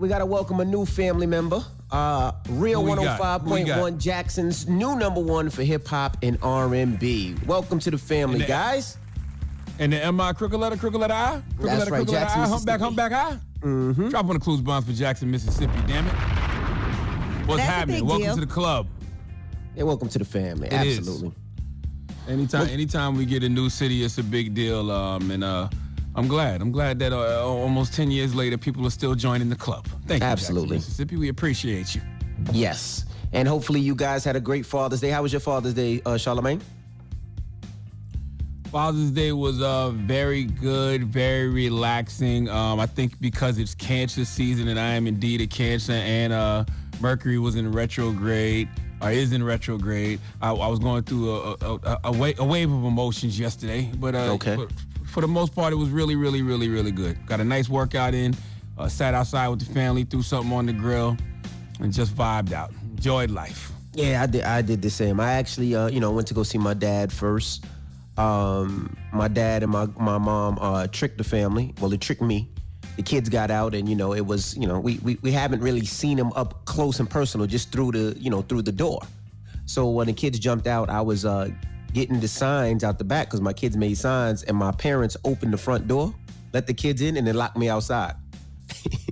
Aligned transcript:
We 0.00 0.08
got 0.08 0.20
to 0.20 0.26
welcome 0.26 0.60
a 0.60 0.64
new 0.64 0.86
family 0.86 1.26
member. 1.26 1.62
Uh, 1.90 2.32
Real 2.48 2.80
Who 2.82 2.90
we 2.98 3.04
got? 3.04 3.42
Who 3.42 3.52
we 3.52 3.64
105.1? 3.64 3.98
Jackson's 3.98 4.66
new 4.66 4.96
number 4.96 5.20
one 5.20 5.50
for 5.50 5.62
hip 5.62 5.86
hop 5.86 6.16
and 6.22 6.38
R&B. 6.40 7.34
Welcome 7.46 7.78
to 7.80 7.90
the 7.90 7.98
family, 7.98 8.36
And 8.36 8.44
the- 8.44 8.48
guys. 8.48 8.96
And 9.78 9.92
the 9.92 10.02
M 10.02 10.18
I 10.18 10.32
crooked 10.32 10.58
letter, 10.58 10.76
crooked 10.76 10.98
letter 11.00 11.12
I, 11.14 11.42
crooked 11.56 11.66
That's 11.66 11.78
letter, 11.80 11.90
right, 11.90 11.98
crooked 11.98 12.12
letter 12.14 12.24
Jackson, 12.24 12.40
I, 12.40 12.48
humpback, 12.48 12.80
humpback 12.80 13.12
I. 13.12 13.38
Mm-hmm. 13.60 14.08
Drop 14.08 14.26
on 14.26 14.34
the 14.34 14.40
clues 14.40 14.60
bombs 14.62 14.86
for 14.86 14.92
Jackson, 14.92 15.30
Mississippi. 15.30 15.72
Damn 15.86 16.06
it. 16.06 16.12
What's 17.46 17.60
That's 17.60 17.70
happening? 17.70 18.06
Welcome 18.06 18.24
deal. 18.24 18.34
to 18.36 18.40
the 18.40 18.46
club. 18.46 18.86
Yeah, 19.74 19.82
welcome 19.84 20.08
to 20.08 20.18
the 20.18 20.24
family. 20.24 20.68
It 20.68 20.86
is. 20.86 20.98
Absolutely. 20.98 21.32
Anytime, 22.28 22.68
anytime 22.68 23.16
we 23.16 23.24
get 23.26 23.42
a 23.42 23.48
new 23.48 23.68
city, 23.68 24.02
it's 24.02 24.16
a 24.18 24.22
big 24.22 24.54
deal. 24.54 24.90
Um, 24.90 25.30
and 25.30 25.44
uh, 25.44 25.68
I'm 26.20 26.28
glad. 26.28 26.60
I'm 26.60 26.70
glad 26.70 26.98
that 26.98 27.14
uh, 27.14 27.42
almost 27.46 27.94
10 27.94 28.10
years 28.10 28.34
later, 28.34 28.58
people 28.58 28.86
are 28.86 28.90
still 28.90 29.14
joining 29.14 29.48
the 29.48 29.56
club. 29.56 29.86
Thank 30.06 30.22
you, 30.22 30.28
Absolutely. 30.28 30.76
Jackson, 30.76 30.90
Mississippi. 30.90 31.16
We 31.16 31.30
appreciate 31.30 31.94
you. 31.94 32.02
Yes. 32.52 33.06
And 33.32 33.48
hopefully 33.48 33.80
you 33.80 33.94
guys 33.94 34.22
had 34.22 34.36
a 34.36 34.40
great 34.40 34.66
Father's 34.66 35.00
Day. 35.00 35.08
How 35.08 35.22
was 35.22 35.32
your 35.32 35.40
Father's 35.40 35.72
Day, 35.72 36.02
uh, 36.04 36.10
Charlamagne? 36.10 36.60
Father's 38.70 39.10
Day 39.12 39.32
was 39.32 39.62
uh, 39.62 39.90
very 39.92 40.44
good, 40.44 41.04
very 41.06 41.48
relaxing. 41.48 42.50
Um, 42.50 42.78
I 42.78 42.84
think 42.86 43.18
because 43.18 43.58
it's 43.58 43.74
cancer 43.74 44.26
season 44.26 44.68
and 44.68 44.78
I 44.78 44.90
am 44.90 45.06
indeed 45.06 45.40
a 45.40 45.46
cancer 45.46 45.92
and 45.92 46.34
uh, 46.34 46.64
Mercury 47.00 47.38
was 47.38 47.56
in 47.56 47.72
retrograde, 47.72 48.68
or 49.00 49.10
is 49.10 49.32
in 49.32 49.42
retrograde. 49.42 50.20
I, 50.42 50.50
I 50.52 50.66
was 50.68 50.78
going 50.80 51.02
through 51.02 51.30
a, 51.30 51.50
a, 51.62 51.74
a, 51.76 52.00
a, 52.04 52.12
wa- 52.12 52.32
a 52.38 52.44
wave 52.44 52.70
of 52.70 52.84
emotions 52.84 53.38
yesterday, 53.40 53.90
but, 53.96 54.14
uh, 54.14 54.34
Okay. 54.34 54.54
but 54.56 54.70
for 55.10 55.20
the 55.20 55.28
most 55.28 55.54
part, 55.54 55.72
it 55.72 55.76
was 55.76 55.90
really, 55.90 56.16
really, 56.16 56.42
really, 56.42 56.68
really 56.68 56.92
good. 56.92 57.26
Got 57.26 57.40
a 57.40 57.44
nice 57.44 57.68
workout 57.68 58.14
in, 58.14 58.34
uh, 58.78 58.88
sat 58.88 59.12
outside 59.12 59.48
with 59.48 59.66
the 59.66 59.72
family, 59.74 60.04
threw 60.04 60.22
something 60.22 60.52
on 60.52 60.66
the 60.66 60.72
grill, 60.72 61.16
and 61.80 61.92
just 61.92 62.14
vibed 62.14 62.52
out. 62.52 62.72
Enjoyed 62.96 63.30
life. 63.30 63.72
Yeah, 63.92 64.22
I 64.22 64.26
did. 64.26 64.44
I 64.44 64.62
did 64.62 64.82
the 64.82 64.90
same. 64.90 65.18
I 65.18 65.32
actually, 65.32 65.74
uh, 65.74 65.88
you 65.88 65.98
know, 65.98 66.12
went 66.12 66.28
to 66.28 66.34
go 66.34 66.44
see 66.44 66.58
my 66.58 66.74
dad 66.74 67.12
first. 67.12 67.64
Um, 68.16 68.96
my 69.12 69.26
dad 69.28 69.62
and 69.62 69.72
my 69.72 69.86
my 69.98 70.18
mom 70.18 70.58
uh, 70.60 70.86
tricked 70.86 71.18
the 71.18 71.24
family. 71.24 71.74
Well, 71.80 71.92
it 71.92 72.00
tricked 72.00 72.22
me. 72.22 72.48
The 72.96 73.02
kids 73.02 73.28
got 73.28 73.50
out, 73.50 73.74
and 73.74 73.88
you 73.88 73.96
know, 73.96 74.12
it 74.12 74.26
was, 74.26 74.56
you 74.56 74.66
know, 74.66 74.78
we 74.78 74.98
we, 74.98 75.18
we 75.22 75.32
haven't 75.32 75.60
really 75.60 75.84
seen 75.84 76.16
them 76.16 76.32
up 76.34 76.64
close 76.66 77.00
and 77.00 77.10
personal, 77.10 77.46
just 77.46 77.72
through 77.72 77.92
the, 77.92 78.16
you 78.18 78.30
know, 78.30 78.42
through 78.42 78.62
the 78.62 78.72
door. 78.72 79.00
So 79.66 79.88
when 79.88 80.06
the 80.06 80.12
kids 80.12 80.38
jumped 80.38 80.66
out, 80.66 80.88
I 80.88 81.00
was 81.00 81.24
uh, 81.24 81.50
getting 81.92 82.20
the 82.20 82.28
signs 82.28 82.84
out 82.84 82.98
the 82.98 83.04
back 83.04 83.28
because 83.28 83.40
my 83.40 83.52
kids 83.52 83.76
made 83.76 83.96
signs, 83.96 84.42
and 84.44 84.56
my 84.56 84.72
parents 84.72 85.16
opened 85.24 85.52
the 85.52 85.58
front 85.58 85.88
door, 85.88 86.14
let 86.52 86.66
the 86.66 86.74
kids 86.74 87.00
in, 87.00 87.16
and 87.16 87.26
then 87.26 87.34
locked 87.34 87.56
me 87.56 87.68
outside. 87.68 88.14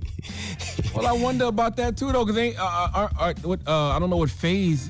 Well, 0.95 1.07
I 1.07 1.11
wonder 1.11 1.45
about 1.45 1.75
that 1.77 1.97
too, 1.97 2.11
though, 2.11 2.25
because 2.25 2.55
uh, 2.57 2.63
uh, 2.63 3.33
uh, 3.67 3.89
I 3.89 3.99
don't 3.99 4.09
know 4.09 4.17
what 4.17 4.29
phase. 4.29 4.89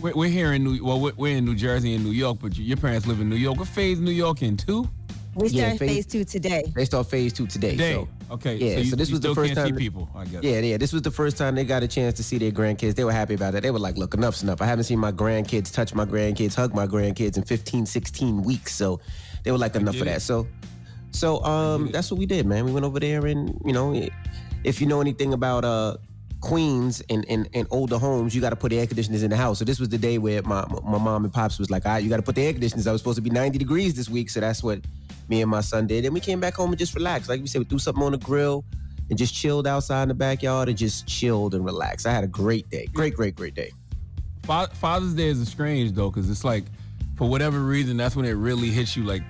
We're, 0.00 0.14
we're 0.14 0.30
here 0.30 0.52
in 0.52 0.64
New 0.64 0.84
well, 0.84 1.12
we're 1.16 1.36
in 1.36 1.44
New 1.44 1.54
Jersey 1.54 1.94
and 1.94 2.04
New 2.04 2.12
York, 2.12 2.38
but 2.40 2.56
your 2.56 2.76
parents 2.76 3.06
live 3.06 3.20
in 3.20 3.28
New 3.28 3.36
York. 3.36 3.58
What 3.58 3.68
phase 3.68 4.00
New 4.00 4.10
York 4.12 4.42
in 4.42 4.56
too? 4.56 4.88
We 5.36 5.48
Yeah, 5.48 5.66
start 5.66 5.78
phase- 5.80 5.90
phase 5.90 6.06
two 6.06 6.24
today. 6.24 6.72
They 6.74 6.84
start 6.86 7.08
phase 7.10 7.32
two 7.34 7.46
today. 7.46 7.72
Today. 7.72 7.92
So, 7.92 8.08
okay. 8.34 8.56
Yeah, 8.56 8.74
So, 8.76 8.80
you, 8.80 8.90
so 8.90 8.96
this 8.96 9.08
you 9.10 9.14
was 9.14 9.20
the 9.20 9.34
first 9.34 9.54
can't 9.54 9.68
time. 9.68 9.76
see 9.76 9.84
people. 9.84 10.08
I 10.14 10.24
guess. 10.24 10.42
Yeah, 10.42 10.60
yeah. 10.60 10.76
This 10.78 10.92
was 10.94 11.02
the 11.02 11.10
first 11.10 11.36
time 11.36 11.54
they 11.54 11.64
got 11.64 11.82
a 11.82 11.88
chance 11.88 12.14
to 12.14 12.22
see 12.22 12.38
their 12.38 12.50
grandkids. 12.50 12.94
They 12.94 13.04
were 13.04 13.12
happy 13.12 13.34
about 13.34 13.54
it. 13.54 13.62
They 13.62 13.70
were 13.70 13.78
like, 13.78 13.98
look, 13.98 14.14
enough's 14.14 14.42
enough. 14.42 14.62
I 14.62 14.66
haven't 14.66 14.84
seen 14.84 14.98
my 14.98 15.12
grandkids 15.12 15.70
touch 15.72 15.94
my 15.94 16.06
grandkids, 16.06 16.54
hug 16.54 16.74
my 16.74 16.86
grandkids 16.86 17.36
in 17.36 17.44
15, 17.44 17.84
16 17.84 18.42
weeks. 18.42 18.74
So 18.74 18.98
they 19.44 19.50
were 19.52 19.58
like, 19.58 19.76
enough 19.76 19.98
of 20.00 20.06
that. 20.06 20.22
So 20.22 20.46
so 21.12 21.42
um 21.44 21.90
that's 21.92 22.10
what 22.10 22.18
we 22.18 22.24
did, 22.26 22.46
man. 22.46 22.64
We 22.64 22.72
went 22.72 22.86
over 22.86 22.98
there 22.98 23.26
and, 23.26 23.60
you 23.64 23.72
know, 23.74 24.08
if 24.64 24.80
you 24.80 24.86
know 24.86 25.00
anything 25.02 25.34
about 25.34 25.64
uh 25.66 25.96
Queens 26.42 27.02
and, 27.10 27.24
and, 27.28 27.48
and 27.54 27.66
older 27.70 27.98
homes, 27.98 28.34
you 28.34 28.40
got 28.40 28.50
to 28.50 28.56
put 28.56 28.72
air 28.72 28.86
conditioners 28.86 29.22
in 29.22 29.30
the 29.30 29.36
house. 29.36 29.58
So 29.58 29.64
this 29.64 29.80
was 29.80 29.88
the 29.88 29.98
day 29.98 30.18
where 30.18 30.42
my 30.42 30.64
my 30.84 30.98
mom 30.98 31.24
and 31.24 31.32
pops 31.32 31.58
was 31.58 31.70
like, 31.70 31.84
all 31.86 31.92
right, 31.92 32.02
you 32.04 32.08
got 32.10 32.16
to 32.18 32.22
put 32.22 32.34
the 32.36 32.42
air 32.42 32.52
conditioners. 32.52 32.86
I 32.86 32.92
was 32.92 33.00
supposed 33.00 33.16
to 33.16 33.22
be 33.22 33.30
90 33.30 33.58
degrees 33.58 33.94
this 33.94 34.08
week, 34.08 34.28
so 34.30 34.40
that's 34.40 34.62
what 34.62 34.80
me 35.28 35.42
and 35.42 35.50
my 35.50 35.60
son 35.60 35.86
did. 35.86 36.04
And 36.04 36.14
we 36.14 36.20
came 36.20 36.40
back 36.40 36.54
home 36.54 36.70
and 36.70 36.78
just 36.78 36.94
relaxed. 36.94 37.28
Like 37.28 37.40
we 37.40 37.46
said, 37.46 37.60
we 37.60 37.64
threw 37.64 37.78
something 37.78 38.02
on 38.02 38.12
the 38.12 38.18
grill 38.18 38.64
and 39.08 39.18
just 39.18 39.34
chilled 39.34 39.66
outside 39.66 40.02
in 40.02 40.08
the 40.08 40.14
backyard 40.14 40.68
and 40.68 40.76
just 40.76 41.06
chilled 41.06 41.54
and 41.54 41.64
relaxed. 41.64 42.06
I 42.06 42.12
had 42.12 42.24
a 42.24 42.28
great 42.28 42.68
day. 42.70 42.86
Great, 42.92 43.14
great, 43.14 43.34
great 43.36 43.54
day. 43.54 43.72
Father's 44.42 45.14
Day 45.14 45.28
is 45.28 45.48
strange 45.48 45.92
though, 45.92 46.10
because 46.10 46.30
it's 46.30 46.44
like, 46.44 46.64
for 47.16 47.28
whatever 47.28 47.60
reason, 47.60 47.96
that's 47.96 48.14
when 48.14 48.26
it 48.26 48.32
really 48.32 48.68
hits 48.68 48.96
you. 48.96 49.04
Like, 49.04 49.22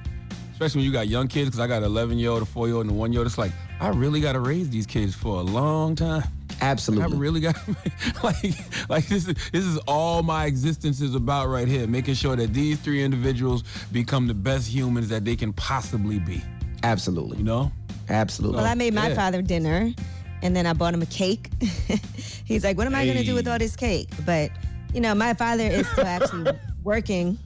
especially 0.53 0.81
when 0.81 0.87
you 0.87 0.93
got 0.93 1.09
young 1.09 1.29
kids. 1.29 1.51
Because 1.51 1.61
I 1.61 1.67
got 1.67 1.79
an 1.79 1.85
11 1.85 2.19
year 2.19 2.31
old, 2.31 2.43
a 2.43 2.47
four 2.47 2.67
year 2.67 2.77
old, 2.77 2.87
and 2.87 2.95
a 2.95 2.99
one 2.99 3.13
year 3.13 3.21
old. 3.21 3.27
It's 3.27 3.39
like 3.39 3.53
I 3.81 3.89
really 3.89 4.21
got 4.21 4.33
to 4.33 4.41
raise 4.41 4.69
these 4.69 4.87
kids 4.87 5.15
for 5.15 5.37
a 5.37 5.43
long 5.43 5.95
time. 5.95 6.25
I 6.61 6.65
Absolutely. 6.67 7.19
really 7.19 7.41
got 7.41 7.57
like 8.25 8.55
like 8.89 9.07
this 9.09 9.29
is 9.29 9.35
this 9.53 9.65
is 9.65 9.77
all 9.87 10.23
my 10.23 10.47
existence 10.47 11.01
is 11.01 11.15
about 11.15 11.49
right 11.49 11.69
here, 11.69 11.87
making 11.87 12.15
sure 12.15 12.35
that 12.37 12.53
these 12.55 12.79
three 12.81 13.03
individuals 13.05 13.63
become 13.93 14.27
the 14.27 14.35
best 14.35 14.69
humans 14.69 15.09
that 15.11 15.25
they 15.25 15.37
can 15.37 15.53
possibly 15.53 16.19
be. 16.19 16.43
Absolutely. 16.83 17.39
You 17.39 17.45
know? 17.45 17.73
Absolutely. 18.09 18.57
Well, 18.59 18.67
I 18.67 18.75
made 18.75 18.95
my 18.95 19.09
Yeah. 19.09 19.15
father 19.15 19.43
dinner, 19.43 19.91
and 20.43 20.55
then 20.57 20.65
I 20.67 20.73
bought 20.73 20.95
him 20.95 21.03
a 21.03 21.07
cake. 21.07 21.51
He's 22.45 22.63
like, 22.65 22.77
"What 22.79 22.87
am 22.87 22.95
I 22.95 23.05
going 23.05 23.17
to 23.19 23.25
do 23.25 23.35
with 23.35 23.49
all 23.49 23.59
this 23.59 23.77
cake?" 23.77 24.09
But 24.25 24.51
you 24.95 25.01
know, 25.01 25.15
my 25.15 25.35
father 25.35 25.65
is 25.65 25.87
still 25.89 26.07
actually 26.07 26.53
working. 26.85 27.39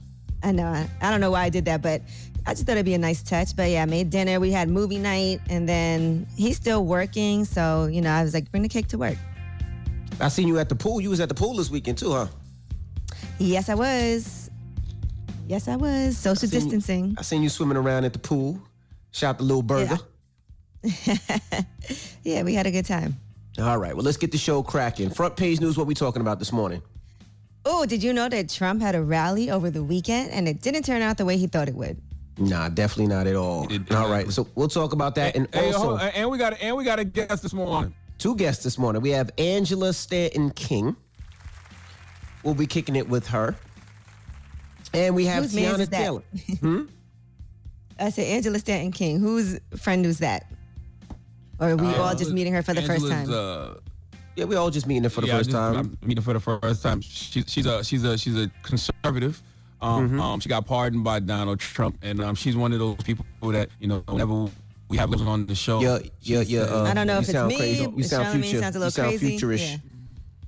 I 0.43 0.51
know. 0.51 0.65
I, 0.67 0.89
I 1.01 1.11
don't 1.11 1.21
know 1.21 1.31
why 1.31 1.43
I 1.43 1.49
did 1.49 1.65
that, 1.65 1.81
but 1.81 2.01
I 2.45 2.53
just 2.53 2.65
thought 2.65 2.73
it'd 2.73 2.85
be 2.85 2.93
a 2.93 2.97
nice 2.97 3.21
touch. 3.23 3.55
But 3.55 3.69
yeah, 3.69 3.83
I 3.83 3.85
made 3.85 4.09
dinner. 4.09 4.39
We 4.39 4.51
had 4.51 4.67
movie 4.69 4.97
night, 4.97 5.41
and 5.49 5.67
then 5.69 6.25
he's 6.35 6.57
still 6.57 6.85
working. 6.85 7.45
So 7.45 7.85
you 7.91 8.01
know, 8.01 8.11
I 8.11 8.23
was 8.23 8.33
like, 8.33 8.49
"Bring 8.51 8.63
the 8.63 8.69
cake 8.69 8.87
to 8.89 8.97
work." 8.97 9.17
I 10.19 10.27
seen 10.27 10.47
you 10.47 10.59
at 10.59 10.69
the 10.69 10.75
pool. 10.75 11.01
You 11.01 11.09
was 11.09 11.19
at 11.19 11.29
the 11.29 11.35
pool 11.35 11.55
this 11.55 11.69
weekend 11.69 11.97
too, 11.97 12.11
huh? 12.11 12.27
Yes, 13.39 13.69
I 13.69 13.75
was. 13.75 14.49
Yes, 15.47 15.67
I 15.67 15.75
was. 15.75 16.17
Social 16.17 16.47
you- 16.47 16.51
distancing. 16.59 17.15
I 17.17 17.21
seen 17.23 17.41
you 17.43 17.49
swimming 17.49 17.77
around 17.77 18.05
at 18.05 18.13
the 18.13 18.19
pool. 18.19 18.61
Shot 19.11 19.37
the 19.37 19.43
little 19.43 19.63
burger. 19.63 19.97
Yeah, 22.23 22.43
we 22.43 22.53
had 22.53 22.67
a 22.67 22.71
good 22.71 22.85
time. 22.85 23.17
All 23.59 23.77
right, 23.77 23.95
well, 23.95 24.03
let's 24.05 24.17
get 24.17 24.31
the 24.31 24.37
show 24.37 24.63
cracking. 24.63 25.09
Front 25.09 25.35
page 25.35 25.59
news, 25.59 25.77
what 25.77 25.87
we 25.87 25.93
talking 25.93 26.21
about 26.21 26.39
this 26.39 26.51
morning? 26.53 26.81
Oh, 27.65 27.85
did 27.85 28.01
you 28.03 28.13
know 28.13 28.29
that 28.29 28.49
Trump 28.49 28.81
had 28.81 28.95
a 28.95 29.01
rally 29.01 29.49
over 29.51 29.69
the 29.69 29.83
weekend 29.83 30.31
and 30.31 30.47
it 30.47 30.61
didn't 30.61 30.83
turn 30.83 31.01
out 31.01 31.17
the 31.17 31.25
way 31.25 31.37
he 31.37 31.47
thought 31.47 31.67
it 31.67 31.75
would? 31.75 32.01
Nah, 32.49 32.69
definitely 32.69 33.07
not 33.13 33.27
at 33.27 33.35
all. 33.35 33.67
All 33.91 34.09
right, 34.09 34.31
so 34.31 34.47
we'll 34.55 34.67
talk 34.67 34.93
about 34.93 35.15
that. 35.15 35.35
And 35.35 35.47
Hey, 35.53 35.67
also, 35.67 35.97
hold- 35.97 36.01
and 36.01 36.29
we 36.29 36.37
got 36.37 36.59
and 36.61 36.75
we 36.75 36.83
got 36.83 36.99
a 36.99 37.03
guest 37.05 37.43
this 37.43 37.53
morning. 37.53 37.93
two 38.17 38.35
guests 38.35 38.63
this 38.63 38.77
morning. 38.77 39.01
We 39.01 39.11
have 39.11 39.29
Angela 39.37 39.93
Stanton 39.93 40.49
King. 40.51 40.95
We'll 42.43 42.55
be 42.55 42.65
kicking 42.67 42.95
it 42.95 43.07
with 43.07 43.27
her. 43.27 43.55
And 44.93 45.15
we 45.15 45.25
have 45.25 45.43
Whose 45.43 45.55
mans 45.55 45.77
Teyana 45.77 45.79
is 45.81 45.89
that? 45.89 45.97
Taylor. 46.01 46.23
I 47.99 48.09
said 48.09 48.25
Angela 48.27 48.59
Stanton 48.59 48.91
King. 48.91 49.19
Whose 49.19 49.59
friend 49.77 50.05
was 50.05 50.17
that? 50.19 50.51
Or 51.59 51.69
are 51.69 51.75
we 51.75 51.85
all 51.93 52.15
just 52.15 52.31
meeting 52.31 52.53
her 52.53 52.63
for 52.63 52.73
the 52.73 52.81
first 52.81 53.07
time? 53.07 53.31
Uh, 53.31 53.75
Yeah, 54.35 54.45
we 54.45 54.55
all 54.55 54.71
just 54.71 54.87
meeting 54.87 55.03
her 55.03 55.09
for 55.09 55.21
the 55.21 55.27
yeah, 55.27 55.37
first 55.37 55.49
just- 55.51 55.57
time. 55.57 55.75
I'm 55.77 55.97
meeting 56.01 56.17
her 56.17 56.25
for 56.25 56.33
the 56.33 56.39
first 56.39 56.81
time. 56.81 57.01
She, 57.01 57.43
she's 57.43 57.65
a 57.67 57.83
she's 57.83 58.03
a 58.03 58.17
she's 58.17 58.35
a 58.35 58.49
conservative. 58.63 59.41
Um, 59.81 60.07
Mm-hmm. 60.09 60.19
um, 60.21 60.39
she 60.39 60.49
got 60.49 60.65
pardoned 60.65 61.03
by 61.03 61.19
Donald 61.19 61.59
Trump, 61.59 61.97
and 62.03 62.21
um, 62.21 62.35
she's 62.35 62.55
one 62.55 62.71
of 62.73 62.79
those 62.79 62.97
people 62.97 63.25
that 63.43 63.69
you 63.79 63.87
know 63.87 64.03
whenever 64.07 64.47
we 64.89 64.97
have 64.97 65.09
listeners 65.09 65.27
on 65.29 65.45
the 65.47 65.55
show. 65.55 65.79
Yeah, 65.81 65.99
yeah, 66.21 66.41
yeah. 66.41 66.59
Uh, 66.61 66.83
I 66.83 66.93
don't 66.93 67.07
know 67.07 67.17
if 67.17 67.23
it's 67.23 67.31
sound 67.31 67.47
me, 67.49 67.57
Crazy. 67.57 67.87
You 67.95 68.03
sound 68.03 68.25
Charlamagne 68.27 68.43
future. 68.43 68.59
sounds 68.61 68.75
a 68.75 68.79
you 68.79 68.89
sound 68.91 69.09
crazy. 69.19 69.37
futurish. 69.39 69.71
Yeah. 69.71 69.77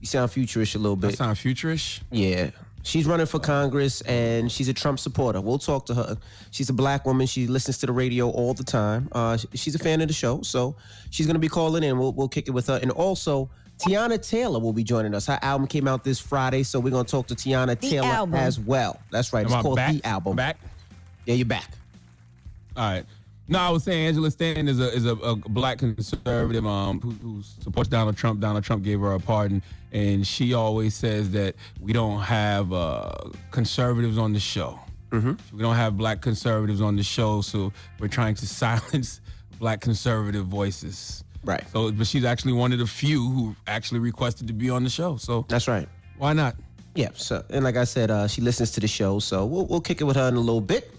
You 0.01 0.07
sound 0.07 0.31
futurish 0.31 0.75
a 0.75 0.77
little 0.79 0.95
that 0.97 1.07
bit. 1.07 1.17
sound 1.17 1.37
futurish. 1.37 2.01
Yeah. 2.11 2.49
She's 2.85 3.05
running 3.05 3.25
for 3.25 3.39
Congress 3.39 4.01
and 4.01 4.51
she's 4.51 4.67
a 4.67 4.73
Trump 4.73 4.99
supporter. 4.99 5.39
We'll 5.39 5.57
talk 5.57 5.85
to 5.85 5.93
her. 5.95 6.17
She's 6.51 6.69
a 6.69 6.73
black 6.73 7.05
woman. 7.05 7.25
She 7.25 7.47
listens 7.47 7.77
to 7.77 7.85
the 7.85 7.93
radio 7.93 8.29
all 8.29 8.53
the 8.53 8.65
time. 8.65 9.07
Uh, 9.13 9.37
she's 9.53 9.73
a 9.73 9.79
fan 9.79 10.01
of 10.01 10.09
the 10.09 10.13
show, 10.13 10.41
so 10.41 10.75
she's 11.09 11.25
gonna 11.25 11.39
be 11.39 11.47
calling 11.47 11.81
in. 11.83 11.97
We'll 11.97 12.11
we'll 12.11 12.27
kick 12.27 12.49
it 12.49 12.51
with 12.51 12.67
her. 12.67 12.77
And 12.81 12.91
also, 12.91 13.49
Teyana 13.83 14.27
Taylor 14.27 14.59
will 14.59 14.73
be 14.73 14.83
joining 14.83 15.13
us. 15.13 15.27
Her 15.27 15.39
album 15.41 15.67
came 15.67 15.87
out 15.87 16.03
this 16.03 16.19
Friday, 16.19 16.63
so 16.63 16.79
we're 16.79 16.91
gonna 16.91 17.03
talk 17.03 17.27
to 17.27 17.35
Teyana 17.35 17.79
The 17.79 17.89
Taylor 17.89 18.07
album. 18.07 18.35
as 18.35 18.59
well. 18.59 18.99
That's 19.11 19.33
right. 19.33 19.41
Am 19.41 19.47
it's 19.47 19.53
I 19.55 19.61
called 19.61 19.75
back? 19.75 19.93
The 19.93 20.05
Album. 20.05 20.35
Back. 20.35 20.57
Yeah, 21.25 21.35
you're 21.35 21.45
back. 21.45 21.69
All 22.75 22.83
right. 22.89 23.05
No, 23.47 23.59
I 23.59 23.69
was 23.69 23.83
saying 23.83 24.07
Angela 24.07 24.31
Stanton 24.31 24.67
is 24.69 24.79
a 24.79 24.93
is 24.93 25.05
a, 25.05 25.13
a 25.15 25.35
black 25.35 25.77
conservative 25.79 26.65
um 26.65 27.01
who, 27.01 27.11
who 27.11 27.41
supports 27.43 27.89
Donald 27.89 28.15
Trump. 28.15 28.39
Donald 28.39 28.63
Trump 28.63 28.83
gave 28.83 28.99
her 29.01 29.13
a 29.13 29.19
pardon, 29.19 29.61
and 29.91 30.25
she 30.25 30.53
always 30.53 30.95
says 30.95 31.31
that 31.31 31.55
we 31.81 31.91
don't 31.91 32.21
have 32.21 32.71
uh, 32.71 33.11
conservatives 33.51 34.17
on 34.17 34.31
the 34.33 34.39
show. 34.39 34.79
Mm-hmm. 35.11 35.55
We 35.55 35.61
don't 35.61 35.75
have 35.75 35.97
black 35.97 36.21
conservatives 36.21 36.81
on 36.81 36.95
the 36.95 37.03
show, 37.03 37.41
so 37.41 37.73
we're 37.99 38.07
trying 38.07 38.35
to 38.35 38.47
silence 38.47 39.19
black 39.59 39.81
conservative 39.81 40.45
voices. 40.45 41.22
Right. 41.43 41.63
So, 41.71 41.91
but 41.91 42.07
she's 42.07 42.23
actually 42.25 42.53
one 42.53 42.71
of 42.71 42.79
the 42.79 42.87
few 42.87 43.29
who 43.29 43.55
actually 43.67 43.99
requested 43.99 44.47
to 44.47 44.53
be 44.53 44.69
on 44.69 44.83
the 44.83 44.89
show. 44.89 45.17
So 45.17 45.45
That's 45.49 45.67
right. 45.67 45.87
why 46.17 46.33
not? 46.33 46.55
Yeah. 46.95 47.09
So, 47.15 47.43
and 47.49 47.63
like 47.63 47.75
I 47.75 47.83
said, 47.83 48.11
uh, 48.11 48.27
she 48.27 48.41
listens 48.41 48.71
to 48.71 48.79
the 48.79 48.87
show, 48.87 49.19
so 49.19 49.45
we'll 49.45 49.65
we'll 49.65 49.81
kick 49.81 49.99
it 49.99 50.03
with 50.05 50.15
her 50.15 50.27
in 50.27 50.35
a 50.35 50.39
little 50.39 50.61
bit. 50.61 50.91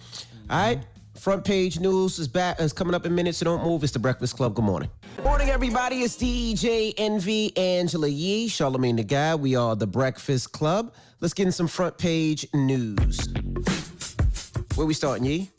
All 0.51 0.59
right. 0.59 0.81
Front 1.15 1.45
page 1.45 1.79
news 1.79 2.19
is 2.19 2.27
back. 2.27 2.61
Is 2.61 2.73
coming 2.73 2.95
up 2.95 3.07
in 3.07 3.15
minutes, 3.15 3.39
so 3.39 3.45
don't 3.45 3.63
move. 3.63 3.85
It's 3.85 3.93
the 3.93 4.01
Breakfast 4.01 4.37
Club. 4.37 4.55
Good 4.55 4.65
morning. 4.65 4.91
Morning, 5.23 5.49
everybody. 5.49 6.01
It's 6.03 6.17
DJ 6.17 6.93
Envy, 6.99 7.57
Angela 7.57 8.09
Yee, 8.09 8.49
Charlamagne 8.49 8.97
the 8.97 9.05
Guy. 9.05 9.35
We 9.37 9.55
are 9.55 9.77
the 9.77 9.87
Breakfast 9.87 10.51
Club. 10.53 10.93
Let's 11.21 11.33
get 11.33 11.47
in 11.47 11.53
some 11.53 11.69
front 11.69 11.97
page 11.97 12.47
news. 12.53 13.29
Where 14.75 14.87
we 14.87 14.93
starting, 14.93 15.25
Yee? 15.25 15.51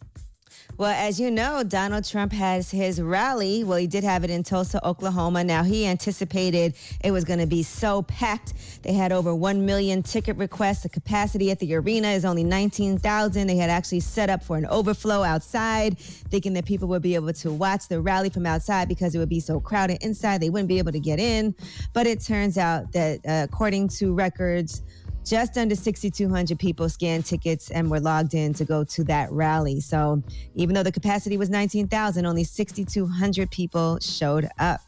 Well, 0.77 0.91
as 0.91 1.21
you 1.21 1.31
know, 1.31 1.63
Donald 1.63 2.03
Trump 2.03 2.33
has 2.33 2.69
his 2.69 3.01
rally. 3.01 3.63
Well, 3.63 3.77
he 3.77 3.87
did 3.87 4.03
have 4.03 4.25
it 4.25 4.29
in 4.29 4.43
Tulsa, 4.43 4.85
Oklahoma. 4.85 5.41
Now, 5.41 5.63
he 5.63 5.87
anticipated 5.87 6.75
it 7.01 7.11
was 7.11 7.23
going 7.23 7.39
to 7.39 7.47
be 7.47 7.63
so 7.63 8.01
packed. 8.01 8.81
They 8.83 8.91
had 8.91 9.13
over 9.13 9.33
1 9.33 9.65
million 9.65 10.03
ticket 10.03 10.35
requests. 10.35 10.83
The 10.83 10.89
capacity 10.89 11.49
at 11.49 11.59
the 11.59 11.75
arena 11.75 12.09
is 12.09 12.25
only 12.25 12.43
19,000. 12.43 13.47
They 13.47 13.55
had 13.55 13.69
actually 13.69 14.01
set 14.01 14.29
up 14.29 14.43
for 14.43 14.57
an 14.57 14.65
overflow 14.65 15.23
outside, 15.23 15.97
thinking 15.97 16.51
that 16.55 16.65
people 16.65 16.89
would 16.89 17.01
be 17.01 17.15
able 17.15 17.31
to 17.31 17.53
watch 17.53 17.87
the 17.87 18.01
rally 18.01 18.29
from 18.29 18.45
outside 18.45 18.89
because 18.89 19.15
it 19.15 19.19
would 19.19 19.29
be 19.29 19.39
so 19.39 19.61
crowded 19.61 20.03
inside. 20.03 20.41
They 20.41 20.49
wouldn't 20.49 20.67
be 20.67 20.79
able 20.79 20.91
to 20.91 20.99
get 20.99 21.19
in. 21.19 21.55
But 21.93 22.05
it 22.05 22.19
turns 22.19 22.57
out 22.57 22.91
that, 22.91 23.21
uh, 23.25 23.47
according 23.49 23.87
to 23.99 24.13
records, 24.13 24.83
just 25.25 25.57
under 25.57 25.75
6,200 25.75 26.59
people 26.59 26.87
scanned 26.87 27.25
tickets 27.25 27.71
and 27.71 27.89
were 27.89 27.99
logged 27.99 28.35
in 28.35 28.53
to 28.53 28.63
go 28.63 28.83
to 28.83 29.03
that 29.05 29.31
rally. 29.31 29.79
So 29.81 30.21
even 30.53 30.75
though 30.75 30.83
the 30.83 30.91
capacity 30.91 31.35
was 31.37 31.49
19,000, 31.49 32.25
only 32.25 32.43
6,200 32.43 33.49
people 33.49 33.99
showed 33.99 34.47
up. 34.59 34.81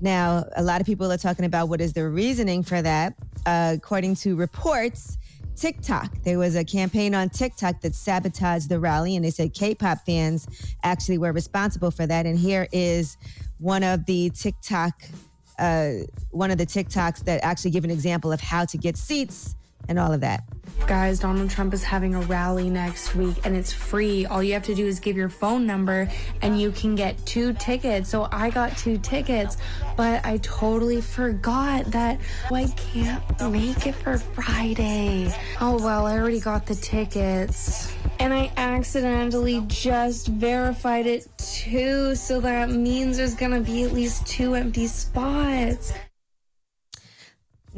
Now, 0.00 0.44
a 0.56 0.62
lot 0.62 0.80
of 0.80 0.86
people 0.86 1.12
are 1.12 1.18
talking 1.18 1.44
about 1.44 1.68
what 1.68 1.80
is 1.80 1.92
the 1.92 2.08
reasoning 2.08 2.62
for 2.62 2.80
that. 2.80 3.14
Uh, 3.44 3.74
according 3.76 4.14
to 4.16 4.36
reports, 4.36 5.18
TikTok. 5.56 6.22
There 6.22 6.38
was 6.38 6.54
a 6.54 6.64
campaign 6.64 7.14
on 7.14 7.28
TikTok 7.28 7.80
that 7.80 7.94
sabotaged 7.94 8.68
the 8.68 8.78
rally, 8.78 9.16
and 9.16 9.24
they 9.24 9.30
said 9.30 9.54
K-pop 9.54 9.98
fans 10.06 10.46
actually 10.84 11.18
were 11.18 11.32
responsible 11.32 11.90
for 11.90 12.06
that. 12.06 12.26
And 12.26 12.38
here 12.38 12.68
is 12.70 13.16
one 13.58 13.82
of 13.82 14.06
the 14.06 14.30
TikTok, 14.30 15.02
uh, 15.58 15.90
one 16.30 16.52
of 16.52 16.58
the 16.58 16.66
TikToks 16.66 17.24
that 17.24 17.42
actually 17.42 17.72
give 17.72 17.82
an 17.82 17.90
example 17.90 18.30
of 18.30 18.40
how 18.40 18.64
to 18.66 18.78
get 18.78 18.96
seats 18.96 19.56
and 19.88 19.98
all 19.98 20.12
of 20.12 20.20
that. 20.20 20.44
Guys, 20.86 21.18
Donald 21.20 21.50
Trump 21.50 21.74
is 21.74 21.82
having 21.82 22.14
a 22.14 22.20
rally 22.22 22.70
next 22.70 23.14
week 23.14 23.36
and 23.44 23.54
it's 23.54 23.72
free. 23.72 24.24
All 24.24 24.42
you 24.42 24.54
have 24.54 24.62
to 24.64 24.74
do 24.74 24.86
is 24.86 25.00
give 25.00 25.16
your 25.16 25.28
phone 25.28 25.66
number 25.66 26.10
and 26.40 26.58
you 26.58 26.70
can 26.70 26.94
get 26.94 27.24
two 27.26 27.52
tickets. 27.54 28.08
So 28.08 28.28
I 28.32 28.48
got 28.48 28.76
two 28.78 28.96
tickets, 28.96 29.58
but 29.96 30.24
I 30.24 30.38
totally 30.38 31.00
forgot 31.02 31.84
that 31.86 32.20
I 32.50 32.68
can't 32.76 33.22
make 33.50 33.86
it 33.86 33.96
for 33.96 34.16
Friday. 34.18 35.30
Oh 35.60 35.76
well, 35.82 36.06
I 36.06 36.18
already 36.18 36.40
got 36.40 36.64
the 36.64 36.74
tickets. 36.74 37.94
And 38.20 38.32
I 38.32 38.50
accidentally 38.56 39.62
just 39.66 40.28
verified 40.28 41.06
it 41.06 41.28
too, 41.36 42.14
so 42.14 42.40
that 42.40 42.70
means 42.70 43.18
there's 43.18 43.34
gonna 43.34 43.60
be 43.60 43.84
at 43.84 43.92
least 43.92 44.26
two 44.26 44.54
empty 44.54 44.86
spots. 44.86 45.92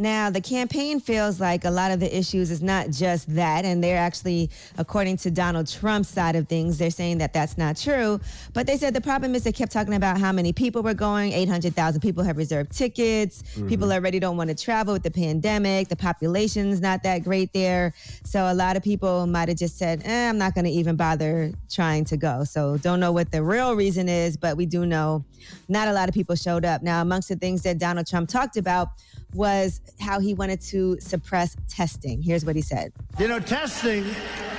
Now, 0.01 0.31
the 0.31 0.41
campaign 0.41 0.99
feels 0.99 1.41
like 1.41 1.67
a 1.67 1.71
lot 1.71 1.91
of 1.91 2.01
the 2.01 2.17
issues 2.17 2.51
is 2.51 2.63
not 2.63 2.89
just 2.89 3.35
that, 3.35 3.67
and 3.67 3.85
they're 3.85 3.99
actually, 3.99 4.49
according 4.79 5.19
to 5.19 5.31
Donald 5.31 5.69
Trump's 5.69 6.09
side 6.09 6.37
of 6.37 6.49
things, 6.49 6.79
they're 6.79 6.91
saying 6.91 7.19
that 7.19 7.35
that's 7.35 7.59
not 7.59 7.77
true. 7.77 8.19
But 8.55 8.67
they 8.67 8.79
said 8.79 8.95
the 8.95 9.03
problem 9.03 9.35
is 9.35 9.45
they 9.45 9.53
kept 9.53 9.73
talking 9.73 9.93
about 9.93 10.19
how 10.19 10.33
many 10.33 10.55
people 10.55 10.83
were 10.83 10.95
going. 10.95 11.33
800,000 11.35 12.01
people 12.01 12.25
have 12.25 12.39
reserved 12.39 12.73
tickets. 12.73 13.45
People 13.69 13.93
already 13.93 14.19
don't 14.19 14.39
want 14.39 14.49
to 14.49 14.57
travel 14.57 14.95
with 14.95 15.03
the 15.03 15.11
pandemic. 15.11 15.89
The 15.89 15.97
population's 15.97 16.81
not 16.81 17.03
that 17.03 17.23
great 17.23 17.53
there. 17.53 17.93
So 18.25 18.51
a 18.51 18.55
lot 18.55 18.79
of 18.79 18.83
people 18.83 19.27
might 19.27 19.51
have 19.51 19.59
just 19.59 19.77
said, 19.77 20.01
eh, 20.07 20.31
I'm 20.31 20.39
not 20.39 20.55
going 20.55 20.65
to 20.65 20.71
even 20.71 20.97
bother 20.97 21.53
trying 21.69 22.07
to 22.07 22.17
go. 22.17 22.45
So 22.45 22.79
don't 22.79 23.01
know 23.01 23.13
what 23.13 23.33
the 23.33 23.43
real 23.43 23.77
reason 23.77 24.09
is, 24.09 24.39
but 24.39 24.57
we 24.57 24.65
do 24.65 24.87
know 24.87 25.27
not 25.69 25.89
a 25.89 25.93
lot 25.93 26.09
of 26.09 26.15
people 26.15 26.37
showed 26.37 26.65
up. 26.65 26.83
Now, 26.83 27.03
amongst 27.03 27.29
the 27.29 27.37
things 27.37 27.63
that 27.65 27.79
Donald 27.79 28.07
Trump 28.07 28.31
talked 28.31 28.57
about, 28.57 28.89
was 29.35 29.81
how 30.01 30.21
he 30.21 30.35
wanted 30.35 30.61
to 30.61 30.99
suppress 31.01 31.57
testing. 31.69 32.23
Here's 32.23 32.45
what 32.45 32.57
he 32.57 32.63
said. 32.63 32.93
You 33.19 33.29
know, 33.29 33.41
testing 33.41 34.05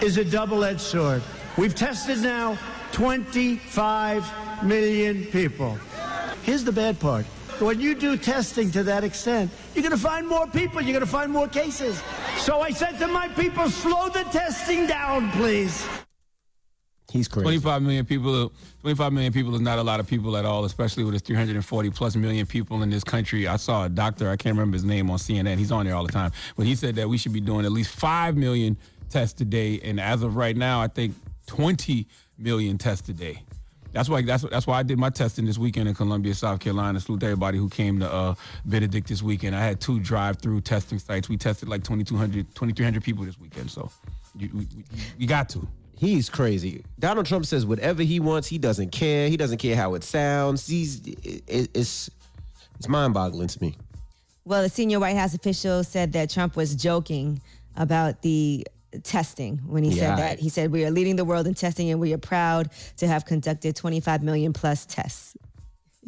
is 0.01 0.17
a 0.17 0.25
double 0.25 0.63
edged 0.63 0.81
sword. 0.81 1.21
We've 1.57 1.75
tested 1.75 2.19
now 2.19 2.57
25 2.91 4.63
million 4.63 5.25
people. 5.25 5.77
Here's 6.43 6.63
the 6.63 6.71
bad 6.71 6.99
part. 6.99 7.25
When 7.59 7.79
you 7.79 7.93
do 7.93 8.17
testing 8.17 8.71
to 8.71 8.83
that 8.83 9.03
extent, 9.03 9.51
you're 9.75 9.83
going 9.83 9.95
to 9.95 10.01
find 10.01 10.27
more 10.27 10.47
people, 10.47 10.81
you're 10.81 10.93
going 10.93 11.05
to 11.05 11.11
find 11.11 11.31
more 11.31 11.47
cases. 11.47 12.01
So 12.37 12.61
I 12.61 12.71
said 12.71 12.97
to 12.97 13.07
my 13.07 13.27
people, 13.27 13.69
slow 13.69 14.09
the 14.09 14.23
testing 14.31 14.87
down, 14.87 15.31
please. 15.31 15.87
He's 17.11 17.27
crazy. 17.27 17.43
25 17.43 17.81
million 17.81 18.05
people 18.05 18.53
25 18.81 19.11
million 19.11 19.33
people 19.33 19.53
is 19.53 19.61
not 19.61 19.77
a 19.79 19.83
lot 19.83 19.99
of 19.99 20.07
people 20.07 20.37
at 20.37 20.45
all 20.45 20.63
especially 20.63 21.03
with 21.03 21.13
its 21.13 21.27
340 21.27 21.89
plus 21.89 22.15
million 22.15 22.45
people 22.45 22.83
in 22.83 22.89
this 22.89 23.03
country 23.03 23.47
i 23.47 23.57
saw 23.57 23.85
a 23.85 23.89
doctor 23.89 24.29
i 24.29 24.37
can't 24.37 24.55
remember 24.55 24.75
his 24.75 24.85
name 24.85 25.09
on 25.09 25.17
cnn 25.17 25.57
he's 25.57 25.71
on 25.71 25.85
there 25.85 25.95
all 25.95 26.05
the 26.05 26.11
time 26.11 26.31
but 26.55 26.65
he 26.65 26.73
said 26.73 26.95
that 26.95 27.09
we 27.09 27.17
should 27.17 27.33
be 27.33 27.41
doing 27.41 27.65
at 27.65 27.71
least 27.71 27.91
5 27.91 28.37
million 28.37 28.77
tests 29.09 29.39
a 29.41 29.45
day 29.45 29.79
and 29.83 29.99
as 29.99 30.23
of 30.23 30.37
right 30.37 30.55
now 30.55 30.79
i 30.81 30.87
think 30.87 31.13
20 31.47 32.07
million 32.37 32.77
tests 32.77 33.09
a 33.09 33.13
day 33.13 33.43
that's 33.93 34.07
why 34.07 34.21
that's 34.21 34.43
that's 34.43 34.65
why 34.65 34.79
I 34.79 34.83
did 34.83 34.97
my 34.97 35.09
testing 35.09 35.45
this 35.45 35.57
weekend 35.57 35.89
in 35.89 35.95
Columbia, 35.95 36.33
South 36.33 36.59
Carolina. 36.59 36.99
Salute 36.99 37.19
to 37.21 37.25
everybody 37.25 37.57
who 37.57 37.67
came 37.67 37.99
to 37.99 38.11
uh, 38.11 38.35
Benedict 38.65 39.07
this 39.07 39.21
weekend. 39.21 39.53
I 39.55 39.59
had 39.59 39.81
two 39.81 39.99
drive-through 39.99 40.61
testing 40.61 40.97
sites. 40.97 41.27
We 41.27 41.35
tested 41.35 41.67
like 41.67 41.83
2,200, 41.83 42.55
2,300 42.55 43.03
people 43.03 43.25
this 43.25 43.37
weekend. 43.37 43.69
So 43.69 43.91
you, 44.37 44.65
we 45.19 45.25
got 45.25 45.49
to. 45.49 45.67
He's 45.97 46.29
crazy. 46.29 46.83
Donald 46.99 47.25
Trump 47.27 47.45
says 47.45 47.65
whatever 47.65 48.01
he 48.03 48.19
wants. 48.19 48.47
He 48.47 48.57
doesn't 48.57 48.91
care. 48.91 49.29
He 49.29 49.37
doesn't 49.37 49.59
care 49.59 49.75
how 49.75 49.93
it 49.93 50.03
sounds. 50.03 50.67
He's 50.67 51.05
it, 51.05 51.43
it's 51.47 52.09
it's 52.77 52.87
mind-boggling 52.87 53.47
to 53.49 53.61
me. 53.61 53.77
Well, 54.43 54.63
a 54.63 54.69
senior 54.69 54.99
White 54.99 55.15
House 55.15 55.35
official 55.35 55.83
said 55.83 56.13
that 56.13 56.31
Trump 56.31 56.55
was 56.55 56.75
joking 56.75 57.41
about 57.75 58.23
the 58.23 58.65
testing 59.03 59.57
when 59.67 59.83
he 59.83 59.91
Yeah, 59.91 60.15
said 60.15 60.17
that. 60.17 60.39
He 60.39 60.49
said, 60.49 60.71
We 60.71 60.83
are 60.83 60.89
leading 60.91 61.15
the 61.15 61.23
world 61.23 61.45
in 61.45 61.53
testing 61.53 61.91
and 61.91 61.99
we 61.99 62.11
are 62.13 62.17
proud 62.17 62.71
to 62.97 63.07
have 63.07 63.25
conducted 63.25 63.75
25 63.75 64.23
million 64.23 64.51
plus 64.51 64.85
tests. 64.87 65.37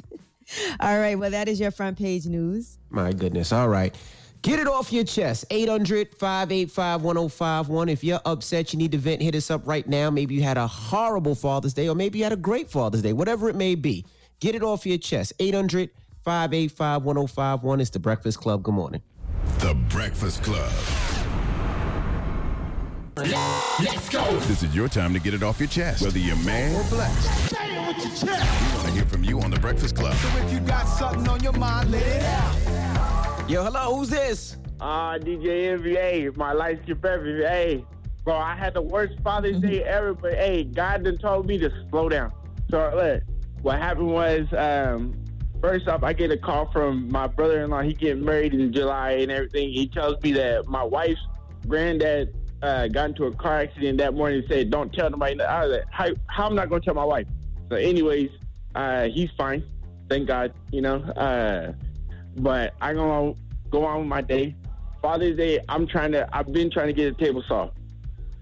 All 0.79 0.99
right. 0.99 1.17
Well, 1.17 1.29
that 1.31 1.47
is 1.47 1.59
your 1.59 1.71
front 1.71 1.97
page 1.97 2.25
news. 2.25 2.77
My 2.89 3.13
goodness. 3.13 3.51
All 3.53 3.69
right. 3.69 3.95
Get 4.43 4.59
it 4.59 4.67
off 4.67 4.91
your 4.91 5.05
chest. 5.05 5.45
800 5.49 6.15
585 6.17 7.01
1051. 7.01 7.87
If 7.87 8.03
you're 8.03 8.19
upset, 8.25 8.73
you 8.73 8.77
need 8.77 8.91
to 8.91 8.97
vent, 8.97 9.21
hit 9.21 9.35
us 9.35 9.49
up 9.49 9.65
right 9.65 9.87
now. 9.87 10.09
Maybe 10.09 10.35
you 10.35 10.43
had 10.43 10.57
a 10.57 10.67
horrible 10.67 11.33
Father's 11.33 11.73
Day, 11.73 11.87
or 11.87 11.95
maybe 11.95 12.17
you 12.19 12.25
had 12.25 12.33
a 12.33 12.37
great 12.37 12.69
Father's 12.69 13.01
Day, 13.01 13.13
whatever 13.13 13.47
it 13.47 13.55
may 13.55 13.73
be. 13.73 14.05
Get 14.41 14.53
it 14.53 14.61
off 14.61 14.85
your 14.85 14.97
chest. 14.97 15.31
800 15.39 15.91
585 16.25 17.03
1051. 17.05 17.79
It's 17.79 17.89
the 17.89 17.99
Breakfast 17.99 18.41
Club. 18.41 18.63
Good 18.63 18.73
morning. 18.73 19.01
The 19.59 19.75
Breakfast 19.87 20.43
Club. 20.43 20.71
Let's 23.15 24.09
go. 24.09 24.25
This 24.39 24.61
is 24.61 24.75
your 24.75 24.89
time 24.89 25.13
to 25.13 25.19
get 25.19 25.33
it 25.33 25.41
off 25.41 25.61
your 25.61 25.69
chest, 25.69 26.03
whether 26.03 26.19
you're 26.19 26.35
mad 26.37 26.75
or 26.75 26.89
blessed. 26.89 27.49
Say 27.49 27.77
it 27.77 27.87
with 27.87 28.05
your 28.05 28.27
chest. 28.27 28.61
We 28.61 28.75
want 28.75 28.87
to 28.87 28.93
hear 28.93 29.05
from 29.05 29.23
you 29.23 29.39
on 29.39 29.51
The 29.51 29.59
Breakfast 29.59 29.95
Club. 29.95 30.15
So 30.15 30.27
if 30.39 30.51
you 30.51 30.59
got 30.59 30.85
something 30.85 31.29
on 31.29 31.41
your 31.41 31.53
mind, 31.53 31.91
let 31.91 32.01
it 32.01 32.23
out. 32.23 32.72
Yo, 33.49 33.61
hello. 33.61 33.97
Who's 33.97 34.07
this? 34.09 34.55
Ah, 34.79 35.17
DJ 35.19 35.77
NBA, 35.77 36.37
my 36.37 36.53
light 36.53 36.79
skip 36.83 37.03
every, 37.03 37.43
hey. 37.43 37.85
bro, 38.23 38.37
I 38.37 38.55
had 38.55 38.73
the 38.73 38.81
worst 38.81 39.19
Father's 39.21 39.59
Day 39.59 39.83
ever, 39.83 40.13
but 40.13 40.33
hey, 40.35 40.63
God 40.63 41.03
done 41.03 41.17
told 41.17 41.45
me 41.45 41.57
to 41.57 41.69
slow 41.89 42.07
down. 42.07 42.31
So 42.71 42.89
look, 42.95 43.23
what 43.61 43.79
happened 43.79 44.07
was, 44.07 44.47
um, 44.57 45.13
first 45.61 45.89
off, 45.89 46.03
I 46.03 46.13
get 46.13 46.31
a 46.31 46.37
call 46.37 46.71
from 46.71 47.11
my 47.11 47.27
brother-in-law. 47.27 47.81
He 47.81 47.93
getting 47.93 48.23
married 48.23 48.53
in 48.53 48.71
July 48.71 49.11
and 49.11 49.29
everything. 49.29 49.73
He 49.73 49.87
tells 49.87 50.21
me 50.23 50.31
that 50.33 50.65
my 50.67 50.83
wife's 50.83 51.19
granddad 51.67 52.33
uh, 52.61 52.87
got 52.87 53.09
into 53.09 53.25
a 53.25 53.35
car 53.35 53.59
accident 53.59 53.97
that 53.97 54.13
morning 54.13 54.39
and 54.39 54.47
said, 54.47 54.71
don't 54.71 54.91
tell 54.93 55.09
nobody. 55.09 55.39
I 55.41 55.65
was 55.65 55.77
like, 55.77 55.85
how, 55.91 56.09
how 56.27 56.49
am 56.49 56.57
I 56.57 56.65
going 56.65 56.81
to 56.81 56.85
tell 56.85 56.95
my 56.95 57.03
wife? 57.03 57.27
So 57.69 57.75
anyways, 57.75 58.29
uh, 58.73 59.09
he's 59.13 59.31
fine. 59.37 59.63
Thank 60.09 60.27
God, 60.27 60.53
you 60.71 60.81
know. 60.81 60.95
Uh, 60.95 61.73
but 62.37 62.73
I'm 62.81 62.95
going 62.95 63.33
to 63.33 63.39
go 63.69 63.85
on 63.85 63.99
with 63.99 64.07
my 64.07 64.21
day. 64.21 64.55
Father's 65.01 65.37
Day, 65.37 65.59
I'm 65.67 65.85
trying 65.85 66.11
to, 66.13 66.27
I've 66.35 66.51
been 66.51 66.71
trying 66.71 66.87
to 66.87 66.93
get 66.93 67.07
a 67.07 67.13
table 67.13 67.43
saw. 67.47 67.69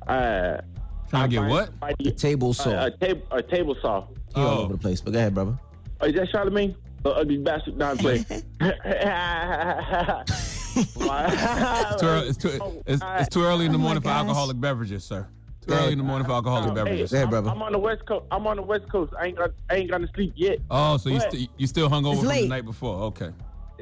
Uh, 0.08 0.62
Trying 1.10 1.30
to 1.30 1.36
get 1.36 1.50
what? 1.50 1.72
A 1.82 2.12
table 2.12 2.54
saw. 2.54 2.70
A, 2.70 2.86
a, 2.86 2.92
tab- 2.92 3.24
a 3.32 3.42
table 3.42 3.76
saw. 3.82 4.08
He 4.34 4.42
all 4.42 4.60
over 4.60 4.74
the 4.74 4.80
place. 4.80 5.02
But 5.02 5.12
go 5.12 5.20
ahead, 5.20 5.34
brother. 5.34 5.58
Oh, 6.00 6.06
is 6.06 6.14
that 6.16 6.32
Charlamagne? 6.32 6.76
The 7.04 7.10
ugly 7.10 7.38
bastard. 7.38 7.78
Not 7.78 7.98
play. 7.98 8.24
It's 10.74 10.94
too, 12.00 12.08
early, 12.08 12.28
it's, 12.30 12.38
too, 12.38 12.84
it's, 12.86 13.04
it's 13.04 13.30
too 13.30 13.44
early 13.44 13.66
in 13.66 13.74
the 13.74 13.78
Oh 13.78 13.80
my 13.80 13.84
morning 13.84 14.04
for 14.04 14.10
alcoholic 14.10 14.60
beverages, 14.60 15.04
sir. 15.04 15.28
Too 15.68 15.74
early 15.74 15.92
in 15.92 15.98
the 15.98 16.04
morning 16.04 16.26
for 16.26 16.34
alcoholic 16.34 16.74
beverages. 16.74 17.12
Hey, 17.12 17.24
I'm, 17.24 17.34
I'm 17.34 17.62
on 17.62 17.74
the 17.74 17.78
west 17.80 18.06
coast. 18.06 18.26
I'm 18.32 18.48
on 18.48 18.56
the 18.56 18.64
west 18.64 18.90
coast. 18.90 19.14
I 19.20 19.28
ain't 19.28 19.38
got. 19.38 19.52
I 19.70 19.76
ain't 19.76 19.92
gonna 19.92 20.08
sleep 20.16 20.34
yet. 20.36 20.60
Oh, 20.72 20.98
so 20.98 21.10
you 21.10 21.20
st- 21.20 21.50
you 21.58 21.68
still 21.68 21.90
hung 21.90 22.06
over 22.06 22.16
It's 22.16 22.26
from 22.26 22.42
the 22.44 22.48
night 22.48 22.66
before? 22.66 22.96
Okay, 23.04 23.32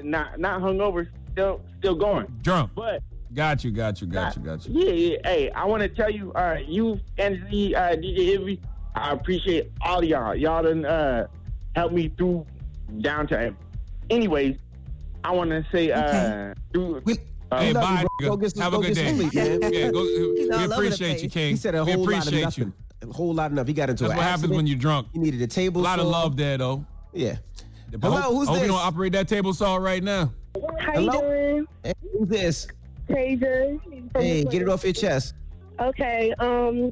not 0.04 0.40
not 0.40 0.62
hungover. 0.62 1.08
Still 1.34 1.62
still 1.80 1.96
going. 1.96 2.26
drunk. 2.42 2.72
But 2.76 3.02
Got 3.34 3.64
you, 3.64 3.70
got 3.72 4.02
you, 4.02 4.08
got 4.08 4.36
you, 4.36 4.42
got 4.42 4.66
you. 4.68 4.82
yeah, 4.84 4.92
yeah. 4.92 5.18
Hey, 5.24 5.52
I 5.52 5.64
want 5.66 5.84
to 5.84 5.90
tell 5.90 6.10
you, 6.10 6.34
uh, 6.34 6.58
you 6.66 7.00
Anthony, 7.20 7.76
uh, 7.76 7.96
DJ 7.96 8.40
Ivy, 8.42 8.60
I 8.96 9.12
appreciate 9.12 9.72
all 9.82 10.04
y'all. 10.04 10.34
Y'all 10.36 10.64
done 10.64 10.84
uh, 10.84 11.28
helped 11.76 11.94
me 11.94 12.10
through 12.18 12.44
downtime. 12.98 13.56
Anyways, 14.10 14.58
I 15.24 15.32
want 15.32 15.52
to 15.52 15.64
say, 15.72 15.92
uh, 15.92 16.56
do, 16.74 16.98
uh, 17.52 17.60
Hey, 17.60 17.72
love 17.72 17.84
bye. 17.84 18.02
you, 18.02 18.08
bro. 18.20 18.28
nigga. 18.28 18.30
Go 18.32 18.38
get 18.38 18.52
some- 18.56 18.64
Have 18.64 18.72
go 18.74 18.80
a 18.80 18.84
good 18.84 18.96
day. 18.96 19.08
some 19.08 19.18
sleep, 19.30 19.34
man. 19.36 19.74
yeah, 19.74 19.92
go, 19.92 20.00
all 20.54 20.68
we 20.68 20.74
appreciate 20.74 21.14
you, 21.22 21.30
place. 21.30 21.34
King. 21.34 21.50
He 21.52 21.56
said 21.56 21.76
a 21.76 21.86
we 21.86 21.92
whole 21.92 22.02
lot 22.06 22.10
of 22.14 22.18
appreciate 22.28 22.42
nothing. 22.42 22.74
you. 23.04 23.10
A 23.10 23.14
whole 23.14 23.34
lot 23.36 23.46
of 23.52 23.54
nothing. 23.54 23.68
He 23.68 23.74
got 23.74 23.90
into 23.92 24.04
That's 24.06 24.12
an 24.14 24.18
what 24.18 24.26
happens 24.26 24.50
when 24.54 24.66
you're 24.66 24.78
drunk. 24.80 25.08
He 25.14 25.20
needed 25.20 25.40
a 25.44 25.48
table 25.48 25.82
A 25.82 25.84
lot 25.84 26.00
of 26.00 26.08
love 26.08 26.36
there, 26.36 26.58
though. 26.58 26.84
Yeah. 27.14 27.38
But 27.92 28.02
Hello, 28.02 28.22
hope, 28.22 28.36
who's 28.36 28.48
hope 28.48 28.56
this? 28.58 28.64
you 28.64 28.70
don't 28.70 28.80
operate 28.86 29.14
that 29.14 29.28
table 29.28 29.54
saw 29.54 29.76
right 29.78 30.04
now. 30.04 30.32
How 30.80 30.94
Hello? 30.94 31.14
you 31.14 31.22
doing? 31.22 31.68
Hey, 31.84 31.94
who's 32.18 32.28
this? 32.28 32.68
Taser. 33.10 33.80
Hey, 34.16 34.44
get 34.44 34.62
it 34.62 34.70
off 34.70 34.84
your 34.84 34.94
chest. 34.94 35.34
Okay. 35.80 36.34
Um, 36.40 36.92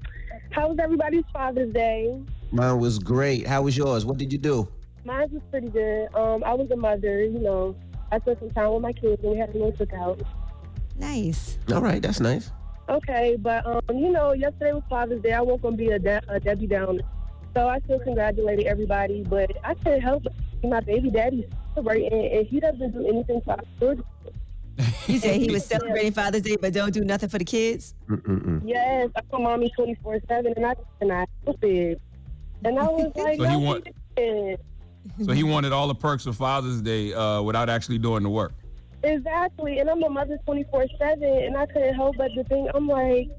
how 0.52 0.70
was 0.70 0.80
everybody's 0.80 1.26
Father's 1.32 1.72
Day? 1.74 2.20
Mine 2.52 2.80
was 2.80 2.98
great. 2.98 3.46
How 3.46 3.62
was 3.64 3.78
yours? 3.78 4.06
What 4.06 4.18
did 4.18 4.32
you 4.32 4.40
do? 4.40 4.68
Mine 5.06 5.28
was 5.32 5.42
pretty 5.52 5.70
good. 5.70 6.08
Um, 6.16 6.44
I 6.44 6.54
was 6.54 6.72
a 6.72 6.76
mother. 6.76 7.24
You 7.24 7.40
know, 7.40 7.76
I 8.12 8.20
spent 8.20 8.40
some 8.40 8.52
time 8.52 8.72
with 8.74 8.82
my 8.82 8.94
kids, 8.94 9.22
and 9.22 9.32
we 9.32 9.38
had 9.38 9.50
a 9.50 9.54
little 9.54 9.74
cookout. 9.74 10.24
Nice. 10.98 11.60
All 11.72 11.82
right, 11.82 12.02
that's 12.02 12.20
nice. 12.20 12.52
Okay, 12.90 13.38
but 13.40 13.66
um, 13.68 13.82
you 13.98 14.10
know, 14.10 14.32
yesterday 14.32 14.74
was 14.74 14.84
Father's 14.90 15.22
Day. 15.22 15.34
I 15.34 15.42
wasn't 15.42 15.62
gonna 15.62 15.78
be 15.78 15.90
a, 15.90 16.00
de- 16.00 16.22
a 16.30 16.40
Debbie 16.40 16.68
Downer, 16.68 17.04
so 17.54 17.68
I 17.68 17.80
still 17.82 18.00
congratulated 18.00 18.66
everybody. 18.66 19.24
But 19.24 19.52
I 19.64 19.74
can't 19.76 20.02
help 20.02 20.24
but 20.24 20.34
see 20.34 20.57
my 20.70 20.80
baby 20.82 21.10
daddy 21.10 21.48
celebrating, 21.74 22.12
and 22.38 22.46
he 22.48 22.60
doesn't 22.60 22.92
do 22.94 23.08
anything 23.08 23.42
for 23.42 23.52
our 23.52 23.60
children. 23.80 24.06
You 25.08 25.18
said 25.20 25.40
he 25.42 25.52
was 25.52 25.66
celebrating 25.74 26.12
Father's 26.12 26.42
Day, 26.44 26.56
but 26.60 26.74
don't 26.74 26.94
do 26.94 27.04
nothing 27.04 27.30
for 27.30 27.40
the 27.40 27.46
kids. 27.46 27.96
Mm-mm-mm. 28.10 28.62
Yes, 28.66 29.10
I 29.16 29.22
call 29.22 29.42
mommy 29.42 29.72
twenty 29.76 29.96
four 30.04 30.20
seven, 30.28 30.54
and 30.56 30.66
I 30.66 30.76
and 31.02 31.12
I 31.12 31.26
stupid. 31.44 32.00
And 32.66 32.78
I 32.80 32.84
was 32.84 33.12
like, 33.16 33.38
So 33.38 33.46
he 33.48 33.56
want- 33.58 33.88
So 35.26 35.32
he 35.32 35.44
wanted 35.44 35.72
all 35.72 35.88
the 35.88 35.96
perks 35.96 36.26
of 36.26 36.36
Father's 36.36 36.82
Day 36.82 37.14
uh, 37.14 37.42
without 37.42 37.70
actually 37.70 37.98
doing 37.98 38.24
the 38.24 38.30
work. 38.30 38.54
Exactly, 39.04 39.80
and 39.80 39.90
I'm 39.90 40.04
a 40.04 40.10
mother 40.10 40.38
24 40.46 40.86
7, 41.00 41.24
and 41.24 41.56
I 41.56 41.66
couldn't 41.68 41.94
help 41.96 42.18
but 42.18 42.30
to 42.36 42.44
think, 42.46 42.70
I'm 42.74 42.88
like, 42.88 43.30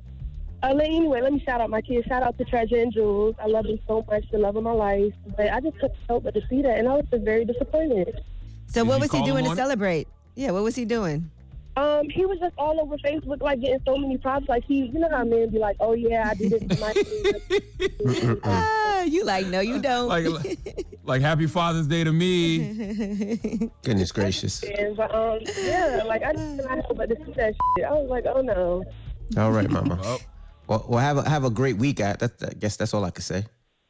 uh, 0.62 0.76
anyway, 0.76 1.20
let 1.20 1.32
me 1.32 1.42
shout 1.44 1.60
out 1.60 1.70
my 1.70 1.80
kids. 1.80 2.06
Shout 2.06 2.22
out 2.22 2.36
to 2.38 2.44
Treasure 2.44 2.76
and 2.76 2.92
Jules. 2.92 3.36
I 3.40 3.46
love 3.46 3.64
them 3.64 3.78
so 3.86 4.04
much, 4.08 4.24
the 4.30 4.38
love 4.38 4.56
of 4.56 4.62
my 4.64 4.72
life. 4.72 5.12
But 5.36 5.52
I 5.52 5.60
just 5.60 5.78
couldn't 5.78 5.96
help 6.08 6.24
but 6.24 6.34
to 6.34 6.42
see 6.48 6.62
that, 6.62 6.78
and 6.78 6.88
I 6.88 6.94
was 6.94 7.04
just 7.10 7.24
very 7.24 7.44
disappointed. 7.44 8.20
So 8.66 8.80
Did 8.82 8.88
what 8.88 9.00
was 9.00 9.12
he 9.12 9.22
doing 9.22 9.44
to 9.44 9.54
celebrate? 9.54 10.08
Yeah, 10.34 10.50
what 10.50 10.62
was 10.62 10.74
he 10.74 10.84
doing? 10.84 11.30
Um, 11.76 12.08
he 12.08 12.26
was 12.26 12.40
just 12.40 12.54
all 12.58 12.80
over 12.80 12.96
Facebook, 12.98 13.40
like 13.40 13.60
getting 13.60 13.78
so 13.86 13.96
many 13.96 14.18
props. 14.18 14.48
Like 14.48 14.64
he, 14.64 14.86
you 14.86 14.98
know 14.98 15.08
how 15.10 15.22
men 15.22 15.48
be 15.50 15.58
like, 15.58 15.76
"Oh 15.78 15.92
yeah, 15.92 16.30
I 16.30 16.34
did 16.34 16.50
this 16.50 16.76
for 16.76 16.84
my 16.84 16.92
kids." 16.92 18.40
Ah, 18.44 19.02
you 19.02 19.24
like, 19.24 19.46
no, 19.46 19.60
you 19.60 19.80
don't. 19.80 20.08
Like, 20.08 20.26
like 21.04 21.22
Happy 21.22 21.46
Father's 21.46 21.86
Day 21.86 22.02
to 22.02 22.12
me. 22.12 23.70
Goodness 23.84 24.10
gracious. 24.10 24.64
But 24.96 25.14
um, 25.14 25.38
yeah, 25.56 26.02
like 26.04 26.24
I 26.24 26.32
just 26.32 26.56
couldn't 26.56 26.80
help 26.80 26.96
but 26.96 27.08
to 27.10 27.16
see 27.16 27.32
that 27.32 27.54
shit. 27.76 27.84
I 27.84 27.92
was 27.92 28.10
like, 28.10 28.24
"Oh 28.26 28.40
no." 28.40 28.84
All 29.36 29.52
right, 29.52 29.70
mama. 29.70 30.18
Well, 30.68 30.84
well 30.86 31.00
have 31.00 31.16
a 31.16 31.28
have 31.28 31.44
a 31.44 31.50
great 31.50 31.76
week. 31.78 32.00
I, 32.00 32.12
that, 32.14 32.32
I 32.42 32.52
guess 32.54 32.76
that's 32.76 32.94
all 32.94 33.04
I 33.04 33.10
could 33.10 33.24
say. 33.24 33.44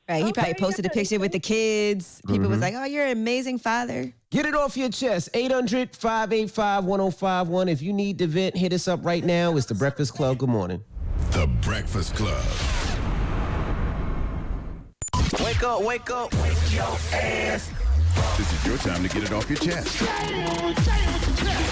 right, 0.09 0.25
he 0.25 0.33
probably 0.33 0.53
Okay, 0.53 0.61
posted 0.61 0.87
a 0.87 0.91
picture 0.91 1.19
with 1.19 1.33
the 1.33 1.41
kids. 1.41 2.23
People 2.27 2.49
was 2.49 2.61
mm-hmm. 2.61 2.61
like, 2.61 2.75
oh, 2.75 2.85
you're 2.85 3.05
an 3.05 3.13
amazing 3.13 3.59
father. 3.59 4.13
Get 4.31 4.47
it 4.47 4.55
off 4.55 4.77
your 4.77 4.89
chest. 4.89 5.31
800 5.35 5.97
585 5.97 6.85
1051. 6.85 7.69
If 7.69 7.83
you 7.83 7.93
need 7.93 8.19
to 8.19 8.27
vent, 8.27 8.57
hit 8.57 8.73
us 8.73 8.87
up 8.87 9.05
right 9.05 9.25
now. 9.25 9.57
It's 9.57 9.67
the 9.67 9.75
Breakfast 9.75 10.15
Club. 10.15 10.39
Good 10.39 10.49
morning. 10.49 10.83
The 11.33 11.49
Breakfast 11.63 12.15
Club. 12.15 12.45
Wake 15.41 15.63
up, 15.63 15.83
wake 15.83 16.11
up. 16.11 16.33
Wake 16.43 16.73
your 16.73 16.85
ass. 17.13 17.71
This 18.37 18.53
is 18.53 18.67
your 18.67 18.79
time 18.79 19.03
to 19.03 19.09
get 19.09 19.25
it 19.25 19.33
off 19.33 19.49
your 19.49 19.59
chest. 19.59 20.01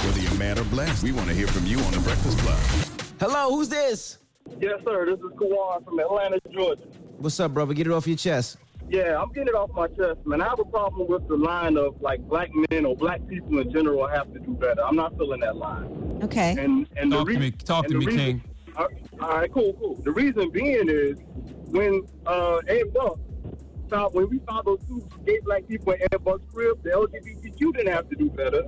Whether 0.04 0.20
you're 0.20 0.34
mad 0.34 0.58
or 0.58 0.64
blessed, 0.64 1.04
we 1.04 1.12
want 1.12 1.28
to 1.28 1.34
hear 1.34 1.46
from 1.46 1.64
you 1.66 1.78
on 1.80 1.92
The 1.92 2.00
Breakfast 2.00 2.38
Club. 2.38 2.58
Hello, 3.20 3.50
who's 3.50 3.68
this? 3.68 4.18
Yes, 4.60 4.80
sir. 4.84 5.06
This 5.06 5.18
is 5.20 5.32
Kawan 5.38 5.84
from 5.84 5.98
Atlanta, 5.98 6.38
Georgia. 6.50 6.82
What's 7.18 7.38
up, 7.40 7.54
brother? 7.54 7.74
Get 7.74 7.86
it 7.86 7.92
off 7.92 8.06
your 8.06 8.16
chest. 8.16 8.58
Yeah, 8.88 9.20
I'm 9.20 9.30
getting 9.32 9.48
it 9.48 9.54
off 9.54 9.70
my 9.74 9.88
chest, 9.88 10.24
man. 10.24 10.40
I 10.40 10.48
have 10.48 10.60
a 10.60 10.64
problem 10.64 11.08
with 11.08 11.26
the 11.28 11.36
line 11.36 11.76
of 11.76 12.00
like 12.00 12.20
black 12.28 12.50
men 12.70 12.84
or 12.86 12.94
black 12.96 13.26
people 13.26 13.58
in 13.58 13.70
general 13.72 14.06
have 14.06 14.32
to 14.32 14.38
do 14.38 14.52
better. 14.54 14.82
I'm 14.84 14.94
not 14.96 15.16
feeling 15.18 15.40
that 15.40 15.56
line. 15.56 16.20
Okay. 16.22 16.52
And 16.58 16.86
and 16.96 17.10
Talk 17.10 17.26
the 17.26 17.32
to 17.34 17.40
me- 17.40 17.50
talk 17.50 17.86
to 17.88 17.98
me, 17.98 18.06
reason- 18.06 18.20
King. 18.20 18.42
All 18.76 18.88
all 19.20 19.28
right, 19.30 19.52
cool, 19.52 19.72
cool. 19.80 19.94
The 20.04 20.12
reason 20.12 20.50
being 20.50 20.88
is 20.88 21.18
when 21.70 22.02
uh 22.26 22.58
Ed 22.68 22.92
Buck 22.94 23.18
found 23.90 24.14
when 24.14 24.28
we 24.28 24.38
found 24.40 24.66
those 24.66 24.78
two 24.86 25.06
gay 25.26 25.40
black 25.44 25.66
people 25.66 25.92
in 25.94 26.02
Ed 26.12 26.22
Buck's 26.22 26.44
crib, 26.52 26.80
the 26.84 26.90
LGBTQ 26.90 27.72
didn't 27.74 27.92
have 27.92 28.08
to 28.10 28.14
do 28.16 28.30
better. 28.30 28.62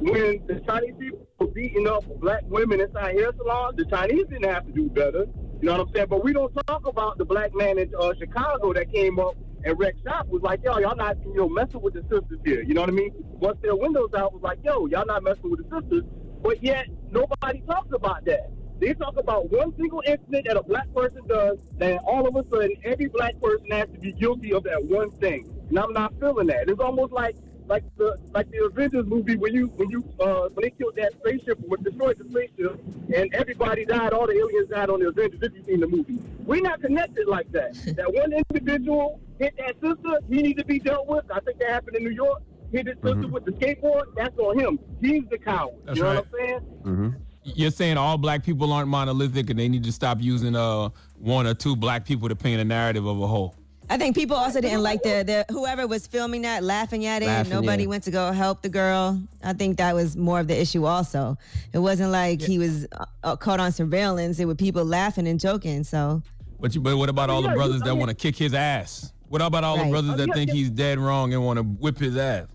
When 0.00 0.40
the 0.46 0.60
Chinese 0.66 0.94
people 0.98 1.26
were 1.38 1.48
beating 1.48 1.86
up 1.86 2.04
black 2.20 2.40
women 2.48 2.80
inside 2.80 3.16
hair 3.16 3.32
salons, 3.36 3.76
the 3.76 3.84
Chinese 3.84 4.24
didn't 4.30 4.50
have 4.50 4.64
to 4.64 4.72
do 4.72 4.88
better. 4.88 5.26
You 5.60 5.66
know 5.66 5.72
what 5.72 5.88
I'm 5.88 5.94
saying? 5.94 6.06
But 6.08 6.24
we 6.24 6.32
don't 6.32 6.50
talk 6.66 6.86
about 6.86 7.18
the 7.18 7.26
black 7.26 7.54
man 7.54 7.78
in 7.78 7.90
uh, 8.00 8.14
Chicago 8.18 8.72
that 8.72 8.90
came 8.90 9.18
up 9.18 9.36
and 9.62 9.78
wrecked 9.78 10.02
shop 10.02 10.26
was 10.28 10.40
like, 10.40 10.64
yo, 10.64 10.78
y'all 10.78 10.96
not 10.96 11.18
you 11.22 11.36
know 11.36 11.50
messing 11.50 11.82
with 11.82 11.92
the 11.92 12.02
sisters 12.02 12.40
here. 12.46 12.62
You 12.62 12.72
know 12.72 12.80
what 12.80 12.88
I 12.88 12.94
mean? 12.94 13.12
Once 13.40 13.58
their 13.60 13.76
windows 13.76 14.08
out 14.16 14.32
was 14.32 14.42
like, 14.42 14.60
yo, 14.64 14.86
y'all 14.86 15.04
not 15.04 15.22
messing 15.22 15.50
with 15.50 15.68
the 15.68 15.80
sisters. 15.80 16.04
But 16.42 16.62
yet 16.62 16.86
nobody 17.10 17.60
talks 17.66 17.92
about 17.92 18.24
that. 18.24 18.50
They 18.80 18.94
talk 18.94 19.18
about 19.18 19.50
one 19.50 19.74
single 19.76 20.02
incident 20.06 20.46
that 20.46 20.56
a 20.56 20.62
black 20.62 20.90
person 20.94 21.20
does, 21.28 21.58
and 21.78 21.98
all 22.06 22.26
of 22.26 22.34
a 22.34 22.48
sudden 22.48 22.72
every 22.84 23.08
black 23.08 23.38
person 23.38 23.66
has 23.70 23.88
to 23.90 23.98
be 23.98 24.12
guilty 24.12 24.54
of 24.54 24.64
that 24.64 24.82
one 24.82 25.10
thing. 25.10 25.52
And 25.68 25.78
I'm 25.78 25.92
not 25.92 26.14
feeling 26.18 26.46
that. 26.46 26.70
It's 26.70 26.80
almost 26.80 27.12
like 27.12 27.36
like 27.70 27.84
the 27.96 28.18
like 28.34 28.50
the 28.50 28.64
Avengers 28.64 29.06
movie 29.06 29.36
when 29.36 29.54
you 29.54 29.68
when 29.76 29.88
you 29.90 30.04
uh 30.18 30.48
when 30.52 30.64
they 30.64 30.70
killed 30.70 30.96
that 30.96 31.12
spaceship 31.12 31.58
or 31.70 31.76
destroyed 31.76 32.18
the 32.18 32.28
spaceship 32.28 32.80
and 33.14 33.32
everybody 33.32 33.84
died, 33.84 34.12
all 34.12 34.26
the 34.26 34.36
aliens 34.36 34.68
died 34.68 34.90
on 34.90 34.98
the 34.98 35.08
Avengers 35.08 35.40
if 35.40 35.54
you've 35.54 35.64
seen 35.64 35.80
the 35.80 35.86
movie. 35.86 36.18
We're 36.44 36.62
not 36.62 36.80
connected 36.80 37.28
like 37.28 37.50
that. 37.52 37.74
that 37.96 38.12
one 38.12 38.32
individual 38.32 39.20
hit 39.38 39.56
that 39.58 39.76
sister, 39.80 40.18
he 40.28 40.42
needs 40.42 40.58
to 40.58 40.64
be 40.66 40.80
dealt 40.80 41.06
with. 41.06 41.24
I 41.32 41.38
think 41.40 41.60
that 41.60 41.70
happened 41.70 41.96
in 41.96 42.02
New 42.02 42.10
York. 42.10 42.42
Hit 42.72 42.88
his 42.88 42.96
sister 42.96 43.28
with 43.28 43.44
the 43.44 43.52
skateboard, 43.52 44.14
that's 44.16 44.36
on 44.38 44.58
him. 44.58 44.78
He's 45.00 45.24
the 45.30 45.38
coward. 45.38 45.74
That's 45.84 45.96
you 45.96 46.02
know 46.02 46.14
right. 46.14 46.16
what 46.16 46.40
I'm 46.40 46.48
saying? 46.48 46.60
Mm-hmm. 46.82 47.08
You're 47.42 47.70
saying 47.70 47.96
all 47.96 48.18
black 48.18 48.44
people 48.44 48.72
aren't 48.72 48.88
monolithic 48.88 49.48
and 49.48 49.58
they 49.58 49.68
need 49.68 49.84
to 49.84 49.92
stop 49.92 50.18
using 50.20 50.56
uh 50.56 50.90
one 51.18 51.46
or 51.46 51.54
two 51.54 51.76
black 51.76 52.04
people 52.04 52.28
to 52.28 52.36
paint 52.36 52.60
a 52.60 52.64
narrative 52.64 53.06
of 53.06 53.20
a 53.20 53.26
whole. 53.28 53.54
I 53.90 53.96
think 53.98 54.14
people 54.14 54.36
also 54.36 54.60
didn't 54.60 54.84
like 54.84 55.02
the, 55.02 55.24
the 55.26 55.52
whoever 55.52 55.84
was 55.88 56.06
filming 56.06 56.42
that 56.42 56.62
laughing 56.62 57.06
at 57.06 57.22
it. 57.22 57.26
Laughing, 57.26 57.52
Nobody 57.52 57.82
yeah. 57.82 57.88
went 57.88 58.04
to 58.04 58.12
go 58.12 58.30
help 58.30 58.62
the 58.62 58.68
girl. 58.68 59.20
I 59.42 59.52
think 59.52 59.78
that 59.78 59.96
was 59.96 60.16
more 60.16 60.38
of 60.38 60.46
the 60.46 60.58
issue. 60.58 60.84
Also, 60.84 61.36
it 61.72 61.78
wasn't 61.80 62.12
like 62.12 62.40
he 62.40 62.56
was 62.56 62.86
uh, 62.92 63.04
uh, 63.24 63.34
caught 63.34 63.58
on 63.58 63.72
surveillance. 63.72 64.38
It 64.38 64.44
was 64.44 64.56
people 64.56 64.84
laughing 64.84 65.26
and 65.26 65.40
joking. 65.40 65.82
So 65.82 66.22
But 66.60 66.72
you, 66.76 66.80
but 66.80 66.96
what 66.96 67.08
about 67.08 67.30
all 67.30 67.42
the 67.42 67.48
brothers 67.48 67.80
that 67.82 67.96
want 67.96 68.10
to 68.10 68.14
kick 68.14 68.36
his 68.36 68.54
ass? 68.54 69.12
What 69.28 69.42
about 69.42 69.64
all 69.64 69.76
the 69.76 69.90
brothers 69.90 70.16
that 70.16 70.32
think 70.34 70.50
he's 70.52 70.70
dead 70.70 71.00
wrong 71.00 71.34
and 71.34 71.44
want 71.44 71.56
to 71.58 71.64
whip 71.64 71.98
his 71.98 72.16
ass? 72.16 72.46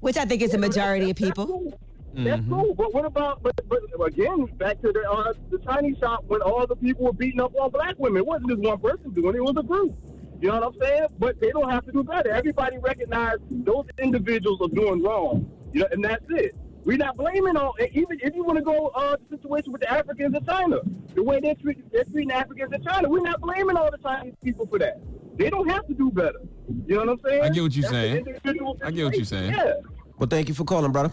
which 0.00 0.16
I 0.16 0.24
think 0.24 0.40
is 0.40 0.52
the 0.52 0.58
majority 0.58 1.10
of 1.10 1.16
people. 1.16 1.76
That's 2.14 2.40
Mhm. 2.42 2.48
cool. 2.48 2.74
But 2.76 2.94
what 2.94 3.04
about? 3.04 3.42
But, 3.42 3.58
but 3.68 3.80
again, 4.06 4.44
back 4.56 4.80
to 4.82 4.92
the 4.92 5.10
uh, 5.10 5.32
the 5.50 5.58
Chinese 5.58 5.98
shop 5.98 6.22
when 6.28 6.42
all 6.42 6.64
the 6.66 6.76
people 6.76 7.06
were 7.06 7.12
beating 7.12 7.40
up 7.40 7.52
on 7.60 7.70
black 7.70 7.96
women. 7.98 8.18
It 8.18 8.26
wasn't 8.26 8.50
just 8.50 8.62
one 8.62 8.78
person 8.78 9.10
doing 9.10 9.34
it; 9.34 9.38
it 9.38 9.42
was 9.42 9.56
a 9.58 9.62
group. 9.64 9.94
You 10.40 10.48
know 10.48 10.60
what 10.60 10.74
I'm 10.74 10.80
saying? 10.80 11.06
But 11.18 11.40
they 11.40 11.50
don't 11.50 11.70
have 11.70 11.84
to 11.86 11.92
do 11.92 12.04
better. 12.04 12.30
Everybody 12.30 12.78
recognize 12.78 13.36
those 13.50 13.86
individuals 13.98 14.60
are 14.60 14.68
doing 14.74 15.02
wrong. 15.02 15.50
You 15.72 15.80
know, 15.80 15.88
and 15.90 16.04
that's 16.04 16.24
it. 16.30 16.54
We're 16.84 16.96
not 16.98 17.16
blaming 17.16 17.56
all. 17.56 17.74
Even 17.92 18.20
if 18.22 18.34
you 18.34 18.44
want 18.44 18.58
to 18.58 18.64
go 18.64 18.88
uh, 18.88 19.16
the 19.28 19.36
situation 19.36 19.72
with 19.72 19.80
the 19.80 19.90
Africans 19.90 20.36
in 20.36 20.44
China, 20.44 20.78
the 21.14 21.22
way 21.22 21.40
they're 21.40 21.54
treating, 21.56 21.82
they're 21.92 22.04
treating 22.04 22.30
Africans 22.30 22.72
in 22.72 22.84
China, 22.84 23.08
we're 23.08 23.22
not 23.22 23.40
blaming 23.40 23.76
all 23.76 23.90
the 23.90 23.98
Chinese 23.98 24.34
people 24.44 24.66
for 24.66 24.78
that. 24.78 25.00
They 25.36 25.50
don't 25.50 25.68
have 25.68 25.86
to 25.88 25.94
do 25.94 26.10
better. 26.10 26.40
You 26.86 26.94
know 26.94 27.00
what 27.00 27.08
I'm 27.08 27.20
saying? 27.26 27.42
I 27.42 27.48
get 27.48 27.62
what 27.62 27.74
you're 27.74 27.82
That's 27.82 27.92
saying. 27.92 28.16
individual 28.18 28.78
I 28.84 28.90
get 28.90 29.04
what 29.04 29.16
you're 29.16 29.24
saying. 29.24 29.52
Yeah. 29.52 29.74
Well, 30.18 30.28
thank 30.28 30.48
you 30.48 30.54
for 30.54 30.64
calling, 30.64 30.92
brother. 30.92 31.12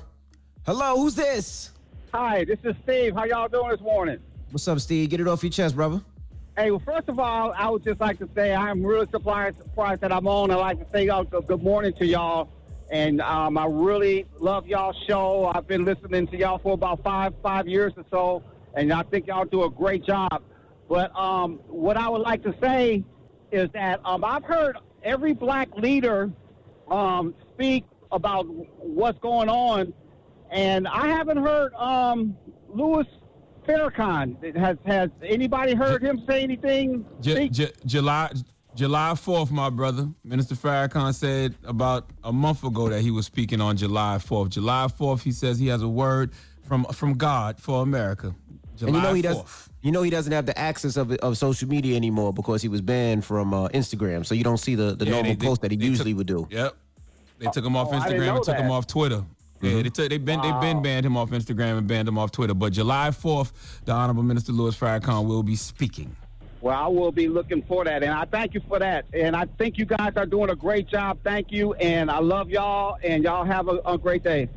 Hello, 0.66 0.96
who's 0.98 1.16
this? 1.16 1.72
Hi, 2.14 2.46
this 2.46 2.60
is 2.64 2.76
Steve. 2.84 3.16
How 3.16 3.26
y'all 3.26 3.48
doing 3.48 3.70
this 3.70 3.82
morning? 3.82 4.20
What's 4.52 4.68
up, 4.68 4.80
Steve? 4.80 5.10
Get 5.10 5.20
it 5.20 5.28
off 5.28 5.42
your 5.44 5.50
chest, 5.52 5.76
brother. 5.76 6.02
Hey, 6.56 6.70
well, 6.70 6.84
first 6.86 7.10
of 7.10 7.18
all, 7.18 7.52
I 7.58 7.68
would 7.68 7.84
just 7.84 8.00
like 8.00 8.20
to 8.20 8.30
say 8.36 8.54
I'm 8.54 8.86
really 8.86 9.08
surprised, 9.12 9.58
surprised 9.58 10.02
that 10.02 10.12
I'm 10.12 10.28
on. 10.28 10.52
I'd 10.52 10.58
like 10.58 10.78
to 10.78 10.86
say 10.94 11.08
good 11.08 11.48
good 11.48 11.64
morning 11.64 11.94
to 11.94 12.06
y'all. 12.06 12.48
And 12.92 13.22
um, 13.22 13.58
I 13.58 13.66
really 13.66 14.28
love 14.40 14.68
y'all 14.68 14.94
show. 15.08 15.52
I've 15.56 15.66
been 15.66 15.84
listening 15.84 16.28
to 16.28 16.38
y'all 16.38 16.60
for 16.60 16.74
about 16.74 17.02
five 17.04 17.34
five 17.42 17.68
years 17.68 17.94
or 17.98 18.06
so, 18.12 18.44
and 18.76 18.94
I 18.94 19.02
think 19.02 19.26
y'all 19.26 19.46
do 19.46 19.64
a 19.64 19.70
great 19.70 20.06
job. 20.06 20.44
But 20.88 21.12
um, 21.18 21.60
what 21.66 21.98
I 21.98 22.08
would 22.08 22.22
like 22.22 22.44
to 22.44 22.54
say 22.62 23.04
is 23.52 23.72
that 23.72 24.00
um, 24.06 24.24
I've 24.24 24.44
heard 24.44 24.78
every 25.02 25.34
black 25.34 25.76
leader 25.76 26.32
um, 26.88 27.34
speak 27.56 27.84
about 28.12 28.46
what's 28.78 29.18
going 29.22 29.50
on, 29.50 29.92
and 30.52 30.88
I 30.88 31.08
haven't 31.08 31.38
heard 31.38 31.74
um, 31.74 32.38
Louis 32.70 33.08
Farrakhan. 33.68 34.56
Has 34.58 34.78
has 34.86 35.10
anybody 35.24 35.74
heard 35.74 36.02
him 36.02 36.22
say 36.28 36.44
anything? 36.44 37.06
J- 37.22 37.50
J- 37.50 37.72
July 37.86 38.32
July 38.76 39.12
4th, 39.14 39.52
my 39.52 39.70
brother. 39.70 40.10
Minister 40.24 40.56
Farrakhan 40.56 41.14
said 41.14 41.56
about 41.64 42.10
a 42.24 42.34
month 42.34 42.64
ago 42.64 42.90
that 42.90 43.02
he 43.02 43.12
was 43.12 43.26
speaking 43.26 43.62
on 43.62 43.78
July 43.78 44.18
4th. 44.20 44.50
July 44.50 44.88
4th, 45.00 45.22
he 45.22 45.32
says 45.32 45.60
he 45.60 45.68
has 45.68 45.82
a 45.84 45.88
word 45.88 46.32
from 46.68 46.84
from 46.86 47.14
God 47.14 47.60
for 47.60 47.82
America. 47.84 48.34
July 48.76 48.88
and 48.90 48.96
you 48.98 49.02
know 49.04 49.14
he 49.14 49.22
4th. 49.22 49.44
does. 49.44 49.70
You 49.82 49.92
know 49.92 50.02
he 50.02 50.10
doesn't 50.10 50.32
have 50.32 50.46
the 50.46 50.58
access 50.58 50.98
of 50.98 51.12
of 51.12 51.38
social 51.38 51.68
media 51.70 51.96
anymore 51.96 52.34
because 52.34 52.62
he 52.62 52.68
was 52.70 52.82
banned 52.82 53.24
from 53.26 53.54
uh, 53.54 53.68
Instagram. 53.70 54.26
So 54.26 54.34
you 54.34 54.44
don't 54.44 54.58
see 54.58 54.76
the, 54.76 54.96
the 54.96 55.06
Yeah, 55.06 55.12
normal 55.12 55.32
they- 55.32 55.36
they- 55.36 55.48
post 55.48 55.62
that 55.62 55.72
he 55.72 55.78
usually 55.78 56.12
took- 56.12 56.18
would 56.20 56.28
do. 56.28 56.48
Yep. 56.50 56.74
They 57.40 57.48
took 57.52 57.66
him 57.66 57.76
off 57.76 57.90
Oh, 57.92 57.96
Instagram 58.00 58.26
know 58.28 58.36
and 58.38 58.44
took 58.46 58.56
him 58.58 58.72
off 58.72 58.88
Twitter. 58.88 59.26
Yeah, 59.64 59.70
mm-hmm. 59.72 59.82
they 59.84 59.90
took 59.90 60.10
they 60.10 60.18
been 60.18 60.42
they 60.42 60.52
been 60.60 60.82
banned 60.82 61.06
him 61.06 61.16
off 61.16 61.30
Instagram 61.30 61.78
and 61.78 61.88
banned 61.88 62.08
him 62.08 62.18
off 62.18 62.32
Twitter. 62.32 62.54
But 62.54 62.74
July 62.74 63.10
4th, 63.10 63.54
the 63.86 63.94
Honorable 63.94 64.24
Minister 64.24 64.52
Louis 64.52 64.76
Farrakhan 64.76 65.26
will 65.26 65.42
be 65.42 65.56
speaking. 65.56 66.14
Well, 66.60 66.78
I 66.78 66.88
will 66.88 67.12
be 67.12 67.30
looking 67.30 67.62
for 67.62 67.86
that, 67.86 68.04
and 68.04 68.12
I 68.12 68.26
thank 68.26 68.54
you 68.54 68.62
for 68.68 68.80
that. 68.80 69.06
And 69.14 69.36
I 69.36 69.46
think 69.58 69.78
you 69.78 69.86
guys 69.86 70.14
are 70.18 70.26
doing 70.26 70.50
a 70.50 70.56
great 70.56 70.88
job. 70.88 71.18
Thank 71.24 71.52
you, 71.52 71.74
and 71.76 72.12
I 72.12 72.20
love 72.20 72.50
y'all, 72.50 72.98
and 73.04 73.24
y'all 73.24 73.46
have 73.46 73.70
a, 73.70 73.80
a 73.86 73.98
great 73.98 74.24
day. 74.24 74.50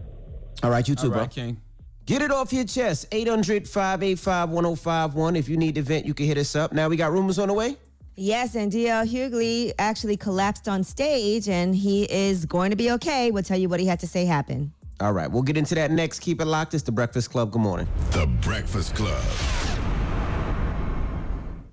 All 0.62 0.70
right, 0.70 0.86
you 0.88 0.96
too, 0.96 1.06
All 1.06 1.12
right, 1.12 1.34
bro. 1.34 1.44
King. 1.44 1.60
Get 2.04 2.22
it 2.22 2.32
off 2.32 2.52
your 2.52 2.64
chest. 2.64 3.06
800 3.12 3.68
585 3.68 4.50
1051. 4.50 5.36
If 5.36 5.48
you 5.48 5.56
need 5.56 5.74
to 5.76 5.82
vent, 5.82 6.06
you 6.06 6.14
can 6.14 6.26
hit 6.26 6.38
us 6.38 6.54
up. 6.56 6.72
Now 6.72 6.88
we 6.88 6.96
got 6.96 7.12
rumors 7.12 7.38
on 7.38 7.48
the 7.48 7.54
way. 7.54 7.76
Yes, 8.18 8.54
and 8.54 8.72
DL 8.72 9.06
Hughley 9.06 9.72
actually 9.78 10.16
collapsed 10.16 10.68
on 10.68 10.84
stage, 10.84 11.48
and 11.48 11.74
he 11.74 12.04
is 12.04 12.46
going 12.46 12.70
to 12.70 12.76
be 12.76 12.90
okay. 12.92 13.30
We'll 13.30 13.42
tell 13.42 13.58
you 13.58 13.68
what 13.68 13.78
he 13.78 13.86
had 13.86 14.00
to 14.00 14.06
say 14.06 14.24
happened. 14.24 14.70
All 14.98 15.12
right, 15.12 15.30
we'll 15.30 15.42
get 15.42 15.56
into 15.58 15.74
that 15.74 15.90
next. 15.90 16.20
Keep 16.20 16.40
it 16.40 16.46
locked. 16.46 16.72
It's 16.72 16.82
the 16.82 16.92
Breakfast 16.92 17.30
Club. 17.30 17.50
Good 17.50 17.60
morning. 17.60 17.86
The 18.12 18.26
Breakfast 18.40 18.94
Club. 18.94 19.22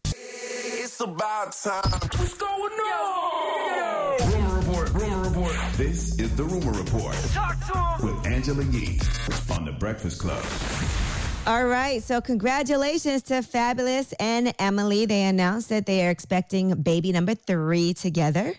It's 0.06 1.00
about 1.00 1.53
time. 1.53 1.82
What's 2.18 2.34
going 2.34 2.74
on? 2.74 4.32
Rumor 4.32 4.56
report. 4.60 4.94
Rumor 4.94 5.30
report. 5.30 5.56
This 5.77 6.20
is 6.20 6.36
the 6.36 6.44
Rumor 6.44 6.72
Report 6.74 7.15
Talk 7.32 7.57
to 8.00 8.05
him. 8.05 8.16
with 8.16 8.27
Angela 8.27 8.64
Yee 8.66 9.00
on 9.51 9.64
the 9.66 9.72
Breakfast 9.72 10.20
Club. 10.20 10.44
All 11.48 11.66
right, 11.66 12.01
so 12.03 12.22
congratulations 12.22 13.22
to 13.24 13.36
Fabolous 13.36 14.14
and 14.20 14.53
Emily. 14.59 15.05
They 15.05 15.24
announced 15.24 15.70
that 15.70 15.86
they 15.86 16.05
are 16.05 16.09
expecting 16.09 16.74
baby 16.81 17.12
number 17.14 17.36
three 17.36 17.94
together. 17.94 18.53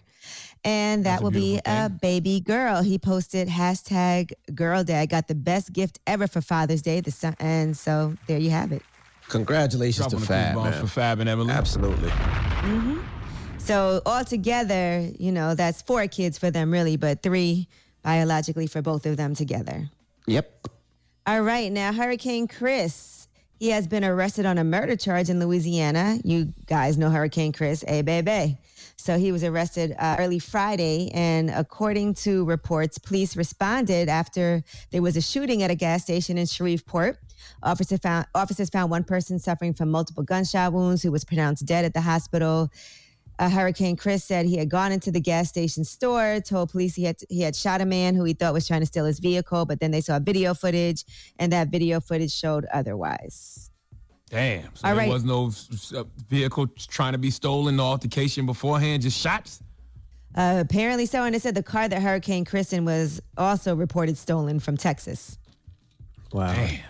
And 0.65 1.05
that 1.05 1.11
That's 1.11 1.21
a 1.21 1.25
will 1.25 1.31
be 1.31 1.41
beautiful 1.61 1.73
a 1.73 1.89
thing. 1.89 1.99
baby 2.01 2.41
girl. 2.41 2.83
He 2.83 2.99
posted 2.99 3.49
hashtag 3.49 4.33
girl 4.55 4.83
dad, 4.83 5.11
got 5.11 5.29
the 5.29 5.35
best 5.35 5.73
gift 5.73 5.99
ever 6.07 6.27
for 6.27 6.41
Father's 6.41 6.81
Day. 6.81 7.01
The 7.01 7.11
son, 7.11 7.37
and 7.39 7.77
so 7.77 8.15
there 8.27 8.39
you 8.39 8.51
have 8.51 8.73
it. 8.73 8.83
Congratulations 9.29 10.07
Dropping 10.07 10.21
to 10.21 10.27
Fab, 10.27 10.57
man. 10.57 10.73
for 10.81 10.87
Fab 10.87 11.21
and 11.21 11.29
Emily. 11.29 11.51
Absolutely. 11.53 12.09
Mhm. 12.11 13.03
So 13.59 14.01
altogether, 14.07 15.09
you 15.19 15.33
know, 15.33 15.55
that's 15.55 15.83
four 15.83 16.07
kids 16.07 16.39
for 16.39 16.51
them 16.51 16.71
really, 16.71 16.97
but 16.97 17.23
three 17.23 17.69
biologically 18.03 18.67
for 18.67 18.83
both 18.83 19.07
of 19.07 19.17
them 19.17 19.35
together. 19.35 19.89
Yep. 20.27 20.69
All 21.27 21.41
right, 21.43 21.73
now 21.73 21.93
Hurricane 21.93 22.49
Chris. 22.49 23.29
He 23.59 23.69
has 23.71 23.87
been 23.87 24.05
arrested 24.05 24.45
on 24.45 24.59
a 24.59 24.65
murder 24.65 24.97
charge 24.97 25.31
in 25.31 25.41
Louisiana. 25.41 26.19
You 26.25 26.53
guys 26.67 26.99
know 26.99 27.09
Hurricane 27.11 27.53
Chris, 27.53 27.83
a 27.89 28.03
baby. 28.03 28.59
So 29.05 29.19
he 29.19 29.33
was 29.33 29.45
arrested 29.45 29.95
uh, 29.99 30.17
early 30.19 30.39
Friday, 30.39 31.11
and 31.13 31.51
according 31.51 32.15
to 32.25 32.43
reports, 32.47 32.97
police 32.97 33.37
responded 33.37 34.09
after 34.09 34.65
there 34.93 35.03
was 35.03 35.15
a 35.15 35.21
shooting 35.21 35.63
at 35.63 35.71
a 35.71 35.75
gas 35.75 36.05
station 36.05 36.39
in 36.39 36.47
Shreveport. 36.47 37.19
Officer 37.63 37.99
found, 37.99 38.29
officers 38.35 38.71
found 38.71 38.91
one 38.91 39.05
person 39.05 39.39
suffering 39.39 39.75
from 39.75 39.91
multiple 39.91 40.23
gunshot 40.23 40.73
wounds 40.73 41.03
who 41.03 41.13
was 41.13 41.23
pronounced 41.23 41.67
dead 41.67 41.85
at 41.85 41.93
the 41.93 42.01
hospital. 42.01 42.71
Hurricane 43.39 43.97
Chris 43.97 44.25
said 44.25 44.47
he 44.47 44.57
had 44.57 44.71
gone 44.71 44.91
into 44.91 45.11
the 45.11 45.21
gas 45.21 45.51
station 45.51 45.85
store, 45.85 46.41
told 46.41 46.71
police 46.71 46.95
he 46.95 47.05
had 47.05 47.17
he 47.29 47.43
had 47.43 47.55
shot 47.55 47.83
a 47.83 47.85
man 47.85 48.15
who 48.15 48.25
he 48.25 48.33
thought 48.33 48.55
was 48.55 48.67
trying 48.67 48.81
to 48.81 48.87
steal 48.87 49.05
his 49.05 49.19
vehicle, 49.19 49.67
but 49.67 49.81
then 49.81 49.91
they 49.91 50.01
saw 50.01 50.19
video 50.19 50.55
footage, 50.55 51.05
and 51.39 51.53
that 51.53 51.69
video 51.69 52.01
footage 52.01 52.33
showed 52.33 52.65
otherwise. 52.73 53.71
Damn. 54.31 54.75
So 54.75 54.89
All 54.89 54.95
there 54.95 55.05
right. 55.05 55.09
was 55.09 55.25
no 55.25 55.53
uh, 55.97 56.05
vehicle 56.29 56.67
trying 56.89 57.13
to 57.13 57.19
be 57.19 57.31
stolen, 57.31 57.77
no 57.77 57.85
altercation 57.85 58.47
beforehand, 58.47 59.03
just 59.03 59.19
shots. 59.19 59.63
Uh, 60.35 60.57
apparently 60.61 61.07
so, 61.07 61.23
and 61.23 61.35
it 61.35 61.43
said 61.43 61.55
the 61.55 61.63
car 61.63 61.89
that 61.89 62.03
Hurricane 62.03 62.45
Chris 62.45 62.73
in 62.73 62.85
was 62.85 63.21
also 63.37 63.77
reported 63.77 64.19
stolen 64.19 64.59
from 64.59 64.77
Texas. 64.77 65.39
Wow. 66.33 66.53
Damn. 66.53 66.81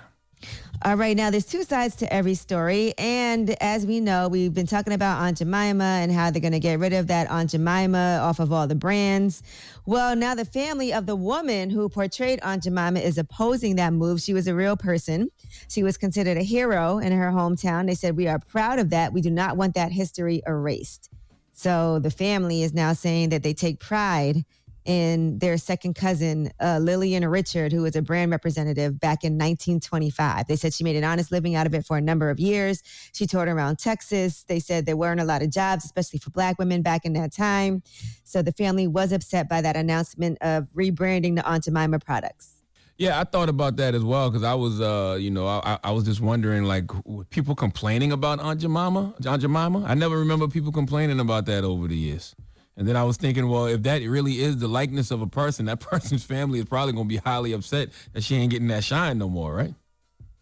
All 0.86 0.96
right, 0.96 1.16
now 1.16 1.30
there's 1.30 1.46
two 1.46 1.62
sides 1.62 1.96
to 1.96 2.12
every 2.12 2.34
story. 2.34 2.92
And 2.98 3.56
as 3.62 3.86
we 3.86 4.00
know, 4.00 4.28
we've 4.28 4.52
been 4.52 4.66
talking 4.66 4.92
about 4.92 5.18
Aunt 5.18 5.38
Jemima 5.38 5.82
and 5.82 6.12
how 6.12 6.30
they're 6.30 6.42
going 6.42 6.52
to 6.52 6.60
get 6.60 6.78
rid 6.78 6.92
of 6.92 7.06
that 7.06 7.30
Aunt 7.30 7.52
Jemima 7.52 8.18
off 8.20 8.38
of 8.38 8.52
all 8.52 8.66
the 8.66 8.74
brands. 8.74 9.42
Well, 9.86 10.14
now 10.14 10.34
the 10.34 10.44
family 10.44 10.92
of 10.92 11.06
the 11.06 11.16
woman 11.16 11.70
who 11.70 11.88
portrayed 11.88 12.38
Aunt 12.42 12.64
Jemima 12.64 13.00
is 13.00 13.16
opposing 13.16 13.76
that 13.76 13.94
move. 13.94 14.20
She 14.20 14.34
was 14.34 14.46
a 14.46 14.54
real 14.54 14.76
person. 14.76 15.30
She 15.70 15.82
was 15.82 15.96
considered 15.96 16.36
a 16.36 16.42
hero 16.42 16.98
in 16.98 17.12
her 17.12 17.30
hometown. 17.30 17.86
They 17.86 17.94
said, 17.94 18.14
We 18.14 18.28
are 18.28 18.38
proud 18.38 18.78
of 18.78 18.90
that. 18.90 19.14
We 19.14 19.22
do 19.22 19.30
not 19.30 19.56
want 19.56 19.74
that 19.76 19.90
history 19.90 20.42
erased. 20.46 21.08
So 21.54 21.98
the 21.98 22.10
family 22.10 22.62
is 22.62 22.74
now 22.74 22.92
saying 22.92 23.30
that 23.30 23.42
they 23.42 23.54
take 23.54 23.80
pride 23.80 24.44
in 24.84 25.38
their 25.38 25.56
second 25.56 25.94
cousin, 25.94 26.50
uh, 26.60 26.78
Lillian 26.80 27.26
Richard, 27.26 27.72
who 27.72 27.82
was 27.82 27.96
a 27.96 28.02
brand 28.02 28.30
representative 28.30 29.00
back 29.00 29.24
in 29.24 29.34
1925. 29.34 30.46
They 30.46 30.56
said 30.56 30.74
she 30.74 30.84
made 30.84 30.96
an 30.96 31.04
honest 31.04 31.32
living 31.32 31.54
out 31.54 31.66
of 31.66 31.74
it 31.74 31.86
for 31.86 31.96
a 31.96 32.00
number 32.00 32.30
of 32.30 32.38
years. 32.38 32.82
She 33.12 33.26
toured 33.26 33.48
around 33.48 33.78
Texas. 33.78 34.44
They 34.44 34.60
said 34.60 34.86
there 34.86 34.96
weren't 34.96 35.20
a 35.20 35.24
lot 35.24 35.42
of 35.42 35.50
jobs, 35.50 35.84
especially 35.84 36.18
for 36.18 36.30
black 36.30 36.58
women 36.58 36.82
back 36.82 37.04
in 37.04 37.14
that 37.14 37.32
time. 37.32 37.82
So 38.24 38.42
the 38.42 38.52
family 38.52 38.86
was 38.86 39.12
upset 39.12 39.48
by 39.48 39.62
that 39.62 39.76
announcement 39.76 40.38
of 40.40 40.66
rebranding 40.74 41.36
the 41.36 41.46
Aunt 41.46 41.64
Jemima 41.64 41.98
products. 41.98 42.62
Yeah, 42.96 43.18
I 43.18 43.24
thought 43.24 43.48
about 43.48 43.76
that 43.78 43.94
as 43.94 44.04
well 44.04 44.30
because 44.30 44.44
I 44.44 44.54
was, 44.54 44.80
uh, 44.80 45.16
you 45.18 45.30
know, 45.30 45.48
I, 45.48 45.78
I 45.82 45.90
was 45.90 46.04
just 46.04 46.20
wondering, 46.20 46.62
like, 46.62 46.88
people 47.30 47.56
complaining 47.56 48.12
about 48.12 48.38
Aunt 48.38 48.60
Jemima, 48.60 49.14
Aunt 49.26 49.42
Jemima. 49.42 49.84
I 49.84 49.94
never 49.94 50.16
remember 50.18 50.46
people 50.46 50.70
complaining 50.70 51.18
about 51.18 51.46
that 51.46 51.64
over 51.64 51.88
the 51.88 51.96
years. 51.96 52.36
And 52.76 52.88
then 52.88 52.96
I 52.96 53.04
was 53.04 53.16
thinking, 53.16 53.48
well, 53.48 53.66
if 53.66 53.82
that 53.84 54.02
really 54.02 54.40
is 54.40 54.56
the 54.56 54.66
likeness 54.66 55.10
of 55.10 55.22
a 55.22 55.26
person, 55.26 55.66
that 55.66 55.80
person's 55.90 56.24
family 56.24 56.58
is 56.58 56.64
probably 56.64 56.92
going 56.92 57.04
to 57.06 57.08
be 57.08 57.16
highly 57.18 57.52
upset 57.52 57.90
that 58.12 58.24
she 58.24 58.36
ain't 58.36 58.50
getting 58.50 58.68
that 58.68 58.84
shine 58.84 59.18
no 59.18 59.28
more, 59.28 59.54
right? 59.54 59.74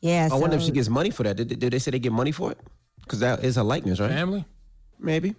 Yeah. 0.01 0.29
I 0.33 0.37
wonder 0.37 0.57
if 0.57 0.63
she 0.63 0.71
gets 0.73 0.89
money 0.89 1.11
for 1.11 1.23
that. 1.23 1.37
Did, 1.37 1.59
did 1.59 1.73
they 1.73 1.79
say 1.79 1.91
they 1.91 1.99
get 1.99 2.13
money 2.13 2.33
for 2.33 2.51
it? 2.51 2.59
Because 3.03 3.21
that 3.21 3.45
is 3.45 3.57
her 3.57 3.63
likeness, 3.63 4.01
right? 4.01 4.11
Family? 4.11 4.45
Maybe. 4.99 5.35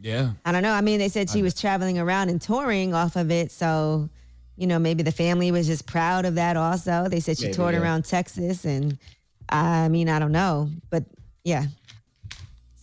Yeah. 0.00 0.32
I 0.44 0.52
don't 0.52 0.62
know. 0.62 0.72
I 0.72 0.80
mean, 0.80 0.98
they 0.98 1.08
said 1.08 1.30
she 1.30 1.42
was 1.42 1.54
traveling 1.54 1.98
around 1.98 2.28
and 2.28 2.40
touring 2.40 2.94
off 2.94 3.14
of 3.16 3.30
it. 3.30 3.52
So, 3.52 4.08
you 4.56 4.66
know, 4.66 4.78
maybe 4.78 5.02
the 5.02 5.12
family 5.12 5.52
was 5.52 5.66
just 5.66 5.86
proud 5.86 6.24
of 6.24 6.34
that 6.36 6.56
also. 6.56 7.06
They 7.08 7.20
said 7.20 7.38
she 7.38 7.44
Maybe, 7.44 7.54
toured 7.54 7.74
yeah. 7.74 7.82
around 7.82 8.04
Texas. 8.04 8.64
And 8.64 8.98
I 9.48 9.88
mean, 9.88 10.08
I 10.08 10.18
don't 10.18 10.32
know. 10.32 10.70
But 10.90 11.04
yeah. 11.44 11.66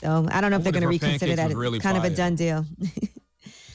So 0.01 0.27
I 0.31 0.39
don't 0.39 0.51
know 0.51 0.57
I 0.57 0.59
if 0.59 0.63
they're 0.63 0.71
going 0.71 0.83
to 0.83 0.87
reconsider 0.87 1.35
that. 1.35 1.47
was 1.47 1.55
really 1.55 1.77
It's 1.77 1.83
kind 1.85 1.97
of 1.97 2.05
a 2.05 2.09
done 2.09 2.35
deal. 2.35 2.65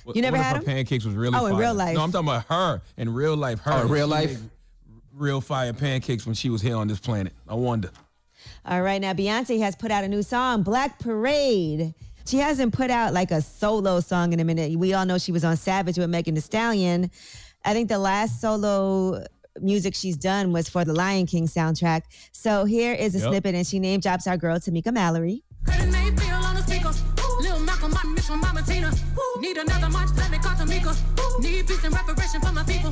What- 0.05 0.17
You 0.17 0.23
never 0.23 0.37
I 0.37 0.41
wonder 0.41 0.47
had 0.49 0.57
if 0.57 0.63
her 0.63 0.67
them? 0.67 0.75
pancakes 0.77 1.05
was 1.05 1.15
really 1.15 1.37
Oh, 1.39 1.47
in 1.47 1.53
fire. 1.53 1.61
real 1.61 1.75
life. 1.75 1.95
No, 1.97 2.03
I'm 2.03 2.13
talking 2.13 2.29
about 2.29 2.45
her 2.49 2.83
in 2.97 3.13
real 3.13 3.37
life. 3.37 3.61
Her 3.61 3.73
Oh, 3.73 3.83
in 3.83 3.89
real 3.89 4.07
life? 4.07 4.39
real 5.15 5.41
fire 5.41 5.73
pancakes 5.73 6.27
when 6.27 6.35
she 6.35 6.51
was 6.51 6.61
here 6.63 6.77
on 6.77 6.89
this 6.89 6.99
planet. 7.01 7.33
I 7.49 7.55
wonder. 7.55 7.91
All 8.67 8.83
right, 8.83 9.01
now 9.01 9.13
Beyonce 9.15 9.59
has 9.61 9.75
put 9.77 9.91
out 9.91 10.05
a 10.05 10.09
new 10.09 10.23
song, 10.23 10.63
Black 10.63 10.99
Parade. 10.99 11.95
She 12.27 12.39
hasn't 12.39 12.73
put 12.73 12.91
out 12.91 13.13
like 13.13 13.31
a 13.31 13.41
solo 13.43 14.01
song 14.01 14.33
in 14.33 14.41
a 14.41 14.45
minute. 14.45 14.79
We 14.79 14.93
all 14.95 15.05
know 15.07 15.19
she 15.19 15.33
was 15.33 15.45
on 15.45 15.57
Savage 15.57 15.99
with 15.99 16.09
Megan 16.11 16.35
Thee 16.35 16.41
Stallion. 16.41 17.11
I 17.65 17.73
think 17.73 17.89
the 17.89 17.99
last 17.99 18.41
solo 18.41 19.25
music 19.61 19.95
she's 19.95 20.17
done 20.17 20.53
was 20.53 20.69
for 20.69 20.85
the 20.85 20.93
Lion 20.93 21.27
King 21.27 21.47
soundtrack. 21.47 22.03
So 22.33 22.65
here 22.65 22.93
is 22.93 23.15
a 23.15 23.19
Yep. 23.21 23.29
snippet, 23.29 23.55
and 23.55 23.67
she 23.67 23.79
name 23.79 24.01
drops 24.01 24.27
our 24.27 24.37
girl 24.37 24.59
Tamika 24.59 24.93
Mallory. 24.93 25.43
Credit 27.45 27.53
name 27.53 27.53
feel 27.53 27.53
on. 27.53 27.59
Lil 27.59 27.61
Malcolm, 27.67 27.93
my 27.93 28.03
miss 28.15 28.27
from 28.27 28.41
Mama 28.41 28.63
Tina. 28.63 28.91
Need 29.41 29.57
another 29.57 29.91
march, 29.91 30.09
let 30.17 30.31
me 30.31 30.39
call 30.39 30.55
Tamika. 30.55 30.95
Need 31.41 31.67
peace 31.67 31.85
and 31.85 31.95
reparation 31.95 32.41
for 32.41 32.53
my 32.53 32.63
people. 32.65 32.91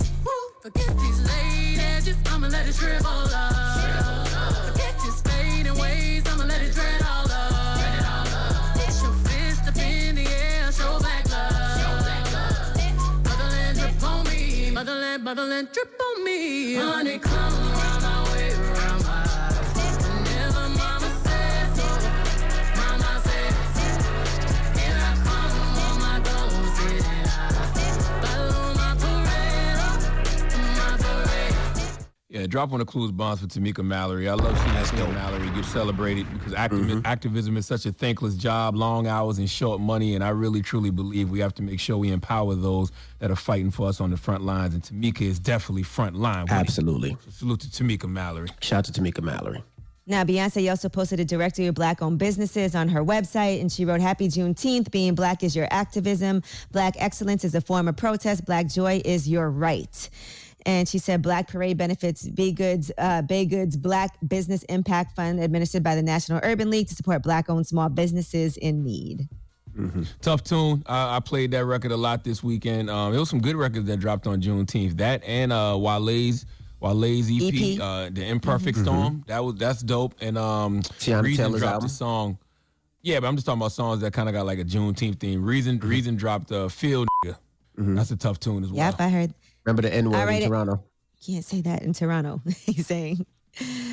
Forget 0.62 0.99
these 0.99 1.21
late 1.27 1.79
edges, 1.79 2.17
I'ma 2.27 2.49
let 2.49 2.69
it 2.69 2.75
shrivel 2.75 3.11
up. 3.35 4.29
Forget 4.67 4.95
your 5.05 5.12
fading 5.25 5.79
ways, 5.79 6.25
I'ma 6.27 6.45
let 6.45 6.62
it 6.62 6.75
dread 6.75 7.03
all 7.03 7.31
up. 7.31 8.77
It's 8.77 9.03
your 9.03 9.12
fist 9.25 9.69
up 9.69 9.77
in 9.77 10.15
the 10.17 10.27
air, 10.27 10.73
show 10.73 11.01
back 11.01 11.29
love. 11.31 11.71
Motherland 13.25 13.79
drip 13.79 14.03
on 14.05 14.25
me, 14.29 14.71
motherland, 14.71 15.25
motherland 15.25 15.69
drip 15.73 16.01
on 16.01 16.25
me. 16.25 16.75
Honey, 16.75 17.19
come 17.19 17.55
around 17.55 17.71
Yeah, 32.33 32.47
drop 32.47 32.73
on 32.73 32.79
the 32.79 32.87
clues 32.87 33.12
bonds 33.12 33.42
for 33.42 33.47
Tamika 33.47 33.85
Mallory. 33.85 34.27
I 34.27 34.33
love 34.33 34.59
seeing 34.59 34.71
Tamika 34.71 35.12
Mallory 35.12 35.51
get 35.51 35.66
celebrated 35.66 36.27
because 36.33 36.55
activi- 36.55 36.87
mm-hmm. 36.87 37.01
activism 37.05 37.59
is 37.59 37.66
such 37.66 37.85
a 37.85 37.92
thankless 37.92 38.37
job, 38.37 38.75
long 38.75 39.07
hours 39.07 39.37
and 39.37 39.51
short 39.51 39.83
money. 39.83 40.14
And 40.14 40.25
I 40.25 40.31
really 40.31 40.62
truly 40.62 40.88
believe 40.88 41.29
we 41.29 41.40
have 41.40 41.53
to 41.57 41.62
make 41.62 41.79
sure 41.79 41.99
we 41.99 42.11
empower 42.11 42.55
those 42.55 42.90
that 43.18 43.31
are 43.31 43.37
fighting 43.37 43.71
for 43.71 43.87
us 43.87 44.01
on 44.01 44.09
the 44.09 44.16
front 44.16 44.45
lines. 44.45 44.73
And 44.73 44.83
Tamika 44.83 45.21
is 45.21 45.38
definitely 45.38 45.83
front 45.83 46.16
line. 46.16 46.47
Absolutely. 46.49 47.18
So 47.27 47.31
salute 47.33 47.61
to 47.61 47.68
Tamika 47.68 48.09
Mallory. 48.09 48.49
Shout 48.62 48.88
out 48.88 48.95
to 48.95 48.99
Tamika 48.99 49.23
Mallory. 49.23 49.62
Now, 50.07 50.25
Beyonce 50.25 50.71
also 50.71 50.88
posted 50.88 51.21
a 51.21 51.27
directory 51.27 51.66
of 51.66 51.75
black 51.75 52.01
owned 52.01 52.18
businesses 52.18 52.75
on 52.75 52.88
her 52.88 53.05
website, 53.05 53.61
and 53.61 53.71
she 53.71 53.85
wrote, 53.85 54.01
Happy 54.01 54.29
Juneteenth. 54.29 54.90
Being 54.90 55.14
black 55.14 55.45
is 55.45 55.55
your 55.55 55.68
activism. 55.71 56.42
Black 56.73 56.95
excellence 56.99 57.45
is 57.45 57.55
a 57.55 57.61
form 57.61 57.88
of 57.88 57.97
protest. 57.97 58.47
Black 58.47 58.68
joy 58.68 59.03
is 59.05 59.29
your 59.29 59.51
right. 59.51 60.09
And 60.64 60.88
she 60.88 60.98
said, 60.98 61.22
Black 61.22 61.48
Parade 61.48 61.77
benefits 61.77 62.29
BeyGOOD's, 62.29 62.92
uh, 62.98 63.22
BeyGOOD's 63.22 63.77
Black 63.77 64.16
Business 64.29 64.62
Impact 64.64 65.16
Fund, 65.16 65.40
administered 65.40 65.83
by 65.83 65.94
the 65.96 66.03
National 66.03 66.40
Urban 66.42 66.70
League 66.70 66.88
to 66.88 66.94
support 66.94 67.22
black 67.22 67.51
owned 67.51 67.66
small 67.66 67.88
businesses 67.88 68.57
in 68.57 68.85
need. 68.85 69.29
Tough 70.20 70.44
tune. 70.44 70.83
I, 70.87 71.16
I 71.16 71.20
played 71.20 71.51
that 71.53 71.64
record 71.64 71.92
a 71.92 71.96
lot 71.96 72.25
this 72.25 72.42
weekend. 72.42 72.90
Um, 72.90 73.14
it 73.14 73.18
was 73.18 73.31
some 73.31 73.40
good 73.40 73.57
records 73.57 73.87
that 73.87 73.96
dropped 73.98 74.27
on 74.27 74.40
Juneteenth. 74.42 74.98
That 74.98 75.25
and 75.25 75.51
uh, 75.53 75.77
Wale's 75.81 76.44
Wale's 76.81 77.31
EP, 77.31 77.55
EP. 77.55 77.81
Uh, 77.81 78.11
the 78.12 78.27
Imperfect 78.27 78.77
Mhm. 78.79 78.83
Storm. 78.83 79.25
That 79.29 79.42
was 79.42 79.55
that's 79.55 79.83
dope. 79.83 80.14
And 80.20 80.37
um, 80.37 80.83
Teyana 80.83 81.22
Reason 81.22 81.44
Taylor's 81.46 81.61
dropped 81.62 81.72
album? 81.75 81.87
a 81.87 81.90
song. 81.90 82.38
Yeah, 83.01 83.18
but 83.20 83.29
I'm 83.29 83.35
just 83.35 83.46
talking 83.46 83.61
about 83.62 83.72
songs 83.72 84.01
that 84.03 84.12
kind 84.12 84.29
of 84.29 84.35
got 84.35 84.44
like 84.46 84.59
a 84.59 84.64
Juneteenth 84.64 85.18
theme. 85.18 85.42
Reason 85.42 85.79
Reason 85.79 86.16
dropped 86.16 86.53
uh, 86.53 86.68
Field. 86.68 87.09
That's 87.79 88.11
a 88.11 88.16
tough 88.16 88.38
tune 88.38 88.64
as 88.64 88.70
well. 88.70 88.77
Yep, 88.90 89.01
I 89.01 89.09
heard. 89.09 89.35
Remember 89.64 89.83
the 89.83 89.94
N 89.94 90.07
All 90.07 90.12
word 90.12 90.27
right, 90.27 90.37
in 90.37 90.42
it- 90.44 90.48
Toronto? 90.48 90.83
Can't 91.25 91.44
say 91.44 91.61
that 91.61 91.83
in 91.83 91.92
Toronto, 91.92 92.40
he's 92.64 92.87
saying. 92.87 93.25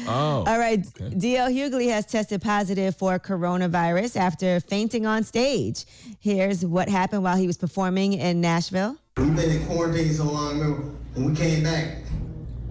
Oh. 0.08 0.44
All 0.48 0.58
right. 0.58 0.82
DL 0.82 1.54
Hughley 1.54 1.90
has 1.92 2.06
tested 2.08 2.42
positive 2.42 2.96
for 2.96 3.20
coronavirus 3.20 4.16
after 4.16 4.60
fainting 4.62 5.06
on 5.06 5.24
stage. 5.24 5.86
Here's 6.20 6.66
what 6.66 6.90
happened 6.90 7.22
while 7.24 7.38
he 7.38 7.46
was 7.46 7.58
performing 7.58 8.14
in 8.14 8.42
Nashville. 8.42 8.96
We've 9.18 9.36
been 9.36 9.52
in 9.52 9.66
quarantine 9.68 10.12
so 10.14 10.24
long. 10.24 10.60
Remember 10.60 10.82
when 11.14 11.26
we 11.32 11.36
came 11.36 11.62
back? 11.64 11.98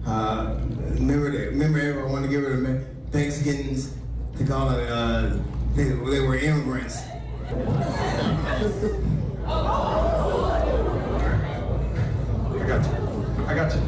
Uh, 0.05 0.55
remember, 0.95 1.31
the, 1.31 1.37
remember 1.51 1.79
everyone 1.79 2.11
wanted 2.11 2.27
to 2.27 2.31
give 2.33 2.43
rid 2.43 2.53
of 2.53 2.59
Me- 2.61 2.85
Mexicans. 3.13 3.93
They 4.33 4.45
call 4.45 4.71
it. 4.71 4.89
Uh, 4.89 5.37
they, 5.75 5.83
they 5.83 6.19
were 6.21 6.35
immigrants. 6.37 6.99
I 12.69 12.77
got 12.77 12.85
you. 12.85 13.45
I 13.47 13.55
got 13.55 13.73
you. 13.73 13.81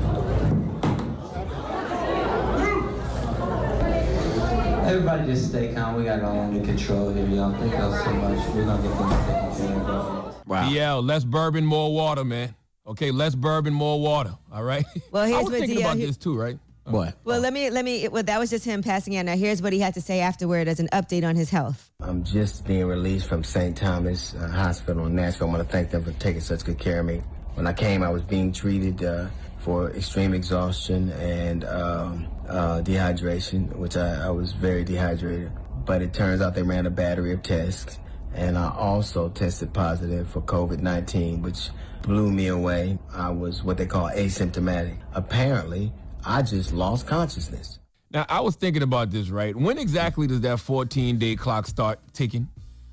Everybody 4.90 5.26
just 5.28 5.50
stay 5.50 5.72
calm. 5.72 5.96
We 5.98 6.06
got 6.06 6.18
it 6.18 6.26
all 6.26 6.40
under 6.40 6.66
control 6.66 7.14
here, 7.14 7.28
y'all. 7.28 7.54
Thank 7.54 7.74
y'all 7.74 7.94
so 8.04 8.12
much. 8.14 8.56
We're 8.56 8.66
gonna 8.66 8.82
get 8.82 8.98
things 8.98 9.58
taken 9.60 9.86
care 9.86 9.94
of. 9.94 10.48
Wow. 10.48 10.68
DL, 10.68 11.08
less 11.08 11.24
bourbon, 11.24 11.64
more 11.64 11.94
water, 11.94 12.24
man. 12.24 12.56
Okay, 12.88 13.12
less 13.12 13.36
bourbon, 13.36 13.72
more 13.74 14.02
water. 14.02 14.36
All 14.52 14.64
right. 14.64 14.84
Well, 15.12 15.26
here's 15.28 15.38
I 15.38 15.44
was 15.44 15.52
what 15.52 15.60
thinking 15.60 15.78
DL 15.78 15.82
about 15.82 15.98
he- 15.98 16.06
this 16.08 16.18
too, 16.18 16.36
right? 16.36 16.58
What? 16.86 17.16
Well, 17.24 17.40
let 17.40 17.54
me 17.54 17.70
let 17.70 17.86
me. 17.86 18.08
Well, 18.08 18.24
that 18.24 18.40
was 18.40 18.50
just 18.50 18.66
him 18.66 18.82
passing 18.82 19.16
out. 19.16 19.26
Now, 19.26 19.38
here's 19.38 19.62
what 19.62 19.72
he 19.74 19.80
had 19.80 19.94
to 19.94 20.02
say 20.02 20.22
afterward 20.22 20.68
as 20.68 20.80
an 20.80 20.88
update 20.92 21.24
on 21.24 21.36
his 21.36 21.52
health. 21.52 21.92
I'm 22.00 22.24
just 22.24 22.66
being 22.66 22.86
released 22.88 23.28
from 23.28 23.44
St. 23.44 23.78
Thomas 23.78 24.34
uh, 24.34 24.48
Hospital 24.48 25.06
in 25.06 25.16
Nashville. 25.16 25.50
I 25.50 25.52
want 25.52 25.68
to 25.68 25.72
thank 25.72 25.92
them 25.92 26.04
for 26.04 26.12
taking 26.14 26.42
such 26.42 26.66
good 26.66 26.80
care 26.80 27.02
of 27.02 27.06
me. 27.06 27.22
When 27.62 27.68
I 27.68 27.74
came, 27.74 28.02
I 28.02 28.10
was 28.10 28.24
being 28.24 28.52
treated 28.52 29.04
uh, 29.04 29.28
for 29.60 29.92
extreme 29.92 30.34
exhaustion 30.34 31.12
and 31.12 31.64
um, 31.66 32.28
uh, 32.50 32.82
dehydration, 32.82 33.76
which 33.76 33.96
I, 33.96 34.26
I 34.26 34.30
was 34.32 34.52
very 34.52 34.84
dehydrated. 34.84 35.52
But 35.86 36.02
it 36.02 36.12
turns 36.12 36.42
out 36.42 36.56
they 36.56 36.64
ran 36.64 36.88
a 36.88 36.90
battery 36.90 37.34
of 37.34 37.44
tests, 37.44 38.00
and 38.34 38.58
I 38.58 38.72
also 38.72 39.30
tested 39.30 39.74
positive 39.74 40.28
for 40.28 40.42
COVID-19, 40.42 41.44
which 41.44 41.70
blew 42.02 42.32
me 42.32 42.48
away. 42.48 42.98
I 43.14 43.30
was 43.30 43.62
what 43.62 43.78
they 43.78 43.86
call 43.86 44.10
asymptomatic. 44.10 44.98
Apparently, 45.14 45.94
I 46.26 46.42
just 46.42 46.74
lost 46.74 47.06
consciousness. 47.06 47.78
Now, 48.10 48.26
I 48.28 48.40
was 48.40 48.56
thinking 48.56 48.82
about 48.82 49.12
this, 49.12 49.30
right? 49.30 49.56
When 49.56 49.78
exactly 49.78 50.26
does 50.26 50.42
that 50.42 50.60
14 50.60 51.20
day 51.20 51.36
clock 51.36 51.68
start 51.68 52.00
ticking? 52.12 52.48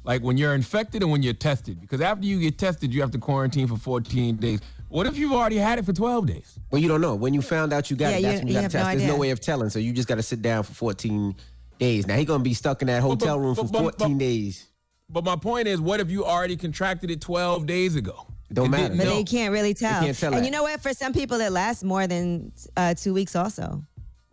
Like 0.08 0.22
when 0.22 0.38
you're 0.38 0.54
infected 0.54 1.02
and 1.02 1.12
when 1.12 1.22
you're 1.22 1.34
tested? 1.34 1.82
Because 1.82 2.00
after 2.00 2.24
you 2.24 2.40
get 2.40 2.56
tested, 2.56 2.94
you 2.94 3.02
have 3.02 3.10
to 3.10 3.18
quarantine 3.18 3.66
for 3.68 3.76
14 3.76 4.36
days. 4.36 4.58
What 4.88 5.06
if 5.06 5.18
you've 5.18 5.34
already 5.34 5.58
had 5.58 5.78
it 5.78 5.84
for 5.84 5.92
12 5.92 6.24
days? 6.26 6.58
Well, 6.70 6.80
you 6.80 6.88
don't 6.88 7.02
know. 7.02 7.14
When 7.14 7.34
you 7.34 7.42
found 7.42 7.74
out 7.74 7.90
you 7.90 7.96
got 7.96 8.12
Yeah, 8.12 8.16
it, 8.16 8.22
that's 8.22 8.32
you- 8.32 8.38
when 8.38 8.48
you, 8.48 8.54
you 8.54 8.60
got 8.62 8.70
to 8.70 8.78
have 8.78 8.86
no 8.86 8.90
test. 8.92 8.98
There's 9.00 9.12
no 9.12 9.18
way 9.18 9.30
of 9.30 9.40
telling, 9.40 9.68
so 9.68 9.78
you 9.78 9.92
just 9.92 10.08
got 10.08 10.14
to 10.14 10.22
sit 10.22 10.40
down 10.40 10.62
for 10.62 10.72
14 10.72 11.36
days. 11.78 12.06
Now 12.06 12.16
he 12.16 12.24
gonna 12.24 12.42
be 12.42 12.54
stuck 12.54 12.80
in 12.80 12.88
that 12.88 13.02
hotel 13.02 13.38
room 13.38 13.54
for 13.54 13.64
but- 13.64 13.72
but- 13.72 13.98
14 13.98 14.16
days. 14.16 14.64
But 15.10 15.24
my 15.24 15.36
point 15.36 15.68
is, 15.68 15.78
what 15.78 16.00
if 16.00 16.10
you 16.10 16.24
already 16.24 16.56
contracted 16.56 17.10
it 17.10 17.20
12 17.20 17.66
days 17.66 17.94
ago? 17.94 18.26
Don't 18.50 18.64
And 18.66 18.72
matter. 18.72 18.94
But 18.96 19.04
know? 19.04 19.14
they 19.16 19.24
can't 19.24 19.52
really 19.52 19.74
tell. 19.74 20.00
can't 20.02 20.16
tell 20.18 20.32
and 20.32 20.42
that. 20.42 20.46
you 20.46 20.50
know 20.50 20.62
what? 20.62 20.80
For 20.82 20.94
some 20.94 21.12
people, 21.12 21.38
it 21.42 21.52
lasts 21.52 21.84
more 21.84 22.06
than 22.06 22.50
uh, 22.78 22.94
two 22.94 23.12
weeks. 23.12 23.36
Also, 23.36 23.82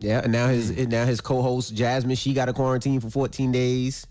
Yeah, 0.00 0.20
and 0.24 0.32
now 0.32 0.48
his 0.48 0.70
and 0.70 0.88
now 0.90 1.04
his 1.04 1.20
co-host 1.20 1.74
Jasmine, 1.74 2.16
she 2.16 2.32
got 2.32 2.48
a 2.48 2.54
quarantine 2.54 3.00
for 3.00 3.10
14 3.10 3.52
days. 3.52 4.06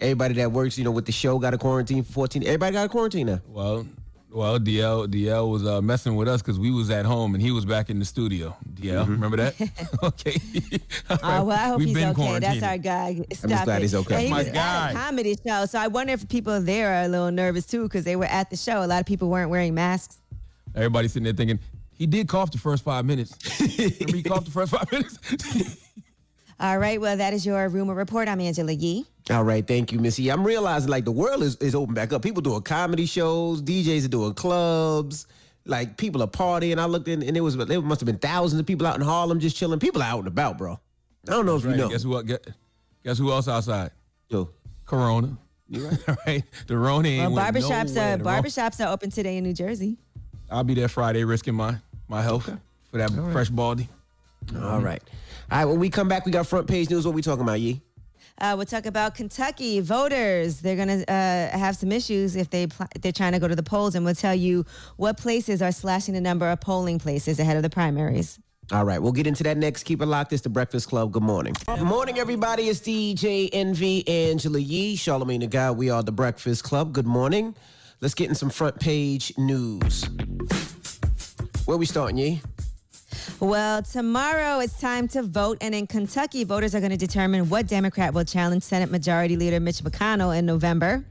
Everybody 0.00 0.34
that 0.34 0.50
works, 0.52 0.78
you 0.78 0.84
know, 0.84 0.90
with 0.90 1.06
the 1.06 1.12
show 1.12 1.38
got 1.38 1.54
a 1.54 1.58
quarantine 1.58 2.02
for 2.02 2.12
14. 2.12 2.42
Everybody 2.44 2.72
got 2.72 2.86
a 2.86 2.88
quarantine 2.88 3.26
now. 3.26 3.40
Well, 3.46 3.86
well, 4.32 4.58
DL 4.60 5.08
DL 5.08 5.50
was 5.50 5.66
uh, 5.66 5.82
messing 5.82 6.14
with 6.14 6.28
us 6.28 6.40
because 6.40 6.58
we 6.58 6.70
was 6.70 6.88
at 6.90 7.04
home 7.04 7.34
and 7.34 7.42
he 7.42 7.50
was 7.50 7.64
back 7.64 7.90
in 7.90 7.98
the 7.98 8.04
studio. 8.04 8.56
DL, 8.74 9.02
Mm-hmm. 9.02 9.10
remember 9.12 9.36
that? 9.38 9.54
okay. 10.02 10.36
All 11.10 11.18
Oh, 11.22 11.44
well, 11.46 11.50
I 11.50 11.68
hope 11.68 11.78
We've 11.80 11.88
he's 11.88 11.96
okay. 12.04 12.38
That's 12.38 12.62
our 12.62 12.78
guy. 12.78 13.24
Stop 13.32 13.64
glad 13.64 13.78
it. 13.78 13.82
he's 13.82 13.94
okay. 13.96 14.14
And 14.14 14.22
he 14.24 14.30
That's 14.32 14.46
was 14.46 14.54
my 14.54 14.60
at 14.60 14.90
a 14.90 14.94
guy. 14.94 15.00
comedy 15.00 15.36
show, 15.46 15.66
so 15.66 15.78
I 15.80 15.88
wonder 15.88 16.12
if 16.12 16.28
people 16.28 16.60
there 16.60 16.94
are 16.94 17.02
a 17.04 17.08
little 17.08 17.30
nervous 17.32 17.66
too 17.66 17.82
because 17.82 18.04
they 18.04 18.16
were 18.16 18.24
at 18.26 18.50
the 18.50 18.56
show. 18.56 18.84
A 18.84 18.86
lot 18.86 19.00
of 19.00 19.06
people 19.06 19.28
weren't 19.28 19.50
wearing 19.50 19.74
masks. 19.74 20.20
Everybody 20.76 21.08
sitting 21.08 21.24
there 21.24 21.32
thinking 21.32 21.58
he 21.92 22.06
did 22.06 22.28
cough 22.28 22.52
the 22.52 22.58
first 22.58 22.84
five 22.84 23.04
minutes. 23.04 23.34
remember 23.60 24.16
he 24.16 24.22
coughed 24.22 24.44
the 24.44 24.52
first 24.52 24.70
five 24.72 24.90
minutes. 24.92 25.18
All 26.60 26.78
right. 26.78 27.00
Well, 27.00 27.16
that 27.16 27.32
is 27.32 27.44
your 27.44 27.68
rumor 27.68 27.94
report. 27.94 28.28
I'm 28.28 28.40
Angela 28.40 28.72
Yee. 28.72 29.06
All 29.30 29.44
right, 29.44 29.66
thank 29.66 29.92
you, 29.92 29.98
Missy. 30.00 30.28
I'm 30.28 30.44
realizing 30.44 30.88
like 30.90 31.04
the 31.04 31.12
world 31.12 31.42
is, 31.42 31.56
is 31.56 31.74
open 31.74 31.94
back 31.94 32.12
up. 32.12 32.22
People 32.22 32.42
doing 32.42 32.62
comedy 32.62 33.06
shows, 33.06 33.62
DJs 33.62 34.06
are 34.06 34.08
doing 34.08 34.34
clubs, 34.34 35.26
like 35.64 35.96
people 35.96 36.22
are 36.22 36.26
partying. 36.26 36.78
I 36.78 36.86
looked 36.86 37.06
in 37.06 37.22
and 37.22 37.36
it 37.36 37.40
was 37.40 37.56
there 37.56 37.80
must 37.80 38.00
have 38.00 38.06
been 38.06 38.18
thousands 38.18 38.58
of 38.60 38.66
people 38.66 38.86
out 38.86 38.96
in 38.96 39.02
Harlem 39.02 39.38
just 39.38 39.56
chilling. 39.56 39.78
People 39.78 40.02
are 40.02 40.06
out 40.10 40.18
and 40.20 40.28
about, 40.28 40.58
bro. 40.58 40.80
I 41.28 41.32
don't 41.32 41.46
know 41.46 41.56
if 41.56 41.64
Right. 41.64 41.72
you 41.72 41.76
know. 41.82 41.88
Guess 41.88 42.02
who? 42.02 42.22
Guess, 42.24 42.38
guess 43.04 43.18
who 43.18 43.30
else 43.30 43.46
outside? 43.46 43.92
Yo. 44.30 44.48
Corona. 44.84 45.36
You 45.68 45.86
right. 46.08 46.16
right. 46.26 46.44
The 46.66 46.76
Rona 46.76 47.08
ain't 47.08 47.32
Well, 47.32 47.44
barbershops 47.52 47.96
uh, 47.96 48.16
nowhere. 48.16 48.34
are 48.36 48.42
The 48.42 48.48
barbershops 48.48 48.84
are 48.84 48.92
open 48.92 49.10
today 49.10 49.36
in 49.36 49.44
New 49.44 49.52
Jersey. 49.52 49.96
I'll 50.50 50.64
be 50.64 50.74
there 50.74 50.88
Friday, 50.88 51.22
risking 51.22 51.54
my 51.54 51.76
my 52.08 52.22
health 52.22 52.50
for 52.90 52.98
that 52.98 53.10
fresh 53.32 53.50
baldy. 53.50 53.88
All 54.60 54.80
right. 54.80 55.00
All 55.52 55.58
right, 55.58 55.64
when 55.66 55.78
we 55.78 55.88
come 55.90 56.08
back, 56.08 56.26
we 56.26 56.32
got 56.32 56.46
front 56.48 56.66
page 56.66 56.90
news. 56.90 57.04
What 57.06 57.14
we 57.14 57.22
talking 57.22 57.42
about, 57.42 57.60
Yee? 57.60 57.80
Uh, 58.40 58.54
we'll 58.56 58.64
talk 58.66 58.86
about 58.86 59.14
Kentucky 59.14 59.80
voters. 59.80 60.60
They're 60.60 60.76
gonna 60.76 61.04
uh, 61.06 61.56
have 61.58 61.76
some 61.76 61.92
issues 61.92 62.36
if 62.36 62.48
they 62.48 62.66
pl- 62.68 62.86
if 62.94 63.02
they're 63.02 63.12
trying 63.12 63.32
to 63.32 63.38
go 63.38 63.46
to 63.48 63.54
the 63.54 63.62
polls, 63.62 63.94
and 63.94 64.04
we'll 64.04 64.14
tell 64.14 64.34
you 64.34 64.64
what 64.96 65.18
places 65.18 65.60
are 65.60 65.72
slashing 65.72 66.14
the 66.14 66.20
number 66.20 66.48
of 66.50 66.60
polling 66.60 66.98
places 66.98 67.38
ahead 67.38 67.56
of 67.56 67.62
the 67.62 67.68
primaries. 67.70 68.38
All 68.72 68.84
right, 68.84 69.02
we'll 69.02 69.12
get 69.12 69.26
into 69.26 69.42
that 69.42 69.56
next. 69.58 69.82
Keep 69.82 70.00
it 70.00 70.06
locked. 70.06 70.32
It's 70.32 70.42
the 70.42 70.48
Breakfast 70.48 70.88
Club. 70.88 71.12
Good 71.12 71.24
morning. 71.24 71.54
Good 71.66 71.82
morning, 71.82 72.18
everybody. 72.18 72.68
It's 72.68 72.80
DJ 72.80 73.50
Envy 73.52 74.06
Angela 74.08 74.60
Yee, 74.60 74.96
Charlamagne 74.96 75.40
the 75.40 75.46
Guy. 75.46 75.70
We 75.72 75.90
are 75.90 76.02
the 76.02 76.12
Breakfast 76.12 76.64
Club. 76.64 76.92
Good 76.92 77.06
morning. 77.06 77.54
Let's 78.00 78.14
get 78.14 78.28
in 78.30 78.34
some 78.34 78.48
front 78.48 78.80
page 78.80 79.36
news. 79.36 80.08
Where 81.66 81.76
we 81.76 81.84
starting, 81.84 82.16
Yee? 82.16 82.40
Well, 83.38 83.82
tomorrow 83.82 84.58
it's 84.60 84.78
time 84.80 85.08
to 85.08 85.22
vote, 85.22 85.58
and 85.60 85.74
in 85.74 85.86
Kentucky, 85.86 86.44
voters 86.44 86.74
are 86.74 86.80
going 86.80 86.90
to 86.90 86.96
determine 86.96 87.48
what 87.48 87.66
Democrat 87.66 88.12
will 88.12 88.24
challenge 88.24 88.62
Senate 88.62 88.90
Majority 88.90 89.36
Leader 89.36 89.60
Mitch 89.60 89.78
McConnell 89.78 90.36
in 90.36 90.44
November. 90.44 91.04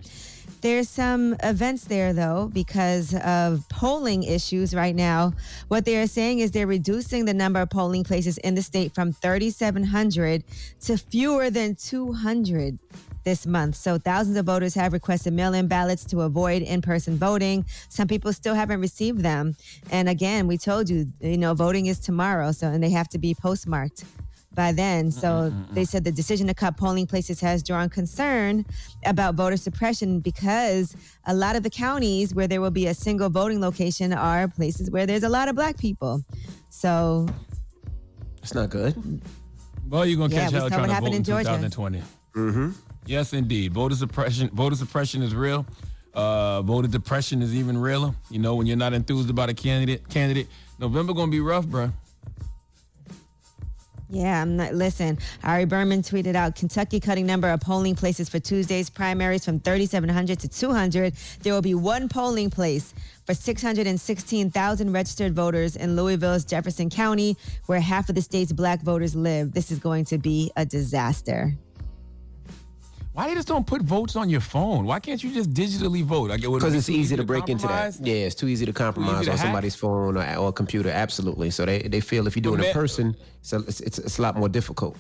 There's 0.62 0.90
some 0.90 1.38
events 1.42 1.86
there, 1.86 2.12
though, 2.12 2.50
because 2.54 3.16
of 3.16 3.64
polling 3.70 4.24
issues 4.24 4.76
right 4.76 4.96
now. 4.96 5.34
What 5.70 5.86
they 5.86 6.02
are 6.02 6.08
saying 6.08 6.40
is 6.40 6.52
they're 6.52 6.68
reducing 6.68 7.24
the 7.24 7.34
number 7.34 7.62
of 7.62 7.70
polling 7.70 8.04
places 8.04 8.38
in 8.40 8.56
the 8.56 8.62
state 8.62 8.94
from 8.94 9.14
3,700 9.14 10.44
to 10.82 10.98
fewer 10.98 11.50
than 11.50 11.76
200 11.76 12.78
this 13.24 13.46
month. 13.46 13.76
So 13.76 13.98
thousands 13.98 14.38
of 14.38 14.46
voters 14.46 14.74
have 14.76 14.94
requested 14.94 15.34
mail-in 15.34 15.68
ballots 15.68 16.04
to 16.06 16.22
avoid 16.22 16.62
in-person 16.62 17.18
voting. 17.18 17.66
Some 17.90 18.08
people 18.08 18.34
still 18.34 18.56
haven't 18.56 18.82
received 18.82 19.20
them. 19.20 19.56
And 19.92 20.10
again, 20.10 20.48
we 20.48 20.58
told 20.58 20.90
you, 20.90 21.08
you 21.22 21.38
know, 21.38 21.54
voting 21.54 21.88
is 21.88 22.00
tomorrow, 22.00 22.52
so 22.52 22.68
and 22.68 22.84
they 22.84 22.90
have 22.92 23.08
to 23.10 23.18
be 23.18 23.34
postmarked 23.34 24.04
by 24.56 24.72
then. 24.72 25.12
So 25.12 25.54
they 25.72 25.86
said 25.86 26.04
the 26.04 26.12
decision 26.12 26.48
to 26.48 26.54
cut 26.54 26.76
polling 26.76 27.06
places 27.08 27.40
has 27.42 27.62
drawn 27.64 27.88
concern 27.90 28.66
about 29.06 29.36
voter 29.36 29.58
suppression 29.58 30.20
because 30.20 30.96
a 31.26 31.34
lot 31.34 31.56
of 31.56 31.64
the 31.64 31.70
counties 31.70 32.34
where 32.34 32.48
there 32.48 32.60
will 32.60 32.72
be 32.72 32.88
a 32.88 32.94
single 32.94 33.30
voting 33.30 33.62
location 33.62 34.12
are 34.12 34.48
places 34.48 34.90
where 34.90 35.06
there's 35.06 35.24
a 35.24 35.30
lot 35.30 35.48
of 35.48 35.56
black 35.56 35.78
people. 35.78 36.24
So 36.70 37.28
It's 38.42 38.54
not 38.56 38.70
good. 38.70 39.22
Well, 39.88 40.06
you're 40.06 40.18
gonna 40.18 40.34
Yeah, 40.34 40.42
catch 40.46 40.54
we 40.54 40.60
hell 40.60 40.68
trying 40.70 40.82
what 40.82 40.88
to 40.88 40.94
happened 40.94 41.26
vote 41.26 41.48
in 41.48 41.64
in 41.64 41.70
2020. 41.72 42.02
Mm-hmm. 42.36 42.70
Yes, 43.10 43.34
indeed. 43.34 43.74
Voter 43.74 43.96
suppression. 43.96 44.52
Voter 44.54 44.76
suppression 44.76 45.24
is 45.24 45.34
real. 45.34 45.66
Uh, 46.14 46.62
voter 46.62 46.88
depression 46.88 47.42
is 47.42 47.56
even 47.56 47.76
realer. 47.76 48.14
You 48.30 48.38
know, 48.38 48.54
when 48.54 48.68
you're 48.68 48.78
not 48.78 48.94
enthused 48.94 49.32
about 49.32 49.50
a 49.50 49.56
candidate, 49.56 50.08
candidate, 50.10 50.48
November 50.78 51.14
gonna 51.14 51.32
be 51.32 51.40
rough, 51.40 51.66
bro. 51.66 51.92
Yeah, 54.12 54.40
I'm 54.40 54.58
not. 54.58 54.76
Listen, 54.76 55.18
Ari 55.44 55.66
Berman 55.66 56.04
tweeted 56.04 56.36
out 56.36 56.56
Kentucky 56.56 57.00
cutting 57.00 57.26
number 57.26 57.50
of 57.50 57.62
polling 57.62 57.96
places 57.96 58.30
for 58.30 58.40
Tuesday's 58.40 58.92
primaries 58.92 59.44
from 59.44 59.60
3,700 59.60 60.40
to 60.42 60.48
200. 60.48 61.14
There 61.42 61.54
will 61.54 61.64
be 61.64 61.74
one 61.74 62.10
polling 62.10 62.52
place 62.52 62.94
for 63.26 63.34
616,000 63.34 64.94
registered 64.94 65.36
voters 65.36 65.76
in 65.76 65.96
Louisville's 65.96 66.46
Jefferson 66.46 66.92
County, 66.92 67.36
where 67.66 67.80
half 67.80 68.08
of 68.10 68.14
the 68.14 68.22
state's 68.22 68.52
black 68.52 68.82
voters 68.82 69.16
live. 69.16 69.52
This 69.54 69.72
is 69.72 69.80
going 69.80 70.06
to 70.06 70.20
be 70.20 70.52
a 70.56 70.64
disaster. 70.64 71.58
Why 73.20 73.28
they 73.28 73.36
just 73.36 73.50
don't 73.50 73.68
put 73.68 73.82
votes 73.82 74.16
on 74.16 74.30
your 74.30 74.40
phone? 74.40 74.86
Why 74.86 75.02
can't 75.02 75.22
you 75.22 75.34
just 75.34 75.54
digitally 75.54 76.04
vote? 76.06 76.30
Like, 76.30 76.40
would 76.40 76.56
it 76.56 76.60
Because 76.60 76.74
it's 76.74 76.88
too 76.88 76.94
easy 76.94 77.18
to 77.18 77.26
break 77.26 77.50
into 77.50 77.68
that. 77.68 77.98
Yeah, 78.00 78.14
it's 78.14 78.34
too 78.34 78.48
easy 78.48 78.66
to 78.66 78.72
compromise 78.72 79.26
to 79.26 79.32
on 79.34 79.38
somebody's 79.38 79.76
phone 79.76 80.16
or, 80.16 80.36
or 80.38 80.54
computer. 80.54 80.90
Absolutely. 80.90 81.50
So 81.50 81.66
they, 81.66 81.82
they 81.82 82.00
feel 82.00 82.28
if 82.28 82.38
you 82.38 82.42
do 82.42 82.54
it 82.54 82.64
in 82.64 82.72
person, 82.72 83.18
it's 83.42 83.52
a, 83.52 83.58
it's, 83.58 83.82
it's, 83.82 84.00
it's 84.00 84.20
a 84.20 84.22
lot 84.22 84.38
more 84.38 84.48
difficult. 84.48 84.96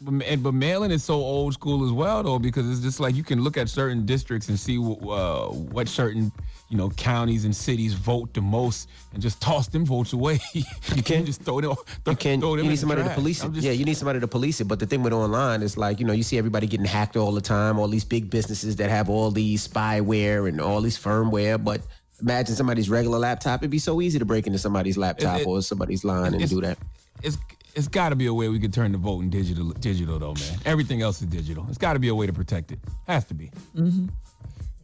But, 0.00 0.44
but 0.44 0.52
mailing 0.54 0.92
is 0.92 1.02
so 1.02 1.14
old 1.14 1.54
school 1.54 1.84
as 1.84 1.90
well, 1.90 2.22
though, 2.22 2.38
because 2.38 2.70
it's 2.70 2.82
just 2.82 3.00
like 3.00 3.16
you 3.16 3.24
can 3.24 3.42
look 3.42 3.56
at 3.56 3.68
certain 3.68 4.06
districts 4.06 4.48
and 4.48 4.56
see 4.56 4.78
uh, 4.78 5.48
what 5.48 5.88
certain 5.88 6.30
you 6.68 6.76
know 6.76 6.90
counties 6.90 7.44
and 7.44 7.54
cities 7.56 7.94
vote 7.94 8.34
the 8.34 8.40
most, 8.42 8.88
and 9.12 9.22
just 9.22 9.40
toss 9.40 9.68
them 9.68 9.86
votes 9.86 10.12
away. 10.12 10.38
you 10.52 11.02
can't 11.02 11.24
just 11.24 11.42
throw 11.42 11.60
them. 11.60 11.74
Throw, 12.04 12.12
You 12.12 12.16
can't. 12.16 12.40
throw 12.42 12.56
them 12.56 12.64
you 12.66 12.70
need 12.70 12.76
the 12.76 12.80
somebody 12.80 13.02
to 13.04 13.10
police 13.14 13.42
it. 13.42 13.46
I'm 13.46 13.54
just- 13.54 13.64
yeah, 13.66 13.72
you 13.72 13.84
need 13.84 13.96
somebody 13.96 14.20
to 14.20 14.28
police 14.28 14.60
it. 14.60 14.64
But 14.68 14.78
the 14.78 14.86
thing 14.86 15.02
with 15.02 15.12
online 15.12 15.62
is 15.62 15.76
like, 15.78 15.98
you 16.00 16.06
know, 16.06 16.12
you 16.12 16.22
see 16.22 16.36
everybody 16.38 16.66
getting 16.66 16.86
hacked 16.86 17.16
all 17.16 17.32
the 17.32 17.40
time, 17.40 17.78
all 17.78 17.88
these 17.88 18.04
big 18.04 18.28
businesses 18.30 18.76
that 18.76 18.90
have 18.90 19.08
all 19.08 19.30
these 19.30 19.66
spyware 19.66 20.48
and 20.48 20.60
all 20.60 20.80
these 20.82 20.98
firmware. 20.98 21.62
But 21.62 21.80
imagine 22.20 22.54
somebody's 22.54 22.90
regular 22.90 23.18
laptop. 23.18 23.60
It'd 23.60 23.70
be 23.70 23.78
so 23.78 24.00
easy 24.02 24.18
to 24.18 24.24
break 24.24 24.46
into 24.46 24.58
somebody's 24.58 24.98
laptop 24.98 25.40
it- 25.40 25.46
or 25.46 25.62
somebody's 25.62 26.04
line 26.04 26.34
and 26.34 26.48
do 26.48 26.60
that. 26.60 26.76
It's 27.22 27.38
it's 27.74 27.88
got 27.88 28.08
to 28.08 28.16
be 28.16 28.26
a 28.26 28.34
way 28.34 28.48
we 28.48 28.58
could 28.58 28.72
turn 28.74 28.92
the 28.92 28.98
voting 28.98 29.30
digital. 29.30 29.70
Digital 29.70 30.18
though, 30.18 30.34
man. 30.34 30.58
Everything 30.66 31.00
else 31.00 31.20
is 31.22 31.28
digital. 31.28 31.64
It's 31.68 31.78
got 31.78 31.92
to 31.94 31.98
be 31.98 32.08
a 32.08 32.14
way 32.14 32.26
to 32.26 32.32
protect 32.32 32.72
it. 32.72 32.78
Has 33.06 33.24
to 33.26 33.34
be. 33.34 33.50
hmm 33.74 34.06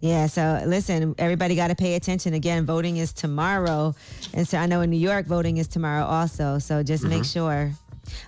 Yeah, 0.04 0.26
so 0.26 0.62
listen, 0.66 1.14
everybody 1.16 1.56
got 1.56 1.68
to 1.68 1.74
pay 1.74 1.94
attention. 1.94 2.34
Again, 2.34 2.66
voting 2.66 2.98
is 2.98 3.10
tomorrow. 3.10 3.94
And 4.34 4.46
so 4.46 4.58
I 4.58 4.66
know 4.66 4.82
in 4.82 4.90
New 4.90 4.98
York, 4.98 5.24
voting 5.24 5.56
is 5.56 5.66
tomorrow 5.66 6.04
also. 6.04 6.58
So 6.58 6.82
just 6.82 7.04
make 7.04 7.22
Mhm. 7.22 7.32
sure. 7.32 7.72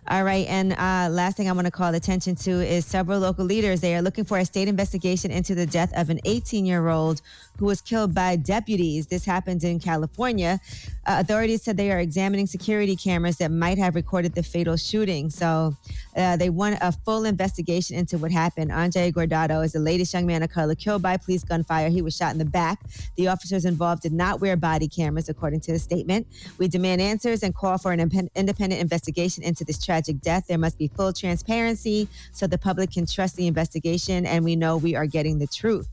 All 0.08 0.24
right. 0.24 0.46
And 0.48 0.72
uh, 0.72 1.08
last 1.12 1.36
thing 1.36 1.50
I 1.50 1.52
want 1.52 1.66
to 1.66 1.70
call 1.70 1.94
attention 1.94 2.34
to 2.36 2.50
is 2.66 2.86
several 2.86 3.18
local 3.20 3.44
leaders. 3.44 3.82
They 3.82 3.94
are 3.94 4.00
looking 4.00 4.24
for 4.24 4.38
a 4.38 4.44
state 4.46 4.68
investigation 4.68 5.30
into 5.30 5.54
the 5.54 5.66
death 5.66 5.92
of 5.94 6.08
an 6.08 6.18
18 6.24 6.64
year 6.64 6.88
old 6.88 7.20
who 7.58 7.66
was 7.66 7.80
killed 7.80 8.14
by 8.14 8.36
deputies. 8.36 9.06
This 9.06 9.24
happened 9.24 9.64
in 9.64 9.78
California. 9.78 10.60
Uh, 11.06 11.18
authorities 11.20 11.62
said 11.62 11.76
they 11.76 11.92
are 11.92 12.00
examining 12.00 12.46
security 12.46 12.96
cameras 12.96 13.36
that 13.38 13.50
might 13.50 13.78
have 13.78 13.94
recorded 13.94 14.34
the 14.34 14.42
fatal 14.42 14.76
shooting. 14.76 15.30
So 15.30 15.74
uh, 16.16 16.36
they 16.36 16.50
want 16.50 16.78
a 16.80 16.92
full 16.92 17.24
investigation 17.24 17.96
into 17.96 18.18
what 18.18 18.30
happened. 18.30 18.72
Andre 18.72 19.12
Guardado 19.12 19.64
is 19.64 19.72
the 19.72 19.78
latest 19.78 20.12
young 20.14 20.26
man 20.26 20.42
of 20.42 20.50
color 20.50 20.74
killed 20.74 21.02
by 21.02 21.16
police 21.16 21.44
gunfire. 21.44 21.88
He 21.88 22.02
was 22.02 22.16
shot 22.16 22.32
in 22.32 22.38
the 22.38 22.44
back. 22.44 22.80
The 23.16 23.28
officers 23.28 23.64
involved 23.64 24.02
did 24.02 24.12
not 24.12 24.40
wear 24.40 24.56
body 24.56 24.88
cameras, 24.88 25.28
according 25.28 25.60
to 25.60 25.72
the 25.72 25.78
statement. 25.78 26.26
We 26.58 26.68
demand 26.68 27.00
answers 27.00 27.42
and 27.42 27.54
call 27.54 27.78
for 27.78 27.92
an 27.92 28.00
impen- 28.00 28.28
independent 28.34 28.80
investigation 28.80 29.42
into 29.42 29.64
this 29.64 29.82
tragic 29.84 30.20
death. 30.20 30.46
There 30.48 30.58
must 30.58 30.78
be 30.78 30.88
full 30.88 31.12
transparency 31.12 32.08
so 32.32 32.46
the 32.46 32.58
public 32.58 32.90
can 32.90 33.06
trust 33.06 33.36
the 33.36 33.46
investigation 33.46 34.26
and 34.26 34.44
we 34.44 34.56
know 34.56 34.76
we 34.76 34.94
are 34.94 35.06
getting 35.06 35.38
the 35.38 35.46
truth. 35.46 35.88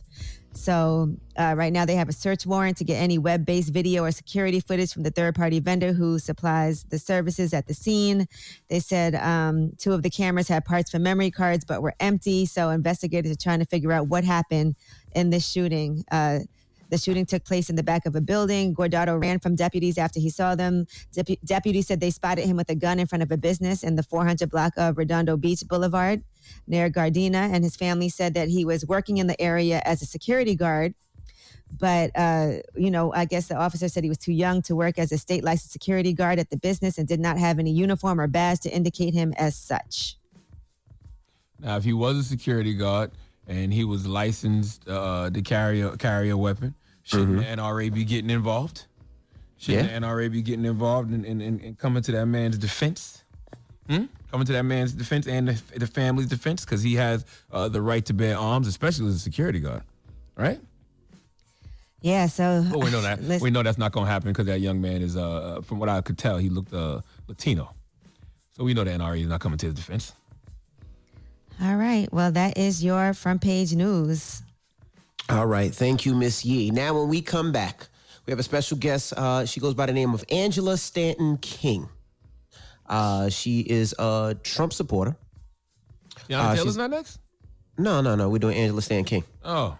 So 0.56 1.16
uh, 1.38 1.56
right 1.58 1.74
now 1.74 1.86
they 1.86 1.96
have 1.96 2.10
a 2.10 2.14
search 2.14 2.46
warrant 2.46 2.78
to 2.78 2.84
get 2.84 2.96
any 2.96 3.18
web-based 3.18 3.74
video 3.74 4.04
or 4.04 4.12
security 4.12 4.60
footage 4.60 4.94
from 4.94 5.04
the 5.04 5.12
third-party 5.12 5.60
vendor 5.60 5.94
who 5.94 6.20
supplies 6.20 6.84
the 6.86 7.00
services 7.00 7.54
at 7.54 7.68
the 7.68 7.74
scene. 7.74 8.28
They 8.70 8.80
said 8.80 9.16
um, 9.16 9.72
two 9.78 9.94
of 9.94 10.04
the 10.04 10.10
cameras 10.10 10.48
had 10.48 10.64
parts 10.66 10.92
for 10.92 11.00
memory 11.00 11.32
cards 11.32 11.66
but 11.66 11.82
were 11.82 11.96
empty. 12.00 12.46
So 12.46 12.70
investigators 12.70 13.32
are 13.32 13.36
trying 13.38 13.60
to 13.60 13.66
figure 13.66 13.92
out 13.92 14.08
what 14.08 14.24
happened 14.24 14.76
in 15.16 15.32
this 15.32 15.48
shooting. 15.48 16.04
Uh, 16.12 16.40
the 16.90 16.98
shooting 16.98 17.26
took 17.26 17.44
place 17.44 17.70
in 17.70 17.76
the 17.76 17.84
back 17.84 18.06
of 18.06 18.16
a 18.16 18.22
building. 18.22 18.76
Guardado 18.76 19.20
ran 19.20 19.40
from 19.40 19.56
deputies 19.56 19.98
after 19.98 20.20
he 20.20 20.30
saw 20.30 20.56
them. 20.56 20.86
Depu- 21.16 21.40
deputies 21.44 21.88
said 21.88 22.00
they 22.00 22.12
spotted 22.12 22.46
him 22.46 22.58
with 22.58 22.70
a 22.70 22.76
gun 22.76 23.00
in 23.00 23.08
front 23.08 23.24
of 23.24 23.32
a 23.32 23.38
business 23.38 23.84
in 23.84 23.96
the 23.96 24.04
400 24.04 24.50
block 24.50 24.74
of 24.78 24.98
Redondo 24.98 25.38
Beach 25.38 25.64
Boulevard 25.68 26.24
near 26.68 26.90
Gardena. 26.90 27.52
And 27.54 27.64
his 27.64 27.76
family 27.76 28.10
said 28.10 28.34
that 28.36 28.50
he 28.50 28.66
was 28.66 28.86
working 28.86 29.18
in 29.18 29.28
the 29.28 29.40
area 29.42 29.82
as 29.86 30.02
a 30.02 30.06
security 30.06 30.56
guard. 30.56 30.94
But, 31.80 32.12
uh, 32.16 32.58
you 32.76 32.92
know, 32.92 33.12
I 33.14 33.26
guess 33.26 33.48
the 33.48 33.56
officer 33.56 33.90
said 33.90 34.04
he 34.04 34.10
was 34.10 34.20
too 34.20 34.34
young 34.34 34.62
to 34.64 34.76
work 34.76 35.00
as 35.00 35.12
a 35.12 35.18
state 35.18 35.44
licensed 35.44 35.74
security 35.74 36.14
guard 36.14 36.38
at 36.38 36.52
the 36.52 36.58
business 36.58 37.00
and 37.00 37.08
did 37.08 37.20
not 37.20 37.40
have 37.40 37.58
any 37.58 37.72
uniform 37.72 38.22
or 38.22 38.28
badge 38.28 38.60
to 38.62 38.70
indicate 38.70 39.14
him 39.14 39.34
as 39.38 39.56
such. 39.56 40.18
Now, 41.60 41.78
if 41.78 41.84
he 41.84 41.94
was 41.94 42.18
a 42.18 42.24
security 42.24 42.74
guard 42.74 43.12
and 43.48 43.74
he 43.74 43.84
was 43.84 44.08
licensed 44.08 44.88
uh, 44.88 45.30
to 45.30 45.42
carry 45.42 45.82
a, 45.82 45.96
carry 45.98 46.30
a 46.30 46.38
weapon, 46.38 46.74
shouldn't 47.04 47.38
the 47.38 47.44
NRA 47.44 47.94
be 47.94 48.06
getting 48.06 48.30
involved? 48.30 48.86
Shouldn't 49.58 49.90
Yeah. 49.90 50.00
the 50.00 50.06
NRA 50.06 50.32
be 50.32 50.42
getting 50.42 50.66
involved 50.66 51.12
and 51.12 51.26
in, 51.26 51.40
in, 51.42 51.60
in 51.60 51.76
coming 51.76 52.04
to 52.04 52.12
that 52.14 52.26
man's 52.26 52.58
defense? 52.58 53.24
Hmm? 53.90 54.06
Coming 54.32 54.48
to 54.48 54.54
that 54.54 54.64
man's 54.64 54.94
defense 54.94 55.28
and 55.28 55.48
the, 55.50 55.80
the 55.80 55.88
family's 55.88 56.28
defense 56.28 56.64
because 56.66 56.82
he 56.82 56.96
has 56.96 57.26
uh, 57.52 57.68
the 57.70 57.82
right 57.82 58.04
to 58.06 58.14
bear 58.14 58.38
arms, 58.38 58.68
especially 58.68 59.08
as 59.08 59.16
a 59.16 59.20
security 59.20 59.60
guard, 59.60 59.84
right? 60.38 60.60
Yeah, 62.02 62.26
so. 62.28 62.66
Well, 62.70 62.82
we 62.82 62.92
know 62.92 63.02
that. 63.10 63.22
Listen- 63.24 63.44
we 63.44 63.52
know 63.52 63.64
that's 63.64 63.78
not 63.78 63.92
going 63.92 64.06
to 64.06 64.12
happen 64.12 64.32
because 64.32 64.48
that 64.48 64.60
young 64.60 64.82
man 64.82 65.02
is, 65.02 65.16
uh, 65.16 65.62
from 65.64 65.80
what 65.80 65.90
I 65.90 66.02
could 66.02 66.18
tell, 66.18 66.38
he 66.38 66.50
looked 66.50 66.74
uh, 66.74 67.02
Latino. 67.28 67.74
So 68.52 68.64
we 68.64 68.74
know 68.74 68.84
the 68.84 68.92
NRA 68.92 69.22
is 69.22 69.28
not 69.28 69.40
coming 69.40 69.58
to 69.60 69.66
his 69.68 69.76
defense. 69.76 70.14
All 71.62 71.76
right. 71.76 72.08
Well, 72.12 72.32
that 72.32 72.58
is 72.58 72.84
your 72.84 73.14
front 73.14 73.42
page 73.42 73.74
news. 73.74 74.42
All 75.30 75.46
right. 75.46 75.74
Thank 75.74 76.06
you, 76.06 76.14
Miss 76.16 76.44
Yee. 76.44 76.72
Now, 76.72 77.00
when 77.00 77.08
we 77.10 77.22
come 77.22 77.52
back, 77.52 77.88
we 78.26 78.32
have 78.32 78.40
a 78.40 78.44
special 78.44 78.78
guest. 78.78 79.14
Uh, 79.16 79.46
she 79.46 79.60
goes 79.60 79.74
by 79.74 79.86
the 79.86 79.94
name 79.94 80.14
of 80.14 80.24
Angela 80.30 80.78
Stanton 80.78 81.38
King. 81.38 81.88
Uh, 82.88 83.30
she 83.30 83.62
is 83.62 83.96
a 84.00 84.36
Trump 84.44 84.74
supporter. 84.74 85.16
Teyana 86.28 86.40
Uh, 86.52 86.56
Taylor's 86.56 86.78
not 86.78 86.90
next? 86.90 87.20
No, 87.78 88.02
no, 88.02 88.16
no. 88.16 88.30
We're 88.30 88.40
doing 88.40 88.58
Angela 88.58 88.82
Stanton 88.82 89.06
King. 89.06 89.24
Oh. 89.44 89.78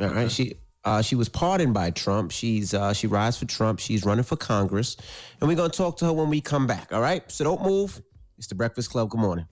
All 0.00 0.08
right. 0.08 0.30
She 0.30 0.54
uh, 0.84 1.02
she 1.02 1.16
was 1.16 1.28
pardoned 1.28 1.74
by 1.74 1.90
Trump. 1.90 2.30
She's 2.30 2.72
uh, 2.72 2.92
she 2.92 3.08
rides 3.08 3.36
for 3.36 3.46
Trump. 3.46 3.80
She's 3.80 4.04
running 4.04 4.22
for 4.24 4.36
Congress, 4.36 4.96
and 5.40 5.48
we're 5.48 5.56
gonna 5.56 5.68
talk 5.68 5.96
to 5.98 6.04
her 6.04 6.12
when 6.12 6.28
we 6.30 6.40
come 6.40 6.66
back. 6.66 6.92
All 6.92 7.00
right. 7.00 7.28
So 7.30 7.42
don't 7.44 7.62
move. 7.62 8.00
It's 8.38 8.46
the 8.46 8.54
Breakfast 8.54 8.90
Club. 8.90 9.10
Good 9.10 9.20
morning. 9.20 9.46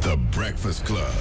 The 0.00 0.16
Breakfast 0.30 0.84
Club. 0.86 1.12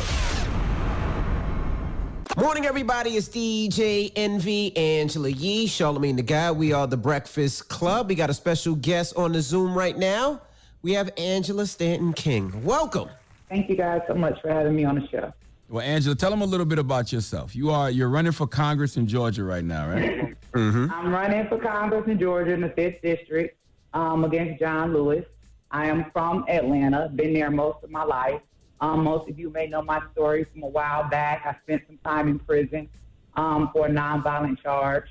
Morning, 2.38 2.66
everybody. 2.66 3.12
It's 3.12 3.28
DJ 3.28 4.12
Envy 4.16 4.76
Angela 4.78 5.30
Yee, 5.30 5.68
Charlamagne 5.68 6.16
the 6.16 6.24
Guy. 6.24 6.52
We 6.52 6.72
are 6.72 6.88
the 6.88 6.98
Breakfast 6.98 7.68
Club. 7.70 8.10
We 8.10 8.16
got 8.16 8.30
a 8.30 8.34
special 8.34 8.76
guest 8.76 9.16
on 9.18 9.34
the 9.34 9.42
Zoom 9.42 9.78
right 9.78 9.98
now. 9.98 10.42
We 10.82 10.94
have 10.94 11.12
Angela 11.18 11.66
Stanton 11.66 12.14
King. 12.14 12.64
Welcome. 12.64 13.10
Thank 13.50 13.70
you 13.70 13.76
guys 13.76 14.02
so 14.08 14.16
much 14.16 14.42
for 14.42 14.50
having 14.50 14.76
me 14.76 14.86
on 14.86 14.96
the 14.96 15.08
show. 15.08 15.34
Well, 15.70 15.84
Angela, 15.84 16.16
tell 16.16 16.30
them 16.30 16.42
a 16.42 16.46
little 16.46 16.66
bit 16.66 16.80
about 16.80 17.12
yourself. 17.12 17.56
You 17.56 17.70
are 17.70 17.92
you're 17.92 18.10
running 18.10 18.32
for 18.32 18.48
Congress 18.48 18.98
in 18.98 19.08
Georgia 19.08 19.44
right 19.44 19.64
now, 19.64 19.90
right? 19.90 20.36
Mm-hmm. 20.54 20.92
I'm 20.94 21.12
running 21.12 21.48
for 21.48 21.58
Congress 21.58 22.06
in 22.08 22.18
Georgia 22.18 22.54
in 22.54 22.62
the 22.62 22.70
5th 22.70 23.02
District 23.02 23.58
um, 23.94 24.24
against 24.24 24.60
John 24.60 24.94
Lewis. 24.94 25.26
I 25.72 25.88
am 25.88 26.06
from 26.14 26.46
Atlanta, 26.48 27.10
been 27.10 27.34
there 27.34 27.50
most 27.52 27.84
of 27.84 27.90
my 27.90 28.04
life. 28.04 28.42
Um, 28.82 29.04
most 29.04 29.30
of 29.30 29.40
you 29.40 29.50
may 29.50 29.68
know 29.68 29.82
my 29.82 30.02
story 30.12 30.46
from 30.52 30.64
a 30.64 30.68
while 30.68 31.10
back. 31.10 31.44
I 31.46 31.56
spent 31.64 31.84
some 31.88 31.98
time 32.00 32.28
in 32.28 32.40
prison 32.40 32.90
um, 33.36 33.70
for 33.74 33.88
a 33.88 33.90
nonviolent 33.90 34.62
charge. 34.62 35.06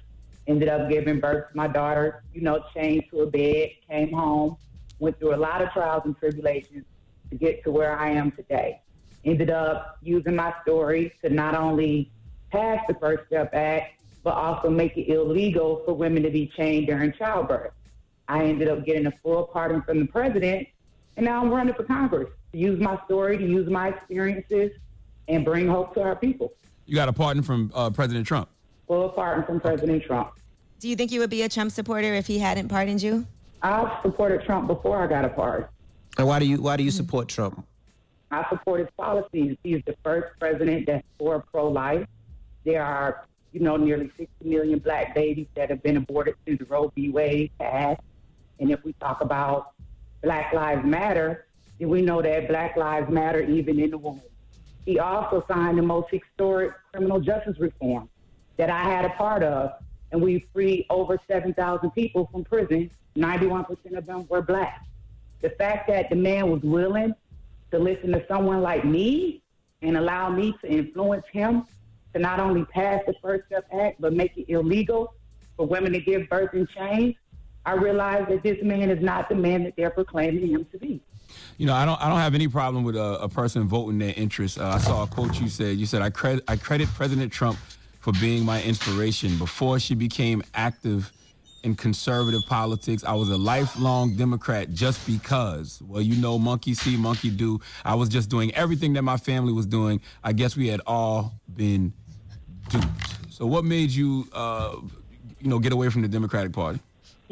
Ended 0.46 0.68
up 0.68 0.90
giving 0.90 1.20
birth 1.20 1.51
to 1.51 1.57
my 1.57 1.68
daughter, 1.68 2.25
you 2.35 2.40
know, 2.40 2.64
chained 2.75 3.05
to 3.11 3.20
a 3.20 3.27
bed, 3.27 3.70
came 3.88 4.12
home, 4.12 4.57
went 4.98 5.18
through 5.18 5.35
a 5.35 5.37
lot 5.37 5.62
of 5.62 5.70
trials 5.70 6.03
and 6.05 6.16
tribulations 6.18 6.85
to 7.31 7.37
get 7.37 7.62
to 7.64 7.70
where 7.70 7.98
I 7.98 8.11
am 8.11 8.33
today. 8.33 8.81
Ended 9.25 9.51
up 9.51 9.98
using 10.03 10.35
my 10.35 10.53
story 10.62 11.12
to 11.22 11.31
not 11.31 11.55
only 11.55 12.11
pass 12.51 12.81
the 12.88 12.94
First 12.94 13.27
Step 13.27 13.55
Act, 13.55 13.94
but 14.25 14.35
also 14.35 14.68
make 14.68 14.96
it 14.96 15.09
illegal 15.09 15.83
for 15.85 15.94
women 15.94 16.22
to 16.22 16.31
be 16.31 16.46
chained 16.57 16.88
during 16.88 17.12
childbirth. 17.12 17.72
I 18.29 18.44
ended 18.44 18.68
up 18.68 18.85
getting 18.85 19.07
a 19.07 19.12
full 19.22 19.44
pardon 19.44 19.83
from 19.83 20.01
the 20.01 20.07
president, 20.07 20.68
and 21.16 21.27
now 21.27 21.40
I'm 21.40 21.51
running 21.51 21.75
for 21.75 21.85
Congress 21.85 22.29
to 22.53 22.59
use 22.59 22.81
my 22.81 22.98
story, 23.05 23.38
to 23.38 23.44
use 23.44 23.68
my 23.68 23.88
experiences, 23.88 24.72
and 25.29 25.44
bring 25.44 25.68
hope 25.68 25.94
to 25.94 26.03
our 26.03 26.16
people. 26.16 26.53
You 26.87 26.94
got 26.94 27.09
a 27.09 27.12
pardon 27.12 27.42
from 27.42 27.70
uh, 27.75 27.90
President 27.90 28.27
Trump. 28.27 28.48
Full 28.88 29.11
pardon 29.11 29.44
from 29.44 29.61
President 29.61 30.03
Trump. 30.05 30.33
Do 30.81 30.88
you 30.88 30.96
think 30.96 31.12
you 31.12 31.20
would 31.20 31.31
be 31.31 31.42
a 31.42 31.48
Trump 31.48 31.70
supporter 31.70 32.14
if 32.14 32.27
he 32.27 32.38
hadn't 32.38 32.68
pardoned 32.68 33.03
you? 33.03 33.27
I've 33.62 34.03
supported 34.03 34.42
Trump 34.44 34.66
before 34.66 35.03
I 35.03 35.07
got 35.07 35.25
a 35.25 35.29
pardon. 35.29 35.68
And 36.18 36.27
why 36.27 36.38
do 36.40 36.46
you 36.46 36.61
why 36.61 36.77
do 36.77 36.83
you 36.83 36.90
support 36.90 37.29
Trump? 37.29 37.64
I 38.31 38.44
support 38.51 38.81
his 38.81 38.88
policies. 38.96 39.57
He's 39.62 39.83
the 39.87 39.94
first 40.03 40.29
president 40.40 40.87
that's 40.87 41.07
for 41.18 41.44
pro-life. 41.53 42.07
There 42.64 42.83
are, 42.83 43.27
you 43.53 43.61
know, 43.61 43.77
nearly 43.77 44.11
60 44.16 44.29
million 44.42 44.79
black 44.79 45.14
babies 45.14 45.46
that 45.55 45.70
have 45.70 45.83
been 45.83 45.98
aborted 45.98 46.35
through 46.44 46.57
the 46.59 46.64
Roe 46.64 46.90
v. 46.94 47.11
Wade 47.11 47.51
passed. 47.59 48.01
And 48.59 48.70
if 48.70 48.83
we 48.85 48.94
talk 48.94 49.20
about 49.20 49.72
Black 50.23 50.53
Lives 50.53 50.85
Matter, 50.85 51.47
then 51.79 51.89
we 51.89 52.03
know 52.03 52.23
that 52.23 52.49
Black 52.49 52.77
Lives 52.77 53.11
Matter 53.11 53.41
even 53.41 53.79
in 53.79 53.91
the 53.91 53.99
womb. 53.99 54.23
He 54.85 54.99
also 54.99 55.45
signed 55.49 55.79
the 55.79 55.83
most 55.83 56.09
historic 56.11 56.73
criminal 56.93 57.21
justice 57.21 57.59
reform 57.59 58.09
that 58.57 58.71
I 58.71 58.83
had 58.83 59.05
a 59.05 59.11
part 59.11 59.43
of, 59.43 59.73
and 60.11 60.21
we 60.21 60.47
freed 60.53 60.87
over 60.91 61.19
7,000 61.29 61.91
people 61.91 62.29
from 62.31 62.45
prison. 62.45 62.91
91% 63.17 63.97
of 63.97 64.07
them 64.07 64.27
were 64.29 64.43
black. 64.43 64.85
The 65.41 65.51
fact 65.51 65.89
that 65.89 66.09
the 66.11 66.17
man 66.17 66.51
was 66.51 66.63
willing 66.63 67.15
to 67.71 67.79
listen 67.79 68.13
to 68.13 68.25
someone 68.29 68.63
like 68.63 68.85
me 68.85 69.43
and 69.83 69.97
allow 69.97 70.31
me 70.31 70.55
to 70.61 70.71
influence 70.71 71.25
him 71.33 71.65
to 72.15 72.19
not 72.19 72.41
only 72.41 72.65
pass 72.67 73.03
the 73.07 73.15
First 73.23 73.47
Step 73.47 73.67
Act, 73.73 74.01
but 74.01 74.13
make 74.13 74.37
it 74.37 74.49
illegal 74.49 75.15
for 75.57 75.67
women 75.67 75.93
to 75.93 76.01
give 76.01 76.29
birth 76.29 76.55
in 76.55 76.67
chains, 76.67 77.15
I 77.64 77.75
realize 77.75 78.27
that 78.29 78.42
this 78.42 78.62
man 78.62 78.90
is 78.90 79.03
not 79.03 79.29
the 79.29 79.35
man 79.35 79.64
that 79.64 79.75
they're 79.77 79.90
proclaiming 79.90 80.48
him 80.48 80.66
to 80.72 80.79
be. 80.79 81.01
You 81.59 81.66
know, 81.66 81.75
I 81.75 81.85
don't 81.85 82.01
I 82.01 82.09
don't 82.09 82.18
have 82.18 82.35
any 82.35 82.48
problem 82.48 82.85
with 82.85 82.96
a, 82.96 83.22
a 83.22 83.29
person 83.29 83.66
voting 83.68 83.98
their 83.98 84.14
interests. 84.16 84.59
Uh, 84.59 84.68
I 84.68 84.79
saw 84.79 85.05
a 85.05 85.07
quote 85.07 85.40
you 85.40 85.48
said. 85.48 85.77
You 85.77 85.87
said 85.87 86.03
I 86.03 86.11
credit 86.11 86.44
I 86.48 86.57
credit 86.57 86.88
President 86.88 87.33
Trump 87.33 87.59
for 88.01 88.12
being 88.14 88.44
my 88.44 88.62
inspiration. 88.62 89.38
Before 89.38 89.79
she 89.79 89.94
became 89.94 90.42
active 90.55 91.12
in 91.62 91.77
conservative 91.77 92.42
politics, 92.48 93.05
I 93.05 93.14
was 93.14 93.31
a 93.31 93.37
lifelong 93.37 94.16
Democrat 94.16 94.72
just 94.72 95.07
because. 95.07 95.81
Well, 95.87 96.03
you 96.03 96.20
know, 96.20 96.38
monkey 96.38 96.75
see, 96.75 96.96
monkey 96.96 97.31
do. 97.31 97.61
I 97.85 97.94
was 97.94 98.09
just 98.09 98.29
doing 98.29 98.53
everything 98.55 98.94
that 98.94 99.03
my 99.03 99.16
family 99.16 99.53
was 99.53 99.66
doing. 99.66 100.01
I 100.25 100.33
guess 100.33 100.57
we 100.57 100.68
had 100.68 100.81
all 100.87 101.35
been 101.55 101.92
duped. 102.68 102.87
So, 103.33 103.46
what 103.46 103.64
made 103.64 103.90
you, 103.90 104.27
uh, 104.33 104.77
you 105.40 105.48
know, 105.48 105.59
get 105.59 105.72
away 105.72 105.88
from 105.88 106.03
the 106.03 106.09
Democratic 106.09 106.53
Party? 106.53 106.81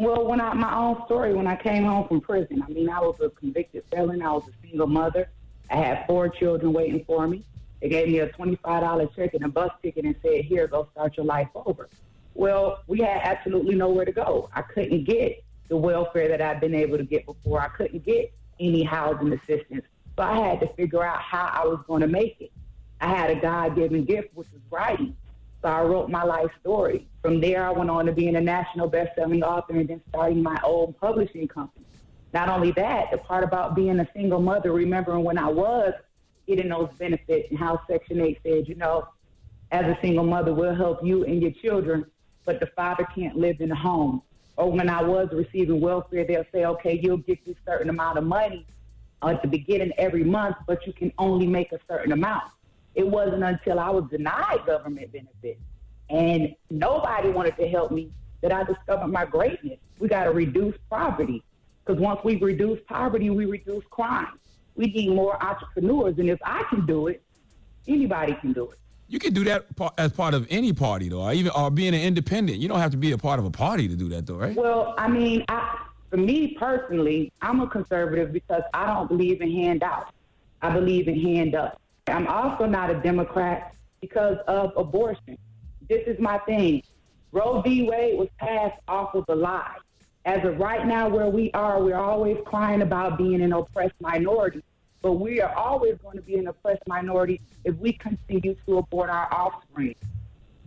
Well, 0.00 0.26
when 0.26 0.40
I 0.40 0.54
my 0.54 0.74
own 0.74 1.04
story, 1.04 1.34
when 1.34 1.46
I 1.46 1.56
came 1.56 1.84
home 1.84 2.08
from 2.08 2.22
prison, 2.22 2.64
I 2.66 2.70
mean, 2.70 2.88
I 2.88 3.00
was 3.00 3.16
a 3.22 3.28
convicted 3.28 3.84
felon. 3.90 4.22
I 4.22 4.32
was 4.32 4.44
a 4.48 4.66
single 4.66 4.86
mother. 4.86 5.28
I 5.68 5.76
had 5.76 6.06
four 6.06 6.30
children 6.30 6.72
waiting 6.72 7.04
for 7.04 7.28
me. 7.28 7.44
They 7.82 7.90
gave 7.90 8.08
me 8.08 8.20
a 8.20 8.28
twenty-five 8.30 8.80
dollar 8.80 9.08
check 9.14 9.34
and 9.34 9.44
a 9.44 9.48
bus 9.48 9.70
ticket 9.82 10.06
and 10.06 10.14
said, 10.22 10.46
"Here, 10.46 10.66
go 10.66 10.88
start 10.92 11.18
your 11.18 11.26
life 11.26 11.48
over." 11.54 11.90
Well, 12.32 12.82
we 12.86 13.00
had 13.00 13.20
absolutely 13.24 13.74
nowhere 13.74 14.06
to 14.06 14.12
go. 14.12 14.48
I 14.54 14.62
couldn't 14.62 15.04
get 15.04 15.44
the 15.68 15.76
welfare 15.76 16.28
that 16.28 16.40
I'd 16.40 16.60
been 16.60 16.74
able 16.74 16.96
to 16.96 17.04
get 17.04 17.26
before. 17.26 17.60
I 17.60 17.68
couldn't 17.68 18.02
get 18.06 18.32
any 18.58 18.82
housing 18.82 19.34
assistance. 19.34 19.84
So 20.16 20.22
I 20.22 20.48
had 20.48 20.60
to 20.60 20.68
figure 20.76 21.04
out 21.04 21.20
how 21.20 21.50
I 21.52 21.66
was 21.66 21.80
going 21.86 22.00
to 22.00 22.08
make 22.08 22.40
it. 22.40 22.52
I 23.02 23.14
had 23.14 23.28
a 23.28 23.38
God-given 23.38 24.06
gift, 24.06 24.30
which 24.32 24.48
was 24.50 24.62
writing. 24.70 25.14
So 25.62 25.68
I 25.68 25.82
wrote 25.82 26.08
my 26.08 26.22
life 26.22 26.50
story. 26.60 27.06
From 27.22 27.40
there, 27.40 27.64
I 27.64 27.70
went 27.70 27.90
on 27.90 28.06
to 28.06 28.12
being 28.12 28.36
a 28.36 28.40
national 28.40 28.88
best-selling 28.88 29.42
author 29.42 29.74
and 29.74 29.88
then 29.88 30.00
starting 30.08 30.42
my 30.42 30.58
own 30.64 30.94
publishing 30.94 31.46
company. 31.48 31.84
Not 32.32 32.48
only 32.48 32.70
that, 32.72 33.10
the 33.10 33.18
part 33.18 33.44
about 33.44 33.74
being 33.74 34.00
a 34.00 34.08
single 34.14 34.40
mother, 34.40 34.72
remembering 34.72 35.24
when 35.24 35.36
I 35.36 35.48
was 35.48 35.92
getting 36.46 36.68
those 36.68 36.90
benefits 36.98 37.50
and 37.50 37.58
how 37.58 37.80
Section 37.88 38.20
8 38.20 38.38
said, 38.42 38.68
you 38.68 38.74
know, 38.74 39.08
as 39.70 39.84
a 39.84 39.98
single 40.00 40.24
mother, 40.24 40.54
we'll 40.54 40.74
help 40.74 41.04
you 41.04 41.24
and 41.24 41.42
your 41.42 41.52
children, 41.52 42.06
but 42.44 42.58
the 42.58 42.66
father 42.68 43.06
can't 43.14 43.36
live 43.36 43.60
in 43.60 43.68
the 43.68 43.76
home. 43.76 44.22
Or 44.56 44.70
when 44.70 44.88
I 44.88 45.02
was 45.02 45.28
receiving 45.32 45.80
welfare, 45.80 46.24
they'll 46.24 46.44
say, 46.52 46.64
okay, 46.64 46.98
you'll 47.02 47.18
get 47.18 47.44
this 47.44 47.56
certain 47.66 47.90
amount 47.90 48.18
of 48.18 48.24
money 48.24 48.66
at 49.22 49.42
the 49.42 49.48
beginning 49.48 49.92
every 49.98 50.24
month, 50.24 50.56
but 50.66 50.86
you 50.86 50.92
can 50.92 51.12
only 51.18 51.46
make 51.46 51.72
a 51.72 51.78
certain 51.88 52.12
amount. 52.12 52.44
It 52.94 53.06
wasn't 53.06 53.44
until 53.44 53.78
I 53.78 53.90
was 53.90 54.04
denied 54.10 54.60
government 54.66 55.12
benefits 55.12 55.60
and 56.10 56.54
nobody 56.70 57.30
wanted 57.30 57.56
to 57.56 57.68
help 57.68 57.92
me 57.92 58.10
that 58.42 58.52
I 58.52 58.64
discovered 58.64 59.08
my 59.08 59.24
greatness. 59.24 59.78
We 59.98 60.08
got 60.08 60.24
to 60.24 60.32
reduce 60.32 60.76
poverty 60.90 61.42
because 61.84 62.00
once 62.00 62.20
we 62.24 62.36
reduce 62.36 62.80
poverty, 62.88 63.30
we 63.30 63.46
reduce 63.46 63.84
crime. 63.90 64.38
We 64.76 64.86
need 64.86 65.10
more 65.10 65.42
entrepreneurs, 65.42 66.18
and 66.18 66.30
if 66.30 66.38
I 66.44 66.62
can 66.64 66.86
do 66.86 67.08
it, 67.08 67.22
anybody 67.86 68.34
can 68.40 68.52
do 68.52 68.70
it. 68.70 68.78
You 69.08 69.18
can 69.18 69.32
do 69.32 69.44
that 69.44 69.66
as 69.98 70.12
part 70.12 70.34
of 70.34 70.46
any 70.50 70.72
party, 70.72 71.08
though, 71.08 71.22
or 71.22 71.32
even 71.32 71.50
or 71.52 71.70
being 71.70 71.94
an 71.94 72.00
independent. 72.00 72.58
You 72.58 72.68
don't 72.68 72.78
have 72.78 72.92
to 72.92 72.96
be 72.96 73.12
a 73.12 73.18
part 73.18 73.38
of 73.40 73.44
a 73.44 73.50
party 73.50 73.88
to 73.88 73.96
do 73.96 74.08
that, 74.10 74.26
though, 74.26 74.36
right? 74.36 74.54
Well, 74.54 74.94
I 74.96 75.08
mean, 75.08 75.44
I, 75.48 75.84
for 76.08 76.16
me 76.16 76.54
personally, 76.58 77.32
I'm 77.42 77.60
a 77.60 77.66
conservative 77.66 78.32
because 78.32 78.62
I 78.72 78.86
don't 78.86 79.08
believe 79.08 79.40
in 79.40 79.50
handouts. 79.50 80.12
I 80.62 80.70
believe 80.70 81.08
in 81.08 81.20
hand 81.20 81.54
up. 81.54 81.80
I'm 82.10 82.26
also 82.26 82.66
not 82.66 82.90
a 82.90 83.00
Democrat 83.00 83.74
because 84.00 84.38
of 84.48 84.72
abortion. 84.76 85.38
This 85.88 86.06
is 86.06 86.18
my 86.18 86.38
thing. 86.38 86.82
Roe 87.32 87.62
v. 87.62 87.88
Wade 87.88 88.18
was 88.18 88.28
passed 88.38 88.78
off 88.88 89.14
of 89.14 89.24
a 89.28 89.34
lie. 89.34 89.76
As 90.24 90.44
of 90.44 90.58
right 90.58 90.86
now, 90.86 91.08
where 91.08 91.28
we 91.28 91.50
are, 91.52 91.82
we're 91.82 91.96
always 91.96 92.36
crying 92.44 92.82
about 92.82 93.16
being 93.16 93.40
an 93.40 93.52
oppressed 93.52 93.94
minority. 94.00 94.62
But 95.02 95.14
we 95.14 95.40
are 95.40 95.54
always 95.54 95.96
going 96.02 96.16
to 96.16 96.22
be 96.22 96.34
an 96.34 96.48
oppressed 96.48 96.82
minority 96.86 97.40
if 97.64 97.74
we 97.76 97.94
continue 97.94 98.54
to 98.66 98.78
abort 98.78 99.08
our 99.08 99.32
offspring. 99.32 99.94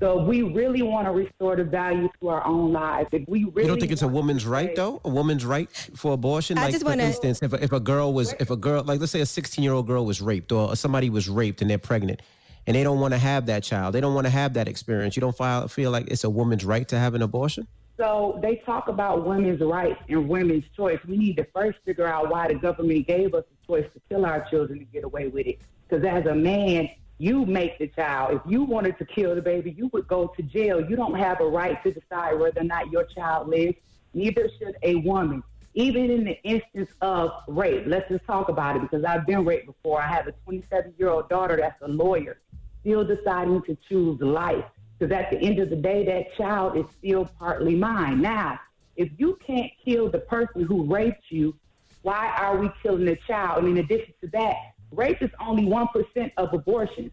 So 0.04 0.20
if 0.20 0.28
we 0.28 0.42
really 0.42 0.82
want 0.82 1.08
to 1.08 1.14
restore 1.14 1.56
the 1.56 1.64
value 1.64 2.10
to 2.20 2.28
our 2.28 2.46
own 2.46 2.74
lives, 2.74 3.08
if 3.14 3.26
we 3.26 3.46
really 3.46 3.62
You 3.62 3.68
don't 3.70 3.80
think 3.80 3.94
it's 3.94 4.02
a 4.02 4.08
woman's 4.10 4.46
right 4.46 4.68
say- 4.68 4.76
though? 4.76 5.00
A 5.06 5.10
woman's 5.10 5.46
right 5.46 5.72
for 5.96 6.12
abortion? 6.12 6.58
I 6.58 6.64
like 6.64 6.72
just 6.74 6.84
for 6.84 6.90
wanna- 6.90 7.04
instance, 7.04 7.42
if 7.42 7.54
a, 7.54 7.64
if 7.64 7.72
a 7.72 7.80
girl 7.80 8.12
was 8.12 8.34
if 8.38 8.50
a 8.50 8.58
girl 8.58 8.84
like 8.84 9.00
let's 9.00 9.14
say 9.14 9.22
a 9.22 9.26
16 9.26 9.64
year 9.64 9.72
old 9.72 9.88
girl 9.88 10.06
was 10.06 10.22
raped 10.22 10.52
or 10.52 10.76
somebody 10.76 11.10
was 11.10 11.30
raped 11.30 11.62
and 11.62 11.72
they're 11.72 11.78
pregnant 11.78 12.22
and 12.68 12.76
they 12.76 12.84
don't 12.84 13.00
want 13.00 13.14
to 13.14 13.18
have 13.18 13.46
that 13.46 13.64
child, 13.64 13.96
they 13.96 14.02
don't 14.02 14.14
want 14.14 14.28
to 14.28 14.30
have 14.32 14.56
that 14.56 14.68
experience. 14.68 15.16
You 15.16 15.22
don't 15.22 15.38
feel 15.38 15.70
feel 15.70 15.90
like 15.90 16.10
it's 16.12 16.26
a 16.26 16.30
woman's 16.30 16.66
right 16.66 16.86
to 16.90 17.00
have 17.00 17.14
an 17.16 17.22
abortion? 17.22 17.66
So 17.96 18.40
they 18.42 18.58
talk 18.66 18.90
about 18.90 19.26
women's 19.26 19.62
rights 19.62 20.02
and 20.10 20.28
women's 20.28 20.66
choice. 20.76 21.00
We 21.08 21.16
need 21.16 21.38
to 21.38 21.48
first 21.56 21.78
figure 21.86 22.08
out 22.08 22.30
why 22.30 22.50
the 22.50 22.56
government 22.56 23.08
gave 23.08 23.34
us 23.34 23.46
the 23.50 23.66
choice 23.66 23.90
to 23.94 24.02
kill 24.10 24.26
our 24.26 24.46
children 24.50 24.80
and 24.80 24.92
get 24.92 25.06
away 25.06 25.30
with 25.30 25.48
it. 25.48 25.60
Because 25.88 26.04
as 26.04 26.26
a 26.26 26.36
man, 26.36 26.90
you 27.24 27.46
make 27.46 27.80
the 27.80 27.88
child. 27.88 28.36
If 28.36 28.52
you 28.52 28.64
wanted 28.64 28.98
to 28.98 29.06
kill 29.06 29.34
the 29.34 29.42
baby, 29.42 29.72
you 29.72 29.90
would 29.94 30.10
go 30.10 30.28
to 30.36 30.44
jail. 30.44 30.82
You 30.82 30.98
don't 30.98 31.18
have 31.18 31.40
a 31.40 31.48
right 31.48 31.82
to 31.84 31.94
decide 31.94 32.38
whether 32.38 32.60
or 32.60 32.66
not 32.66 32.92
your 32.92 33.06
child 33.06 33.48
lives. 33.48 33.78
Neither 34.14 34.50
should 34.60 34.76
a 34.84 34.96
woman. 34.96 35.42
Even 35.74 36.12
in 36.12 36.26
the 36.26 36.44
instance 36.44 36.90
of 37.00 37.32
rape, 37.48 37.86
let's 37.88 38.10
just 38.10 38.26
talk 38.26 38.50
about 38.50 38.76
it 38.76 38.82
because 38.82 39.06
I've 39.06 39.26
been 39.26 39.46
raped 39.46 39.68
before. 39.68 40.02
I 40.02 40.08
have 40.08 40.28
a 40.28 40.34
27 40.44 40.96
year 40.98 41.12
old 41.12 41.30
daughter 41.30 41.56
that's 41.56 41.82
a 41.82 41.88
lawyer, 41.88 42.40
still 42.82 43.06
deciding 43.06 43.62
to 43.64 43.78
choose 43.88 44.20
life. 44.20 44.66
Because 45.00 45.16
at 45.16 45.32
the 45.32 45.38
end 45.38 45.60
of 45.60 45.70
the 45.70 45.78
day, 45.78 46.06
that 46.06 46.36
child 46.36 46.78
is 46.78 46.86
still 47.00 47.32
partly 47.40 47.76
mine. 47.76 48.22
Now, 48.22 48.60
if 48.98 49.10
you 49.18 49.40
can't 49.48 49.72
kill 49.84 50.10
the 50.10 50.20
person 50.20 50.64
who 50.64 50.94
raped 50.94 51.24
you, 51.30 51.56
why 52.02 52.36
are 52.38 52.58
we 52.58 52.70
killing 52.84 53.06
the 53.06 53.18
child? 53.26 53.64
And 53.64 53.78
in 53.78 53.84
addition 53.84 54.14
to 54.20 54.28
that, 54.34 54.73
rape 54.96 55.22
is 55.22 55.30
only 55.40 55.64
1% 55.64 56.32
of 56.38 56.54
abortion. 56.54 57.12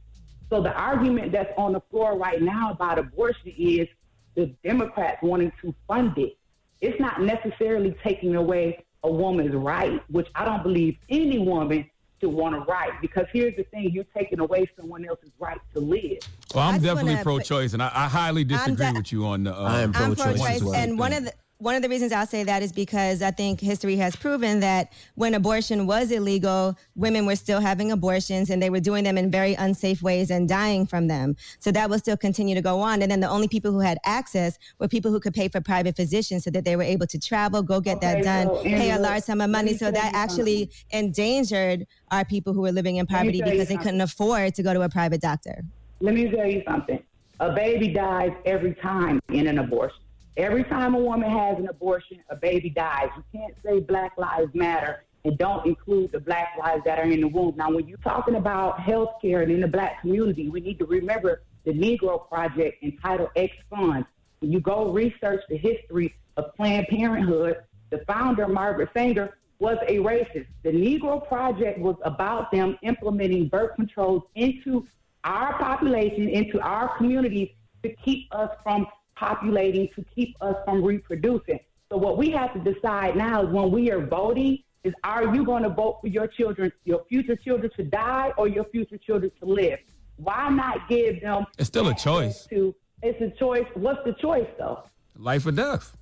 So 0.49 0.63
the 0.63 0.73
argument 0.73 1.33
that's 1.33 1.53
on 1.57 1.73
the 1.73 1.81
floor 1.91 2.17
right 2.17 2.43
now 2.43 2.73
about 2.73 2.99
abortion 2.99 3.53
is 3.57 3.89
the 4.35 4.47
Democrats 4.65 5.19
wanting 5.23 5.53
to 5.63 5.75
fund 5.87 6.17
it. 6.19 6.37
It's 6.81 6.99
not 7.01 7.23
necessarily 7.23 7.95
taking 8.03 8.35
away 8.37 8.85
a 9.03 9.11
woman's 9.11 9.55
right, 9.55 10.03
which 10.09 10.29
I 10.35 10.45
don't 10.45 10.63
believe 10.63 10.97
any 11.09 11.39
woman 11.39 11.89
should 12.21 12.31
want 12.31 12.55
to 12.55 12.61
right. 12.71 12.93
Because 13.01 13.27
here's 13.33 13.57
the 13.57 13.65
thing: 13.65 13.91
you're 13.93 14.05
taking 14.17 14.41
away 14.41 14.67
someone 14.79 15.05
else's 15.05 15.31
right 15.39 15.59
to 15.75 15.81
live. 15.81 16.19
Well, 16.55 16.65
I'm 16.65 16.81
definitely 16.81 17.17
pro-choice, 17.23 17.73
and 17.75 17.83
I, 17.83 17.91
I 17.95 18.09
highly 18.09 18.45
disagree 18.45 18.87
de- 18.87 18.93
with 18.93 19.13
you 19.13 19.27
on 19.27 19.45
the. 19.45 19.55
Uh, 19.55 19.63
I 19.63 19.81
am 19.83 19.93
pro-choice 19.93 20.39
pro-choice, 20.39 20.57
as 20.57 20.65
well. 20.65 20.75
and 20.75 20.99
one 20.99 21.13
of 21.13 21.25
the 21.25 21.33
one 21.61 21.75
of 21.75 21.83
the 21.83 21.89
reasons 21.91 22.11
I'll 22.11 22.27
say 22.27 22.43
that 22.45 22.63
is 22.63 22.73
because 22.73 23.21
I 23.21 23.31
think 23.31 23.61
history 23.61 23.97
has 23.97 24.17
proven 24.17 24.61
that 24.61 24.95
when 25.15 25.35
abortion 25.35 25.87
was 25.87 26.11
illegal, 26.11 26.77
women 26.95 27.27
were 27.27 27.37
still 27.37 27.61
having 27.61 27.93
abortions 27.93 28.49
and 28.49 28.63
they 28.63 28.71
were 28.71 28.81
doing 28.81 29.05
them 29.05 29.19
in 29.19 29.31
very 29.31 29.55
unsafe 29.55 30.01
ways 30.01 30.31
and 30.31 30.49
dying 30.49 30.87
from 30.87 31.07
them. 31.07 31.37
So 31.59 31.71
that 31.73 31.91
will 31.91 31.99
still 31.99 32.17
continue 32.17 32.55
to 32.55 32.63
go 32.63 32.81
on. 32.81 33.03
And 33.03 33.11
then 33.11 33.21
the 33.21 33.29
only 33.29 33.47
people 33.47 33.73
who 33.73 33.81
had 33.81 33.99
access 34.07 34.59
were 34.79 34.89
people 34.89 35.11
who 35.11 35.21
could 35.21 35.35
pay 35.35 35.49
for 35.49 35.61
private 35.61 35.97
physicians 35.97 36.45
so 36.45 36.51
that 36.51 36.65
they 36.65 36.77
were 36.77 36.83
able 36.83 37.07
to 37.09 37.19
travel, 37.19 37.63
go 37.63 37.79
get 37.79 37.99
Okay, 37.99 38.15
that 38.15 38.25
done, 38.25 38.47
so, 38.47 38.63
pay 38.63 38.93
a 38.93 38.99
large 38.99 39.25
sum 39.25 39.43
of 39.43 39.51
money. 39.51 39.77
So 39.77 39.91
that 39.91 40.15
actually 40.15 40.71
endangered 40.91 41.87
our 42.11 42.25
people 42.25 42.55
who 42.55 42.63
were 42.63 42.73
living 42.73 42.97
in 42.97 43.07
poverty 43.07 43.43
because 43.43 43.69
they 43.69 43.77
couldn't 43.77 44.01
afford 44.01 44.55
to 44.55 44.63
go 44.63 44.73
to 44.73 44.81
a 44.81 44.89
private 44.89 45.21
doctor. 45.21 45.63
Let 46.01 46.15
me 46.15 46.31
tell 46.31 46.47
you 46.47 46.63
something. 46.67 47.03
A 47.41 47.53
baby 47.53 47.89
dies 47.89 48.33
every 48.47 48.75
time 48.77 49.21
in 49.29 49.47
an 49.47 49.59
abortion. 49.59 50.00
Every 50.37 50.65
time 50.65 50.95
a 50.95 50.99
woman 50.99 51.29
has 51.29 51.59
an 51.59 51.69
abortion, 51.69 52.21
a 52.31 52.37
baby 52.37 52.71
dies. 52.71 53.09
You 53.17 53.25
can't 53.33 53.55
say 53.65 53.81
Black 53.81 54.17
Lives 54.17 54.55
Matter 54.55 55.05
and 55.25 55.37
don't 55.37 55.67
include 55.67 56.13
the 56.13 56.21
Black 56.21 56.51
lives 56.59 56.83
that 56.85 56.99
are 56.99 57.05
in 57.05 57.21
the 57.21 57.29
womb. 57.29 57.55
Now, 57.57 57.71
when 57.71 57.87
you're 57.87 57.99
talking 57.99 58.37
about 58.37 58.81
health 58.81 59.17
care 59.21 59.43
and 59.43 59.53
in 59.53 59.61
the 59.61 59.69
Black 59.69 60.01
community, 60.01 60.49
we 60.49 60.61
need 60.61 60.79
to 60.79 60.87
remember 60.87 61.43
the 61.65 61.73
Negro 61.73 62.27
Project 62.29 62.83
and 62.83 62.93
Title 63.03 63.29
X 63.37 63.55
funds. 63.69 64.07
When 64.39 64.51
you 64.51 64.61
go 64.61 64.91
research 64.91 65.43
the 65.49 65.59
history 65.59 66.15
of 66.37 66.55
Planned 66.57 66.87
Parenthood, 66.89 67.57
the 67.91 67.99
founder, 68.07 68.49
Margaret 68.49 68.89
Sanger, 68.95 69.37
was 69.59 69.77
a 69.89 69.97
racist. 69.97 70.47
The 70.63 70.71
Negro 70.71 71.27
Project 71.29 71.79
was 71.79 71.97
about 72.03 72.51
them 72.51 72.79
implementing 72.83 73.49
birth 73.49 73.77
controls 73.77 74.23
into 74.37 74.87
our 75.25 75.59
population, 75.59 76.31
into 76.31 76.59
our 76.61 76.97
communities 76.97 77.51
to 77.83 77.95
keep 77.97 78.27
us 78.33 78.49
from 78.63 78.87
populating, 79.21 79.89
to 79.95 80.05
keep 80.15 80.35
us 80.41 80.57
from 80.65 80.83
reproducing. 80.83 81.61
So 81.91 81.99
what 81.99 82.17
we 82.17 82.31
have 82.31 82.53
to 82.55 82.73
decide 82.73 83.17
now 83.17 83.43
is 83.43 83.49
when 83.51 83.71
we 83.71 83.91
are 83.91 84.05
voting, 84.05 84.59
is 84.83 84.95
are 85.05 85.35
you 85.35 85.45
going 85.45 85.63
to 85.63 85.69
vote 85.69 85.99
for 86.01 86.09
your 86.09 86.27
children, 86.27 86.73
your 86.85 87.05
future 87.09 87.37
children 87.37 87.71
to 87.77 87.85
die 87.85 88.33
or 88.39 88.49
your 88.49 88.65
future 88.65 88.97
children 88.97 89.31
to 89.41 89.45
live? 89.47 89.79
Why 90.17 90.49
not 90.49 90.89
give 90.89 91.21
them 91.21 91.45
it's 91.59 91.69
still 91.69 91.89
a 91.89 91.95
choice. 91.95 92.47
to 92.47 92.75
it's 93.03 93.21
a 93.21 93.31
choice. 93.39 93.67
What's 93.75 94.05
the 94.05 94.13
choice 94.15 94.49
though? 94.59 94.83
Life 95.17 95.47
or 95.47 95.53
death. 95.53 95.97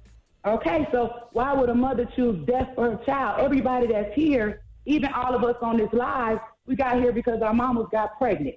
Okay, 0.47 0.87
so 0.93 1.29
why 1.33 1.53
would 1.53 1.69
a 1.69 1.75
mother 1.75 2.09
choose 2.17 2.45
death 2.47 2.69
for 2.75 2.93
her 2.93 3.01
child? 3.05 3.41
Everybody 3.41 3.89
that's 3.89 4.15
here, 4.15 4.63
even 4.87 5.13
all 5.13 5.35
of 5.35 5.43
us 5.45 5.57
on 5.61 5.77
this 5.77 5.93
live, 5.93 6.39
we 6.67 6.77
got 6.77 7.01
here 7.01 7.13
because 7.13 7.43
our 7.43 7.55
mamas 7.55 7.87
got 7.91 8.17
pregnant. 8.19 8.57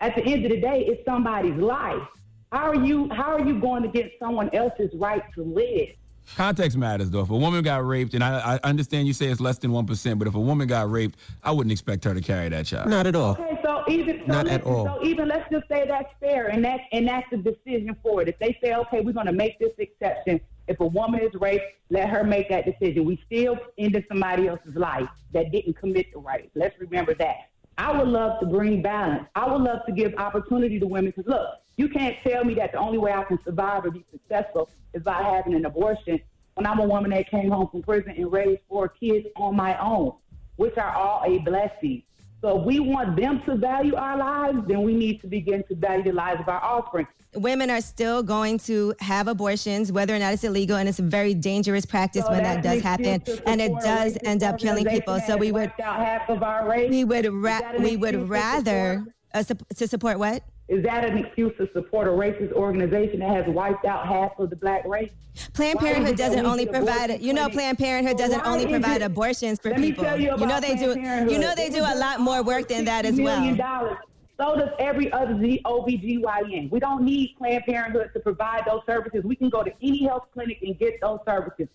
At 0.00 0.14
the 0.14 0.22
end 0.24 0.44
of 0.44 0.52
the 0.52 0.60
day, 0.60 0.84
it's 0.86 1.04
somebody's 1.04 1.56
life. 1.56 2.06
How 2.52 2.70
are 2.70 2.74
you 2.74 3.08
how 3.10 3.32
are 3.32 3.40
you 3.40 3.60
going 3.60 3.82
to 3.82 3.88
get 3.88 4.12
someone 4.18 4.48
else's 4.54 4.90
right 4.94 5.22
to 5.34 5.42
live? 5.42 5.88
Context 6.36 6.76
matters, 6.76 7.10
though. 7.10 7.22
If 7.22 7.30
a 7.30 7.36
woman 7.36 7.62
got 7.62 7.86
raped, 7.86 8.12
and 8.12 8.22
I, 8.22 8.58
I 8.62 8.68
understand 8.68 9.06
you 9.06 9.14
say 9.14 9.26
it's 9.26 9.40
less 9.40 9.58
than 9.58 9.72
one 9.72 9.86
percent, 9.86 10.18
but 10.18 10.28
if 10.28 10.34
a 10.34 10.40
woman 10.40 10.66
got 10.68 10.90
raped, 10.90 11.18
I 11.42 11.52
wouldn't 11.52 11.72
expect 11.72 12.04
her 12.04 12.14
to 12.14 12.20
carry 12.20 12.48
that 12.50 12.66
child. 12.66 12.88
Not 12.88 13.06
at 13.06 13.16
all. 13.16 13.32
Okay, 13.32 13.58
so 13.62 13.82
even 13.88 14.20
so 14.20 14.26
Not 14.26 14.46
at 14.48 14.62
all. 14.64 14.84
So 14.84 15.04
even 15.04 15.28
let's 15.28 15.50
just 15.50 15.68
say 15.68 15.86
that's 15.86 16.12
fair, 16.20 16.48
and 16.48 16.64
that's 16.64 16.82
and 16.92 17.08
that's 17.08 17.28
the 17.30 17.38
decision 17.38 17.96
for 18.02 18.22
it. 18.22 18.28
If 18.28 18.38
they 18.38 18.58
say, 18.62 18.74
okay, 18.74 19.00
we're 19.00 19.12
going 19.12 19.26
to 19.26 19.32
make 19.32 19.58
this 19.58 19.72
exception. 19.78 20.40
If 20.68 20.80
a 20.80 20.86
woman 20.86 21.20
is 21.20 21.32
raped, 21.40 21.64
let 21.88 22.10
her 22.10 22.24
make 22.24 22.50
that 22.50 22.66
decision. 22.66 23.06
We 23.06 23.18
still 23.24 23.56
ended 23.78 24.04
somebody 24.08 24.48
else's 24.48 24.74
life 24.74 25.08
that 25.32 25.50
didn't 25.50 25.78
commit 25.78 26.12
the 26.12 26.18
rape. 26.18 26.50
Let's 26.54 26.78
remember 26.78 27.14
that. 27.14 27.36
I 27.78 27.96
would 27.96 28.08
love 28.08 28.40
to 28.40 28.46
bring 28.46 28.82
balance. 28.82 29.26
I 29.34 29.50
would 29.50 29.62
love 29.62 29.86
to 29.86 29.92
give 29.92 30.12
opportunity 30.16 30.78
to 30.78 30.86
women 30.86 31.12
because 31.16 31.30
look, 31.30 31.48
you 31.78 31.88
can't 31.88 32.16
tell 32.26 32.44
me 32.44 32.54
that 32.54 32.72
the 32.72 32.78
only 32.78 32.98
way 32.98 33.12
I 33.12 33.22
can 33.24 33.38
survive 33.44 33.84
or 33.84 33.90
be 33.90 34.04
successful 34.10 34.68
is 34.92 35.02
by 35.02 35.22
having 35.22 35.54
an 35.54 35.64
abortion 35.64 36.20
when 36.54 36.66
I'm 36.66 36.80
a 36.80 36.84
woman 36.84 37.12
that 37.12 37.30
came 37.30 37.50
home 37.50 37.68
from 37.70 37.82
prison 37.82 38.14
and 38.16 38.30
raised 38.32 38.62
four 38.68 38.88
kids 38.88 39.28
on 39.36 39.54
my 39.54 39.78
own, 39.78 40.12
which 40.56 40.76
are 40.76 40.92
all 40.92 41.22
a 41.24 41.38
blessing. 41.38 42.02
So 42.40 42.58
if 42.58 42.66
we 42.66 42.80
want 42.80 43.16
them 43.16 43.42
to 43.46 43.56
value 43.56 43.94
our 43.94 44.16
lives, 44.18 44.58
then 44.66 44.82
we 44.82 44.94
need 44.94 45.20
to 45.20 45.28
begin 45.28 45.62
to 45.68 45.76
value 45.76 46.02
the 46.04 46.12
lives 46.12 46.40
of 46.40 46.48
our 46.48 46.62
offspring. 46.62 47.06
women 47.34 47.70
are 47.70 47.80
still 47.80 48.24
going 48.24 48.58
to 48.58 48.92
have 48.98 49.28
abortions, 49.28 49.92
whether 49.92 50.16
or 50.16 50.18
not 50.18 50.32
it's 50.32 50.42
illegal, 50.42 50.78
and 50.78 50.88
it's 50.88 50.98
a 50.98 51.02
very 51.02 51.34
dangerous 51.34 51.86
practice 51.86 52.24
So 52.24 52.32
when 52.32 52.42
that 52.42 52.62
does 52.62 52.82
happen, 52.82 53.22
and 53.46 53.60
it 53.60 53.72
does 53.80 54.18
end 54.24 54.42
up 54.42 54.58
killing 54.58 54.84
people. 54.86 55.20
So 55.20 55.36
we 55.36 55.52
would 55.52 55.70
half 55.78 56.28
of 56.28 56.42
our 56.42 56.68
race. 56.68 56.90
we 56.90 57.04
would 57.04 57.26
ra- 57.32 57.72
we 57.78 57.96
would 57.96 58.28
rather 58.28 59.04
uh, 59.32 59.44
sup- 59.44 59.68
to 59.76 59.86
support 59.86 60.18
what? 60.18 60.42
Is 60.68 60.82
that 60.84 61.04
an 61.04 61.16
excuse 61.16 61.56
to 61.56 61.68
support 61.72 62.06
a 62.06 62.10
racist 62.10 62.52
organization 62.52 63.20
that 63.20 63.30
has 63.30 63.46
wiped 63.46 63.86
out 63.86 64.06
half 64.06 64.38
of 64.38 64.50
the 64.50 64.56
black 64.56 64.84
race? 64.84 65.10
Planned 65.54 65.78
Parenthood 65.78 66.16
doesn't 66.16 66.44
only 66.44 66.66
provide, 66.66 67.22
you 67.22 67.32
know, 67.32 67.48
Planned 67.48 67.78
Parenthood 67.78 68.18
doesn't 68.18 68.44
only 68.44 68.66
provide 68.66 69.00
abortions 69.00 69.58
for 69.58 69.72
people. 69.74 70.04
you, 70.18 70.36
know 70.36 70.60
they 70.60 70.74
do 70.74 70.98
you 71.30 71.38
know 71.38 71.54
they 71.54 71.70
do 71.70 71.80
a 71.80 71.96
lot 71.96 72.20
more 72.20 72.42
work 72.42 72.68
than 72.68 72.84
that 72.84 73.06
as 73.06 73.18
well. 73.18 73.96
So 74.36 74.54
does 74.54 74.68
every 74.78 75.10
other 75.10 75.36
Z- 75.40 75.62
OBGYN. 75.64 76.70
We 76.70 76.78
don't 76.78 77.02
need 77.02 77.34
Planned 77.38 77.64
Parenthood 77.64 78.10
to 78.12 78.20
provide 78.20 78.62
those 78.66 78.82
services. 78.86 79.24
We 79.24 79.34
can 79.34 79.48
go 79.48 79.64
to 79.64 79.72
any 79.82 80.04
health 80.04 80.26
clinic 80.32 80.58
and 80.62 80.78
get 80.78 81.00
those 81.00 81.18
services. 81.26 81.66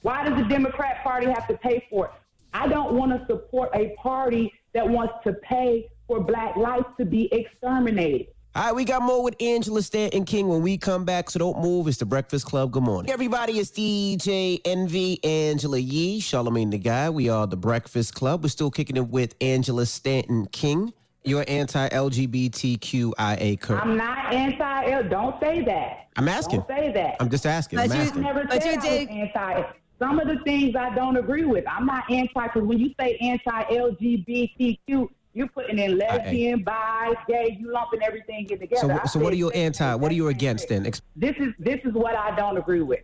Why 0.00 0.26
does 0.26 0.38
the 0.38 0.48
Democrat 0.48 1.02
Party 1.02 1.26
have 1.26 1.46
to 1.48 1.58
pay 1.58 1.86
for 1.90 2.06
it? 2.06 2.12
I 2.54 2.68
don't 2.68 2.94
want 2.94 3.12
to 3.12 3.26
support 3.26 3.70
a 3.74 3.94
party 3.96 4.50
that 4.72 4.88
wants 4.88 5.12
to 5.24 5.34
pay 5.34 5.90
for 6.06 6.20
black 6.20 6.56
life 6.56 6.86
to 6.98 7.04
be 7.04 7.30
exterminated. 7.34 8.28
All 8.56 8.62
right, 8.62 8.74
we 8.74 8.86
got 8.86 9.02
more 9.02 9.22
with 9.22 9.36
Angela 9.42 9.82
Stanton 9.82 10.24
King 10.24 10.48
when 10.48 10.62
we 10.62 10.78
come 10.78 11.04
back, 11.04 11.28
so 11.28 11.38
don't 11.38 11.60
move. 11.60 11.88
It's 11.88 11.98
the 11.98 12.06
Breakfast 12.06 12.46
Club. 12.46 12.70
Good 12.72 12.84
morning. 12.84 13.12
Everybody, 13.12 13.58
it's 13.58 13.70
DJ 13.70 14.62
Envy, 14.64 15.22
Angela 15.22 15.76
Yee, 15.76 16.22
Charlamagne 16.22 16.70
the 16.70 16.78
Guy. 16.78 17.10
We 17.10 17.28
are 17.28 17.46
the 17.46 17.58
Breakfast 17.58 18.14
Club. 18.14 18.42
We're 18.42 18.48
still 18.48 18.70
kicking 18.70 18.96
it 18.96 19.08
with 19.08 19.34
Angela 19.42 19.84
Stanton 19.84 20.46
King. 20.52 20.94
You're 21.22 21.44
anti 21.48 21.86
LGBTQIA 21.90 23.60
Kurt. 23.60 23.78
I'm 23.82 23.94
not 23.98 24.32
anti. 24.32 25.02
Don't 25.02 25.38
say 25.38 25.62
that. 25.66 26.06
I'm 26.16 26.26
asking. 26.26 26.60
Don't 26.60 26.68
say 26.78 26.92
that. 26.92 27.16
I'm 27.20 27.28
just 27.28 27.44
asking. 27.44 27.78
I'm 27.80 27.88
But 27.90 27.96
you 27.98 28.02
asking. 28.04 28.22
never 28.22 28.44
But 28.46 28.62
said 28.62 28.72
you 28.72 28.78
I 28.80 28.82
did- 28.82 29.08
was 29.10 29.18
anti. 29.36 29.64
Some 29.98 30.18
of 30.18 30.28
the 30.28 30.38
things 30.44 30.74
I 30.76 30.94
don't 30.94 31.18
agree 31.18 31.44
with. 31.44 31.64
I'm 31.68 31.84
not 31.84 32.10
anti 32.10 32.42
because 32.46 32.62
when 32.62 32.78
you 32.78 32.94
say 32.98 33.18
anti-LGBTQ, 33.18 35.08
you're 35.36 35.48
putting 35.48 35.78
in 35.78 35.98
lesbian, 35.98 36.62
bi, 36.62 37.12
gay. 37.28 37.58
You 37.60 37.70
lumping 37.70 38.02
everything 38.02 38.48
in 38.48 38.58
together. 38.58 39.00
So, 39.04 39.18
so 39.18 39.20
what 39.20 39.34
are 39.34 39.36
you 39.36 39.50
anti? 39.50 39.94
What 39.94 40.10
are 40.10 40.14
you 40.14 40.28
against 40.28 40.70
then? 40.70 40.82
This 40.82 41.36
is 41.38 41.52
this 41.58 41.78
is 41.84 41.92
what 41.92 42.16
I 42.16 42.34
don't 42.34 42.56
agree 42.56 42.80
with. 42.80 43.00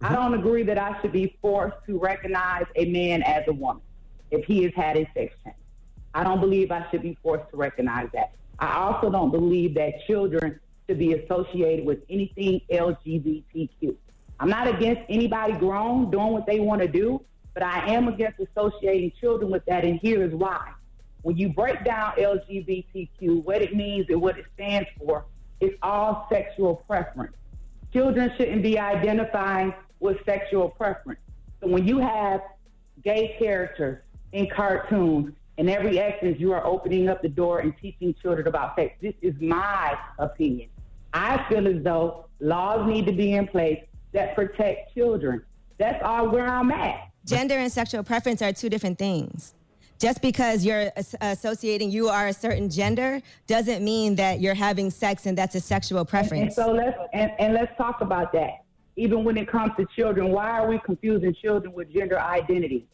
I 0.00 0.06
mm-hmm. 0.06 0.14
don't 0.16 0.34
agree 0.34 0.64
that 0.64 0.78
I 0.78 1.00
should 1.00 1.12
be 1.12 1.38
forced 1.40 1.76
to 1.86 1.96
recognize 1.96 2.64
a 2.74 2.86
man 2.86 3.22
as 3.22 3.44
a 3.46 3.52
woman 3.52 3.82
if 4.32 4.44
he 4.46 4.64
has 4.64 4.72
had 4.74 4.96
a 4.96 5.08
sex 5.14 5.32
change. 5.44 5.56
I 6.12 6.24
don't 6.24 6.40
believe 6.40 6.72
I 6.72 6.84
should 6.90 7.02
be 7.02 7.16
forced 7.22 7.48
to 7.52 7.56
recognize 7.56 8.08
that. 8.14 8.32
I 8.58 8.78
also 8.78 9.08
don't 9.08 9.30
believe 9.30 9.74
that 9.76 9.92
children 10.08 10.58
should 10.88 10.98
be 10.98 11.12
associated 11.12 11.86
with 11.86 12.00
anything 12.10 12.62
LGBTQ. 12.68 13.94
I'm 14.40 14.48
not 14.48 14.66
against 14.66 15.02
anybody 15.08 15.52
grown 15.52 16.10
doing 16.10 16.32
what 16.32 16.46
they 16.46 16.58
want 16.58 16.82
to 16.82 16.88
do, 16.88 17.24
but 17.54 17.62
I 17.62 17.94
am 17.94 18.08
against 18.08 18.40
associating 18.40 19.12
children 19.20 19.52
with 19.52 19.64
that, 19.66 19.84
and 19.84 20.00
here 20.00 20.24
is 20.24 20.34
why. 20.34 20.72
When 21.26 21.36
you 21.36 21.48
break 21.48 21.84
down 21.84 22.12
LGBTQ, 22.12 23.42
what 23.42 23.60
it 23.60 23.74
means 23.74 24.06
and 24.10 24.22
what 24.22 24.38
it 24.38 24.44
stands 24.54 24.88
for, 24.96 25.24
it's 25.58 25.76
all 25.82 26.28
sexual 26.30 26.76
preference. 26.86 27.34
Children 27.92 28.30
shouldn't 28.36 28.62
be 28.62 28.78
identifying 28.78 29.74
with 29.98 30.18
sexual 30.24 30.68
preference. 30.68 31.18
So 31.60 31.66
when 31.66 31.84
you 31.84 31.98
have 31.98 32.42
gay 33.02 33.34
characters 33.40 34.04
in 34.30 34.48
cartoons, 34.48 35.34
in 35.56 35.68
every 35.68 35.98
essence, 35.98 36.38
you 36.38 36.52
are 36.52 36.64
opening 36.64 37.08
up 37.08 37.22
the 37.22 37.28
door 37.28 37.58
and 37.58 37.76
teaching 37.82 38.14
children 38.22 38.46
about 38.46 38.76
sex. 38.76 38.94
This 39.02 39.14
is 39.20 39.34
my 39.40 39.98
opinion. 40.20 40.68
I 41.12 41.44
feel 41.48 41.66
as 41.66 41.82
though 41.82 42.26
laws 42.38 42.88
need 42.88 43.04
to 43.06 43.12
be 43.12 43.32
in 43.32 43.48
place 43.48 43.82
that 44.12 44.36
protect 44.36 44.94
children. 44.94 45.42
That's 45.78 46.00
all 46.04 46.28
where 46.28 46.46
I'm 46.46 46.70
at. 46.70 47.08
Gender 47.24 47.56
and 47.56 47.72
sexual 47.72 48.04
preference 48.04 48.42
are 48.42 48.52
two 48.52 48.68
different 48.68 49.00
things. 49.00 49.55
Just 49.98 50.20
because 50.20 50.64
you're 50.64 50.90
associating 51.20 51.90
you 51.90 52.08
are 52.08 52.28
a 52.28 52.32
certain 52.32 52.68
gender 52.68 53.20
doesn't 53.46 53.82
mean 53.82 54.14
that 54.16 54.40
you're 54.40 54.54
having 54.54 54.90
sex 54.90 55.26
and 55.26 55.36
that's 55.36 55.54
a 55.54 55.60
sexual 55.60 56.04
preference. 56.04 56.56
And 56.58 56.66
preference. 56.66 56.96
so 56.96 57.00
let's 57.00 57.10
and, 57.14 57.32
and 57.38 57.54
let's 57.54 57.74
talk 57.78 58.00
about 58.02 58.32
that. 58.32 58.64
Even 58.96 59.24
when 59.24 59.36
it 59.36 59.48
comes 59.48 59.72
to 59.78 59.86
children, 59.96 60.30
why 60.30 60.50
are 60.50 60.68
we 60.68 60.78
confusing 60.80 61.34
children 61.34 61.72
with 61.72 61.92
gender 61.92 62.18
identity? 62.18 62.86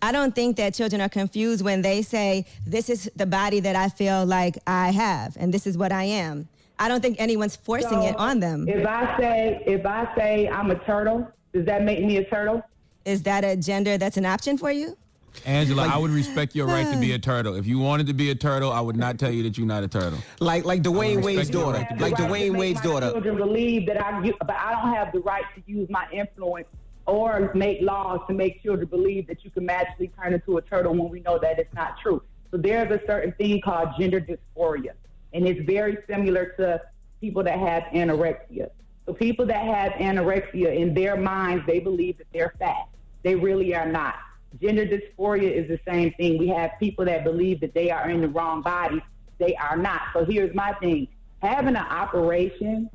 I 0.00 0.12
don't 0.12 0.34
think 0.34 0.56
that 0.56 0.74
children 0.74 1.00
are 1.00 1.08
confused 1.08 1.64
when 1.64 1.82
they 1.82 2.02
say, 2.02 2.46
This 2.66 2.88
is 2.88 3.10
the 3.16 3.26
body 3.26 3.58
that 3.60 3.74
I 3.74 3.88
feel 3.88 4.24
like 4.24 4.56
I 4.66 4.90
have, 4.90 5.36
and 5.38 5.52
this 5.52 5.66
is 5.66 5.76
what 5.76 5.90
I 5.90 6.04
am. 6.04 6.48
I 6.78 6.88
don't 6.88 7.00
think 7.00 7.20
anyone's 7.20 7.56
forcing 7.56 8.02
So, 8.02 8.06
it 8.06 8.16
on 8.16 8.38
them. 8.40 8.68
If 8.68 8.86
I 8.86 9.16
say 9.18 9.62
if 9.66 9.84
I 9.84 10.08
say 10.16 10.48
I'm 10.48 10.70
a 10.70 10.76
turtle, 10.84 11.28
does 11.52 11.66
that 11.66 11.82
make 11.82 12.04
me 12.04 12.18
a 12.18 12.24
turtle? 12.24 12.62
is 13.04 13.22
that 13.22 13.44
a 13.44 13.54
gender 13.56 13.98
that's 13.98 14.16
an 14.16 14.24
option 14.24 14.56
for 14.56 14.72
you? 14.72 14.96
Angela, 15.44 15.86
I 15.86 15.96
would 15.96 16.10
respect 16.10 16.54
your 16.54 16.66
right 16.66 16.90
to 16.92 16.98
be 16.98 17.12
a 17.12 17.18
turtle. 17.18 17.54
If 17.54 17.66
you 17.66 17.78
wanted 17.78 18.06
to 18.06 18.14
be 18.14 18.30
a 18.30 18.34
turtle, 18.34 18.72
I 18.72 18.80
would 18.80 18.96
not 18.96 19.18
tell 19.18 19.30
you 19.30 19.42
that 19.44 19.58
you're 19.58 19.66
not 19.66 19.82
a 19.82 19.88
turtle. 19.88 20.18
Like 20.40 20.64
like 20.64 20.82
Dwyane 20.82 21.22
Wade's 21.22 21.50
daughter, 21.50 21.78
right 21.78 22.00
like 22.00 22.12
a 22.14 22.16
turtle. 22.16 22.34
Dwyane 22.34 22.58
Wade's 22.58 22.80
daughter. 22.80 23.10
children 23.10 23.36
believe 23.36 23.86
that 23.86 24.02
I, 24.02 24.20
but 24.20 24.50
I 24.50 24.72
don't 24.72 24.94
have 24.94 25.12
the 25.12 25.20
right 25.20 25.44
to 25.54 25.62
use 25.66 25.88
my 25.90 26.06
influence 26.12 26.66
or 27.06 27.52
make 27.54 27.80
laws 27.82 28.20
to 28.28 28.34
make 28.34 28.62
children 28.62 28.88
believe 28.88 29.26
that 29.26 29.44
you 29.44 29.50
can 29.50 29.66
magically 29.66 30.08
turn 30.20 30.32
into 30.32 30.56
a 30.56 30.62
turtle 30.62 30.94
when 30.94 31.10
we 31.10 31.20
know 31.20 31.38
that 31.38 31.58
it's 31.58 31.74
not 31.74 31.98
true. 32.00 32.22
So 32.50 32.56
there's 32.56 32.90
a 32.90 33.04
certain 33.06 33.32
thing 33.32 33.60
called 33.60 33.90
gender 33.98 34.20
dysphoria, 34.20 34.92
and 35.32 35.46
it's 35.46 35.60
very 35.66 35.98
similar 36.08 36.54
to 36.58 36.80
people 37.20 37.42
that 37.42 37.58
have 37.58 37.82
anorexia. 37.94 38.70
So 39.06 39.12
people 39.12 39.44
that 39.46 39.64
have 39.66 39.92
anorexia 39.92 40.74
in 40.74 40.94
their 40.94 41.16
minds, 41.16 41.64
they 41.66 41.78
believe 41.78 42.18
that 42.18 42.26
they're 42.32 42.54
fat. 42.58 42.88
They 43.22 43.34
really 43.34 43.74
are 43.74 43.90
not. 43.90 44.14
Gender 44.60 44.86
dysphoria 44.86 45.50
is 45.50 45.68
the 45.68 45.80
same 45.86 46.12
thing. 46.12 46.38
We 46.38 46.48
have 46.48 46.72
people 46.78 47.04
that 47.06 47.24
believe 47.24 47.60
that 47.60 47.74
they 47.74 47.90
are 47.90 48.08
in 48.08 48.20
the 48.20 48.28
wrong 48.28 48.62
body. 48.62 49.02
They 49.38 49.56
are 49.56 49.76
not. 49.76 50.02
So 50.12 50.24
here's 50.24 50.54
my 50.54 50.72
thing. 50.74 51.08
Having 51.42 51.76
an 51.76 51.86
operation 51.88 52.88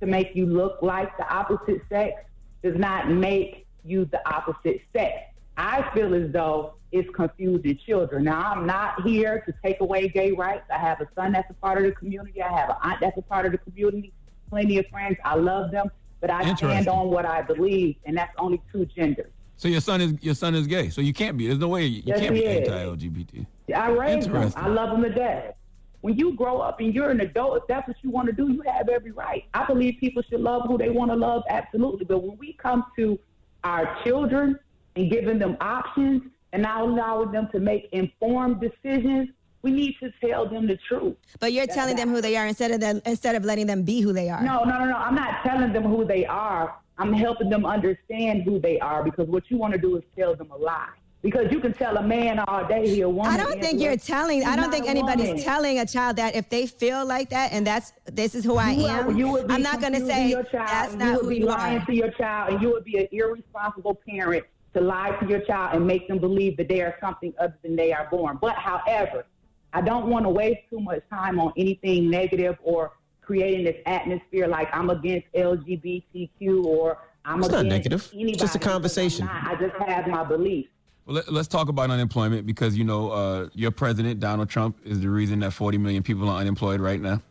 to 0.00 0.06
make 0.06 0.34
you 0.34 0.46
look 0.46 0.82
like 0.82 1.16
the 1.16 1.28
opposite 1.32 1.80
sex 1.88 2.22
does 2.62 2.76
not 2.76 3.10
make 3.10 3.66
you 3.84 4.04
the 4.04 4.20
opposite 4.28 4.82
sex. 4.92 5.14
I 5.56 5.88
feel 5.94 6.14
as 6.14 6.30
though 6.32 6.74
it's 6.92 7.08
confusing 7.14 7.78
children. 7.86 8.24
Now, 8.24 8.52
I'm 8.52 8.66
not 8.66 9.02
here 9.02 9.40
to 9.46 9.54
take 9.64 9.80
away 9.80 10.08
gay 10.08 10.32
rights. 10.32 10.64
I 10.70 10.78
have 10.78 11.00
a 11.00 11.08
son 11.14 11.32
that's 11.32 11.50
a 11.50 11.54
part 11.54 11.78
of 11.78 11.84
the 11.84 11.92
community. 11.92 12.42
I 12.42 12.52
have 12.52 12.70
an 12.70 12.76
aunt 12.82 13.00
that's 13.00 13.16
a 13.16 13.22
part 13.22 13.46
of 13.46 13.52
the 13.52 13.58
community. 13.58 14.12
Plenty 14.50 14.78
of 14.78 14.86
friends. 14.88 15.16
I 15.24 15.36
love 15.36 15.70
them. 15.70 15.90
But 16.20 16.30
I 16.30 16.54
stand 16.54 16.88
on 16.88 17.08
what 17.08 17.26
I 17.26 17.42
believe, 17.42 17.96
and 18.04 18.16
that's 18.16 18.32
only 18.38 18.62
two 18.72 18.86
genders. 18.86 19.30
So 19.56 19.68
your 19.68 19.80
son 19.80 20.00
is 20.00 20.14
your 20.20 20.34
son 20.34 20.54
is 20.54 20.66
gay. 20.66 20.90
So 20.90 21.00
you 21.00 21.12
can't 21.12 21.36
be. 21.36 21.46
There's 21.46 21.58
no 21.58 21.68
way 21.68 21.86
you, 21.86 22.02
Yes, 22.04 22.20
can't 22.20 22.34
be 22.34 22.46
anti-LGBT. 22.46 23.46
I 23.74 23.90
raised. 23.90 24.26
Interesting. 24.26 24.62
I 24.62 24.68
love 24.68 24.90
them 24.90 25.02
to 25.02 25.10
death. 25.10 25.54
When 26.02 26.16
you 26.16 26.34
grow 26.34 26.58
up 26.60 26.80
and 26.80 26.94
you're 26.94 27.10
an 27.10 27.20
adult, 27.20 27.56
if 27.56 27.66
that's 27.66 27.88
what 27.88 27.96
you 28.02 28.10
want 28.10 28.26
to 28.26 28.32
do, 28.32 28.52
you 28.52 28.62
have 28.62 28.88
every 28.88 29.10
right. 29.10 29.44
I 29.54 29.64
believe 29.66 29.96
people 29.98 30.22
should 30.28 30.40
love 30.40 30.62
who 30.66 30.78
they 30.78 30.90
want 30.90 31.10
to 31.10 31.16
love, 31.16 31.42
absolutely. 31.48 32.04
But 32.04 32.18
when 32.22 32.36
we 32.38 32.52
come 32.52 32.84
to 32.96 33.18
our 33.64 33.98
children 34.04 34.58
and 34.94 35.10
giving 35.10 35.38
them 35.38 35.56
options 35.60 36.22
and 36.52 36.62
now 36.62 36.84
allowing 36.84 37.32
them 37.32 37.48
to 37.50 37.58
make 37.58 37.88
informed 37.92 38.60
decisions, 38.60 39.30
we 39.66 39.72
need 39.72 39.96
to 39.98 40.12
tell 40.24 40.48
them 40.48 40.68
the 40.68 40.78
truth. 40.88 41.16
But 41.40 41.52
you're 41.52 41.66
telling 41.66 41.96
them 41.96 42.08
who 42.08 42.20
they 42.20 42.36
are 42.36 42.46
instead 42.46 42.70
of 42.70 42.78
them, 42.80 43.02
instead 43.04 43.34
of 43.34 43.44
letting 43.44 43.66
them 43.66 43.82
be 43.82 44.00
who 44.00 44.12
they 44.12 44.28
are. 44.30 44.40
No, 44.40 44.62
no, 44.62 44.78
no, 44.78 44.84
no. 44.84 44.94
I'm 44.96 45.16
not 45.16 45.42
telling 45.44 45.72
them 45.72 45.82
who 45.82 46.04
they 46.04 46.24
are. 46.24 46.76
I'm 46.98 47.12
helping 47.12 47.50
them 47.50 47.66
understand 47.66 48.44
who 48.44 48.60
they 48.60 48.78
are 48.78 49.02
because 49.02 49.26
what 49.28 49.42
you 49.50 49.56
want 49.58 49.72
to 49.74 49.78
do 49.80 49.96
is 49.96 50.04
tell 50.16 50.36
them 50.36 50.52
a 50.52 50.56
lie. 50.56 50.88
Because 51.20 51.50
you 51.50 51.58
can 51.58 51.72
tell 51.72 51.96
a 51.96 52.02
man 52.02 52.38
all 52.38 52.64
day 52.68 52.88
he 52.88 53.00
a 53.00 53.08
woman. 53.08 53.32
I 53.32 53.36
don't 53.36 53.60
think 53.60 53.80
you're 53.80 53.96
telling. 53.96 54.44
I 54.44 54.54
don't 54.54 54.70
think 54.70 54.88
anybody's 54.88 55.28
woman. 55.30 55.42
telling 55.42 55.80
a 55.80 55.86
child 55.86 56.14
that 56.16 56.36
if 56.36 56.48
they 56.48 56.68
feel 56.68 57.04
like 57.04 57.30
that 57.30 57.52
and 57.52 57.66
that's 57.66 57.92
this 58.04 58.36
is 58.36 58.44
who 58.44 58.56
I 58.56 58.70
You 58.72 58.86
am. 58.86 59.16
you 59.18 59.28
would 59.32 59.48
be 59.48 59.54
I'm 59.54 59.62
not 59.62 59.80
going 59.80 59.94
to 59.94 60.06
say 60.06 60.28
your 60.28 60.44
child, 60.44 60.68
that's 60.68 60.94
not 60.94 61.06
you 61.06 61.12
would 61.14 61.22
who 61.24 61.28
be 61.30 61.38
you 61.38 61.46
lying 61.46 61.78
are. 61.82 61.86
to 61.86 61.94
your 61.94 62.10
child, 62.12 62.52
and 62.52 62.62
you 62.62 62.70
would 62.70 62.84
be 62.84 62.98
an 62.98 63.08
irresponsible 63.10 63.96
parent 64.08 64.44
to 64.74 64.80
lie 64.80 65.10
to 65.20 65.26
your 65.26 65.40
child 65.40 65.74
and 65.74 65.84
make 65.86 66.06
them 66.06 66.18
believe 66.18 66.56
that 66.58 66.68
they 66.68 66.82
are 66.82 66.94
something 67.00 67.32
other 67.40 67.56
than 67.62 67.74
they 67.74 67.92
are 67.92 68.06
born. 68.10 68.38
But 68.40 68.54
however, 68.56 69.24
I 69.72 69.80
don't 69.80 70.06
want 70.08 70.24
to 70.24 70.30
waste 70.30 70.60
too 70.70 70.80
much 70.80 71.02
time 71.10 71.38
on 71.38 71.52
anything 71.56 72.10
negative 72.10 72.56
or 72.62 72.92
creating 73.20 73.64
this 73.64 73.76
atmosphere 73.86 74.46
like 74.46 74.68
I'm 74.72 74.90
against 74.90 75.26
LGBTQ 75.34 76.64
or 76.64 76.98
I'm 77.24 77.40
It's 77.40 77.48
not 77.48 77.60
against 77.66 77.70
negative. 77.70 78.10
Anybody 78.12 78.32
It's 78.32 78.40
just 78.40 78.54
a 78.54 78.58
conversation. 78.58 79.26
not. 79.26 79.46
I 79.48 79.56
just 79.56 79.74
have 79.76 80.06
my 80.06 80.24
beliefs. 80.24 80.70
Well, 81.06 81.16
let, 81.16 81.28
us 81.28 81.46
talk 81.46 81.68
about 81.68 81.90
unemployment 81.90 82.46
because 82.46 82.76
you 82.76 82.84
know 82.84 83.10
uh, 83.10 83.48
your 83.54 83.70
president 83.70 84.18
Donald 84.18 84.48
Trump 84.48 84.76
is 84.84 85.00
the 85.00 85.08
reason 85.08 85.40
that 85.40 85.52
40 85.52 85.78
million 85.78 86.02
people 86.02 86.28
are 86.28 86.40
unemployed 86.40 86.80
right 86.80 87.00
now 87.00 87.22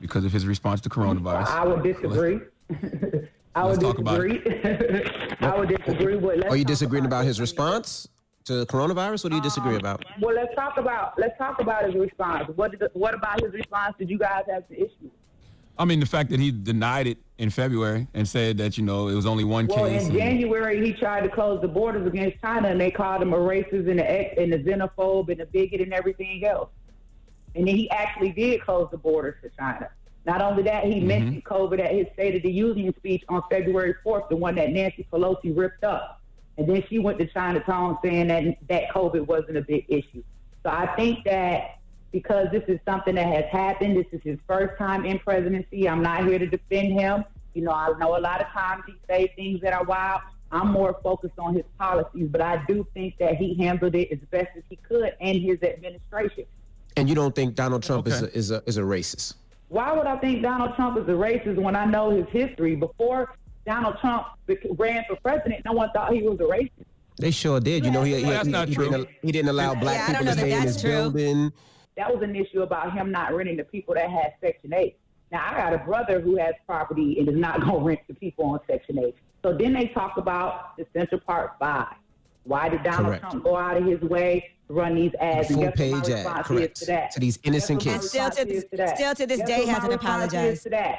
because 0.00 0.24
of 0.24 0.32
his 0.32 0.46
response 0.46 0.80
to 0.82 0.90
coronavirus. 0.90 1.46
I 1.46 1.66
would 1.66 1.82
disagree. 1.82 2.40
I 3.54 3.64
would 3.64 3.70
Let's 3.70 3.82
talk 3.82 3.98
about 3.98 4.20
disagree. 4.20 5.04
I 5.40 5.56
would 5.56 5.68
disagree 5.68 6.16
with. 6.16 6.38
let's 6.38 6.50
Are 6.50 6.56
you 6.56 6.64
disagreeing 6.64 7.04
about 7.04 7.20
about 7.20 7.26
his 7.26 7.40
response 7.40 8.08
to 8.44 8.66
coronavirus? 8.66 9.24
What 9.24 9.30
do 9.30 9.36
you 9.36 9.42
disagree 9.42 9.74
um, 9.74 9.80
about? 9.80 10.04
Well, 10.20 10.34
let's 10.34 10.54
talk 10.54 10.76
about 10.76 11.18
let's 11.18 11.36
talk 11.38 11.60
about 11.60 11.84
his 11.84 11.94
response. 11.94 12.50
What 12.56 12.72
did, 12.72 12.90
what 12.94 13.14
about 13.14 13.40
his 13.40 13.52
response? 13.52 13.94
Did 13.98 14.10
you 14.10 14.18
guys 14.18 14.44
have 14.50 14.64
the 14.68 14.76
issue? 14.76 15.10
I 15.78 15.84
mean, 15.84 16.00
the 16.00 16.06
fact 16.06 16.30
that 16.30 16.38
he 16.38 16.50
denied 16.50 17.06
it 17.06 17.18
in 17.38 17.50
February 17.50 18.06
and 18.14 18.28
said 18.28 18.58
that 18.58 18.76
you 18.76 18.84
know 18.84 19.08
it 19.08 19.14
was 19.14 19.26
only 19.26 19.44
one 19.44 19.66
Well, 19.66 19.88
case. 19.88 20.02
in 20.02 20.10
and- 20.10 20.18
January 20.18 20.84
he 20.84 20.92
tried 20.92 21.22
to 21.22 21.28
close 21.28 21.60
the 21.62 21.68
borders 21.68 22.06
against 22.06 22.40
China, 22.40 22.68
and 22.68 22.80
they 22.80 22.90
called 22.90 23.22
him 23.22 23.32
a 23.32 23.38
racist 23.38 23.90
and 23.90 23.98
a 23.98 24.10
ex- 24.10 24.34
and 24.38 24.52
a 24.52 24.58
xenophobe 24.58 25.30
and 25.30 25.40
a 25.40 25.46
bigot 25.46 25.80
and 25.80 25.92
everything 25.92 26.44
else. 26.44 26.68
And 27.54 27.66
then 27.66 27.74
he 27.74 27.90
actually 27.90 28.32
did 28.32 28.62
close 28.62 28.88
the 28.90 28.98
borders 28.98 29.34
to 29.42 29.50
China. 29.58 29.88
Not 30.24 30.40
only 30.40 30.62
that, 30.64 30.84
he 30.84 30.96
mm-hmm. 30.96 31.06
mentioned 31.06 31.44
COVID 31.44 31.80
at 31.80 31.92
his 31.92 32.06
State 32.14 32.36
of 32.36 32.42
the 32.42 32.52
Union 32.52 32.94
speech 32.96 33.24
on 33.28 33.42
February 33.50 33.94
4th, 34.06 34.28
the 34.28 34.36
one 34.36 34.54
that 34.54 34.70
Nancy 34.70 35.06
Pelosi 35.12 35.56
ripped 35.56 35.84
up. 35.84 36.21
And 36.58 36.68
then 36.68 36.84
she 36.88 36.98
went 36.98 37.18
to 37.18 37.26
Chinatown 37.26 37.98
saying 38.02 38.28
that 38.28 38.58
that 38.68 38.90
COVID 38.94 39.26
wasn't 39.26 39.56
a 39.56 39.62
big 39.62 39.86
issue. 39.88 40.22
So 40.62 40.70
I 40.70 40.94
think 40.96 41.24
that 41.24 41.78
because 42.12 42.48
this 42.52 42.62
is 42.68 42.78
something 42.84 43.14
that 43.14 43.26
has 43.26 43.44
happened, 43.50 43.96
this 43.96 44.06
is 44.12 44.20
his 44.22 44.38
first 44.46 44.78
time 44.78 45.04
in 45.04 45.18
presidency. 45.18 45.88
I'm 45.88 46.02
not 46.02 46.26
here 46.26 46.38
to 46.38 46.46
defend 46.46 46.92
him. 46.92 47.24
You 47.54 47.62
know, 47.62 47.72
I 47.72 47.96
know 47.98 48.16
a 48.16 48.20
lot 48.20 48.40
of 48.40 48.48
times 48.48 48.82
he 48.86 48.94
say 49.08 49.32
things 49.34 49.60
that 49.62 49.72
are 49.72 49.84
wild. 49.84 50.20
I'm 50.50 50.68
more 50.68 50.98
focused 51.02 51.38
on 51.38 51.54
his 51.54 51.64
policies, 51.78 52.28
but 52.30 52.42
I 52.42 52.62
do 52.68 52.86
think 52.92 53.16
that 53.18 53.36
he 53.36 53.54
handled 53.54 53.94
it 53.94 54.12
as 54.12 54.18
best 54.30 54.48
as 54.56 54.62
he 54.68 54.76
could 54.76 55.14
and 55.20 55.40
his 55.40 55.62
administration. 55.62 56.44
And 56.96 57.08
you 57.08 57.14
don't 57.14 57.34
think 57.34 57.54
Donald 57.54 57.82
Trump 57.82 58.06
is 58.06 58.20
a, 58.20 58.36
is 58.36 58.50
a 58.50 58.62
is 58.66 58.76
a 58.76 58.82
racist? 58.82 59.34
Why 59.68 59.90
would 59.92 60.06
I 60.06 60.18
think 60.18 60.42
Donald 60.42 60.76
Trump 60.76 60.98
is 60.98 61.04
a 61.08 61.12
racist 61.12 61.56
when 61.56 61.74
I 61.74 61.86
know 61.86 62.10
his 62.10 62.26
history? 62.28 62.76
Before 62.76 63.34
Donald 63.66 63.96
Trump 64.00 64.26
ran 64.76 65.04
for 65.08 65.16
president, 65.16 65.64
no 65.64 65.72
one 65.72 65.90
thought 65.92 66.12
he 66.12 66.22
was 66.22 66.38
a 66.40 66.44
racist. 66.44 66.70
They 67.18 67.30
sure 67.30 67.60
did. 67.60 67.84
You 67.84 67.90
know, 67.90 68.02
he, 68.02 68.16
he, 68.16 68.22
Well, 68.22 68.32
that's 68.32 68.46
he- 68.46 68.52
not 68.52 68.68
he 68.68 68.74
true. 68.74 68.90
Didn't, 68.90 69.08
he 69.22 69.32
didn't 69.32 69.50
allow 69.50 69.74
black 69.74 69.96
Yeah, 70.08 70.18
people 70.18 70.32
to 70.32 70.38
stay 70.38 70.52
in 70.52 70.62
his 70.62 70.80
true. 70.80 70.90
building. 70.90 71.52
That 71.96 72.12
was 72.12 72.22
an 72.22 72.34
issue 72.34 72.62
about 72.62 72.92
him 72.92 73.10
not 73.12 73.34
renting 73.34 73.58
to 73.58 73.64
people 73.64 73.94
that 73.94 74.10
had 74.10 74.32
Section 74.40 74.72
8. 74.72 74.96
Now, 75.30 75.46
I 75.46 75.54
got 75.56 75.72
a 75.74 75.78
brother 75.78 76.20
who 76.20 76.36
has 76.38 76.54
property 76.66 77.18
and 77.18 77.28
is 77.28 77.36
not 77.36 77.60
going 77.64 77.80
to 77.80 77.86
rent 77.86 78.00
to 78.08 78.14
people 78.14 78.46
on 78.46 78.60
Section 78.66 78.98
8. 78.98 79.14
So 79.42 79.56
then 79.56 79.72
they 79.74 79.88
talk 79.88 80.16
about 80.16 80.76
the 80.76 80.86
Central 80.94 81.20
Park 81.20 81.58
5. 81.58 81.86
Why 82.44 82.68
did 82.68 82.82
Donald 82.82 83.06
Correct. 83.06 83.22
Trump 83.22 83.44
go 83.44 83.56
out 83.56 83.76
of 83.76 83.84
his 83.84 84.00
way 84.00 84.50
to 84.68 84.74
run 84.74 84.94
these 84.96 85.12
ads? 85.20 85.48
The 85.48 85.54
And 85.54 85.62
full 85.62 85.70
guess 85.72 85.78
what 85.78 85.90
my 85.90 86.00
page 86.00 86.10
ad, 86.10 86.16
response 86.24 86.46
correct. 86.48 86.76
to 86.76 86.86
that? 86.86 87.10
To 87.12 87.20
these 87.20 87.38
innocent 87.44 87.82
Guess 87.82 87.92
what 87.92 88.00
kids. 88.00 88.08
Still 88.10 88.30
to 88.30 88.44
this- 88.44 88.64
to 88.74 88.96
still 88.96 89.14
to 89.14 89.26
this 89.26 89.38
Guess 89.38 89.46
day 89.48 89.66
hasn't 89.66 89.92
response 89.92 90.02
apologized. 90.32 90.62
to 90.64 90.70
that? 90.70 90.98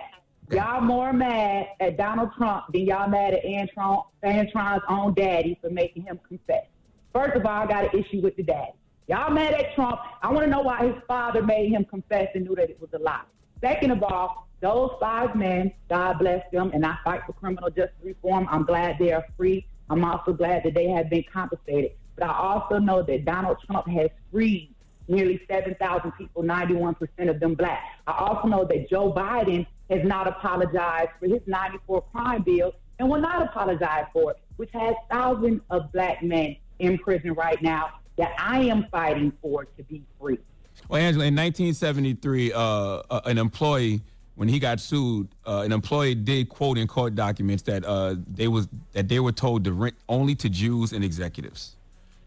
Y'all 0.51 0.81
more 0.81 1.13
mad 1.13 1.67
at 1.79 1.97
Donald 1.97 2.31
Trump 2.37 2.65
than 2.73 2.81
y'all 2.81 3.09
mad 3.09 3.33
at 3.33 3.43
Antron, 3.43 4.03
Antron's 4.23 4.83
own 4.89 5.13
daddy 5.13 5.57
for 5.61 5.69
making 5.69 6.03
him 6.03 6.19
confess. 6.27 6.65
First 7.13 7.35
of 7.35 7.45
all, 7.45 7.63
I 7.63 7.65
got 7.65 7.93
an 7.93 7.99
issue 7.99 8.21
with 8.21 8.35
the 8.35 8.43
daddy. 8.43 8.73
Y'all 9.07 9.31
mad 9.31 9.53
at 9.53 9.73
Trump. 9.75 9.99
I 10.21 10.31
want 10.31 10.45
to 10.45 10.49
know 10.49 10.61
why 10.61 10.85
his 10.85 10.95
father 11.07 11.41
made 11.41 11.69
him 11.69 11.85
confess 11.85 12.29
and 12.35 12.45
knew 12.45 12.55
that 12.55 12.69
it 12.69 12.79
was 12.79 12.89
a 12.93 12.99
lie. 12.99 13.23
Second 13.61 13.91
of 13.91 14.03
all, 14.03 14.47
those 14.61 14.91
five 14.99 15.35
men, 15.35 15.73
God 15.89 16.19
bless 16.19 16.43
them, 16.51 16.71
and 16.73 16.85
I 16.85 16.97
fight 17.03 17.21
for 17.25 17.33
criminal 17.33 17.69
justice 17.69 17.95
reform. 18.03 18.47
I'm 18.49 18.63
glad 18.63 18.97
they 18.99 19.11
are 19.11 19.25
free. 19.37 19.65
I'm 19.89 20.03
also 20.05 20.33
glad 20.33 20.63
that 20.63 20.73
they 20.73 20.87
have 20.89 21.09
been 21.09 21.23
compensated. 21.31 21.91
But 22.15 22.29
I 22.29 22.33
also 22.33 22.77
know 22.77 23.01
that 23.03 23.25
Donald 23.25 23.57
Trump 23.65 23.87
has 23.87 24.09
freed 24.31 24.73
nearly 25.07 25.41
7,000 25.49 26.11
people, 26.13 26.43
91% 26.43 26.95
of 27.29 27.39
them 27.39 27.55
black. 27.55 27.83
I 28.07 28.13
also 28.13 28.47
know 28.47 28.65
that 28.65 28.89
Joe 28.89 29.11
Biden 29.11 29.65
has 29.93 30.05
not 30.05 30.27
apologized 30.27 31.11
for 31.19 31.27
his 31.27 31.41
94 31.45 32.01
crime 32.11 32.41
bill 32.41 32.73
and 32.99 33.09
will 33.09 33.19
not 33.21 33.41
apologize 33.41 34.05
for 34.11 34.31
it, 34.31 34.37
which 34.57 34.71
has 34.71 34.95
thousands 35.09 35.61
of 35.69 35.91
black 35.91 36.23
men 36.23 36.55
in 36.79 36.97
prison 36.97 37.33
right 37.33 37.61
now 37.61 37.91
that 38.17 38.33
I 38.37 38.61
am 38.61 38.87
fighting 38.91 39.31
for 39.41 39.65
to 39.65 39.83
be 39.83 40.03
free. 40.19 40.39
Well, 40.89 41.01
Angela, 41.01 41.25
in 41.25 41.35
1973, 41.35 42.53
uh, 42.53 42.59
uh, 42.59 43.21
an 43.25 43.37
employee, 43.37 44.01
when 44.35 44.47
he 44.47 44.59
got 44.59 44.79
sued, 44.79 45.27
uh, 45.45 45.61
an 45.65 45.71
employee 45.71 46.15
did 46.15 46.49
quote 46.49 46.77
in 46.77 46.87
court 46.87 47.15
documents 47.15 47.63
that 47.63 47.85
uh, 47.85 48.15
they 48.33 48.47
was 48.47 48.67
that 48.93 49.07
they 49.07 49.19
were 49.19 49.31
told 49.31 49.63
to 49.65 49.73
rent 49.73 49.95
only 50.09 50.33
to 50.35 50.49
Jews 50.49 50.91
and 50.91 51.03
executives. 51.03 51.75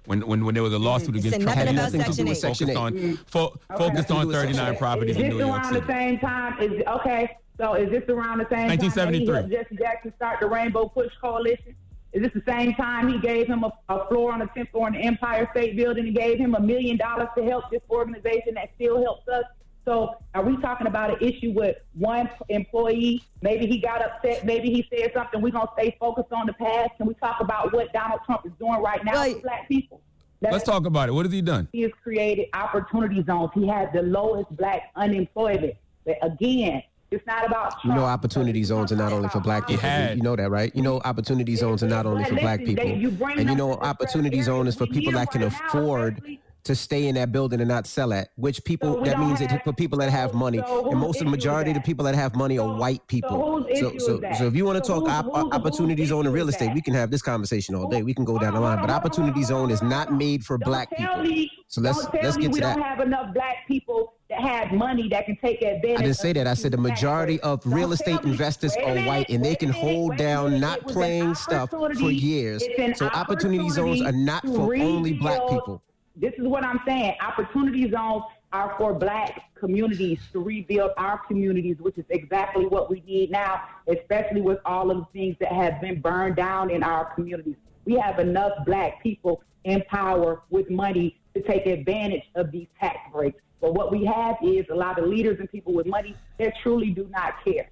When 0.04 0.24
when, 0.24 0.44
when 0.44 0.54
there 0.54 0.62
was 0.62 0.72
a 0.72 0.78
lawsuit 0.78 1.16
It 1.16 1.26
against 1.26 1.40
Trump, 1.40 1.56
nothing 1.58 1.74
about 1.74 1.92
had 1.92 1.94
nothing 1.94 2.00
to 2.00 2.06
Section 2.06 2.26
do 2.26 2.30
with 2.30 2.38
8. 2.38 2.42
focused 2.42 2.58
Section 2.60 2.76
on 2.76 3.16
fo- 3.26 3.60
focused 3.76 4.10
on 4.12 4.30
39 4.30 4.76
properties 4.76 5.16
Is 5.16 5.22
in 5.22 5.28
this 5.30 5.32
New 5.32 5.46
York 5.46 5.60
around 5.62 5.74
the 5.74 5.86
same 5.86 6.18
time? 6.20 6.62
Is 6.62 6.82
okay. 6.86 7.36
So 7.58 7.74
is 7.74 7.90
this 7.90 8.04
around 8.08 8.38
the 8.38 8.46
same 8.50 8.68
time 8.68 8.78
that 8.78 8.82
he 8.82 8.88
1973. 8.88 9.34
helped 9.34 9.50
Jesse 9.50 9.76
Jackson 9.76 10.12
start 10.16 10.40
the 10.40 10.46
Rainbow 10.46 10.88
Push 10.88 11.12
Coalition? 11.20 11.74
Is 12.12 12.22
this 12.22 12.32
the 12.32 12.50
same 12.50 12.74
time 12.74 13.08
he 13.08 13.18
gave 13.18 13.46
him 13.46 13.64
a, 13.64 13.72
a 13.88 14.08
floor 14.08 14.32
on 14.32 14.38
the 14.38 14.46
10th 14.46 14.70
floor 14.70 14.88
in 14.88 14.94
the 14.94 15.00
Empire 15.00 15.48
State 15.52 15.76
Building 15.76 16.06
and 16.06 16.16
gave 16.16 16.38
him 16.38 16.54
a 16.54 16.60
million 16.60 16.96
dollars 16.96 17.28
to 17.36 17.44
help 17.44 17.64
this 17.70 17.82
organization 17.90 18.54
that 18.54 18.70
still 18.74 19.02
helps 19.02 19.28
us? 19.28 19.44
So 19.84 20.16
are 20.34 20.42
we 20.42 20.56
talking 20.60 20.86
about 20.88 21.10
an 21.10 21.28
issue 21.28 21.52
with 21.52 21.76
one 21.94 22.28
employee? 22.48 23.22
Maybe 23.40 23.66
he 23.66 23.78
got 23.78 24.02
upset. 24.02 24.44
Maybe 24.44 24.68
he 24.68 24.86
said 24.90 25.12
something. 25.14 25.40
We're 25.40 25.52
going 25.52 25.66
to 25.66 25.72
stay 25.78 25.96
focused 26.00 26.32
on 26.32 26.46
the 26.46 26.54
past. 26.54 26.90
Can 26.96 27.06
we 27.06 27.14
talk 27.14 27.40
about 27.40 27.72
what 27.72 27.92
Donald 27.92 28.20
Trump 28.26 28.44
is 28.46 28.52
doing 28.58 28.82
right 28.82 29.04
now 29.04 29.24
for 29.24 29.40
black 29.40 29.68
people? 29.68 30.00
Let's 30.40 30.64
talk 30.64 30.86
about 30.86 31.08
it. 31.08 31.12
What 31.12 31.24
has 31.26 31.32
he 31.32 31.40
done? 31.40 31.68
He 31.72 31.82
has 31.82 31.92
created 32.02 32.46
opportunity 32.52 33.22
zones. 33.24 33.50
He 33.54 33.66
has 33.68 33.88
the 33.94 34.02
lowest 34.02 34.54
black 34.56 34.90
unemployment. 34.96 35.74
But 36.04 36.18
again, 36.22 36.82
it's 37.10 37.26
not 37.26 37.46
about 37.46 37.72
You 37.84 37.92
know, 37.94 38.04
opportunity 38.04 38.62
zones 38.64 38.90
are 38.92 38.96
not 38.96 39.12
only 39.12 39.28
for 39.28 39.40
black 39.40 39.66
people. 39.66 39.88
You 39.88 40.22
know 40.22 40.36
that, 40.36 40.50
right? 40.50 40.74
You 40.74 40.82
know, 40.82 41.00
opportunity 41.04 41.54
zones 41.56 41.82
are 41.82 41.88
not 41.88 42.06
only 42.06 42.24
for 42.24 42.34
black 42.36 42.64
people. 42.64 42.84
they- 42.84 42.94
you 42.96 43.10
bring 43.10 43.38
And 43.38 43.48
you 43.48 43.56
know, 43.56 43.72
opportunity 43.74 44.42
zone 44.42 44.66
is 44.66 44.74
for 44.74 44.86
people 44.86 45.12
that 45.12 45.30
can 45.30 45.42
afford 45.42 46.22
to 46.66 46.74
stay 46.76 47.06
in 47.08 47.14
that 47.14 47.32
building 47.32 47.60
and 47.60 47.68
not 47.68 47.86
sell 47.86 48.12
it. 48.12 48.28
Which 48.36 48.62
people 48.64 48.94
so 48.94 49.00
that 49.04 49.16
don't 49.16 49.26
means 49.28 49.40
that 49.40 49.64
for 49.64 49.72
people 49.72 49.98
that 49.98 50.10
have 50.10 50.34
money, 50.34 50.58
so 50.58 50.90
and 50.90 51.00
most 51.00 51.20
of 51.20 51.24
the 51.26 51.30
majority 51.30 51.70
of 51.70 51.76
the 51.76 51.80
people 51.82 52.04
that 52.04 52.14
have 52.14 52.34
money 52.36 52.58
are 52.58 52.76
white 52.76 53.06
people. 53.08 53.64
So, 53.76 53.96
so, 53.98 54.20
so 54.38 54.46
if 54.46 54.54
you 54.54 54.64
want 54.64 54.78
to 54.78 54.84
So 54.84 55.00
talk 55.00 55.08
op- 55.08 55.24
whose- 55.26 55.52
opportunity 55.52 56.04
zone 56.06 56.26
in 56.26 56.32
real 56.32 56.48
estate, 56.48 56.72
we 56.74 56.80
can 56.80 56.94
have 56.94 57.10
this 57.10 57.22
conversation 57.22 57.74
all 57.74 57.88
day. 57.88 58.02
We 58.02 58.14
can 58.14 58.24
go 58.24 58.38
down 58.38 58.54
the 58.54 58.60
line, 58.60 58.80
but 58.80 58.90
opportunity 58.90 59.42
zone 59.42 59.70
is 59.70 59.82
not 59.82 60.12
made 60.12 60.44
for 60.44 60.58
black 60.58 60.90
people. 60.96 61.22
me, 61.22 61.50
So 61.68 61.80
let's 61.80 62.02
don't 62.06 62.22
let's 62.22 62.36
get 62.36 62.52
we 62.52 62.54
to 62.56 62.60
don't 62.60 62.78
that. 62.80 62.84
have 62.86 63.00
enough 63.00 63.32
black 63.34 63.66
people 63.66 64.14
that 64.28 64.40
have 64.40 64.72
money 64.72 65.08
that 65.10 65.24
can 65.26 65.36
take 65.36 65.62
advantage. 65.62 65.98
I 66.00 66.02
didn't 66.02 66.16
say 66.16 66.32
that. 66.32 66.46
I 66.48 66.54
said 66.54 66.72
the 66.72 66.78
majority 66.78 67.38
of 67.40 67.62
Don't 67.62 67.72
real 67.74 67.92
estate 67.92 68.20
investors 68.24 68.74
are 68.76 68.96
white 69.06 69.30
and 69.30 69.44
they 69.44 69.54
can 69.54 69.68
hold 69.70 70.16
down 70.16 70.58
not 70.60 70.78
It 70.78 70.86
playing 70.88 71.34
stuff 71.36 71.70
for 71.70 72.10
years. 72.10 72.64
So 72.96 73.06
opportunity 73.06 73.68
zones 73.70 74.02
are 74.02 74.12
not 74.12 74.44
for 74.44 74.74
only 74.74 75.12
black 75.14 75.40
people. 75.48 75.82
This 76.16 76.32
is 76.38 76.46
what 76.46 76.64
I'm 76.64 76.80
saying. 76.86 77.14
Opportunity 77.20 77.90
zones 77.90 78.24
are 78.52 78.74
for 78.78 78.94
black 78.94 79.42
communities 79.54 80.18
to 80.32 80.40
rebuild 80.40 80.92
our 80.96 81.18
communities, 81.18 81.76
which 81.78 81.98
is 81.98 82.06
exactly 82.08 82.64
what 82.64 82.90
we 82.90 83.02
need 83.06 83.30
now, 83.30 83.60
especially 83.86 84.40
with 84.40 84.58
all 84.64 84.90
of 84.90 84.98
the 84.98 85.06
things 85.12 85.36
that 85.40 85.52
have 85.52 85.78
been 85.80 86.00
burned 86.00 86.36
down 86.36 86.70
in 86.70 86.82
our 86.82 87.14
communities. 87.14 87.56
We 87.84 87.96
have 87.96 88.18
enough 88.18 88.52
black 88.64 89.02
people 89.02 89.42
in 89.64 89.82
power 89.90 90.42
with 90.48 90.70
money 90.70 91.20
to 91.34 91.42
take 91.42 91.66
advantage 91.66 92.22
of 92.34 92.50
these 92.50 92.68
tax 92.80 92.96
breaks. 93.12 93.40
But 93.60 93.74
what 93.74 93.92
we 93.92 94.04
have 94.06 94.36
is 94.42 94.64
a 94.70 94.74
lot 94.74 94.98
of 94.98 95.06
leaders 95.06 95.38
and 95.38 95.50
people 95.50 95.74
with 95.74 95.86
money 95.86 96.16
that 96.38 96.54
truly 96.62 96.90
do 96.90 97.08
not 97.10 97.44
care. 97.44 97.68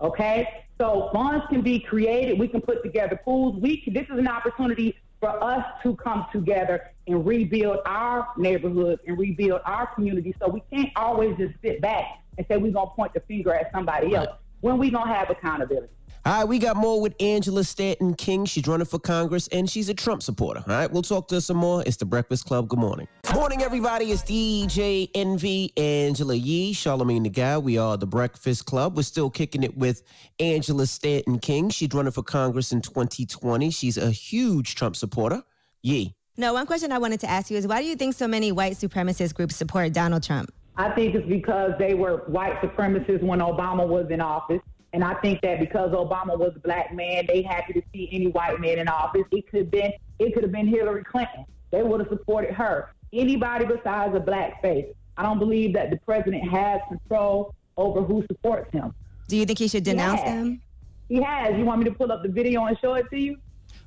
Okay, 0.00 0.64
so 0.78 1.10
funds 1.12 1.44
can 1.50 1.60
be 1.60 1.80
created. 1.80 2.38
We 2.38 2.48
can 2.48 2.60
put 2.60 2.82
together 2.82 3.20
pools. 3.22 3.60
We 3.60 3.78
can, 3.78 3.92
this 3.92 4.04
is 4.04 4.18
an 4.18 4.28
opportunity 4.28 4.96
for 5.20 5.42
us 5.44 5.64
to 5.82 5.94
come 5.96 6.26
together 6.32 6.90
and 7.06 7.24
rebuild 7.26 7.78
our 7.84 8.28
neighborhoods 8.36 9.00
and 9.06 9.18
rebuild 9.18 9.60
our 9.64 9.86
community. 9.94 10.34
So 10.40 10.48
we 10.48 10.62
can't 10.72 10.90
always 10.96 11.36
just 11.36 11.54
sit 11.62 11.80
back 11.80 12.04
and 12.38 12.46
say 12.48 12.56
we're 12.56 12.72
gonna 12.72 12.90
point 12.90 13.12
the 13.12 13.20
finger 13.20 13.54
at 13.54 13.70
somebody 13.70 14.14
else 14.14 14.30
when 14.60 14.78
we 14.78 14.90
gonna 14.90 15.12
have 15.12 15.28
accountability. 15.30 15.92
All 16.26 16.34
right, 16.34 16.44
we 16.44 16.58
got 16.58 16.76
more 16.76 17.00
with 17.00 17.14
Angela 17.18 17.64
Stanton 17.64 18.12
King. 18.12 18.44
She's 18.44 18.68
running 18.68 18.84
for 18.84 18.98
Congress 18.98 19.48
and 19.52 19.70
she's 19.70 19.88
a 19.88 19.94
Trump 19.94 20.22
supporter. 20.22 20.62
All 20.68 20.74
right, 20.74 20.92
we'll 20.92 21.00
talk 21.00 21.28
to 21.28 21.36
her 21.36 21.40
some 21.40 21.56
more. 21.56 21.82
It's 21.86 21.96
the 21.96 22.04
Breakfast 22.04 22.44
Club. 22.44 22.68
Good 22.68 22.78
morning. 22.78 23.08
Morning, 23.32 23.62
everybody. 23.62 24.12
It's 24.12 24.22
DJ 24.22 25.08
Envy, 25.14 25.72
Angela 25.78 26.34
Yee, 26.34 26.74
Charlamagne 26.74 27.22
the 27.22 27.30
Guy. 27.30 27.56
We 27.56 27.78
are 27.78 27.96
the 27.96 28.06
Breakfast 28.06 28.66
Club. 28.66 28.98
We're 28.98 29.02
still 29.02 29.30
kicking 29.30 29.62
it 29.62 29.74
with 29.78 30.02
Angela 30.38 30.86
Stanton 30.86 31.38
King. 31.38 31.70
She's 31.70 31.88
running 31.94 32.12
for 32.12 32.22
Congress 32.22 32.70
in 32.70 32.82
2020. 32.82 33.70
She's 33.70 33.96
a 33.96 34.10
huge 34.10 34.74
Trump 34.74 34.96
supporter. 34.96 35.42
Yee. 35.80 36.14
No, 36.36 36.52
one 36.52 36.66
question 36.66 36.92
I 36.92 36.98
wanted 36.98 37.20
to 37.20 37.30
ask 37.30 37.50
you 37.50 37.56
is 37.56 37.66
why 37.66 37.80
do 37.80 37.88
you 37.88 37.96
think 37.96 38.14
so 38.14 38.28
many 38.28 38.52
white 38.52 38.74
supremacist 38.74 39.32
groups 39.32 39.56
support 39.56 39.94
Donald 39.94 40.22
Trump? 40.22 40.52
I 40.76 40.90
think 40.90 41.14
it's 41.14 41.26
because 41.26 41.72
they 41.78 41.94
were 41.94 42.24
white 42.26 42.60
supremacists 42.60 43.22
when 43.22 43.38
Obama 43.38 43.88
was 43.88 44.06
in 44.10 44.20
office. 44.20 44.60
And 44.92 45.04
I 45.04 45.14
think 45.20 45.40
that 45.42 45.60
because 45.60 45.92
Obama 45.92 46.36
was 46.38 46.52
a 46.56 46.58
black 46.60 46.92
man, 46.94 47.24
they 47.28 47.42
happy 47.42 47.72
to 47.74 47.82
see 47.92 48.08
any 48.12 48.26
white 48.26 48.60
man 48.60 48.78
in 48.78 48.88
office. 48.88 49.22
It 49.30 49.48
could 49.48 49.60
have 49.60 49.70
been 49.70 49.92
it 50.18 50.34
could 50.34 50.42
have 50.42 50.52
been 50.52 50.66
Hillary 50.66 51.04
Clinton. 51.04 51.44
They 51.70 51.82
would 51.82 52.00
have 52.00 52.08
supported 52.08 52.52
her. 52.54 52.90
Anybody 53.12 53.64
besides 53.64 54.14
a 54.16 54.20
black 54.20 54.60
face. 54.62 54.86
I 55.16 55.22
don't 55.22 55.38
believe 55.38 55.72
that 55.74 55.90
the 55.90 55.96
president 55.98 56.48
has 56.50 56.80
control 56.88 57.54
over 57.76 58.02
who 58.02 58.24
supports 58.26 58.70
him. 58.72 58.92
Do 59.28 59.36
you 59.36 59.44
think 59.46 59.58
he 59.58 59.68
should 59.68 59.84
denounce 59.84 60.20
He 60.20 60.26
them? 60.26 60.62
He 61.08 61.22
has. 61.22 61.56
You 61.56 61.64
want 61.64 61.78
me 61.80 61.84
to 61.86 61.92
pull 61.92 62.10
up 62.10 62.22
the 62.22 62.28
video 62.28 62.64
and 62.66 62.76
show 62.80 62.94
it 62.94 63.06
to 63.10 63.18
you? 63.18 63.36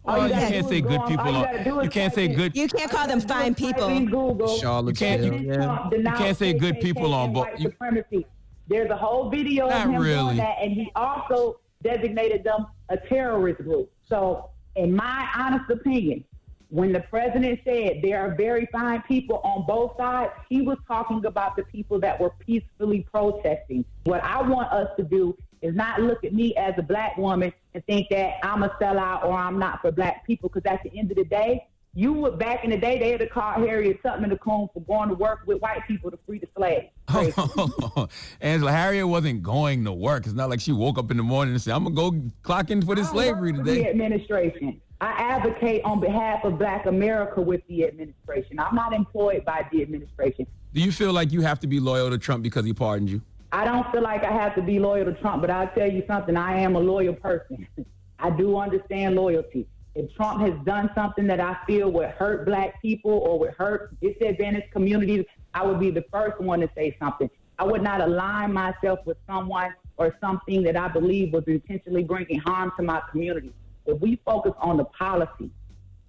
Oh, 0.05 0.11
all 0.11 0.17
Well, 0.17 0.27
you 0.27 0.33
gotta 0.33 0.47
can't 0.47 0.67
say 0.67 0.81
good 0.81 0.99
on- 0.99 1.07
people 1.07 1.25
all 1.27 1.35
on- 1.35 1.43
gotta 1.43 1.63
do 1.63 1.79
you 1.83 1.89
can't 1.89 2.13
say 2.13 2.25
in- 2.25 2.33
good- 2.33 2.55
You 2.55 2.67
can't 2.67 2.91
call 2.91 3.07
them 3.07 3.21
fine 3.21 3.49
you 3.49 3.55
do 3.55 3.65
is 3.65 3.71
type 3.71 3.75
people. 3.75 3.89
in 3.89 4.05
Google. 4.05 4.87
You 4.87 4.93
can't- 4.93 5.23
you- 5.23 5.29
President 5.31 5.53
Trump 5.63 5.93
you 5.93 6.03
can't 6.03 6.37
say 6.37 6.53
good 6.53 6.79
people 6.81 7.13
on 7.13 7.25
and 7.25 7.33
bo- 7.33 7.39
white 7.41 7.59
you- 7.59 7.69
supremacy. 7.69 8.25
There's 8.67 8.89
a 8.89 8.97
whole 8.97 9.29
video 9.29 9.67
Not 9.67 9.87
of 9.87 9.93
him 9.93 10.01
really. 10.01 10.23
doing 10.23 10.37
that, 10.37 10.57
and 10.61 10.71
he 10.71 10.91
also 10.95 11.59
designated 11.83 12.43
them 12.43 12.67
a 12.89 12.97
terrorist 12.97 13.61
group. 13.61 13.91
So, 14.07 14.49
in 14.75 14.95
my 14.95 15.29
honest 15.35 15.69
opinion, 15.69 16.23
when 16.69 16.91
the 16.91 17.01
president 17.01 17.59
said 17.63 17.99
there 18.01 18.19
are 18.19 18.33
very 18.35 18.67
fine 18.71 19.03
people 19.03 19.41
on 19.43 19.65
both 19.67 19.95
sides, 19.97 20.31
he 20.49 20.61
was 20.61 20.77
talking 20.87 21.23
about 21.25 21.55
the 21.55 21.63
people 21.63 21.99
that 21.99 22.19
were 22.19 22.31
peacefully 22.39 23.05
protesting. 23.11 23.85
What 24.05 24.23
I 24.23 24.41
want 24.41 24.71
us 24.71 24.89
to 24.97 25.03
do 25.03 25.37
is 25.61 25.75
not 25.75 26.01
look 26.01 26.23
at 26.23 26.33
me 26.33 26.55
as 26.55 26.73
a 26.77 26.81
black 26.81 27.15
woman 27.17 27.53
and 27.73 27.85
think 27.85 28.09
that 28.09 28.37
I'm 28.43 28.63
a 28.63 28.69
sellout 28.81 29.23
or 29.23 29.33
I'm 29.33 29.59
not 29.59 29.81
for 29.81 29.91
black 29.91 30.25
people, 30.25 30.49
because 30.49 30.69
at 30.71 30.81
the 30.83 30.97
end 30.97 31.11
of 31.11 31.17
the 31.17 31.25
day, 31.25 31.67
you 31.95 32.11
would 32.13 32.39
back 32.39 32.63
in 32.63 32.71
the 32.71 32.77
day 32.77 32.97
they 32.97 33.11
had 33.11 33.19
to 33.19 33.27
call 33.27 33.53
Harriet 33.53 34.01
Tubman 34.01 34.29
the 34.31 34.37
Coon 34.37 34.67
for 34.73 34.81
going 34.81 35.09
to 35.09 35.15
work 35.15 35.41
with 35.45 35.61
white 35.61 35.85
people 35.87 36.09
to 36.09 36.17
free 36.25 36.39
the 36.39 36.47
slaves. 36.55 36.87
Angela 38.41 38.71
Harriet 38.71 39.07
wasn't 39.07 39.43
going 39.43 39.85
to 39.85 39.91
work. 39.93 40.25
It's 40.25 40.33
not 40.33 40.49
like 40.49 40.59
she 40.59 40.71
woke 40.71 40.97
up 40.97 41.11
in 41.11 41.17
the 41.17 41.23
morning 41.23 41.53
and 41.53 41.61
said, 41.61 41.73
"I'm 41.73 41.83
gonna 41.83 41.95
go 41.95 42.31
clock 42.41 42.71
in 42.71 42.81
for 42.81 42.95
this 42.95 43.09
slavery 43.09 43.51
the 43.51 43.63
today." 43.63 43.89
administration. 43.89 44.81
I 45.01 45.11
advocate 45.11 45.83
on 45.83 45.99
behalf 45.99 46.45
of 46.45 46.57
Black 46.57 46.85
America 46.85 47.41
with 47.41 47.61
the 47.67 47.85
administration. 47.85 48.57
I'm 48.57 48.73
not 48.73 48.93
employed 48.93 49.43
by 49.43 49.67
the 49.71 49.81
administration. 49.81 50.47
Do 50.73 50.81
you 50.81 50.91
feel 50.91 51.11
like 51.11 51.31
you 51.31 51.41
have 51.41 51.59
to 51.59 51.67
be 51.67 51.79
loyal 51.79 52.09
to 52.09 52.17
Trump 52.17 52.41
because 52.41 52.65
he 52.65 52.73
pardoned 52.73 53.09
you? 53.09 53.21
I 53.51 53.65
don't 53.65 53.89
feel 53.91 54.01
like 54.01 54.23
I 54.23 54.31
have 54.31 54.55
to 54.55 54.61
be 54.61 54.79
loyal 54.79 55.05
to 55.05 55.13
Trump, 55.13 55.41
but 55.41 55.51
I'll 55.51 55.67
tell 55.67 55.91
you 55.91 56.03
something. 56.07 56.35
I 56.35 56.57
am 56.59 56.75
a 56.75 56.79
loyal 56.79 57.13
person. 57.13 57.67
I 58.19 58.29
do 58.29 58.57
understand 58.57 59.15
loyalty. 59.15 59.67
If 59.95 60.13
Trump 60.15 60.41
has 60.41 60.53
done 60.65 60.89
something 60.95 61.27
that 61.27 61.39
I 61.39 61.57
feel 61.67 61.91
would 61.91 62.09
hurt 62.09 62.45
black 62.45 62.81
people 62.81 63.11
or 63.11 63.37
would 63.39 63.51
hurt 63.51 63.99
disadvantaged 64.01 64.71
communities, 64.71 65.25
I 65.53 65.65
would 65.65 65.79
be 65.79 65.91
the 65.91 66.03
first 66.11 66.39
one 66.41 66.61
to 66.61 66.69
say 66.75 66.95
something. 66.99 67.29
I 67.59 67.63
would 67.63 67.83
not 67.83 68.01
align 68.01 68.53
myself 68.53 68.99
with 69.05 69.17
someone 69.27 69.73
or 69.97 70.15
something 70.19 70.63
that 70.63 70.75
I 70.75 70.87
believe 70.87 71.31
was 71.33 71.43
intentionally 71.45 72.03
bringing 72.03 72.39
harm 72.39 72.71
to 72.77 72.83
my 72.83 73.01
community. 73.11 73.53
If 73.85 73.99
we 74.01 74.19
focus 74.25 74.53
on 74.59 74.77
the 74.77 74.85
policy 74.85 75.51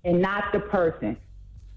and 0.05 0.23
not 0.23 0.45
the 0.53 0.61
person, 0.61 1.19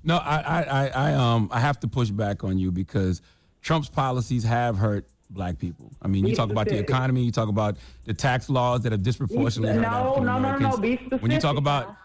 No, 0.04 0.18
I, 0.18 0.62
I, 0.62 0.88
I, 0.88 1.14
um, 1.14 1.50
I 1.52 1.60
have 1.60 1.80
to 1.82 1.88
push 1.90 2.10
back 2.10 2.46
on 2.46 2.58
you 2.58 2.72
because 2.72 3.22
Trump's 3.62 3.90
policies 3.90 4.46
have 4.46 4.78
hurt 4.78 5.10
black 5.30 5.58
people. 5.60 5.92
I 6.02 6.08
mean, 6.08 6.26
you 6.26 6.32
Be 6.32 6.36
talk 6.36 6.50
about 6.50 6.68
the 6.68 6.78
economy, 6.78 7.24
you 7.24 7.32
talk 7.32 7.50
about 7.50 7.78
the 8.06 8.14
tax 8.14 8.50
laws 8.50 8.82
that 8.82 8.92
have 8.92 9.04
disproportionately 9.04 9.82
No, 9.82 10.16
no, 10.22 10.40
no, 10.40 10.58
no, 10.58 10.78
be 10.78 10.96
When 11.20 11.32
you 11.32 11.40
talk 11.40 11.58
about 11.58 11.96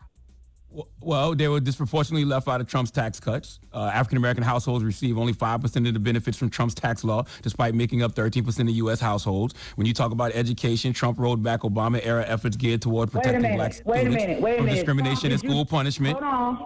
well, 1.01 1.35
they 1.35 1.49
were 1.49 1.61
disproportionately 1.61 2.25
left 2.25 2.49
out 2.49 2.61
of 2.61 2.67
Trump's 2.67 2.91
tax 2.91 3.21
cuts. 3.21 3.61
Uh, 3.73 3.91
African 3.93 4.17
American 4.17 4.43
households 4.43 4.83
receive 4.85 5.19
only 5.19 5.35
5% 5.35 5.87
of 5.87 5.93
the 5.93 6.01
benefits 6.01 6.39
from 6.39 6.49
Trump's 6.49 6.75
tax 6.75 7.05
law, 7.05 7.25
despite 7.43 7.75
making 7.75 8.03
up 8.03 8.15
13% 8.15 8.61
of 8.61 8.71
U.S. 8.71 9.01
households. 9.01 9.55
When 9.75 9.87
you 9.87 9.93
talk 9.93 10.13
about 10.13 10.33
education, 10.35 10.95
Trump 10.95 11.19
rolled 11.19 11.43
back 11.43 11.61
Obama 11.61 12.01
era 12.03 12.25
efforts 12.27 12.57
geared 12.57 12.81
toward 12.81 13.13
protecting 13.13 13.43
minute, 13.43 13.57
black 13.57 13.73
students 13.75 14.17
minute, 14.17 14.39
from 14.39 14.45
minute. 14.45 14.71
discrimination 14.71 15.21
Trump, 15.21 15.33
and 15.33 15.41
did 15.43 15.43
you- 15.43 15.51
school 15.51 15.67
punishment. 15.67 16.19
Hold 16.19 16.33
on, 16.33 16.57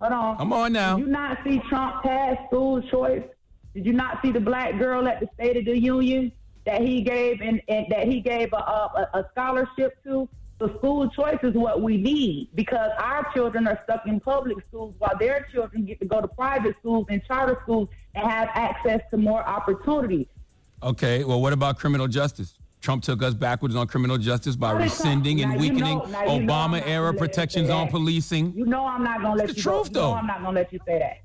hold 0.00 0.12
on. 0.12 0.36
Come 0.38 0.52
on 0.52 0.72
now. 0.72 0.96
Did 0.96 1.06
you 1.06 1.12
not 1.12 1.38
see 1.42 1.60
Trump 1.68 2.02
pass 2.04 2.36
school 2.46 2.80
choice? 2.82 3.24
Did 3.78 3.86
you 3.86 3.92
not 3.92 4.20
see 4.22 4.32
the 4.32 4.40
black 4.40 4.76
girl 4.76 5.06
at 5.06 5.20
the 5.20 5.28
State 5.34 5.56
of 5.56 5.64
the 5.64 5.78
Union 5.78 6.32
that 6.66 6.80
he 6.82 7.00
gave 7.00 7.40
and, 7.40 7.62
and 7.68 7.86
that 7.90 8.08
he 8.08 8.20
gave 8.20 8.52
a, 8.52 8.56
a, 8.56 9.08
a 9.14 9.24
scholarship 9.30 10.02
to? 10.02 10.28
So 10.58 10.76
school 10.78 11.08
choice 11.10 11.38
is 11.44 11.54
what 11.54 11.80
we 11.80 11.96
need 11.96 12.48
because 12.56 12.90
our 12.98 13.32
children 13.32 13.68
are 13.68 13.78
stuck 13.84 14.04
in 14.08 14.18
public 14.18 14.56
schools 14.66 14.96
while 14.98 15.16
their 15.20 15.46
children 15.52 15.84
get 15.84 16.00
to 16.00 16.06
go 16.06 16.20
to 16.20 16.26
private 16.26 16.74
schools 16.80 17.06
and 17.08 17.22
charter 17.24 17.60
schools 17.62 17.88
and 18.16 18.28
have 18.28 18.48
access 18.54 19.00
to 19.12 19.16
more 19.16 19.46
opportunities. 19.48 20.26
Okay, 20.82 21.22
well, 21.22 21.40
what 21.40 21.52
about 21.52 21.78
criminal 21.78 22.08
justice? 22.08 22.54
Trump 22.80 23.04
took 23.04 23.22
us 23.22 23.34
backwards 23.34 23.76
on 23.76 23.86
criminal 23.86 24.18
justice 24.18 24.56
by 24.56 24.72
How 24.72 24.78
did 24.78 24.88
Trump- 24.88 24.92
rescinding 24.98 25.42
and 25.42 25.52
weakening 25.60 26.00
you 26.00 26.08
know 26.08 26.26
Obama 26.26 26.84
era 26.84 26.84
gonna 26.84 27.04
let 27.06 27.12
you 27.12 27.18
protections 27.18 27.70
on 27.70 27.86
policing. 27.90 28.54
You 28.56 28.66
know 28.66 28.84
I'm 28.88 29.04
not 29.04 29.22
gonna 29.22 29.36
let 29.36 29.46
you. 29.46 29.54
the 29.54 29.60
truth, 29.60 29.92
go. 29.92 30.00
You 30.00 30.06
know 30.06 30.10
though. 30.10 30.14
I'm 30.14 30.26
not 30.26 30.42
gonna 30.42 30.58
let 30.58 30.72
you 30.72 30.80
say 30.84 30.98
that. 30.98 31.18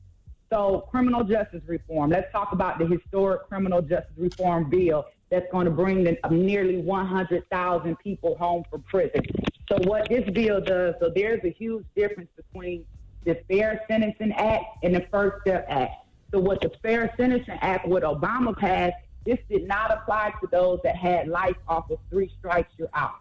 So 0.53 0.87
criminal 0.91 1.23
justice 1.23 1.63
reform. 1.65 2.11
Let's 2.11 2.31
talk 2.31 2.51
about 2.51 2.77
the 2.77 2.85
historic 2.85 3.49
criminal 3.49 3.81
justice 3.81 4.13
reform 4.15 4.69
bill 4.69 5.07
that's 5.31 5.51
going 5.51 5.65
to 5.65 5.71
bring 5.71 6.03
the, 6.03 6.15
uh, 6.23 6.29
nearly 6.29 6.77
100,000 6.77 7.95
people 7.97 8.37
home 8.37 8.63
from 8.69 8.83
prison. 8.83 9.21
So 9.67 9.79
what 9.85 10.07
this 10.09 10.29
bill 10.29 10.61
does, 10.61 10.93
so 10.99 11.09
there's 11.09 11.43
a 11.43 11.49
huge 11.49 11.87
difference 11.95 12.29
between 12.35 12.85
the 13.25 13.41
Fair 13.49 13.81
Sentencing 13.87 14.31
Act 14.33 14.65
and 14.83 14.93
the 14.93 15.07
First 15.09 15.41
Step 15.41 15.65
Act. 15.69 16.05
So 16.29 16.37
what 16.37 16.61
the 16.61 16.69
Fair 16.83 17.11
Sentencing 17.17 17.57
Act, 17.61 17.87
what 17.87 18.03
Obama 18.03 18.55
passed, 18.55 18.97
this 19.25 19.39
did 19.49 19.67
not 19.67 19.91
apply 19.91 20.35
to 20.39 20.47
those 20.51 20.81
that 20.83 20.95
had 20.95 21.29
life 21.29 21.57
off 21.67 21.89
of 21.89 21.97
three 22.11 22.31
strikes, 22.37 22.71
you're 22.77 22.89
out. 22.93 23.15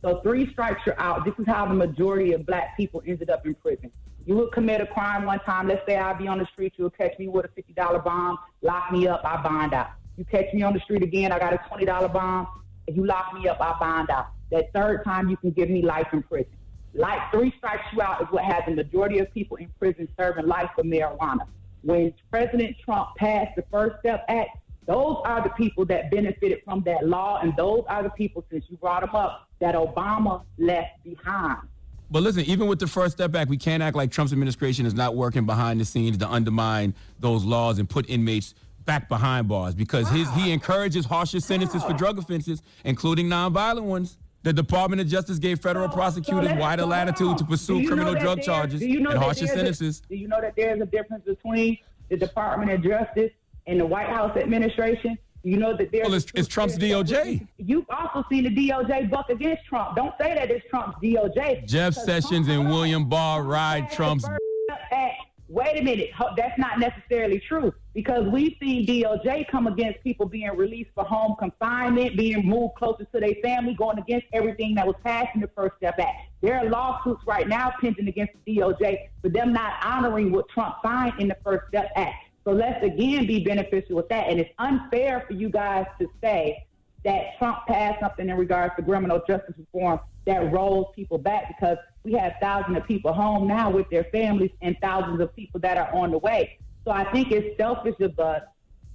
So 0.00 0.22
three 0.22 0.50
strikes, 0.52 0.80
you're 0.86 0.98
out. 0.98 1.26
This 1.26 1.34
is 1.38 1.44
how 1.46 1.66
the 1.66 1.74
majority 1.74 2.32
of 2.32 2.46
black 2.46 2.78
people 2.78 3.02
ended 3.06 3.28
up 3.28 3.44
in 3.44 3.54
prison. 3.56 3.92
You 4.28 4.36
would 4.36 4.52
commit 4.52 4.82
a 4.82 4.86
crime 4.86 5.24
one 5.24 5.40
time. 5.40 5.68
Let's 5.68 5.80
say 5.86 5.96
I'd 5.96 6.18
be 6.18 6.28
on 6.28 6.38
the 6.38 6.44
street. 6.52 6.74
you'll 6.76 6.90
catch 6.90 7.18
me 7.18 7.28
with 7.28 7.46
a 7.46 7.48
$50 7.48 8.04
bomb, 8.04 8.38
lock 8.60 8.92
me 8.92 9.08
up, 9.08 9.22
I 9.24 9.42
bond 9.42 9.72
out. 9.72 9.92
You 10.18 10.26
catch 10.26 10.52
me 10.52 10.60
on 10.60 10.74
the 10.74 10.80
street 10.80 11.02
again, 11.02 11.32
I 11.32 11.38
got 11.38 11.54
a 11.54 11.56
$20 11.56 12.12
bomb. 12.12 12.46
If 12.86 12.94
you 12.94 13.06
lock 13.06 13.32
me 13.32 13.48
up, 13.48 13.58
I 13.58 13.78
bond 13.78 14.10
out. 14.10 14.26
That 14.50 14.70
third 14.74 15.02
time, 15.02 15.30
you 15.30 15.38
can 15.38 15.52
give 15.52 15.70
me 15.70 15.80
life 15.80 16.08
in 16.12 16.22
prison. 16.22 16.52
Life 16.92 17.22
three 17.32 17.54
strikes 17.56 17.84
you 17.94 18.02
out 18.02 18.20
is 18.20 18.28
what 18.30 18.44
has 18.44 18.64
the 18.66 18.74
majority 18.74 19.18
of 19.18 19.32
people 19.32 19.56
in 19.56 19.70
prison 19.78 20.06
serving 20.18 20.46
life 20.46 20.68
for 20.74 20.84
marijuana. 20.84 21.46
When 21.80 22.12
President 22.30 22.76
Trump 22.84 23.16
passed 23.16 23.56
the 23.56 23.64
First 23.70 24.00
Step 24.00 24.26
Act, 24.28 24.50
those 24.86 25.22
are 25.24 25.42
the 25.42 25.50
people 25.50 25.86
that 25.86 26.10
benefited 26.10 26.60
from 26.66 26.82
that 26.82 27.06
law, 27.06 27.40
and 27.40 27.56
those 27.56 27.84
are 27.88 28.02
the 28.02 28.10
people, 28.10 28.44
since 28.50 28.66
you 28.68 28.76
brought 28.76 29.00
them 29.00 29.14
up, 29.14 29.48
that 29.60 29.74
Obama 29.74 30.42
left 30.58 31.02
behind. 31.02 31.66
But 32.10 32.22
listen, 32.22 32.44
even 32.44 32.66
with 32.68 32.78
the 32.78 32.86
First 32.86 33.16
Step 33.16 33.30
back, 33.30 33.48
we 33.48 33.58
can't 33.58 33.82
act 33.82 33.94
like 33.96 34.10
Trump's 34.10 34.32
administration 34.32 34.86
is 34.86 34.94
not 34.94 35.14
working 35.14 35.44
behind 35.44 35.80
the 35.80 35.84
scenes 35.84 36.16
to 36.18 36.28
undermine 36.28 36.94
those 37.20 37.44
laws 37.44 37.78
and 37.78 37.88
put 37.88 38.08
inmates 38.08 38.54
back 38.86 39.08
behind 39.08 39.48
bars 39.48 39.74
because 39.74 40.08
his, 40.08 40.30
he 40.30 40.50
encourages 40.50 41.04
harsher 41.04 41.40
sentences 41.40 41.84
for 41.84 41.92
drug 41.92 42.18
offenses, 42.18 42.62
including 42.84 43.26
nonviolent 43.26 43.82
ones. 43.82 44.16
The 44.44 44.52
Department 44.52 45.02
of 45.02 45.08
Justice 45.08 45.38
gave 45.38 45.60
federal 45.60 45.86
oh, 45.90 45.92
prosecutors 45.92 46.46
let's 46.46 46.60
wider 46.60 46.86
latitude 46.86 47.36
to 47.38 47.44
pursue 47.44 47.74
Do 47.74 47.80
you 47.80 47.82
know 47.82 47.88
criminal 47.96 48.14
drug 48.14 48.40
charges 48.40 48.80
you 48.80 49.00
know 49.00 49.10
and 49.10 49.18
harsher 49.18 49.40
there's 49.40 49.50
a- 49.50 49.56
sentences. 49.56 50.00
do 50.08 50.16
you 50.16 50.28
know 50.28 50.40
that 50.40 50.54
there's 50.56 50.80
a 50.80 50.86
difference 50.86 51.24
between 51.26 51.76
the 52.08 52.16
Department 52.16 52.70
of 52.70 52.82
Justice 52.82 53.32
and 53.66 53.78
the 53.78 53.84
White 53.84 54.06
House 54.08 54.34
administration? 54.38 55.18
You 55.42 55.56
know 55.56 55.76
that 55.76 55.92
there's 55.92 56.04
Well, 56.04 56.14
it's, 56.14 56.26
it's 56.34 56.48
Trump's 56.48 56.76
DOJ. 56.76 57.46
You've 57.58 57.86
also 57.90 58.24
seen 58.28 58.44
the 58.44 58.50
DOJ 58.50 59.10
buck 59.10 59.30
against 59.30 59.64
Trump. 59.64 59.96
Don't 59.96 60.14
say 60.20 60.34
that 60.34 60.50
it's 60.50 60.68
Trump's 60.68 60.98
DOJ. 61.02 61.66
Jeff 61.66 61.94
Sessions 61.94 62.48
and 62.48 62.68
William 62.68 63.08
Barr 63.08 63.42
ride 63.42 63.90
Trump's. 63.90 64.24
passed 64.24 64.38
the 64.68 64.74
First 64.74 64.80
Step 64.88 64.98
Act. 64.98 65.14
Wait 65.50 65.80
a 65.80 65.82
minute. 65.82 66.10
That's 66.36 66.58
not 66.58 66.78
necessarily 66.78 67.40
true 67.48 67.72
because 67.94 68.26
we've 68.30 68.54
seen 68.60 68.86
DOJ 68.86 69.48
come 69.48 69.66
against 69.66 70.02
people 70.04 70.26
being 70.26 70.54
released 70.54 70.90
for 70.94 71.04
home 71.04 71.36
confinement, 71.38 72.18
being 72.18 72.44
moved 72.44 72.74
closer 72.74 73.04
to 73.04 73.20
their 73.20 73.34
family, 73.42 73.74
going 73.74 73.98
against 73.98 74.26
everything 74.34 74.74
that 74.74 74.86
was 74.86 74.96
passed 75.02 75.30
in 75.34 75.40
the 75.40 75.48
First 75.56 75.76
Step 75.78 75.98
Act. 75.98 76.16
There 76.42 76.58
are 76.58 76.68
lawsuits 76.68 77.22
right 77.26 77.48
now 77.48 77.72
pending 77.80 78.08
against 78.08 78.34
the 78.44 78.56
DOJ 78.56 79.08
for 79.22 79.30
them 79.30 79.54
not 79.54 79.82
honoring 79.82 80.32
what 80.32 80.50
Trump 80.50 80.76
signed 80.84 81.14
in 81.18 81.28
the 81.28 81.36
First 81.42 81.68
Step 81.68 81.90
Act. 81.96 82.27
So 82.48 82.54
let's 82.54 82.82
again 82.82 83.26
be 83.26 83.44
beneficial 83.44 83.96
with 83.96 84.08
that. 84.08 84.28
And 84.28 84.40
it's 84.40 84.48
unfair 84.58 85.22
for 85.26 85.34
you 85.34 85.50
guys 85.50 85.84
to 86.00 86.08
say 86.22 86.64
that 87.04 87.36
Trump 87.36 87.58
passed 87.68 88.00
something 88.00 88.26
in 88.26 88.38
regards 88.38 88.74
to 88.76 88.82
criminal 88.82 89.20
justice 89.28 89.54
reform 89.58 90.00
that 90.24 90.50
rolls 90.50 90.86
people 90.96 91.18
back 91.18 91.48
because 91.48 91.76
we 92.04 92.14
have 92.14 92.32
thousands 92.40 92.78
of 92.78 92.86
people 92.86 93.12
home 93.12 93.46
now 93.46 93.68
with 93.68 93.86
their 93.90 94.04
families 94.04 94.50
and 94.62 94.74
thousands 94.80 95.20
of 95.20 95.36
people 95.36 95.60
that 95.60 95.76
are 95.76 95.94
on 95.94 96.10
the 96.10 96.16
way. 96.16 96.58
So 96.86 96.90
I 96.90 97.04
think 97.12 97.32
it's 97.32 97.54
selfish 97.58 98.00
of 98.00 98.18
us 98.18 98.40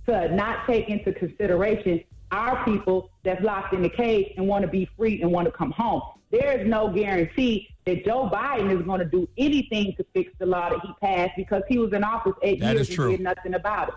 to 0.08 0.34
not 0.34 0.66
take 0.66 0.90
into 0.90 1.14
consideration 1.14 2.04
our 2.32 2.66
people 2.66 3.12
that's 3.22 3.44
locked 3.44 3.76
in 3.76 3.84
the 3.84 3.90
cage 3.90 4.34
and 4.36 4.48
want 4.48 4.64
to 4.64 4.68
be 4.68 4.90
free 4.98 5.22
and 5.22 5.32
want 5.32 5.46
to 5.46 5.52
come 5.52 5.70
home. 5.70 6.02
There 6.34 6.60
is 6.60 6.68
no 6.68 6.90
guarantee 6.90 7.70
that 7.86 8.04
Joe 8.06 8.28
Biden 8.34 8.76
is 8.76 8.84
going 8.88 9.00
to 9.00 9.06
do 9.06 9.30
anything 9.38 9.94
to 9.98 10.06
fix 10.16 10.34
the 10.40 10.48
law 10.48 10.70
that 10.72 10.80
he 10.82 10.90
passed 11.00 11.34
because 11.38 11.62
he 11.70 11.78
was 11.78 11.94
in 11.94 12.04
office 12.04 12.34
eight 12.42 12.60
That 12.60 12.74
years 12.76 12.90
and 12.98 13.10
did 13.12 13.20
nothing 13.22 13.54
about 13.54 13.90
it. 13.90 13.94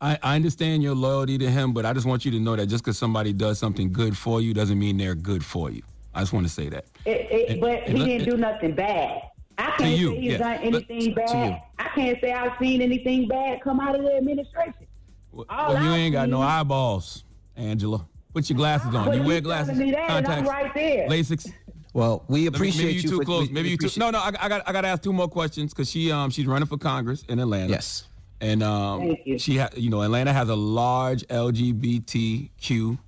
I, 0.00 0.18
I 0.22 0.36
understand 0.36 0.82
your 0.82 0.94
loyalty 0.94 1.36
to 1.38 1.50
him, 1.50 1.74
but 1.74 1.84
I 1.84 1.92
just 1.92 2.06
want 2.06 2.24
you 2.24 2.30
to 2.30 2.40
know 2.40 2.56
that 2.56 2.66
just 2.68 2.82
because 2.82 2.96
somebody 2.96 3.34
does 3.34 3.58
something 3.58 3.92
good 3.92 4.16
for 4.16 4.40
you 4.40 4.54
doesn't 4.54 4.78
mean 4.78 4.96
they're 4.96 5.14
good 5.14 5.44
for 5.44 5.70
you. 5.70 5.82
I 6.14 6.20
just 6.20 6.32
want 6.32 6.46
to 6.46 6.52
say 6.52 6.70
that. 6.70 6.86
It, 7.04 7.10
it, 7.30 7.48
And- 7.50 7.60
but 7.60 7.82
and 7.86 7.98
he 7.98 8.04
didn't 8.06 8.30
do 8.30 8.36
nothing 8.38 8.74
bad. 8.74 9.20
I 9.58 9.70
can't 9.76 9.98
you, 9.98 10.08
say 10.12 10.20
he's 10.20 10.32
yeah. 10.32 10.38
done 10.38 10.54
anything 10.62 11.00
you. 11.02 11.14
bad. 11.14 11.62
I 11.78 11.88
can't 11.94 12.18
say 12.20 12.32
I've 12.32 12.58
seen 12.58 12.80
anything 12.80 13.28
bad 13.28 13.60
come 13.60 13.78
out 13.78 13.94
of 13.94 14.02
the 14.02 14.16
administration. 14.16 14.86
All 15.32 15.44
Well, 15.48 15.72
you 15.84 15.90
I've 15.90 15.98
ain't 15.98 16.12
got 16.14 16.28
no 16.30 16.40
eyeballs, 16.40 17.24
Angela. 17.56 18.06
Put 18.32 18.48
your 18.50 18.56
glasses 18.56 18.92
on. 18.94 19.04
But 19.04 19.18
You 19.18 19.22
wear 19.22 19.40
glasses, 19.40 19.78
me 19.78 19.92
that, 19.92 20.10
and 20.10 20.26
I'm 20.26 20.44
right 20.46 20.72
there. 20.74 21.08
LASIK. 21.08 21.52
Well, 21.94 22.24
we 22.28 22.40
Let 22.44 22.52
me- 22.52 22.56
appreciate 22.56 22.84
maybe 22.86 22.94
you 22.96 23.00
you 23.02 23.08
too 23.08 23.20
close. 23.24 23.46
we- 23.48 23.54
maybe 23.54 23.68
we 23.68 23.70
you 23.72 23.78
too. 23.78 24.00
No, 24.00 24.10
no. 24.10 24.18
I, 24.18 24.32
I 24.40 24.48
got. 24.48 24.68
I 24.68 24.72
got 24.72 24.80
to 24.82 24.88
ask 24.88 25.00
two 25.02 25.12
more 25.12 25.28
questions 25.28 25.72
because 25.72 25.88
she 25.90 26.10
um 26.12 26.28
she's 26.30 26.44
running 26.46 26.66
for 26.66 26.76
Congress 26.76 27.24
in 27.28 27.38
Atlanta. 27.38 27.70
Yes. 27.70 28.08
And 28.40 28.62
um 28.64 29.00
Thank 29.00 29.20
you. 29.24 29.38
she 29.38 29.56
ha- 29.58 29.70
you 29.76 29.90
know 29.90 30.02
Atlanta 30.02 30.32
has 30.32 30.48
a 30.48 30.56
large 30.56 31.22
LGBTQIA 31.28 32.98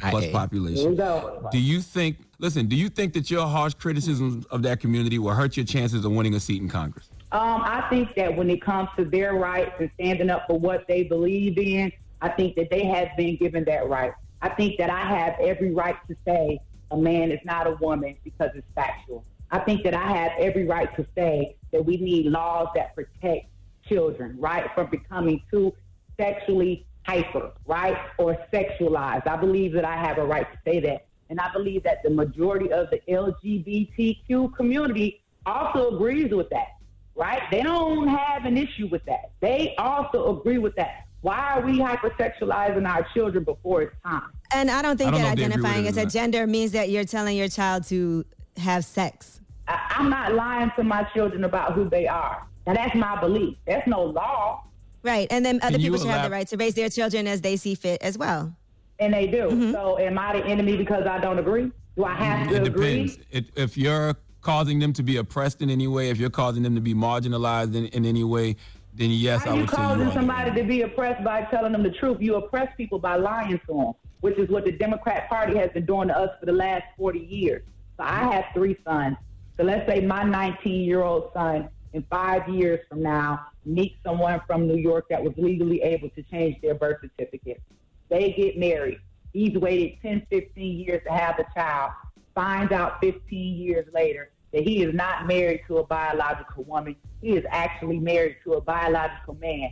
plus 0.00 0.24
IA. 0.24 0.32
population. 0.32 0.80
Here 0.82 0.90
we 0.90 0.96
go. 0.96 1.48
Do 1.52 1.58
you 1.60 1.80
think? 1.82 2.16
Listen, 2.38 2.66
do 2.66 2.74
you 2.76 2.88
think 2.88 3.12
that 3.12 3.30
your 3.30 3.46
harsh 3.46 3.74
criticisms 3.74 4.46
of 4.46 4.62
that 4.62 4.80
community 4.80 5.18
will 5.18 5.34
hurt 5.34 5.56
your 5.56 5.66
chances 5.66 6.04
of 6.04 6.10
winning 6.12 6.34
a 6.34 6.40
seat 6.40 6.60
in 6.62 6.68
Congress? 6.68 7.10
Um, 7.30 7.62
I 7.62 7.86
think 7.88 8.14
that 8.16 8.34
when 8.34 8.50
it 8.50 8.60
comes 8.62 8.88
to 8.96 9.04
their 9.04 9.34
rights 9.34 9.72
and 9.78 9.90
standing 9.94 10.28
up 10.30 10.46
for 10.46 10.58
what 10.58 10.86
they 10.88 11.02
believe 11.04 11.56
in, 11.58 11.92
I 12.20 12.30
think 12.30 12.56
that 12.56 12.68
they 12.70 12.84
have 12.86 13.08
been 13.16 13.36
given 13.36 13.64
that 13.64 13.88
right. 13.88 14.12
I 14.42 14.48
think 14.48 14.76
that 14.78 14.90
I 14.90 15.00
have 15.06 15.34
every 15.40 15.72
right 15.72 15.96
to 16.08 16.16
say 16.26 16.58
a 16.92 16.96
man 16.96 17.32
is 17.32 17.40
not 17.44 17.66
a 17.66 17.72
woman 17.80 18.16
because 18.22 18.50
it's 18.54 18.66
factual. 18.74 19.24
I 19.50 19.58
think 19.58 19.82
that 19.84 19.94
I 19.94 20.06
have 20.06 20.32
every 20.38 20.66
right 20.66 20.94
to 20.96 21.06
say 21.16 21.56
that 21.72 21.84
we 21.84 21.96
need 21.96 22.26
laws 22.26 22.68
that 22.74 22.94
protect 22.94 23.46
children, 23.88 24.36
right, 24.38 24.70
from 24.74 24.88
becoming 24.90 25.42
too 25.50 25.74
sexually 26.18 26.86
hyper, 27.06 27.50
right, 27.66 27.96
or 28.18 28.36
sexualized. 28.52 29.26
I 29.26 29.36
believe 29.36 29.72
that 29.72 29.84
I 29.84 29.96
have 29.96 30.18
a 30.18 30.24
right 30.24 30.46
to 30.50 30.58
say 30.64 30.80
that. 30.80 31.06
And 31.30 31.40
I 31.40 31.50
believe 31.52 31.82
that 31.84 32.02
the 32.02 32.10
majority 32.10 32.70
of 32.70 32.90
the 32.90 33.00
LGBTQ 33.08 34.54
community 34.54 35.22
also 35.46 35.96
agrees 35.96 36.30
with 36.32 36.50
that, 36.50 36.76
right? 37.14 37.42
They 37.50 37.62
don't 37.62 38.06
have 38.06 38.44
an 38.44 38.56
issue 38.56 38.88
with 38.90 39.04
that. 39.06 39.32
They 39.40 39.74
also 39.78 40.38
agree 40.38 40.58
with 40.58 40.76
that. 40.76 41.06
Why 41.22 41.54
are 41.54 41.60
we 41.62 41.78
hypersexualizing 41.78 42.86
our 42.88 43.06
children 43.14 43.44
before 43.44 43.82
it's 43.82 43.94
time? 44.04 44.30
And 44.54 44.70
I 44.70 44.82
don't 44.82 44.96
think 44.96 45.08
I 45.08 45.10
don't 45.12 45.20
that 45.22 45.24
know 45.24 45.32
if 45.32 45.36
they 45.38 45.44
agree 45.44 45.56
with 45.62 45.64
identifying 45.64 45.86
as 45.88 45.96
a 45.96 46.06
gender 46.06 46.46
means 46.46 46.72
that 46.72 46.90
you're 46.90 47.04
telling 47.04 47.36
your 47.36 47.48
child 47.48 47.84
to 47.88 48.24
have 48.56 48.84
sex. 48.84 49.40
I, 49.68 49.78
I'm 49.96 50.10
not 50.10 50.34
lying 50.34 50.70
to 50.76 50.82
my 50.84 51.04
children 51.14 51.44
about 51.44 51.74
who 51.74 51.88
they 51.88 52.06
are. 52.08 52.46
Now, 52.66 52.74
that's 52.74 52.94
my 52.94 53.20
belief. 53.20 53.56
There's 53.66 53.86
no 53.86 54.02
law, 54.02 54.64
Right. 55.04 55.26
And 55.32 55.44
then 55.44 55.58
other 55.62 55.72
Can 55.72 55.80
people 55.82 55.98
should 55.98 56.10
have 56.10 56.22
the 56.22 56.30
right 56.30 56.46
to 56.46 56.56
raise 56.56 56.74
their 56.74 56.88
children 56.88 57.26
as 57.26 57.40
they 57.40 57.56
see 57.56 57.74
fit 57.74 58.00
as 58.02 58.16
well. 58.16 58.54
and 59.00 59.12
they 59.12 59.26
do. 59.26 59.48
Mm-hmm. 59.48 59.72
So, 59.72 59.98
am 59.98 60.16
I 60.16 60.38
the 60.38 60.46
enemy 60.46 60.76
because 60.76 61.06
I 61.08 61.18
don't 61.18 61.40
agree? 61.40 61.72
Do 61.96 62.04
I 62.04 62.14
have 62.14 62.48
to 62.50 62.54
It 62.54 62.66
agree? 62.68 63.06
depends. 63.08 63.26
It, 63.32 63.46
if 63.56 63.76
you're 63.76 64.14
causing 64.42 64.78
them 64.78 64.92
to 64.92 65.02
be 65.02 65.16
oppressed 65.16 65.60
in 65.60 65.70
any 65.70 65.88
way, 65.88 66.10
if 66.10 66.18
you're 66.18 66.30
causing 66.30 66.62
them 66.62 66.76
to 66.76 66.80
be 66.80 66.94
marginalized 66.94 67.74
in, 67.74 67.86
in 67.86 68.04
any 68.04 68.22
way, 68.22 68.54
then 68.94 69.10
yes, 69.10 69.44
How 69.44 69.52
I 69.52 69.54
you 69.54 69.60
would 69.62 69.70
say 69.70 69.76
you 69.76 69.88
causing 69.88 70.12
somebody 70.12 70.60
to 70.60 70.66
be 70.66 70.82
oppressed 70.82 71.24
by 71.24 71.42
telling 71.44 71.72
them 71.72 71.82
the 71.82 71.90
truth? 71.90 72.18
You 72.20 72.36
oppress 72.36 72.68
people 72.76 72.98
by 72.98 73.16
lying 73.16 73.58
to 73.66 73.66
them, 73.66 73.92
which 74.20 74.38
is 74.38 74.50
what 74.50 74.64
the 74.64 74.72
Democrat 74.72 75.28
Party 75.28 75.56
has 75.56 75.70
been 75.70 75.86
doing 75.86 76.08
to 76.08 76.16
us 76.16 76.30
for 76.38 76.46
the 76.46 76.52
last 76.52 76.84
40 76.98 77.18
years. 77.18 77.62
So 77.96 78.04
I 78.04 78.20
have 78.32 78.44
three 78.52 78.76
sons. 78.84 79.16
So 79.56 79.64
let's 79.64 79.88
say 79.88 80.00
my 80.00 80.24
19 80.24 80.84
year 80.84 81.02
old 81.02 81.30
son, 81.32 81.68
in 81.94 82.02
five 82.10 82.48
years 82.48 82.80
from 82.88 83.02
now, 83.02 83.46
meets 83.64 83.96
someone 84.04 84.40
from 84.46 84.66
New 84.66 84.76
York 84.76 85.06
that 85.10 85.22
was 85.22 85.32
legally 85.36 85.82
able 85.82 86.08
to 86.10 86.22
change 86.24 86.60
their 86.60 86.74
birth 86.74 86.98
certificate. 87.00 87.62
They 88.08 88.32
get 88.32 88.58
married. 88.58 88.98
He's 89.32 89.56
waited 89.56 89.98
10, 90.02 90.26
15 90.28 90.80
years 90.80 91.02
to 91.06 91.12
have 91.12 91.38
a 91.38 91.44
child, 91.54 91.92
finds 92.34 92.72
out 92.72 93.00
15 93.00 93.56
years 93.56 93.86
later 93.94 94.31
that 94.52 94.62
he 94.62 94.82
is 94.82 94.94
not 94.94 95.26
married 95.26 95.62
to 95.66 95.78
a 95.78 95.84
biological 95.86 96.64
woman. 96.64 96.94
He 97.20 97.30
is 97.36 97.44
actually 97.50 97.98
married 97.98 98.36
to 98.44 98.54
a 98.54 98.60
biological 98.60 99.34
man. 99.40 99.70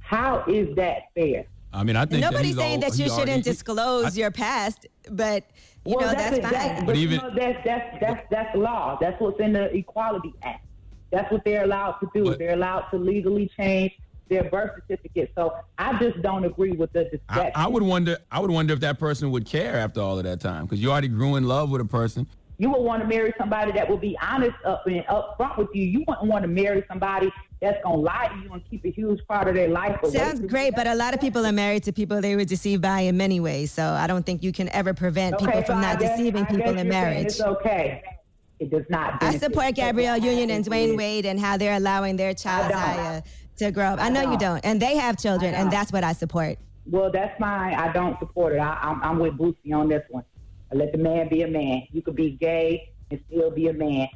How 0.00 0.44
is 0.48 0.74
that 0.76 1.02
fair? 1.14 1.44
I 1.72 1.84
mean, 1.84 1.96
I 1.96 2.04
think 2.04 2.22
that 2.22 2.32
Nobody's 2.32 2.48
he's 2.48 2.56
saying 2.56 2.82
al- 2.84 2.90
that 2.90 2.98
you 2.98 3.04
shouldn't 3.08 3.28
already- 3.28 3.42
disclose 3.42 4.16
your 4.16 4.30
past, 4.30 4.86
but 5.10 5.44
you 5.86 5.96
know 5.98 6.08
that's, 6.08 6.36
it. 6.36 6.42
fine. 6.42 6.52
That's, 6.52 6.80
But 6.80 6.86
but 6.86 6.96
even- 6.96 7.20
you 7.20 7.28
know, 7.28 7.34
that's 7.34 7.64
that's 7.64 8.00
that's 8.00 8.26
that's 8.30 8.56
law. 8.56 8.98
That's 9.00 9.18
what's 9.20 9.40
in 9.40 9.52
the 9.54 9.74
Equality 9.74 10.34
Act. 10.42 10.66
That's 11.10 11.30
what 11.32 11.44
they're 11.44 11.64
allowed 11.64 11.92
to 12.00 12.08
do. 12.14 12.24
But- 12.24 12.38
they're 12.38 12.52
allowed 12.54 12.88
to 12.90 12.98
legally 12.98 13.50
change 13.56 13.92
their 14.28 14.44
birth 14.44 14.72
certificate. 14.76 15.30
So 15.34 15.54
I 15.78 15.98
just 15.98 16.20
don't 16.22 16.44
agree 16.44 16.72
with 16.72 16.92
the 16.92 17.18
I. 17.28 17.50
I 17.54 17.68
would 17.68 17.82
wonder. 17.82 18.18
I 18.30 18.38
would 18.40 18.50
wonder 18.50 18.74
if 18.74 18.80
that 18.80 18.98
person 18.98 19.30
would 19.30 19.46
care 19.46 19.76
after 19.76 20.00
all 20.00 20.18
of 20.18 20.24
that 20.24 20.40
time 20.40 20.64
because 20.66 20.80
you 20.82 20.90
already 20.90 21.08
grew 21.08 21.36
in 21.36 21.44
love 21.44 21.70
with 21.70 21.80
a 21.80 21.86
person. 21.86 22.26
You 22.62 22.70
would 22.70 22.82
want 22.82 23.02
to 23.02 23.08
marry 23.08 23.34
somebody 23.38 23.72
that 23.72 23.90
will 23.90 23.96
be 23.96 24.16
honest 24.22 24.54
up 24.64 24.86
and 24.86 25.02
up 25.08 25.34
front 25.36 25.58
with 25.58 25.70
you. 25.74 25.82
You 25.82 26.04
wouldn't 26.06 26.28
want 26.28 26.42
to 26.42 26.48
marry 26.48 26.84
somebody 26.86 27.28
that's 27.60 27.82
gonna 27.82 27.96
lie 27.96 28.28
to 28.28 28.36
you 28.40 28.52
and 28.52 28.62
keep 28.70 28.84
a 28.84 28.90
huge 28.92 29.18
part 29.26 29.48
of 29.48 29.56
their 29.56 29.66
life. 29.68 30.00
away 30.00 30.12
Sounds 30.12 30.38
great, 30.38 30.72
but 30.76 30.86
a 30.86 30.94
lot 30.94 31.12
of 31.12 31.20
people 31.20 31.44
are 31.44 31.50
married 31.50 31.82
to 31.82 31.92
people 31.92 32.20
they 32.20 32.36
were 32.36 32.44
deceived 32.44 32.80
by 32.80 33.00
in 33.00 33.16
many 33.16 33.40
ways. 33.40 33.72
So 33.72 33.82
I 33.82 34.06
don't 34.06 34.24
think 34.24 34.44
you 34.44 34.52
can 34.52 34.68
ever 34.68 34.94
prevent 34.94 35.38
people 35.40 35.54
Okay, 35.54 35.64
from 35.66 35.82
so 35.82 35.88
not 35.88 35.98
guess- 35.98 36.16
deceiving 36.16 36.44
I 36.44 36.50
people 36.50 36.78
in 36.78 36.88
marriage. 36.88 37.26
It's 37.26 37.40
okay. 37.40 38.00
It 38.60 38.70
does 38.70 38.84
not. 38.88 39.20
I 39.20 39.38
support 39.38 39.74
Gabrielle 39.74 40.18
Union 40.18 40.48
and 40.50 40.64
Dwyane 40.64 40.96
Wade 40.96 41.26
and 41.26 41.40
how 41.40 41.56
they're 41.56 41.74
allowing 41.74 42.14
their 42.14 42.32
child. 42.32 42.70
Zaya 42.70 43.22
to 43.56 43.72
grow 43.72 43.86
up. 43.86 43.98
I, 43.98 44.06
I 44.06 44.08
know 44.08 44.20
you 44.20 44.38
don't. 44.38 44.38
don't, 44.38 44.64
and 44.64 44.80
they 44.80 44.94
have 44.98 45.18
children, 45.18 45.52
and 45.52 45.68
that's 45.68 45.90
what 45.92 46.04
I 46.04 46.12
support. 46.12 46.58
Well, 46.86 47.10
that's 47.10 47.36
fine. 47.40 47.74
I 47.74 47.92
don't 47.92 48.16
support 48.20 48.52
it. 48.54 48.58
I, 48.60 48.78
I'm, 48.82 49.02
I'm 49.02 49.18
with 49.18 49.36
Boosie 49.36 49.74
on 49.74 49.88
this 49.88 50.04
one. 50.10 50.22
Let 50.74 50.92
the 50.92 50.98
man 50.98 51.28
be 51.28 51.42
a 51.42 51.48
man. 51.48 51.82
You 51.90 52.02
could 52.02 52.16
be 52.16 52.32
gay 52.32 52.92
and 53.10 53.20
still 53.28 53.50
be 53.50 53.68
a 53.68 53.72
man. 53.72 54.08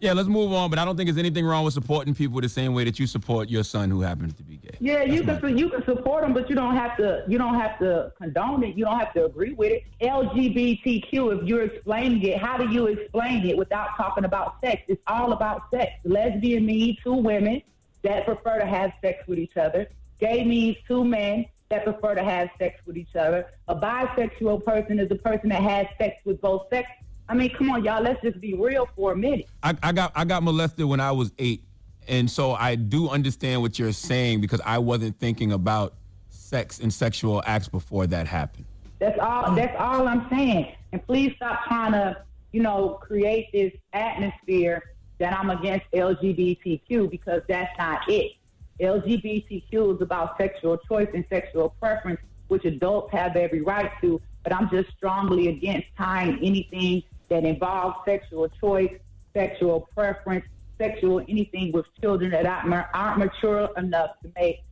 Yeah, 0.00 0.12
let's 0.12 0.28
move 0.28 0.52
on. 0.52 0.68
But 0.68 0.78
I 0.78 0.84
don't 0.84 0.96
think 0.96 1.08
there's 1.08 1.18
anything 1.18 1.46
wrong 1.46 1.64
with 1.64 1.72
supporting 1.72 2.14
people 2.14 2.40
the 2.40 2.48
same 2.48 2.74
way 2.74 2.84
that 2.84 2.98
you 2.98 3.06
support 3.06 3.48
your 3.48 3.64
son 3.64 3.90
who 3.90 4.02
happens 4.02 4.34
to 4.34 4.42
be 4.42 4.58
gay. 4.58 4.76
Yeah, 4.78 5.02
you 5.02 5.22
can 5.22 5.56
you 5.56 5.70
can 5.70 5.82
support 5.84 6.24
them, 6.24 6.34
but 6.34 6.50
you 6.50 6.54
don't 6.56 6.76
have 6.76 6.96
to 6.98 7.24
you 7.26 7.38
don't 7.38 7.54
have 7.54 7.78
to 7.78 8.12
condone 8.18 8.64
it. 8.64 8.76
You 8.76 8.84
don't 8.84 8.98
have 8.98 9.14
to 9.14 9.24
agree 9.24 9.54
with 9.54 9.72
it. 9.72 9.84
LGBTQ. 10.02 11.40
If 11.40 11.48
you're 11.48 11.62
explaining 11.62 12.22
it, 12.22 12.38
how 12.38 12.58
do 12.58 12.68
you 12.68 12.86
explain 12.88 13.46
it 13.46 13.56
without 13.56 13.96
talking 13.96 14.24
about 14.24 14.56
sex? 14.62 14.82
It's 14.88 15.00
all 15.06 15.32
about 15.32 15.70
sex. 15.70 15.92
Lesbian 16.04 16.66
means 16.66 16.98
two 17.02 17.14
women 17.14 17.62
that 18.02 18.26
prefer 18.26 18.58
to 18.58 18.66
have 18.66 18.92
sex 19.00 19.26
with 19.26 19.38
each 19.38 19.56
other. 19.56 19.88
Gay 20.20 20.44
means 20.44 20.76
two 20.86 21.04
men 21.04 21.46
that 21.74 21.84
prefer 21.84 22.14
to 22.14 22.22
have 22.22 22.48
sex 22.58 22.80
with 22.86 22.96
each 22.96 23.16
other. 23.16 23.46
A 23.68 23.74
bisexual 23.74 24.64
person 24.64 24.98
is 24.98 25.10
a 25.10 25.16
person 25.16 25.48
that 25.48 25.62
has 25.62 25.86
sex 25.98 26.20
with 26.24 26.40
both 26.40 26.68
sexes. 26.70 26.94
I 27.28 27.34
mean, 27.34 27.50
come 27.50 27.70
on, 27.70 27.84
y'all. 27.84 28.02
Let's 28.02 28.22
just 28.22 28.40
be 28.40 28.54
real 28.54 28.88
for 28.94 29.12
a 29.12 29.16
minute. 29.16 29.48
I, 29.62 29.74
I 29.82 29.92
got 29.92 30.12
I 30.14 30.24
got 30.24 30.42
molested 30.42 30.84
when 30.84 31.00
I 31.00 31.10
was 31.10 31.32
eight, 31.38 31.64
and 32.06 32.30
so 32.30 32.52
I 32.52 32.74
do 32.74 33.08
understand 33.08 33.62
what 33.62 33.78
you're 33.78 33.92
saying 33.92 34.40
because 34.40 34.60
I 34.64 34.78
wasn't 34.78 35.18
thinking 35.18 35.52
about 35.52 35.94
sex 36.28 36.80
and 36.80 36.92
sexual 36.92 37.42
acts 37.46 37.68
before 37.68 38.06
that 38.08 38.26
happened. 38.26 38.66
That's 38.98 39.18
all. 39.18 39.54
That's 39.54 39.74
all 39.78 40.06
I'm 40.06 40.28
saying. 40.30 40.74
And 40.92 41.04
please 41.06 41.32
stop 41.36 41.64
trying 41.66 41.92
to, 41.92 42.22
you 42.52 42.62
know, 42.62 43.00
create 43.00 43.50
this 43.52 43.72
atmosphere 43.94 44.82
that 45.18 45.32
I'm 45.32 45.50
against 45.50 45.86
LGBTQ 45.92 47.10
because 47.10 47.42
that's 47.48 47.76
not 47.78 48.02
it. 48.08 48.32
LGBTQ 48.80 49.94
is 49.94 50.02
about 50.02 50.36
sexual 50.36 50.76
choice 50.88 51.08
and 51.14 51.24
sexual 51.28 51.70
preference, 51.80 52.20
which 52.48 52.64
adults 52.64 53.12
have 53.12 53.36
every 53.36 53.62
right 53.62 53.90
to. 54.00 54.20
But 54.42 54.54
I'm 54.54 54.68
just 54.70 54.90
strongly 54.96 55.48
against 55.48 55.86
tying 55.96 56.38
anything 56.42 57.02
that 57.28 57.44
involves 57.44 57.96
sexual 58.04 58.48
choice, 58.60 58.92
sexual 59.32 59.88
preference, 59.94 60.44
sexual 60.76 61.20
anything 61.28 61.72
with 61.72 61.86
children 62.00 62.30
that 62.32 62.44
aren't 62.46 63.18
mature 63.18 63.70
enough 63.76 64.10
to 64.22 64.30
make 64.36 64.62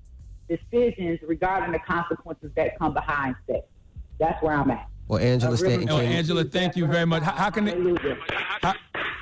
decisions 0.49 1.21
regarding 1.23 1.73
the 1.73 1.79
consequences 1.79 2.51
that 2.57 2.79
come 2.79 2.93
behind 2.93 3.37
sex. 3.47 3.67
That's 4.19 4.43
where 4.43 4.55
I'm 4.55 4.71
at. 4.71 4.89
Well, 5.13 5.21
Angela 5.21 5.59
Stanton. 5.59 5.91
Oh, 5.91 5.99
Angela, 5.99 6.43
thank 6.43 6.75
you 6.75 6.87
very 6.87 7.05
much. 7.05 7.23
How, 7.23 7.33
how 7.33 7.51
can 7.51 7.67
they 7.67 7.95
how, 8.63 8.73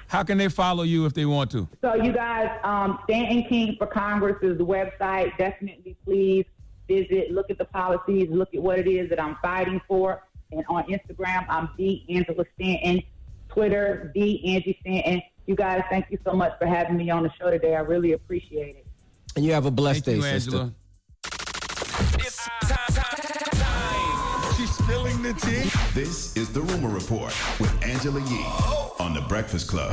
how 0.07 0.23
can 0.23 0.39
they 0.39 0.49
follow 0.49 0.85
you 0.85 1.05
if 1.05 1.15
they 1.15 1.27
want 1.27 1.51
to? 1.51 1.69
So 1.81 1.97
you 1.97 2.13
guys, 2.13 2.49
um, 2.63 3.01
Stanton 3.03 3.43
King 3.49 3.75
for 3.77 3.89
Congress 3.89 4.37
is 4.41 4.57
the 4.57 4.65
website. 4.65 5.37
Definitely, 5.37 5.97
please 6.05 6.45
visit, 6.87 7.33
look 7.33 7.51
at 7.51 7.59
the 7.59 7.65
policies, 7.65 8.29
look 8.31 8.55
at 8.55 8.63
what 8.63 8.79
it 8.79 8.87
is 8.87 9.11
that 9.11 9.21
I'm 9.21 9.37
fighting 9.43 9.81
for. 9.89 10.23
And 10.53 10.65
on 10.69 10.85
Instagram, 10.85 11.45
I'm 11.49 11.69
the 11.77 12.05
Angela 12.09 12.45
Stanton. 12.55 13.03
Twitter, 13.49 14.13
the 14.15 14.55
Angie 14.55 14.79
Stanton. 14.83 15.23
You 15.47 15.57
guys, 15.57 15.83
thank 15.91 16.07
you 16.09 16.19
so 16.25 16.35
much 16.35 16.57
for 16.61 16.67
having 16.67 16.99
me 16.99 17.11
on 17.11 17.25
the 17.25 17.33
show 17.33 17.51
today. 17.51 17.75
I 17.75 17.81
really 17.81 18.13
appreciate 18.13 18.77
it. 18.77 18.87
And 19.35 19.45
you 19.45 19.53
have 19.55 19.67
a 19.67 19.73
blessed 19.73 20.05
Thank 20.05 20.23
day, 20.23 20.29
you, 20.29 20.39
sister. 20.39 20.57
Angela. 20.57 20.75
Tea. 25.33 25.71
This 25.95 26.37
is 26.37 26.53
the 26.53 26.61
Rumor 26.61 26.89
Report 26.89 27.35
with 27.59 27.85
Angela 27.85 28.21
Yee 28.21 28.45
on 28.99 29.15
the 29.15 29.21
Breakfast 29.29 29.69
Club. 29.69 29.93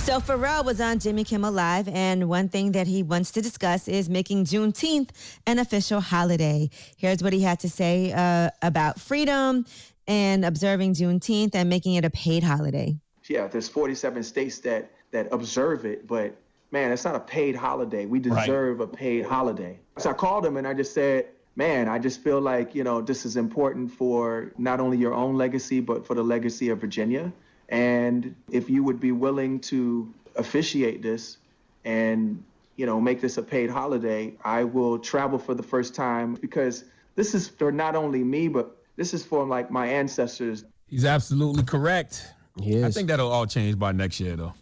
So 0.00 0.20
Pharrell 0.20 0.64
was 0.64 0.80
on 0.80 0.98
Jimmy 0.98 1.24
Kimmel 1.24 1.52
Live, 1.52 1.88
and 1.88 2.28
one 2.28 2.48
thing 2.48 2.72
that 2.72 2.86
he 2.86 3.02
wants 3.02 3.30
to 3.32 3.40
discuss 3.40 3.88
is 3.88 4.10
making 4.10 4.44
Juneteenth 4.44 5.10
an 5.46 5.58
official 5.58 6.00
holiday. 6.00 6.68
Here's 6.96 7.22
what 7.22 7.32
he 7.32 7.40
had 7.40 7.58
to 7.60 7.70
say 7.70 8.12
uh, 8.12 8.50
about 8.60 9.00
freedom 9.00 9.64
and 10.06 10.44
observing 10.44 10.94
Juneteenth 10.94 11.54
and 11.54 11.70
making 11.70 11.94
it 11.94 12.04
a 12.04 12.10
paid 12.10 12.42
holiday. 12.42 12.96
yeah, 13.28 13.46
there's 13.46 13.68
47 13.68 14.22
states 14.22 14.58
that 14.58 14.90
that 15.12 15.28
observe 15.32 15.86
it, 15.86 16.06
but 16.06 16.36
man, 16.70 16.92
it's 16.92 17.04
not 17.04 17.14
a 17.14 17.20
paid 17.20 17.54
holiday. 17.56 18.04
We 18.04 18.18
deserve 18.18 18.80
a 18.80 18.86
paid 18.86 19.24
holiday. 19.24 19.78
So 19.96 20.10
I 20.10 20.12
called 20.12 20.44
him 20.44 20.56
and 20.56 20.66
I 20.66 20.74
just 20.74 20.92
said, 20.92 21.28
man, 21.56 21.88
I 21.88 21.98
just 21.98 22.22
feel 22.22 22.40
like 22.40 22.74
you 22.74 22.84
know 22.84 23.00
this 23.00 23.24
is 23.24 23.36
important 23.36 23.90
for 23.90 24.52
not 24.58 24.80
only 24.80 24.98
your 24.98 25.14
own 25.14 25.36
legacy 25.36 25.80
but 25.80 26.06
for 26.06 26.14
the 26.14 26.22
legacy 26.22 26.68
of 26.70 26.80
Virginia. 26.80 27.32
And 27.68 28.34
if 28.50 28.68
you 28.68 28.84
would 28.84 29.00
be 29.00 29.12
willing 29.12 29.58
to 29.60 30.12
officiate 30.36 31.02
this 31.02 31.38
and 31.84 32.42
you 32.76 32.86
know 32.86 33.00
make 33.00 33.20
this 33.20 33.38
a 33.38 33.42
paid 33.42 33.70
holiday, 33.70 34.34
I 34.44 34.64
will 34.64 34.98
travel 34.98 35.38
for 35.38 35.54
the 35.54 35.62
first 35.62 35.94
time 35.94 36.34
because 36.34 36.84
this 37.14 37.34
is 37.34 37.48
for 37.48 37.72
not 37.72 37.94
only 37.96 38.24
me 38.24 38.48
but 38.48 38.76
this 38.96 39.14
is 39.14 39.24
for 39.24 39.44
like 39.44 39.70
my 39.70 39.86
ancestors. 39.86 40.64
He's 40.86 41.04
absolutely 41.04 41.64
correct. 41.64 42.28
Yes. 42.56 42.84
I 42.84 42.90
think 42.90 43.08
that'll 43.08 43.30
all 43.30 43.46
change 43.46 43.78
by 43.78 43.92
next 43.92 44.20
year, 44.20 44.36
though. 44.36 44.54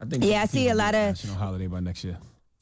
I 0.00 0.04
think. 0.06 0.24
Yeah, 0.24 0.42
I 0.42 0.46
see 0.46 0.68
a 0.68 0.74
lot 0.74 0.94
of 0.94 1.08
national 1.10 1.36
holiday 1.36 1.66
by 1.66 1.80
next 1.80 2.02
year. 2.04 2.18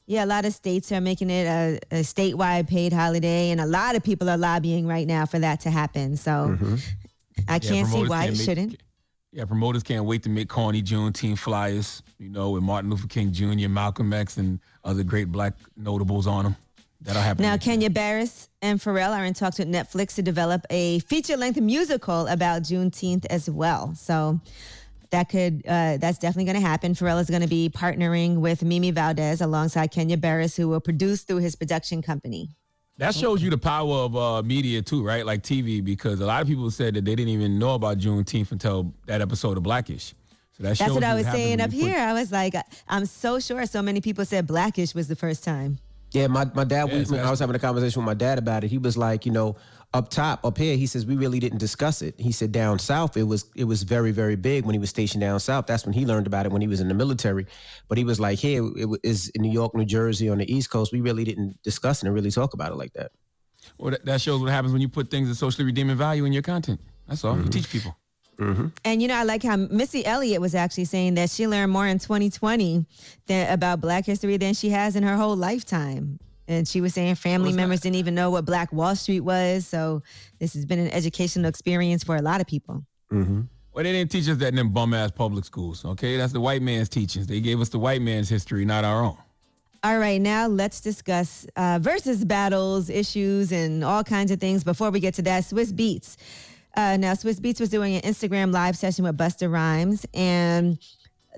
Yeah, 0.07 0.23
a 0.23 0.25
lot 0.25 0.45
of 0.45 0.53
states 0.53 0.91
are 0.93 1.01
making 1.01 1.29
it 1.29 1.45
a, 1.45 1.79
a 1.91 1.99
statewide 1.99 2.67
paid 2.67 2.93
holiday, 2.93 3.51
and 3.51 3.59
a 3.59 3.65
lot 3.65 3.95
of 3.95 4.03
people 4.03 4.29
are 4.29 4.37
lobbying 4.37 4.87
right 4.87 5.05
now 5.05 5.25
for 5.25 5.37
that 5.39 5.59
to 5.61 5.69
happen. 5.69 6.15
So 6.15 6.31
mm-hmm. 6.31 6.75
I 7.47 7.59
can't 7.59 7.87
see 7.87 8.07
why 8.07 8.25
can't 8.25 8.35
it 8.35 8.37
make- 8.37 8.45
shouldn't. 8.45 8.83
Yeah, 9.33 9.43
promoters 9.43 9.83
can't 9.83 10.05
wait 10.05 10.23
to 10.23 10.29
make 10.29 10.47
corny 10.47 10.81
Juneteenth 10.81 11.37
flyers, 11.37 12.01
you 12.17 12.29
know, 12.29 12.51
with 12.51 12.63
Martin 12.63 12.89
Luther 12.89 13.07
King 13.07 13.31
Jr., 13.33 13.67
Malcolm 13.67 14.11
X, 14.13 14.37
and 14.37 14.59
other 14.85 15.03
great 15.03 15.31
black 15.31 15.53
notables 15.75 16.25
on 16.25 16.45
them. 16.45 16.55
That'll 17.01 17.21
happen. 17.21 17.43
Now, 17.43 17.57
Kenya 17.57 17.89
Barris 17.89 18.49
and 18.61 18.79
Pharrell 18.79 19.15
are 19.15 19.25
in 19.25 19.33
talks 19.33 19.59
with 19.59 19.67
Netflix 19.67 20.15
to 20.15 20.23
develop 20.23 20.65
a 20.69 20.99
feature-length 20.99 21.59
musical 21.59 22.25
about 22.27 22.63
Juneteenth 22.63 23.25
as 23.29 23.49
well. 23.49 23.93
So 23.95 24.39
that 25.11 25.29
could, 25.29 25.63
uh, 25.67 25.97
that's 25.97 26.17
definitely 26.17 26.45
going 26.45 26.61
to 26.61 26.67
happen. 26.67 26.93
Pharrell 26.93 27.19
is 27.19 27.29
going 27.29 27.41
to 27.41 27.47
be 27.47 27.69
partnering 27.69 28.37
with 28.37 28.63
Mimi 28.63 28.91
Valdez 28.91 29.41
alongside 29.41 29.91
Kenya 29.91 30.17
Barris, 30.17 30.55
who 30.55 30.67
will 30.67 30.81
produce 30.81 31.23
through 31.23 31.37
his 31.37 31.55
production 31.55 32.01
company. 32.01 32.49
That 32.97 33.13
shows 33.13 33.43
you 33.43 33.51
the 33.51 33.59
power 33.59 33.93
of 33.93 34.15
uh, 34.15 34.41
media 34.41 34.81
too, 34.81 35.05
right? 35.05 35.23
Like 35.23 35.43
TV, 35.43 35.83
because 35.83 36.19
a 36.19 36.25
lot 36.25 36.41
of 36.41 36.47
people 36.47 36.71
said 36.71 36.95
that 36.95 37.05
they 37.05 37.15
didn't 37.15 37.29
even 37.29 37.59
know 37.59 37.75
about 37.75 37.99
Juneteenth 37.99 38.51
until 38.51 38.91
that 39.05 39.21
episode 39.21 39.55
of 39.55 39.63
Blackish. 39.63 40.15
So 40.53 40.63
that 40.63 40.77
That's 40.79 40.91
what 40.91 41.03
I 41.03 41.13
was 41.13 41.27
saying 41.27 41.61
up 41.61 41.71
here. 41.71 41.99
I 41.99 42.13
was 42.13 42.31
like, 42.31 42.55
I'm 42.87 43.05
so 43.05 43.39
sure 43.39 43.67
so 43.67 43.83
many 43.83 44.01
people 44.01 44.25
said 44.25 44.47
Blackish 44.47 44.95
was 44.95 45.07
the 45.07 45.15
first 45.15 45.43
time. 45.43 45.77
Yeah, 46.11 46.27
my, 46.27 46.45
my 46.55 46.63
dad, 46.63 46.89
Yeah, 46.89 47.03
we, 47.09 47.19
I 47.19 47.29
was 47.29 47.39
having 47.39 47.55
a 47.55 47.59
conversation 47.59 48.01
with 48.01 48.07
my 48.07 48.13
dad 48.15 48.39
about 48.39 48.63
it. 48.63 48.69
He 48.69 48.79
was 48.79 48.97
like, 48.97 49.25
you 49.25 49.31
know, 49.31 49.57
up 49.93 50.09
top, 50.09 50.43
up 50.45 50.57
here, 50.57 50.75
he 50.75 50.85
says, 50.85 51.05
we 51.05 51.15
really 51.15 51.39
didn't 51.39 51.59
discuss 51.59 52.01
it. 52.01 52.19
He 52.19 52.31
said 52.31 52.51
down 52.51 52.77
south, 52.77 53.15
it 53.15 53.23
was 53.23 53.45
it 53.55 53.63
was 53.63 53.83
very, 53.83 54.11
very 54.11 54.35
big 54.35 54.65
when 54.65 54.73
he 54.73 54.79
was 54.79 54.89
stationed 54.89 55.21
down 55.21 55.39
south. 55.39 55.65
That's 55.65 55.85
when 55.85 55.93
he 55.93 56.05
learned 56.05 56.27
about 56.27 56.45
it 56.45 56.51
when 56.51 56.61
he 56.61 56.67
was 56.67 56.81
in 56.81 56.87
the 56.87 56.93
military. 56.93 57.45
But 57.87 57.97
he 57.97 58.03
was 58.03 58.19
like, 58.19 58.37
here, 58.37 58.63
it 58.75 58.99
is 59.03 59.29
in 59.29 59.41
New 59.41 59.51
York, 59.51 59.73
New 59.73 59.85
Jersey, 59.85 60.29
on 60.29 60.39
the 60.39 60.53
East 60.53 60.69
Coast. 60.69 60.91
We 60.91 61.01
really 61.01 61.23
didn't 61.23 61.61
discuss 61.63 62.03
it 62.03 62.07
and 62.07 62.15
really 62.15 62.31
talk 62.31 62.53
about 62.53 62.71
it 62.71 62.75
like 62.75 62.93
that. 62.93 63.11
Well, 63.77 63.91
that, 63.91 64.05
that 64.05 64.21
shows 64.21 64.41
what 64.41 64.51
happens 64.51 64.73
when 64.73 64.81
you 64.81 64.89
put 64.89 65.09
things 65.09 65.29
of 65.29 65.37
socially 65.37 65.65
redeeming 65.65 65.95
value 65.95 66.25
in 66.25 66.33
your 66.33 66.43
content. 66.43 66.79
That's 67.07 67.23
all. 67.23 67.35
You 67.35 67.43
mm-hmm. 67.43 67.49
teach 67.49 67.69
people. 67.69 67.97
Mm-hmm. 68.39 68.67
And 68.85 69.01
you 69.01 69.07
know, 69.07 69.15
I 69.15 69.23
like 69.23 69.41
how 69.41 69.55
Missy 69.55 70.05
Elliott 70.05 70.41
was 70.41 70.53
actually 70.53 70.85
saying 70.85 71.15
that 71.15 71.29
she 71.29 71.47
learned 71.47 71.71
more 71.71 71.87
in 71.87 71.97
2020 71.97 72.85
than, 73.25 73.51
about 73.51 73.81
Black 73.81 74.05
history 74.05 74.37
than 74.37 74.53
she 74.53 74.69
has 74.69 74.95
in 74.95 75.03
her 75.03 75.15
whole 75.15 75.35
lifetime. 75.35 76.19
And 76.47 76.67
she 76.67 76.81
was 76.81 76.93
saying 76.93 77.15
family 77.15 77.51
members 77.51 77.81
didn't 77.81 77.97
even 77.97 78.15
know 78.15 78.29
what 78.29 78.45
Black 78.45 78.71
Wall 78.71 78.95
Street 78.95 79.19
was. 79.19 79.67
So 79.67 80.01
this 80.39 80.53
has 80.53 80.65
been 80.65 80.79
an 80.79 80.89
educational 80.91 81.49
experience 81.49 82.03
for 82.03 82.15
a 82.15 82.21
lot 82.21 82.39
of 82.39 82.47
people. 82.47 82.83
Well, 83.11 83.83
they 83.83 83.91
didn't 83.91 84.11
teach 84.11 84.27
us 84.27 84.37
that 84.37 84.47
in 84.47 84.55
them 84.55 84.69
bum 84.69 84.93
ass 84.93 85.11
public 85.11 85.45
schools. 85.45 85.85
Okay, 85.85 86.17
that's 86.17 86.33
the 86.33 86.39
white 86.41 86.61
man's 86.61 86.89
teachings. 86.89 87.27
They 87.27 87.41
gave 87.41 87.61
us 87.61 87.69
the 87.69 87.77
white 87.79 88.01
man's 88.01 88.27
history, 88.27 88.65
not 88.65 88.83
our 88.83 89.03
own. 89.03 89.17
All 89.83 89.99
right, 89.99 90.19
now 90.19 90.47
let's 90.47 90.81
discuss 90.81 91.45
uh, 91.55 91.77
Verzuz 91.79 92.27
battles, 92.27 92.89
issues, 92.89 93.51
and 93.51 93.83
all 93.83 94.03
kinds 94.03 94.31
of 94.31 94.39
things. 94.39 94.63
Before 94.63 94.89
we 94.89 94.99
get 94.99 95.13
to 95.13 95.21
that, 95.21 95.43
Swizz 95.43 95.71
Beatz. 95.71 96.17
Uh, 96.75 96.97
now, 96.97 97.13
Swizz 97.13 97.39
Beatz 97.39 97.59
was 97.59 97.69
doing 97.69 97.95
an 97.95 98.01
Instagram 98.01 98.51
live 98.51 98.75
session 98.75 99.05
with 99.05 99.15
Busta 99.15 99.51
Rhymes, 99.51 100.05
and 100.13 100.79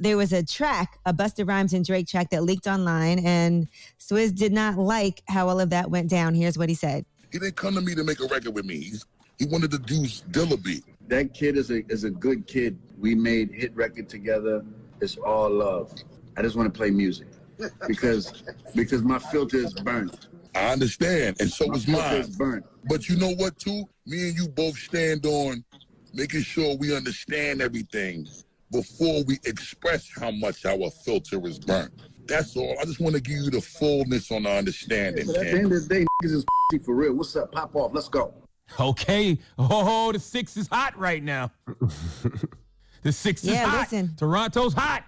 there 0.01 0.17
was 0.17 0.33
a 0.33 0.43
track, 0.43 0.99
a 1.05 1.13
Busta 1.13 1.47
Rhymes 1.47 1.73
and 1.73 1.85
Drake 1.85 2.07
track 2.07 2.29
that 2.31 2.43
leaked 2.43 2.67
online, 2.67 3.19
and 3.19 3.67
Swizz 3.99 4.35
did 4.35 4.51
not 4.51 4.77
like 4.77 5.21
how 5.27 5.49
all 5.49 5.59
of 5.59 5.69
that 5.71 5.89
went 5.89 6.09
down. 6.09 6.33
Here's 6.33 6.57
what 6.57 6.69
he 6.69 6.75
said. 6.75 7.05
He 7.31 7.39
didn't 7.39 7.55
come 7.55 7.75
to 7.75 7.81
me 7.81 7.95
to 7.95 8.03
make 8.03 8.19
a 8.19 8.27
record 8.27 8.55
with 8.55 8.65
me. 8.65 8.77
He's, 8.79 9.05
he 9.37 9.45
wanted 9.45 9.71
to 9.71 9.79
do 9.79 10.01
Dilla 10.31 10.61
beat. 10.61 10.83
That 11.07 11.33
kid 11.33 11.57
is 11.57 11.71
a 11.71 11.85
is 11.91 12.03
a 12.03 12.09
good 12.09 12.47
kid. 12.47 12.77
We 12.97 13.15
made 13.15 13.51
hit 13.51 13.75
record 13.75 14.09
together. 14.09 14.63
It's 15.01 15.17
all 15.17 15.49
love. 15.49 15.93
I 16.37 16.41
just 16.41 16.55
want 16.55 16.71
to 16.71 16.77
play 16.77 16.91
music 16.91 17.27
because 17.87 18.43
because 18.75 19.01
my 19.01 19.19
filter 19.19 19.57
is 19.57 19.73
burnt. 19.73 20.27
I 20.55 20.71
understand, 20.71 21.37
and 21.39 21.49
so 21.49 21.67
My 21.67 21.75
is 21.75 21.85
filter 21.85 22.01
mine. 22.01 22.21
is 22.21 22.35
burnt. 22.35 22.65
But 22.85 23.07
you 23.07 23.17
know 23.17 23.31
what, 23.35 23.57
too? 23.59 23.83
Me 24.05 24.29
and 24.29 24.37
you 24.37 24.47
both 24.47 24.75
stand 24.77 25.25
on 25.25 25.63
making 26.13 26.41
sure 26.41 26.75
we 26.77 26.95
understand 26.95 27.61
everything 27.61 28.27
before 28.71 29.23
we 29.25 29.39
express 29.45 30.09
how 30.19 30.31
much 30.31 30.65
our 30.65 30.89
filter 31.05 31.45
is 31.47 31.59
burnt. 31.59 31.91
That's 32.27 32.55
all. 32.55 32.75
I 32.79 32.85
just 32.85 32.99
want 32.99 33.15
to 33.15 33.21
give 33.21 33.37
you 33.37 33.49
the 33.49 33.61
fullness 33.61 34.31
on 34.31 34.43
the 34.43 34.51
understanding. 34.51 35.25
But 35.27 35.37
at 35.37 35.43
the 35.45 35.51
end 35.51 35.71
of 35.73 35.87
the 35.87 35.95
day, 35.95 36.05
niggas 36.23 36.31
is 36.35 36.45
for 36.85 36.93
real. 36.95 37.13
What's 37.13 37.35
up? 37.35 37.51
Pop 37.51 37.75
off. 37.75 37.91
Let's 37.93 38.07
go. 38.09 38.33
Okay. 38.79 39.39
Oh, 39.57 40.11
the 40.11 40.19
six 40.19 40.55
is 40.55 40.67
hot 40.67 40.95
right 40.97 41.23
now. 41.23 41.51
the 43.03 43.11
six 43.11 43.43
is 43.43 43.49
Yeah, 43.51 43.65
hot. 43.65 43.91
listen. 43.91 44.15
Toronto's 44.15 44.73
hot. 44.73 45.03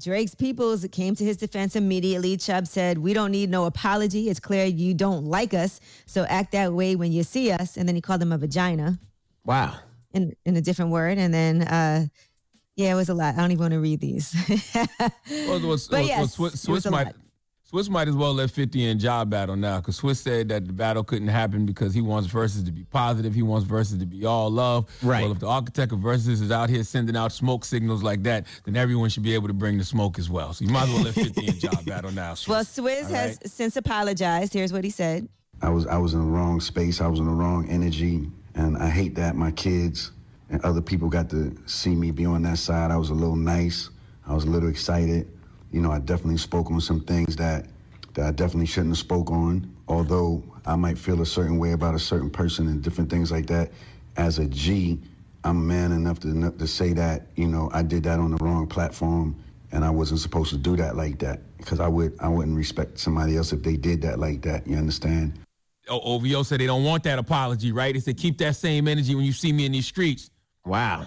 Drake's 0.00 0.34
peoples 0.34 0.84
came 0.90 1.14
to 1.14 1.24
his 1.24 1.36
defense 1.36 1.76
immediately. 1.76 2.36
Chubb 2.36 2.66
said, 2.66 2.98
We 2.98 3.12
don't 3.14 3.30
need 3.30 3.50
no 3.50 3.66
apology. 3.66 4.28
It's 4.28 4.40
clear 4.40 4.64
you 4.66 4.94
don't 4.94 5.26
like 5.26 5.54
us. 5.54 5.78
So 6.06 6.24
act 6.24 6.50
that 6.52 6.72
way 6.72 6.96
when 6.96 7.12
you 7.12 7.22
see 7.22 7.52
us. 7.52 7.76
And 7.76 7.86
then 7.86 7.94
he 7.94 8.00
called 8.00 8.20
him 8.20 8.32
a 8.32 8.38
vagina 8.38 8.98
Wow. 9.44 9.76
in, 10.12 10.34
in 10.44 10.56
a 10.56 10.60
different 10.60 10.90
word. 10.90 11.18
And 11.18 11.32
then, 11.32 11.62
uh, 11.62 12.06
yeah, 12.76 12.92
it 12.92 12.94
was 12.94 13.08
a 13.08 13.14
lot. 13.14 13.34
I 13.34 13.38
don't 13.40 13.52
even 13.52 13.62
want 13.62 13.72
to 13.72 13.80
read 13.80 14.00
these. 14.00 14.34
Well, 14.74 15.60
well, 15.60 15.76
But 15.76 15.88
well, 15.90 16.02
yes, 16.02 16.38
well, 16.38 16.48
it 16.48 16.54
Swizz, 16.54 16.68
was 16.68 16.82
Swizz 16.84 16.86
a 16.86 16.90
might 16.90 17.06
lot. 17.06 17.16
Swizz 17.72 17.88
might 17.88 18.06
as 18.06 18.14
well 18.14 18.34
let 18.34 18.50
50 18.50 18.84
in 18.84 18.98
Ja 18.98 19.24
battle 19.24 19.56
now 19.56 19.80
because 19.80 19.98
Swizz 19.98 20.16
said 20.18 20.50
that 20.50 20.66
the 20.66 20.74
battle 20.74 21.02
couldn't 21.02 21.28
happen 21.28 21.64
because 21.64 21.94
he 21.94 22.02
wants 22.02 22.28
Verzuz 22.28 22.66
to 22.66 22.70
be 22.72 22.84
positive. 22.84 23.34
He 23.34 23.40
wants 23.40 23.66
Verzuz 23.66 23.98
to 23.98 24.04
be 24.04 24.26
all 24.26 24.50
love. 24.50 24.90
Right. 25.02 25.22
Well, 25.22 25.32
if 25.32 25.38
the 25.38 25.46
architect 25.46 25.90
of 25.92 26.00
verses 26.00 26.42
is 26.42 26.50
out 26.50 26.68
here 26.68 26.84
sending 26.84 27.16
out 27.16 27.32
smoke 27.32 27.64
signals 27.64 28.02
like 28.02 28.22
that, 28.24 28.46
then 28.66 28.76
everyone 28.76 29.08
should 29.08 29.22
be 29.22 29.32
able 29.32 29.48
to 29.48 29.54
bring 29.54 29.78
the 29.78 29.84
smoke 29.84 30.18
as 30.18 30.28
well. 30.28 30.52
So 30.52 30.66
you 30.66 30.70
might 30.70 30.82
as 30.82 30.88
well 30.90 31.02
let 31.04 31.14
50 31.14 31.46
in 31.46 31.56
Ja 31.56 31.70
battle 31.86 32.10
now. 32.12 32.34
Swizz. 32.34 32.48
well, 32.48 32.64
Swizz 32.64 33.04
All 33.06 33.14
has 33.14 33.30
right? 33.42 33.50
since 33.50 33.76
apologized. 33.76 34.52
Here's 34.52 34.72
what 34.72 34.84
he 34.84 34.90
said. 34.90 35.26
I 35.62 35.70
was 35.70 35.86
I 35.86 35.96
was 35.96 36.12
in 36.12 36.20
the 36.20 36.26
wrong 36.30 36.60
space. 36.60 37.00
I 37.00 37.06
was 37.06 37.20
in 37.20 37.24
the 37.24 37.32
wrong 37.32 37.66
energy, 37.70 38.28
and 38.54 38.76
I 38.76 38.90
hate 38.90 39.14
that 39.14 39.34
my 39.34 39.50
kids 39.50 40.12
and 40.52 40.62
other 40.64 40.82
people 40.82 41.08
got 41.08 41.30
to 41.30 41.56
see 41.66 41.94
me 41.94 42.10
be 42.10 42.26
on 42.26 42.42
that 42.42 42.58
side. 42.58 42.90
I 42.90 42.96
was 42.98 43.10
a 43.10 43.14
little 43.14 43.36
nice. 43.36 43.88
I 44.26 44.34
was 44.34 44.44
a 44.44 44.50
little 44.50 44.68
excited. 44.68 45.28
You 45.72 45.80
know, 45.80 45.90
I 45.90 45.98
definitely 45.98 46.36
spoke 46.36 46.70
on 46.70 46.80
some 46.80 47.00
things 47.00 47.34
that 47.36 47.66
that 48.14 48.26
I 48.26 48.30
definitely 48.30 48.66
shouldn't 48.66 48.90
have 48.90 48.98
spoke 48.98 49.30
on. 49.30 49.74
Although 49.88 50.44
I 50.66 50.76
might 50.76 50.98
feel 50.98 51.22
a 51.22 51.26
certain 51.26 51.58
way 51.58 51.72
about 51.72 51.94
a 51.94 51.98
certain 51.98 52.28
person 52.28 52.68
and 52.68 52.82
different 52.82 53.08
things 53.08 53.32
like 53.32 53.46
that. 53.46 53.72
As 54.18 54.38
a 54.38 54.44
G, 54.44 55.00
I'm 55.42 55.66
man 55.66 55.90
enough 55.90 56.20
to 56.20 56.50
to 56.50 56.66
say 56.66 56.92
that 56.92 57.28
you 57.34 57.48
know 57.48 57.70
I 57.72 57.82
did 57.82 58.02
that 58.04 58.20
on 58.20 58.32
the 58.32 58.44
wrong 58.44 58.66
platform, 58.66 59.34
and 59.72 59.86
I 59.86 59.90
wasn't 59.90 60.20
supposed 60.20 60.50
to 60.50 60.58
do 60.58 60.76
that 60.76 60.96
like 60.96 61.18
that 61.20 61.40
because 61.56 61.80
I 61.80 61.88
would 61.88 62.14
I 62.20 62.28
wouldn't 62.28 62.56
respect 62.56 62.98
somebody 62.98 63.38
else 63.38 63.54
if 63.54 63.62
they 63.62 63.78
did 63.78 64.02
that 64.02 64.18
like 64.18 64.42
that. 64.42 64.66
You 64.66 64.76
understand? 64.76 65.32
Oh, 65.88 65.98
o- 65.98 66.14
OVO 66.16 66.42
said 66.42 66.60
they 66.60 66.66
don't 66.66 66.84
want 66.84 67.02
that 67.04 67.18
apology, 67.18 67.72
right? 67.72 67.94
They 67.94 68.00
said 68.00 68.18
keep 68.18 68.36
that 68.38 68.54
same 68.54 68.86
energy 68.86 69.14
when 69.14 69.24
you 69.24 69.32
see 69.32 69.52
me 69.52 69.64
in 69.64 69.72
these 69.72 69.86
streets. 69.86 70.30
Wow. 70.64 71.06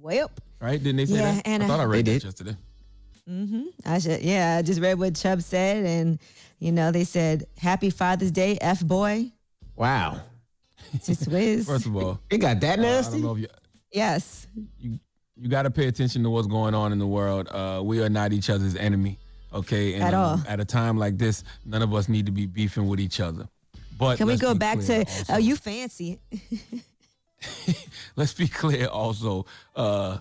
Well, 0.00 0.30
Right? 0.60 0.82
Didn't 0.82 0.96
they 0.96 1.06
say 1.06 1.14
Yeah, 1.16 1.32
that? 1.34 1.46
and 1.46 1.62
I 1.62 1.66
thought 1.66 1.80
I 1.80 1.82
I- 1.82 1.86
read 1.86 2.06
that 2.06 2.10
did. 2.12 2.24
yesterday. 2.24 2.56
hmm 3.28 3.64
I 3.84 3.98
should, 3.98 4.22
yeah, 4.22 4.56
I 4.58 4.62
just 4.62 4.80
read 4.80 4.98
what 4.98 5.14
Chubb 5.16 5.42
said. 5.42 5.84
And, 5.84 6.18
you 6.60 6.72
know, 6.72 6.90
they 6.92 7.04
said, 7.04 7.44
Happy 7.58 7.90
Father's 7.90 8.30
Day, 8.30 8.56
F 8.60 8.82
boy. 8.84 9.30
Wow. 9.76 10.20
To 11.04 11.12
Swizz. 11.12 11.66
First 11.66 11.86
of 11.86 11.96
all, 11.96 12.20
It 12.30 12.38
got 12.38 12.60
that 12.60 12.78
uh, 12.78 12.82
I 12.82 12.84
nasty? 12.84 13.12
don't 13.14 13.22
know 13.22 13.32
if 13.34 13.38
you, 13.40 13.48
yes. 13.92 14.46
you 14.78 14.98
you 15.38 15.48
got 15.50 15.64
to 15.64 15.70
pay 15.70 15.86
attention 15.88 16.22
to 16.22 16.30
what's 16.30 16.46
going 16.46 16.74
on 16.74 16.92
in 16.92 16.98
the 16.98 17.06
world. 17.06 17.48
Uh, 17.48 17.82
we 17.84 18.00
are 18.02 18.08
not 18.08 18.32
each 18.32 18.48
other's 18.48 18.74
enemy, 18.76 19.18
okay? 19.52 19.92
And 19.92 20.02
At 20.04 20.14
um, 20.14 20.20
all. 20.40 20.42
at 20.48 20.60
a 20.60 20.64
time 20.64 20.96
like 20.96 21.18
this, 21.18 21.44
none 21.66 21.82
of 21.82 21.92
us 21.92 22.08
need 22.08 22.24
to 22.24 22.32
be 22.32 22.46
beefing 22.46 22.88
with 22.88 23.00
each 23.00 23.20
other. 23.20 23.46
But 23.98 24.16
Can 24.16 24.28
we 24.28 24.38
go 24.38 24.54
back 24.54 24.78
clear 24.80 25.04
to, 25.04 25.10
also- 25.10 25.34
oh, 25.34 25.36
you 25.36 25.56
fancy. 25.56 26.18
let's 28.16 28.32
be 28.34 28.48
clear 28.48 28.86
also. 28.86 29.46
Uh, 29.74 30.18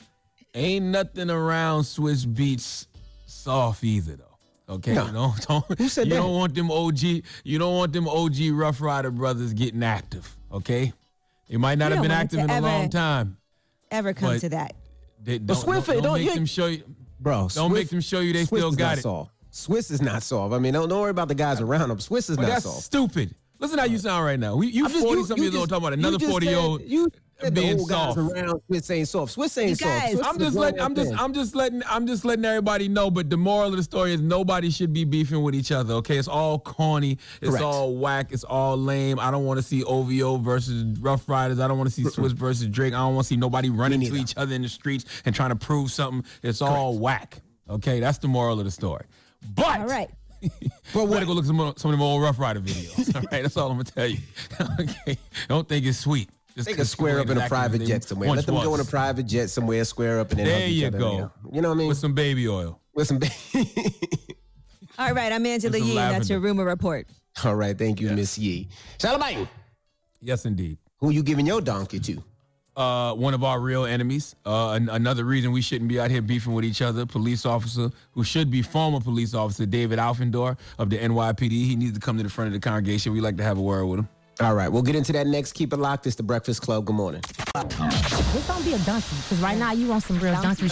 ain't 0.53 0.85
nothing 0.85 1.29
around 1.29 1.81
Swizz 1.83 2.25
Beatz 2.25 2.87
soft 3.25 3.83
either 3.83 4.15
though. 4.15 4.73
Okay, 4.75 4.93
No. 4.95 5.05
you 5.05 5.11
don't, 5.13 5.47
don't 5.47 5.77
Who 5.79 5.87
said 5.89 6.07
you 6.07 6.13
that? 6.13 6.19
don't 6.21 6.33
want 6.33 6.55
them 6.55 6.71
OG 6.71 6.99
you 7.43 7.59
don't 7.59 7.75
want 7.75 7.93
them 7.93 8.07
OG 8.07 8.35
Rough 8.51 8.81
Rider 8.81 9.11
brothers 9.11 9.53
getting 9.53 9.83
active. 9.83 10.35
Okay, 10.51 10.91
they 11.49 11.57
might 11.57 11.77
not 11.77 11.89
We 11.91 11.95
have 11.97 12.01
been 12.03 12.11
active 12.11 12.39
to 12.39 12.43
in 12.45 12.49
a 12.49 12.61
long 12.61 12.89
time. 12.89 13.37
Ever 13.91 14.13
come 14.13 14.33
But- 14.33 14.41
to 14.41 14.49
that. 14.49 14.75
They, 15.23 15.37
But 15.39 15.53
don't, 15.53 15.63
Swift, 15.63 15.87
don't, 15.87 15.95
don't 15.97 16.03
don't- 16.03 16.13
make 16.15 16.25
you- 16.25 16.35
them 16.35 16.45
show 16.45 16.65
you, 16.67 16.83
Bro, 17.19 17.49
Don't 17.53 17.71
make 17.73 17.89
them 17.89 18.01
show 18.01 18.19
you 18.19 18.33
they 18.33 18.43
Swizz 18.43 18.57
still 18.57 18.71
got 18.71 18.85
not 18.89 18.97
it. 18.97 19.01
Soft. 19.01 19.31
Swizz 19.51 19.89
is 19.91 20.01
not 20.01 20.21
soft. 20.21 20.53
I 20.53 20.59
mean, 20.59 20.73
don't, 20.73 20.89
don't 20.89 20.99
worry 21.01 21.09
about 21.11 21.29
the 21.29 21.35
guys 21.35 21.61
around 21.61 21.89
them. 21.89 21.97
Swizz 21.99 22.29
is 22.29 22.35
But 22.35 22.43
not 22.43 22.47
that's 22.49 22.65
soft. 22.65 22.83
stupid. 22.83 23.33
Listen 23.65 23.79
how 23.79 23.85
you 23.85 23.97
sound 23.97 24.23
right 24.25 24.39
now. 24.39 24.55
We, 24.55 24.67
you 24.67 24.85
I'm 24.85 24.91
forty 24.91 25.21
you- 25.21 25.25
something 25.25 25.43
you 25.43 25.49
years 25.49 25.59
old 25.59 25.69
talking 25.69 25.83
about 25.87 25.93
another 25.97 26.19
forty 26.19 26.45
year 26.47 26.57
old 26.57 26.81
You 26.83 27.07
said 27.41 27.53
being 27.55 27.79
soft. 27.79 28.17
around 28.17 28.61
Swizz 28.69 28.91
ain't 28.95 29.07
soft. 29.07 29.35
Swizz 29.35 29.57
ain't 29.59 29.69
You 29.71 29.75
soft. 29.75 30.05
Swizz 30.13 30.21
I'm 30.25 30.39
just 30.39 30.55
letting 30.55 30.79
I'm 30.79 30.93
just. 30.95 31.19
I'm 31.19 31.33
just 31.33 31.55
letting 31.55 31.81
I'm 31.89 32.05
just 32.05 32.25
letting 32.25 32.45
everybody 32.45 32.87
know. 32.87 33.09
But 33.09 33.29
the 33.31 33.37
moral 33.37 33.69
of 33.69 33.75
the 33.75 33.81
story 33.83 34.13
is 34.13 34.21
nobody 34.21 34.69
should 34.69 34.93
be 34.93 35.03
beefing 35.03 35.41
with 35.41 35.55
each 35.55 35.71
other. 35.71 35.95
Okay, 35.95 36.17
it's 36.17 36.27
all 36.27 36.59
corny. 36.59 37.17
It's 37.41 37.49
Correct. 37.49 37.63
all 37.65 37.95
whack. 37.95 38.27
It's 38.31 38.43
all 38.43 38.77
lame. 38.77 39.19
I 39.19 39.31
don't 39.31 39.45
want 39.45 39.57
to 39.57 39.63
see 39.63 39.83
OVO 39.83 40.37
versus 40.37 40.83
Rough 40.99 41.27
Riders. 41.27 41.59
I 41.59 41.67
don't 41.67 41.77
want 41.79 41.89
to 41.89 41.93
see 41.95 42.03
Swizz 42.03 42.33
versus 42.33 42.67
Drake. 42.67 42.93
I 42.93 42.97
don't 42.97 43.15
want 43.15 43.25
to 43.25 43.29
see 43.29 43.37
nobody 43.37 43.69
running 43.69 44.01
to 44.01 44.15
each 44.15 44.37
other 44.37 44.53
in 44.53 44.61
the 44.61 44.69
streets 44.69 45.05
and 45.25 45.33
trying 45.33 45.49
to 45.49 45.55
prove 45.55 45.91
something. 45.91 46.23
It's 46.43 46.61
all 46.61 46.97
whack. 46.99 47.41
Okay, 47.69 47.99
that's 47.99 48.19
the 48.19 48.27
moral 48.27 48.59
of 48.59 48.65
the 48.65 48.71
story. 48.71 49.05
But 49.55 49.79
All 49.81 49.87
right. 49.87 50.09
But 50.93 51.05
better 51.07 51.25
go 51.25 51.33
look 51.33 51.43
at 51.43 51.47
some, 51.47 51.57
some 51.77 51.91
of 51.91 51.97
them 51.97 52.01
old 52.01 52.21
Rough 52.21 52.39
Rider 52.39 52.59
videos. 52.61 53.15
All 53.15 53.21
right, 53.31 53.41
that's 53.43 53.57
all 53.57 53.69
I'm 53.71 53.77
gonna 53.77 53.83
tell 53.85 54.07
you. 54.07 54.17
okay, 54.79 55.17
don't 55.47 55.67
think 55.67 55.85
it's 55.85 55.97
sweet. 55.99 56.29
Just 56.55 56.67
They 56.67 56.71
can 56.73 56.77
'cause 56.81 56.89
square 56.89 57.19
up 57.19 57.25
in 57.29 57.37
a 57.37 57.41
ain't 57.41 57.51
active 57.51 57.53
as 57.53 57.69
private 57.69 57.85
jet 57.85 58.03
somewhere. 58.05 58.29
once 58.29 58.37
Let 58.39 58.45
them 58.45 58.55
go 58.63 58.73
in 58.75 58.79
a 58.79 58.85
private 58.85 59.23
jet 59.25 59.49
somewhere, 59.49 59.83
square 59.83 60.19
up, 60.21 60.31
and 60.31 60.39
then 60.39 60.45
There 60.47 60.61
hug 60.61 60.69
you 60.69 60.87
other, 60.87 60.97
go. 60.97 61.11
You 61.11 61.17
know, 61.19 61.31
You 61.53 61.61
know 61.61 61.69
what 61.69 61.75
I 61.75 61.77
mean? 61.79 61.87
With 61.89 61.97
some 61.97 62.13
baby 62.13 62.47
oil. 62.47 62.79
With 62.93 63.07
some. 63.07 63.19
All 64.97 65.13
right. 65.13 65.31
I'm 65.33 65.45
Angela 65.45 65.75
It's 65.77 65.85
a 65.85 65.89
Yee. 65.89 65.95
That's 65.95 66.29
your 66.29 66.39
rumor 66.39 66.63
report. 66.63 67.07
All 67.43 67.55
right, 67.55 67.77
thank 67.77 67.99
you, 67.99 68.09
Miss 68.11 68.37
Yee. 68.37 68.69
Charlamagne, 68.97 69.49
Yes, 70.21 70.45
indeed. 70.45 70.77
who 70.99 71.09
you 71.09 71.21
giving 71.21 71.45
your 71.45 71.59
donkey 71.59 71.99
to? 71.99 72.23
Uh, 72.75 73.13
one 73.13 73.33
of 73.33 73.43
our 73.43 73.59
real 73.61 73.85
enemies. 73.85 74.35
Uh, 74.45 74.71
an- 74.71 74.89
another 74.89 75.23
reason 75.23 75.51
we 75.53 75.61
shouldn't 75.61 75.87
be 75.87 75.97
out 75.99 76.11
here 76.11 76.21
beefing 76.21 76.53
with 76.53 76.65
each 76.65 76.81
other. 76.81 77.05
Police 77.05 77.45
officer 77.45 77.89
who 78.11 78.23
should 78.23 78.51
be 78.51 78.61
former 78.61 78.99
police 78.99 79.33
officer 79.33 79.65
David 79.65 79.97
Afanador 79.97 80.57
of 80.77 80.89
the 80.89 80.97
NYPD. 80.97 81.51
He 81.51 81.75
needs 81.77 81.93
to 81.93 81.99
come 82.01 82.17
to 82.17 82.23
the 82.23 82.29
front 82.29 82.47
of 82.47 82.53
the 82.53 82.59
congregation. 82.59 83.13
We 83.13 83.21
like 83.21 83.37
to 83.37 83.43
have 83.43 83.57
a 83.57 83.61
word 83.61 83.85
with 83.85 83.99
him. 83.99 84.09
All 84.41 84.53
right, 84.53 84.67
we'll 84.67 84.81
get 84.81 84.95
into 84.97 85.13
that 85.13 85.27
next. 85.27 85.53
Keep 85.53 85.71
it 85.71 85.77
locked. 85.77 86.05
It's 86.05 86.17
the 86.17 86.23
Breakfast 86.23 86.61
Club. 86.61 86.83
Good 86.83 86.95
morning. 86.97 87.21
Just 87.55 88.47
don't 88.49 88.65
be 88.65 88.73
a 88.73 88.79
donkey, 88.79 89.15
because 89.23 89.39
right 89.39 89.57
now 89.57 89.71
you 89.71 89.87
want 89.87 90.03
some 90.03 90.19
real 90.19 90.33
donkey. 90.41 90.65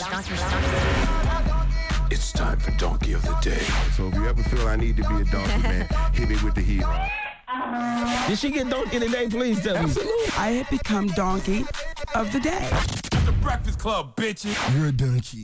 It's 2.12 2.34
time 2.34 2.60
for 2.60 2.72
Donkey 2.72 3.14
of 3.14 3.22
the 3.22 3.34
Day. 3.41 3.64
So 3.95 4.10
if 4.10 4.16
you 4.16 4.28
ever 4.28 4.43
feel 4.43 4.68
I 4.68 4.76
need 4.76 4.97
to 4.97 5.08
be 5.08 5.16
a 5.22 5.24
donkey, 5.24 5.62
man, 5.64 5.88
hit 6.14 6.28
me 6.28 6.36
with 6.43 6.56
the 6.56 6.62
heat. 6.62 6.84
Did 8.28 8.39
she 8.39 8.49
get 8.49 8.70
donkey 8.70 8.99
today? 8.99 9.28
Please 9.28 9.62
tell 9.62 9.82
me. 9.84 9.93
I 10.38 10.49
have 10.51 10.70
become 10.70 11.08
donkey 11.10 11.66
of 12.16 12.32
the 12.32 12.39
day. 12.39 12.70
The 13.26 13.34
Breakfast 13.41 13.80
Club, 13.80 14.16
bitches. 14.16 14.56
You're 14.76 14.88
a 14.88 14.91
donkey. 14.91 15.43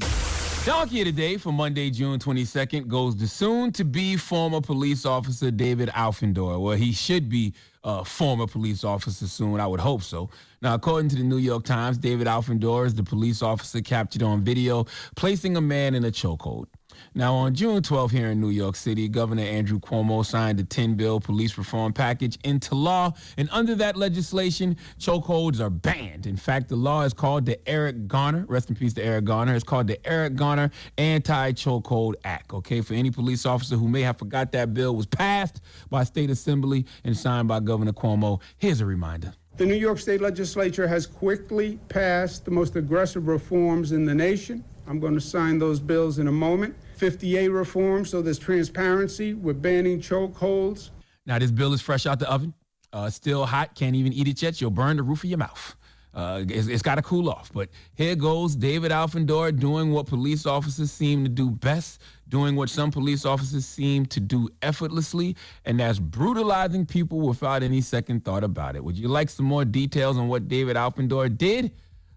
Donkey 0.65 1.01
of 1.01 1.05
the 1.05 1.11
Day 1.11 1.37
for 1.37 1.51
Monday, 1.51 1.89
June 1.89 2.19
22nd 2.19 2.87
goes 2.87 3.15
to 3.15 3.27
soon 3.27 3.71
to 3.73 3.83
be 3.83 4.17
former 4.17 4.59
police 4.59 5.05
officer 5.05 5.51
David 5.51 5.89
Afanador. 5.89 6.59
Well, 6.59 6.75
he 6.75 6.91
should 6.91 7.29
be 7.29 7.53
a 7.83 8.03
former 8.03 8.47
police 8.47 8.83
officer 8.83 9.27
soon. 9.27 9.59
I 9.59 9.67
would 9.67 9.79
hope 9.79 10.01
so. 10.01 10.29
Now, 10.61 10.73
according 10.73 11.09
to 11.09 11.15
the 11.15 11.23
New 11.23 11.37
York 11.37 11.63
Times, 11.63 11.97
David 11.97 12.27
Afanador 12.27 12.85
is 12.85 12.93
the 12.93 13.03
police 13.03 13.41
officer 13.41 13.81
captured 13.81 14.23
on 14.23 14.43
video 14.43 14.85
placing 15.15 15.57
a 15.57 15.61
man 15.61 15.95
in 15.95 16.05
a 16.05 16.11
chokehold. 16.11 16.65
Now, 17.15 17.33
on 17.33 17.55
June 17.55 17.81
12th 17.81 18.11
here 18.11 18.27
in 18.27 18.39
New 18.39 18.49
York 18.49 18.75
City, 18.75 19.07
Governor 19.07 19.41
Andrew 19.41 19.79
Cuomo 19.79 20.23
signed 20.23 20.59
a 20.59 20.63
10 20.63 20.93
bill 20.93 21.19
police 21.19 21.57
reform 21.57 21.91
package 21.91 22.37
into 22.43 22.75
law. 22.75 23.13
And 23.37 23.49
under 23.51 23.73
that 23.75 23.95
legislation, 23.95 24.77
chokeholds 24.99 25.59
are 25.59 25.71
banned. 25.71 26.27
In 26.27 26.37
fact, 26.37 26.69
the 26.69 26.75
law 26.75 27.01
is 27.01 27.13
called 27.13 27.45
the 27.45 27.67
Eric 27.67 28.07
Garner, 28.07 28.45
rest 28.47 28.69
in 28.69 28.75
peace 28.75 28.93
to 28.93 29.03
Eric 29.03 29.25
Garner. 29.25 29.55
It's 29.55 29.63
called 29.63 29.87
the 29.87 30.05
Eric 30.07 30.35
Garner 30.35 30.69
Anti 30.97 31.53
Chokehold 31.53 32.13
Act. 32.23 32.53
Okay, 32.53 32.81
for 32.81 32.93
any 32.93 33.09
police 33.09 33.45
officer 33.45 33.75
who 33.75 33.87
may 33.87 34.01
have 34.01 34.19
forgot 34.19 34.51
that 34.51 34.73
bill 34.73 34.95
was 34.95 35.07
passed 35.07 35.61
by 35.89 36.03
State 36.03 36.29
Assembly 36.29 36.85
and 37.03 37.17
signed 37.17 37.47
by 37.47 37.59
Governor 37.59 37.93
Cuomo, 37.93 38.39
here's 38.57 38.81
a 38.81 38.85
reminder. 38.85 39.33
The 39.57 39.65
New 39.65 39.75
York 39.75 39.99
State 39.99 40.21
Legislature 40.21 40.87
has 40.87 41.05
quickly 41.05 41.79
passed 41.89 42.45
the 42.45 42.51
most 42.51 42.75
aggressive 42.75 43.27
reforms 43.27 43.91
in 43.91 44.05
the 44.05 44.15
nation. 44.15 44.63
I'm 44.87 44.99
going 44.99 45.15
to 45.15 45.21
sign 45.21 45.59
those 45.59 45.79
bills 45.79 46.19
in 46.19 46.27
a 46.27 46.31
moment. 46.31 46.75
58 46.99 47.47
reforms, 47.47 48.09
so 48.09 48.21
there's 48.21 48.37
transparency. 48.37 49.33
We're 49.33 49.53
banning 49.53 50.01
chokeholds. 50.01 50.89
Now, 51.25 51.39
this 51.39 51.49
bill 51.49 51.73
is 51.73 51.81
fresh 51.81 52.05
out 52.05 52.19
the 52.19 52.29
oven, 52.29 52.53
uh, 52.91 53.09
still 53.09 53.45
hot. 53.45 53.73
Can't 53.73 53.95
even 53.95 54.11
eat 54.11 54.27
it 54.27 54.41
yet. 54.41 54.59
You'll 54.59 54.71
burn 54.71 54.97
the 54.97 55.03
roof 55.03 55.23
of 55.23 55.29
your 55.29 55.37
mouth. 55.37 55.75
Uh, 56.13 56.43
it's, 56.49 56.67
it's 56.67 56.81
got 56.81 56.95
to 56.95 57.01
cool 57.01 57.29
off. 57.29 57.51
But 57.53 57.69
here 57.93 58.15
goes 58.15 58.53
David 58.53 58.91
Afanador 58.91 59.57
doing 59.57 59.91
what 59.91 60.07
police 60.07 60.45
officers 60.45 60.91
seem 60.91 61.23
to 61.23 61.29
do 61.29 61.49
best, 61.49 62.01
doing 62.27 62.57
what 62.57 62.69
some 62.69 62.91
police 62.91 63.25
officers 63.25 63.65
seem 63.65 64.05
to 64.07 64.19
do 64.19 64.49
effortlessly, 64.61 65.37
and 65.63 65.79
that's 65.79 65.99
brutalizing 65.99 66.85
people 66.85 67.21
without 67.21 67.63
any 67.63 67.79
second 67.79 68.25
thought 68.25 68.43
about 68.43 68.75
it. 68.75 68.83
Would 68.83 68.97
you 68.97 69.07
like 69.07 69.29
some 69.29 69.45
more 69.45 69.63
details 69.63 70.17
on 70.17 70.27
what 70.27 70.49
David 70.49 70.75
Afanador 70.75 71.37
did? 71.37 71.71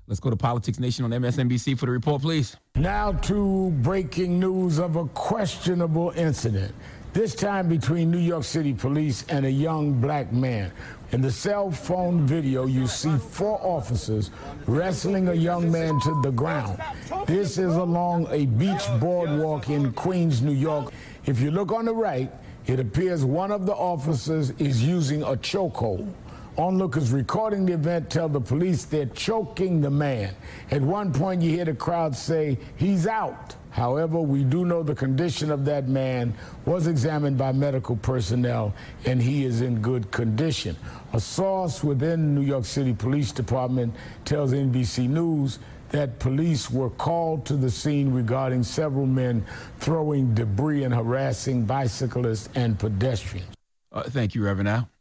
Let's 0.08 0.20
go 0.20 0.30
to 0.30 0.36
Politics 0.36 0.80
Nation 0.80 1.04
on 1.04 1.10
MSNBC 1.12 1.78
for 1.78 1.86
the 1.86 1.92
report, 1.92 2.22
please. 2.22 2.56
Now 2.74 3.12
to 3.12 3.70
breaking 3.82 4.40
news 4.40 4.78
of 4.78 4.96
a 4.96 5.06
questionable 5.06 6.12
incident. 6.16 6.74
This 7.12 7.34
time 7.34 7.68
between 7.68 8.10
New 8.10 8.18
York 8.18 8.42
City 8.42 8.72
police 8.72 9.24
and 9.28 9.46
a 9.46 9.50
young 9.50 10.00
black 10.00 10.32
man. 10.32 10.72
In 11.12 11.20
the 11.20 11.30
cell 11.30 11.70
phone 11.70 12.26
video, 12.26 12.66
you 12.66 12.86
see 12.86 13.16
four 13.16 13.60
officers 13.62 14.30
wrestling 14.66 15.28
a 15.28 15.34
young 15.34 15.70
man 15.70 16.00
to 16.00 16.20
the 16.22 16.32
ground. 16.32 16.82
This 17.26 17.58
is 17.58 17.76
along 17.76 18.26
a 18.30 18.46
beach 18.46 18.82
boardwalk 18.98 19.68
in 19.68 19.92
Queens, 19.92 20.40
New 20.42 20.54
York. 20.54 20.92
If 21.26 21.38
you 21.38 21.50
look 21.50 21.70
on 21.70 21.84
the 21.84 21.94
right, 21.94 22.32
it 22.66 22.80
appears 22.80 23.24
one 23.24 23.50
of 23.50 23.66
the 23.66 23.74
officers 23.74 24.50
is 24.52 24.82
using 24.82 25.22
a 25.22 25.36
chokehold. 25.36 26.12
Onlookers 26.58 27.12
recording 27.12 27.64
the 27.64 27.72
event 27.72 28.10
tell 28.10 28.28
the 28.28 28.40
police 28.40 28.84
they're 28.84 29.06
choking 29.06 29.80
the 29.80 29.90
man. 29.90 30.34
At 30.70 30.82
one 30.82 31.10
point, 31.10 31.40
you 31.40 31.50
hear 31.50 31.64
the 31.64 31.72
crowd 31.72 32.14
say, 32.14 32.58
he's 32.76 33.06
out. 33.06 33.56
However, 33.70 34.20
we 34.20 34.44
do 34.44 34.66
know 34.66 34.82
the 34.82 34.94
condition 34.94 35.50
of 35.50 35.64
that 35.64 35.88
man 35.88 36.34
was 36.66 36.88
examined 36.88 37.38
by 37.38 37.52
medical 37.52 37.96
personnel 37.96 38.74
and 39.06 39.22
he 39.22 39.46
is 39.46 39.62
in 39.62 39.80
good 39.80 40.10
condition. 40.10 40.76
A 41.14 41.20
source 41.20 41.82
within 41.82 42.34
New 42.34 42.42
York 42.42 42.66
City 42.66 42.92
Police 42.92 43.32
Department 43.32 43.94
tells 44.26 44.52
NBC 44.52 45.08
News 45.08 45.58
that 45.88 46.18
police 46.18 46.70
were 46.70 46.90
called 46.90 47.46
to 47.46 47.56
the 47.56 47.70
scene 47.70 48.12
regarding 48.12 48.62
several 48.62 49.06
men 49.06 49.42
throwing 49.78 50.34
debris 50.34 50.84
and 50.84 50.92
harassing 50.92 51.64
bicyclists 51.64 52.50
and 52.54 52.78
pedestrians. 52.78 53.48
Uh, 53.90 54.02
thank 54.02 54.34
you, 54.34 54.44
Reverend 54.44 54.68
Al. 54.68 54.91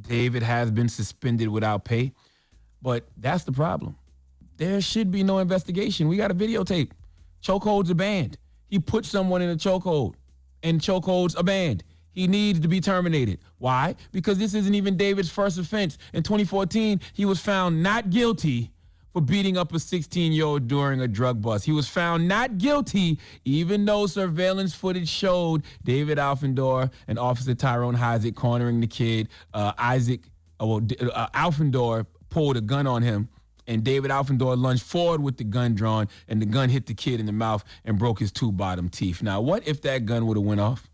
David 0.00 0.42
has 0.42 0.70
been 0.70 0.88
suspended 0.88 1.48
without 1.48 1.84
pay, 1.84 2.12
but 2.82 3.06
that's 3.16 3.44
the 3.44 3.52
problem. 3.52 3.96
There 4.56 4.80
should 4.80 5.10
be 5.10 5.22
no 5.22 5.38
investigation. 5.38 6.08
We 6.08 6.16
got 6.16 6.30
a 6.30 6.34
videotape. 6.34 6.90
Chokeholds 7.42 7.90
are 7.90 7.94
banned. 7.94 8.38
He 8.68 8.78
put 8.78 9.04
someone 9.04 9.42
in 9.42 9.50
a 9.50 9.56
chokehold, 9.56 10.14
and 10.62 10.80
chokeholds 10.80 11.38
are 11.38 11.42
banned. 11.42 11.84
He 12.10 12.26
needs 12.26 12.60
to 12.60 12.68
be 12.68 12.80
terminated. 12.80 13.40
Why? 13.58 13.94
Because 14.10 14.38
this 14.38 14.54
isn't 14.54 14.74
even 14.74 14.96
David's 14.96 15.30
first 15.30 15.58
offense. 15.58 15.98
In 16.14 16.22
2014, 16.22 17.00
he 17.12 17.26
was 17.26 17.40
found 17.40 17.82
not 17.82 18.08
guilty 18.10 18.72
for 19.16 19.22
beating 19.22 19.56
up 19.56 19.72
a 19.72 19.80
16 19.80 20.30
year 20.30 20.44
old 20.44 20.68
during 20.68 21.00
a 21.00 21.08
drug 21.08 21.40
bust. 21.40 21.64
He 21.64 21.72
was 21.72 21.88
found 21.88 22.28
not 22.28 22.58
guilty, 22.58 23.18
even 23.46 23.86
though 23.86 24.06
surveillance 24.06 24.74
footage 24.74 25.08
showed 25.08 25.62
David 25.84 26.18
Afanador 26.18 26.92
and 27.08 27.18
Officer 27.18 27.54
Tyrone 27.54 27.96
Isaac 27.96 28.34
cornering 28.34 28.78
the 28.78 28.86
kid. 28.86 29.30
Uh, 29.54 29.72
Isaac, 29.78 30.20
uh, 30.60 30.66
well, 30.66 30.86
uh, 31.14 31.28
Afanador 31.28 32.04
pulled 32.28 32.58
a 32.58 32.60
gun 32.60 32.86
on 32.86 33.00
him. 33.00 33.30
And 33.66 33.82
David 33.82 34.10
Afanador 34.10 34.54
lunged 34.58 34.82
forward 34.82 35.22
with 35.22 35.38
the 35.38 35.44
gun 35.44 35.74
drawn, 35.74 36.08
and 36.28 36.40
the 36.40 36.46
gun 36.46 36.68
hit 36.68 36.84
the 36.84 36.94
kid 36.94 37.18
in 37.18 37.24
the 37.24 37.32
mouth 37.32 37.64
and 37.86 37.98
broke 37.98 38.20
his 38.20 38.30
two 38.30 38.52
bottom 38.52 38.90
teeth. 38.90 39.22
Now, 39.22 39.40
what 39.40 39.66
if 39.66 39.80
that 39.82 40.04
gun 40.04 40.26
would 40.26 40.36
have 40.36 40.46
went 40.46 40.60
off? 40.60 40.88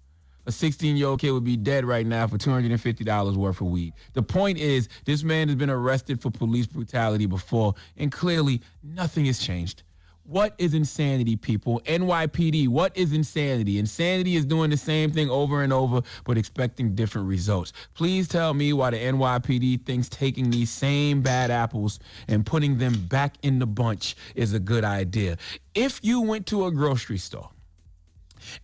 A 0.47 0.53
16 0.53 0.97
year 0.97 1.09
old 1.09 1.21
kid 1.21 1.31
would 1.31 1.45
be 1.45 1.57
dead 1.57 1.85
right 1.85 2.07
now 2.07 2.27
for 2.27 2.39
$250 2.39 3.37
worth 3.37 3.61
of 3.61 3.67
weed. 3.67 3.93
The 4.13 4.23
point 4.23 4.59
is, 4.59 4.89
this 5.05 5.23
man 5.23 5.49
has 5.49 5.57
been 5.57 5.71
arrested 5.71 6.21
for 6.21 6.31
police 6.31 6.67
brutality 6.67 7.27
before, 7.27 7.75
and 7.97 8.11
clearly 8.11 8.63
nothing 8.83 9.27
has 9.27 9.39
changed. 9.39 9.83
What 10.25 10.55
is 10.57 10.73
insanity, 10.73 11.35
people? 11.35 11.81
NYPD, 11.81 12.69
what 12.69 12.97
is 12.97 13.13
insanity? 13.13 13.79
Insanity 13.79 14.37
is 14.37 14.45
doing 14.45 14.71
the 14.71 14.77
same 14.77 15.11
thing 15.11 15.29
over 15.29 15.65
and 15.65 15.73
over, 15.73 16.01
but 16.25 16.39
expecting 16.39 16.95
different 16.95 17.27
results. 17.27 17.73
Please 17.95 18.29
tell 18.29 18.55
me 18.55 18.73
why 18.73 18.91
the 18.91 18.99
NYPD 18.99 19.85
thinks 19.85 20.09
taking 20.09 20.49
these 20.49 20.71
same 20.71 21.23
bad 21.23 21.51
apples 21.51 21.99
and 22.29 22.47
putting 22.47 22.79
them 22.79 22.95
back 23.09 23.35
in 23.43 23.59
the 23.59 23.67
bunch 23.67 24.15
is 24.37 24.53
a 24.53 24.61
good 24.61 24.85
idea. 24.85 25.39
If 25.75 25.99
you 26.05 26.21
went 26.21 26.47
to 26.47 26.67
a 26.67 26.71
grocery 26.71 27.19
store, 27.19 27.51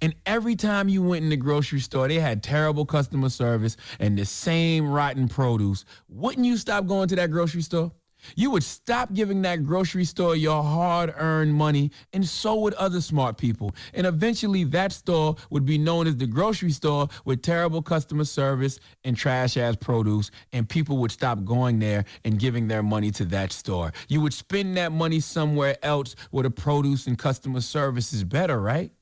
and 0.00 0.14
every 0.26 0.56
time 0.56 0.88
you 0.88 1.02
went 1.02 1.24
in 1.24 1.30
the 1.30 1.36
grocery 1.36 1.80
store, 1.80 2.08
they 2.08 2.18
had 2.18 2.42
terrible 2.42 2.84
customer 2.84 3.28
service 3.28 3.76
and 3.98 4.18
the 4.18 4.24
same 4.24 4.88
rotten 4.88 5.28
produce. 5.28 5.84
Wouldn't 6.08 6.46
you 6.46 6.56
stop 6.56 6.86
going 6.86 7.08
to 7.08 7.16
that 7.16 7.30
grocery 7.30 7.62
store? 7.62 7.92
You 8.34 8.50
would 8.50 8.62
stop 8.62 9.12
giving 9.12 9.42
that 9.42 9.64
grocery 9.64 10.04
store 10.04 10.36
your 10.36 10.62
hard 10.62 11.14
earned 11.16 11.54
money, 11.54 11.90
and 12.12 12.26
so 12.26 12.56
would 12.56 12.74
other 12.74 13.00
smart 13.00 13.38
people. 13.38 13.74
And 13.94 14.06
eventually, 14.06 14.64
that 14.64 14.92
store 14.92 15.36
would 15.50 15.64
be 15.64 15.78
known 15.78 16.06
as 16.06 16.16
the 16.16 16.26
grocery 16.26 16.72
store 16.72 17.08
with 17.24 17.42
terrible 17.42 17.82
customer 17.82 18.24
service 18.24 18.80
and 19.04 19.16
trash 19.16 19.56
ass 19.56 19.76
produce, 19.76 20.30
and 20.52 20.68
people 20.68 20.98
would 20.98 21.12
stop 21.12 21.44
going 21.44 21.78
there 21.78 22.04
and 22.24 22.38
giving 22.38 22.68
their 22.68 22.82
money 22.82 23.10
to 23.12 23.24
that 23.26 23.52
store. 23.52 23.92
You 24.08 24.20
would 24.22 24.34
spend 24.34 24.76
that 24.76 24.92
money 24.92 25.20
somewhere 25.20 25.76
else 25.82 26.16
where 26.30 26.42
the 26.42 26.50
produce 26.50 27.06
and 27.06 27.18
customer 27.18 27.60
service 27.60 28.12
is 28.12 28.24
better, 28.24 28.60
right? 28.60 28.92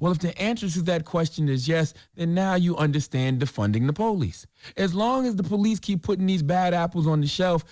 Well, 0.00 0.12
if 0.12 0.18
the 0.18 0.36
answer 0.40 0.68
to 0.68 0.82
that 0.82 1.04
question 1.04 1.48
is 1.48 1.68
yes, 1.68 1.94
then 2.14 2.34
now 2.34 2.54
you 2.54 2.76
understand 2.76 3.40
defunding 3.40 3.86
the 3.86 3.92
police. 3.92 4.46
As 4.76 4.94
long 4.94 5.26
as 5.26 5.36
the 5.36 5.42
police 5.42 5.80
keep 5.80 6.02
putting 6.02 6.26
these 6.26 6.42
bad 6.42 6.74
apples 6.74 7.06
on 7.06 7.20
the 7.20 7.26
shelf, 7.26 7.64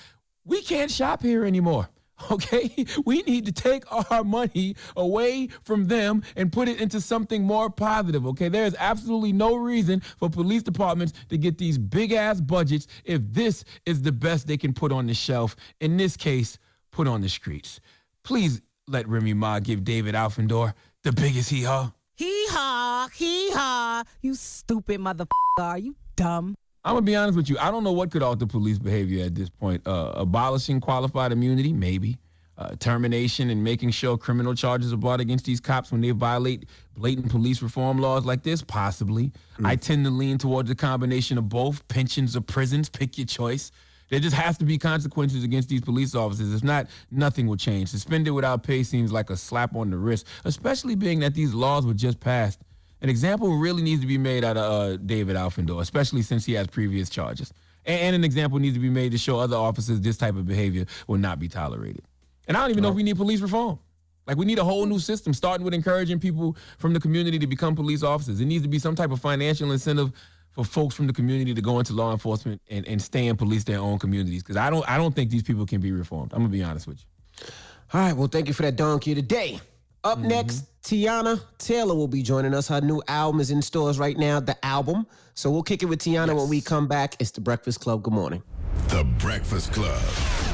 we 0.44 0.62
can't 0.62 0.90
shop 0.90 1.22
here 1.22 1.44
anymore. 1.44 1.88
Okay, 2.30 2.86
we 3.04 3.22
need 3.22 3.46
to 3.46 3.52
take 3.52 3.82
our 3.90 4.22
money 4.22 4.76
away 4.96 5.48
from 5.64 5.86
them 5.86 6.22
and 6.36 6.52
put 6.52 6.68
it 6.68 6.80
into 6.80 7.00
something 7.00 7.42
more 7.42 7.68
positive. 7.68 8.26
Okay, 8.28 8.48
there 8.48 8.64
is 8.64 8.76
absolutely 8.78 9.32
no 9.32 9.56
reason 9.56 10.00
for 10.18 10.30
police 10.30 10.62
departments 10.62 11.14
to 11.30 11.36
get 11.36 11.58
these 11.58 11.78
big 11.78 12.12
ass 12.12 12.40
budgets 12.40 12.86
if 13.04 13.22
this 13.32 13.64
is 13.86 14.02
the 14.02 14.12
best 14.12 14.46
they 14.46 14.56
can 14.56 14.72
put 14.72 14.92
on 14.92 15.06
the 15.08 15.14
shelf. 15.14 15.56
In 15.80 15.96
this 15.96 16.16
case, 16.16 16.58
put 16.92 17.08
on 17.08 17.22
the 17.22 17.28
streets. 17.28 17.80
Please 18.22 18.62
let 18.86 19.08
Remy 19.08 19.34
Ma 19.34 19.58
give 19.58 19.82
David 19.84 20.14
Afanador 20.14 20.74
the 21.02 21.12
biggest 21.12 21.50
hee 21.50 21.64
haw. 21.64 21.90
Hee 22.22 22.46
haw, 22.50 23.08
hee 23.08 23.50
haw. 23.50 24.04
You 24.20 24.36
stupid 24.36 25.00
motherfucker. 25.00 25.26
Are 25.58 25.78
you 25.78 25.96
dumb? 26.14 26.54
I'm 26.84 26.94
gonna 26.94 27.02
be 27.02 27.16
honest 27.16 27.36
with 27.36 27.50
you. 27.50 27.58
I 27.58 27.72
don't 27.72 27.82
know 27.82 27.90
what 27.90 28.12
could 28.12 28.22
alter 28.22 28.46
police 28.46 28.78
behavior 28.78 29.24
at 29.24 29.34
this 29.34 29.50
point. 29.50 29.84
Uh, 29.84 30.12
abolishing 30.14 30.80
qualified 30.80 31.32
immunity, 31.32 31.72
maybe. 31.72 32.18
Uh, 32.56 32.76
termination 32.78 33.50
and 33.50 33.64
making 33.64 33.90
sure 33.90 34.16
criminal 34.16 34.54
charges 34.54 34.92
are 34.92 34.98
brought 34.98 35.18
against 35.18 35.44
these 35.44 35.58
cops 35.58 35.90
when 35.90 36.00
they 36.00 36.12
violate 36.12 36.66
blatant 36.96 37.28
police 37.28 37.60
reform 37.60 37.98
laws 37.98 38.24
like 38.24 38.44
this, 38.44 38.62
possibly. 38.62 39.32
Mm. 39.58 39.66
I 39.66 39.74
tend 39.74 40.04
to 40.04 40.10
lean 40.12 40.38
towards 40.38 40.70
a 40.70 40.76
combination 40.76 41.38
of 41.38 41.48
both 41.48 41.88
pensions 41.88 42.36
or 42.36 42.40
prisons. 42.40 42.88
Pick 42.88 43.18
your 43.18 43.26
choice. 43.26 43.72
There 44.12 44.20
just 44.20 44.36
has 44.36 44.58
to 44.58 44.66
be 44.66 44.76
consequences 44.76 45.42
against 45.42 45.70
these 45.70 45.80
police 45.80 46.14
officers. 46.14 46.52
If 46.52 46.62
not, 46.62 46.86
nothing 47.10 47.46
will 47.46 47.56
change. 47.56 47.88
Suspended 47.88 48.34
without 48.34 48.62
pay 48.62 48.82
seems 48.82 49.10
like 49.10 49.30
a 49.30 49.36
slap 49.38 49.74
on 49.74 49.88
the 49.88 49.96
wrist, 49.96 50.26
especially 50.44 50.94
being 50.94 51.20
that 51.20 51.32
these 51.32 51.54
laws 51.54 51.86
were 51.86 51.94
just 51.94 52.20
passed. 52.20 52.60
An 53.00 53.08
example 53.08 53.56
really 53.56 53.82
needs 53.82 54.02
to 54.02 54.06
be 54.06 54.18
made 54.18 54.44
out 54.44 54.58
of 54.58 54.70
uh, 54.70 54.96
David 54.98 55.36
Afanador, 55.36 55.80
especially 55.80 56.20
since 56.20 56.44
he 56.44 56.52
has 56.52 56.66
previous 56.66 57.08
charges. 57.08 57.54
And, 57.86 58.00
and, 58.02 58.16
an 58.16 58.22
example 58.22 58.58
needs 58.58 58.76
to 58.76 58.80
be 58.80 58.90
made 58.90 59.12
to 59.12 59.18
show 59.18 59.38
other 59.38 59.56
officers 59.56 59.98
this 60.02 60.18
type 60.18 60.36
of 60.36 60.46
behavior 60.46 60.84
will 61.06 61.16
not 61.16 61.38
be 61.38 61.48
tolerated. 61.48 62.04
And 62.46 62.54
I 62.54 62.60
don't 62.60 62.70
even 62.72 62.82
know 62.82 62.90
if 62.90 62.94
we 62.94 63.02
need 63.02 63.16
police 63.16 63.40
reform. 63.40 63.78
Like 64.26 64.36
we 64.36 64.44
need 64.44 64.58
a 64.58 64.64
whole 64.64 64.84
new 64.84 64.98
system, 64.98 65.32
starting 65.32 65.64
with 65.64 65.72
encouraging 65.72 66.20
people 66.20 66.54
from 66.76 66.92
the 66.92 67.00
community 67.00 67.38
to 67.38 67.46
become 67.46 67.74
police 67.74 68.02
officers. 68.02 68.42
It 68.42 68.44
needs 68.44 68.62
to 68.62 68.68
be 68.68 68.78
some 68.78 68.94
type 68.94 69.10
of 69.10 69.22
financial 69.22 69.72
incentive 69.72 70.12
for 70.52 70.64
folks 70.64 70.94
from 70.94 71.06
the 71.06 71.12
community 71.12 71.54
to 71.54 71.60
go 71.60 71.78
into 71.78 71.92
law 71.92 72.12
enforcement 72.12 72.60
and, 72.70 72.86
and 72.86 73.00
stay 73.00 73.28
and 73.28 73.38
police 73.38 73.64
their 73.64 73.78
own 73.78 73.98
communities. 73.98 74.42
Because 74.42 74.56
I 74.56 74.70
don't 74.70 74.88
I 74.88 74.96
don't 74.96 75.14
think 75.14 75.30
these 75.30 75.42
people 75.42 75.66
can 75.66 75.80
be 75.80 75.92
reformed. 75.92 76.32
I'm 76.32 76.40
gonna 76.40 76.50
be 76.50 76.62
honest 76.62 76.86
with 76.86 76.98
you. 76.98 77.46
All 77.94 78.00
right. 78.00 78.16
Well, 78.16 78.28
thank 78.28 78.48
you 78.48 78.54
for 78.54 78.62
that 78.62 78.76
donkey 78.76 79.14
today. 79.14 79.60
Up 80.04 80.18
mm-hmm. 80.18 80.28
next, 80.28 80.82
Teyana 80.82 81.40
Taylor 81.58 81.94
will 81.94 82.08
be 82.08 82.22
joining 82.22 82.54
us. 82.54 82.68
Her 82.68 82.80
new 82.80 83.02
album 83.08 83.40
is 83.40 83.50
in 83.50 83.62
stores 83.62 83.98
right 83.98 84.16
now. 84.16 84.40
The 84.40 84.62
album. 84.64 85.06
So 85.34 85.50
we'll 85.50 85.62
kick 85.62 85.82
it 85.82 85.86
with 85.86 86.00
Teyana 86.00 86.28
yes. 86.28 86.36
when 86.36 86.48
we 86.48 86.60
come 86.60 86.88
back. 86.88 87.16
It's 87.18 87.30
the 87.30 87.40
Breakfast 87.40 87.80
Club. 87.80 88.02
Good 88.02 88.14
morning. 88.14 88.42
The 88.88 89.04
Breakfast 89.18 89.72
Club. 89.72 90.51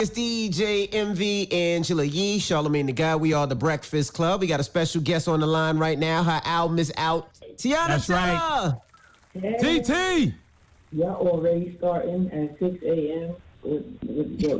It's 0.00 0.10
DJ 0.10 0.88
Envy 0.94 1.50
Angela 1.50 2.04
Yee, 2.04 2.38
Charlamagne 2.38 2.86
the 2.86 2.92
Guy. 2.92 3.16
We 3.16 3.32
are 3.32 3.48
the 3.48 3.56
Breakfast 3.56 4.14
Club. 4.14 4.40
We 4.40 4.46
got 4.46 4.60
a 4.60 4.62
special 4.62 5.00
guest 5.00 5.26
on 5.26 5.40
the 5.40 5.46
line 5.48 5.76
right 5.76 5.98
now. 5.98 6.22
Her 6.22 6.40
album 6.44 6.78
is 6.78 6.92
out. 6.96 7.34
Teyana 7.56 7.88
That's 7.88 8.06
Taylor. 8.06 8.76
Right. 9.34 9.84
TT. 9.84 10.34
Y'all 10.92 11.26
already 11.26 11.74
starting 11.78 12.30
at 12.30 12.56
6 12.60 12.80
a.m. 12.84 13.34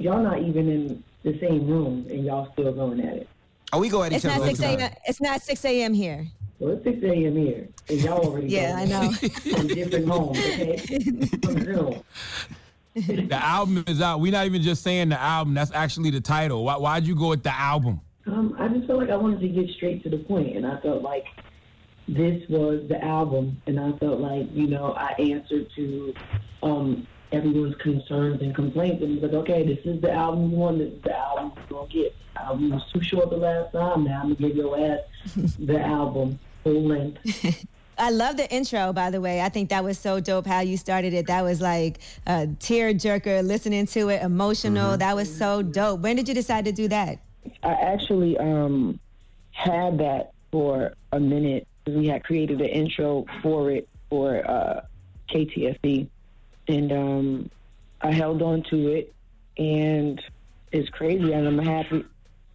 y'all 0.01 0.23
not 0.25 0.43
even 0.43 0.69
in 0.69 1.05
the 1.23 1.39
same 1.39 1.69
room, 1.69 2.05
and 2.11 2.25
y'all 2.25 2.51
still 2.55 2.73
going 2.73 3.01
at 3.01 3.19
it. 3.19 3.29
Oh, 3.73 3.79
we 3.79 3.89
go 3.89 4.03
at 4.03 4.13
it's 4.13 4.25
each 4.25 4.31
other. 4.33 4.45
Not 4.45 4.57
6 4.57 4.61
a.m. 4.61 4.91
It's 5.07 5.21
not 5.21 5.41
6 5.41 5.65
a.m. 5.67 5.95
here. 5.95 6.27
Well, 6.59 6.73
it's 6.73 6.83
6 6.83 7.01
a.m. 7.05 7.37
here, 7.37 7.69
and 7.89 8.01
y'all 8.01 8.27
already 8.27 8.49
Yeah, 8.49 8.75
I 8.77 8.87
know. 8.87 9.13
From 9.13 9.69
different 9.69 10.09
homes, 10.09 10.37
okay? 10.37 10.77
From 11.45 11.65
Zoom. 11.65 12.03
The 13.07 13.39
album 13.41 13.85
is 13.87 14.01
out. 14.01 14.21
We're 14.21 14.33
not 14.33 14.47
even 14.47 14.63
just 14.63 14.83
saying 14.83 15.11
the 15.11 15.21
album. 15.21 15.55
That's 15.55 15.73
actually 15.73 16.11
the 16.11 16.21
title. 16.21 16.65
Why, 16.65 16.77
why'd 16.77 17.07
you 17.07 17.15
go 17.15 17.29
with 17.29 17.43
the 17.43 17.55
album? 17.55 18.01
Um, 18.27 18.57
I 18.59 18.69
just 18.69 18.87
felt 18.87 18.99
like 18.99 19.11
I 19.11 19.17
wanted 19.17 19.41
to 19.41 19.49
get 19.49 19.71
straight 19.71 20.03
to 20.05 20.11
the 20.11 20.19
point, 20.19 20.57
and 20.57 20.67
I 20.67 20.81
felt 20.81 21.03
like 21.03 21.25
this 22.07 22.43
was 22.49 22.87
the 22.89 23.03
album, 23.03 23.61
and 23.67 23.79
I 23.79 23.93
felt 23.99 24.21
like 24.21 24.47
you 24.53 24.67
know 24.67 24.93
I 24.93 25.13
answered 25.19 25.69
to 25.77 26.15
um, 26.63 27.07
everyone's 27.33 27.77
concerns 27.77 28.43
and 28.43 28.55
complaints. 28.55 29.03
And 29.03 29.21
was 29.21 29.31
like, 29.31 29.41
okay, 29.43 29.67
this 29.67 29.85
is 29.85 30.01
the 30.01 30.13
album 30.13 30.51
you 30.51 30.57
want. 30.57 30.79
This 30.79 30.93
is 30.93 31.03
the 31.03 31.17
album 31.17 31.53
you're 31.57 31.81
gonna 31.81 31.93
get. 31.93 32.15
The 32.35 32.43
album 32.43 32.71
was 32.71 32.83
too 32.93 33.03
short 33.03 33.31
the 33.31 33.37
last 33.37 33.73
time. 33.73 34.05
Now 34.05 34.23
I'm 34.23 34.35
gonna 34.35 34.49
give 34.49 34.57
your 34.57 34.79
ass 34.79 35.01
the 35.59 35.81
album 35.81 36.39
full 36.65 36.83
length. 36.83 37.67
I 37.99 38.11
love 38.11 38.37
the 38.37 38.51
intro, 38.51 38.93
by 38.93 39.11
the 39.11 39.21
way. 39.21 39.41
I 39.41 39.49
think 39.49 39.71
that 39.71 39.83
was 39.83 39.99
so 39.99 40.21
dope 40.21 40.47
how 40.47 40.61
you 40.61 40.77
started 40.77 41.13
it. 41.13 41.27
That 41.27 41.43
was 41.43 41.61
like 41.61 41.99
a 42.27 42.47
tear 42.59 42.95
jerker, 42.95 43.45
listening 43.45 43.87
to 43.87 44.09
it, 44.11 44.23
emotional. 44.23 44.97
That 44.97 45.17
was 45.17 45.35
so 45.35 45.63
dope. 45.63 46.01
When 46.01 46.17
did 46.17 46.29
you 46.29 46.35
decide 46.35 46.65
to 46.67 46.73
do 46.73 46.89
that? 46.89 47.19
I 47.63 47.73
actually 47.73 48.39
um, 48.39 49.01
had 49.51 49.99
that 49.99 50.33
for 50.53 50.95
a 51.13 51.21
minute. 51.21 51.67
We 51.87 52.07
had 52.07 52.25
created 52.25 52.61
an 52.61 52.69
intro 52.69 53.27
for 53.43 53.71
it 53.71 53.89
for 54.11 54.49
uh, 54.49 54.83
KTSE, 55.31 56.09
and 56.69 56.93
um, 56.93 57.51
I 58.01 58.13
held 58.13 58.43
on 58.43 58.63
to 58.71 58.89
it, 58.89 59.13
and 59.57 60.23
it's 60.73 60.89
crazy, 60.91 61.33
and 61.33 61.47
I'm 61.47 61.59
happy. 61.59 62.05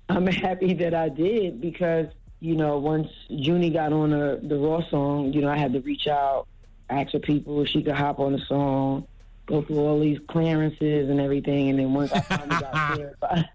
I'm 0.10 0.28
happy 0.48 0.74
that 0.76 0.94
I 0.94 1.10
did 1.10 1.60
because 1.60 2.08
you 2.44 2.56
know 2.56 2.78
once 2.78 3.08
Junie 3.30 3.70
got 3.70 3.94
on 3.94 4.10
the 4.10 4.40
the 4.44 4.58
Raw 4.58 4.82
song, 4.90 5.32
you 5.32 5.42
know 5.42 5.50
I 5.50 5.58
had 5.58 5.72
to 5.74 5.80
reach 5.80 6.08
out, 6.08 6.46
ask 6.90 7.14
her 7.14 7.20
people 7.20 7.62
if 7.62 7.70
she 7.70 7.82
could 7.82 7.96
hop 7.96 8.20
on 8.20 8.34
the 8.34 8.40
song, 8.40 9.08
go 9.46 9.62
through 9.62 9.80
all 9.80 10.00
these 10.00 10.20
clearances 10.28 11.10
and 11.10 11.22
everything, 11.22 11.70
and 11.70 11.80
then 11.80 11.94
once 11.94 12.12
I 12.12 12.20
finally 12.20 12.50
got 12.60 12.74
cleared 12.94 13.20
by, 13.22 13.50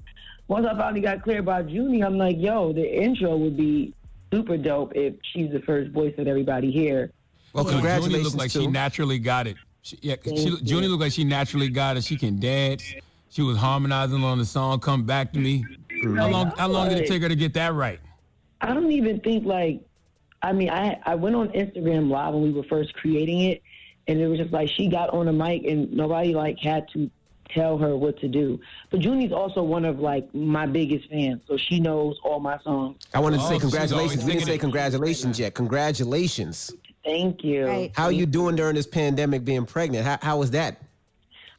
once 0.48 0.66
I 0.66 0.74
finally 0.74 1.02
got 1.02 1.23
clear 1.23 1.40
about 1.40 1.69
Junie, 1.69 2.02
I'm 2.02 2.16
like, 2.16 2.39
yo, 2.39 2.73
the 2.73 3.02
intro 3.02 3.36
would 3.36 3.59
be 3.59 3.93
super 4.32 4.56
dope 4.56 4.93
if 4.97 5.15
she's 5.23 5.52
the 5.52 5.60
first 5.60 5.90
voice 5.90 6.15
that 6.16 6.27
everybody 6.27 6.70
hear. 6.70 7.12
Well, 7.52 7.65
Well, 7.65 7.74
Junie 7.74 7.82
congratulations, 7.82 8.24
looked 8.24 8.36
like 8.39 8.51
she 8.51 8.66
naturally 8.66 9.19
got 9.19 9.47
it. 9.47 9.56
She, 9.82 9.98
yeah, 10.01 10.16
she, 10.24 10.32
Junie 10.62 10.86
you. 10.86 10.89
looked 10.89 11.02
like 11.02 11.12
she 11.12 11.24
naturally 11.24 11.69
got 11.69 11.98
it. 11.98 12.05
She 12.05 12.16
can 12.16 12.40
dance. 12.40 12.82
She 13.28 13.43
was 13.43 13.59
harmonizing 13.59 14.24
on 14.24 14.39
the 14.39 14.47
song 14.47 14.81
"Come 14.81 15.05
Back 15.05 15.35
to 15.35 15.39
Me." 15.39 15.62
How 16.16 16.28
long? 16.28 16.52
How 16.56 16.69
long 16.69 16.89
did 16.89 16.98
it 16.98 17.06
take 17.06 17.20
her 17.20 17.28
to 17.28 17.36
get 17.36 17.52
that 17.52 17.74
right? 17.74 18.01
I 18.60 18.74
don't 18.74 18.90
even 18.93 19.20
think 19.20 19.44
like 19.44 19.80
I 20.43 20.52
mean 20.52 20.70
I 20.70 20.98
I 21.05 21.14
went 21.14 21.36
on 21.36 21.48
Instagram 21.51 22.10
live 22.10 22.35
when 22.35 22.43
we 22.43 22.52
were 22.52 22.64
first 22.64 22.94
creating 22.94 23.40
it 23.43 23.62
and 24.06 24.20
it 24.20 24.26
was 24.26 24.39
just 24.39 24.52
like 24.52 24.68
she 24.68 24.89
got 24.89 25.10
on 25.10 25.28
a 25.28 25.32
mic 25.32 25.64
and 25.64 25.93
nobody 25.93 26.35
like 26.35 26.59
had 26.59 26.89
to 26.94 27.10
tell 27.51 27.78
her 27.78 27.97
what 27.97 28.18
to 28.20 28.28
do. 28.28 28.60
But 28.90 29.01
Junie's 29.01 29.32
also 29.32 29.62
one 29.62 29.85
of 29.86 30.01
like 30.01 30.32
my 30.35 30.66
biggest 30.66 31.09
fans, 31.09 31.40
so 31.47 31.56
she 31.56 31.80
knows 31.80 32.18
all 32.22 32.40
my 32.40 32.59
songs. 32.59 33.02
I 33.14 33.20
wanted 33.20 33.39
to 33.39 33.43
Oh, 33.44 33.48
say 33.48 33.55
she's 33.55 33.62
congratulations. 33.62 34.24
We 34.24 34.32
didn't 34.32 34.47
say 34.47 34.59
congratulations 34.59 35.39
yet. 35.39 35.55
Congratulations. 35.55 36.72
Thank 37.05 37.43
you. 37.43 37.66
Right. 37.66 37.93
How 37.94 38.05
are 38.05 38.12
you 38.12 38.26
doing 38.26 38.55
during 38.56 38.74
this 38.74 38.86
pandemic 38.86 39.44
being 39.44 39.64
pregnant? 39.64 40.05
How, 40.05 40.18
how 40.20 40.39
was 40.39 40.51
that? 40.51 40.82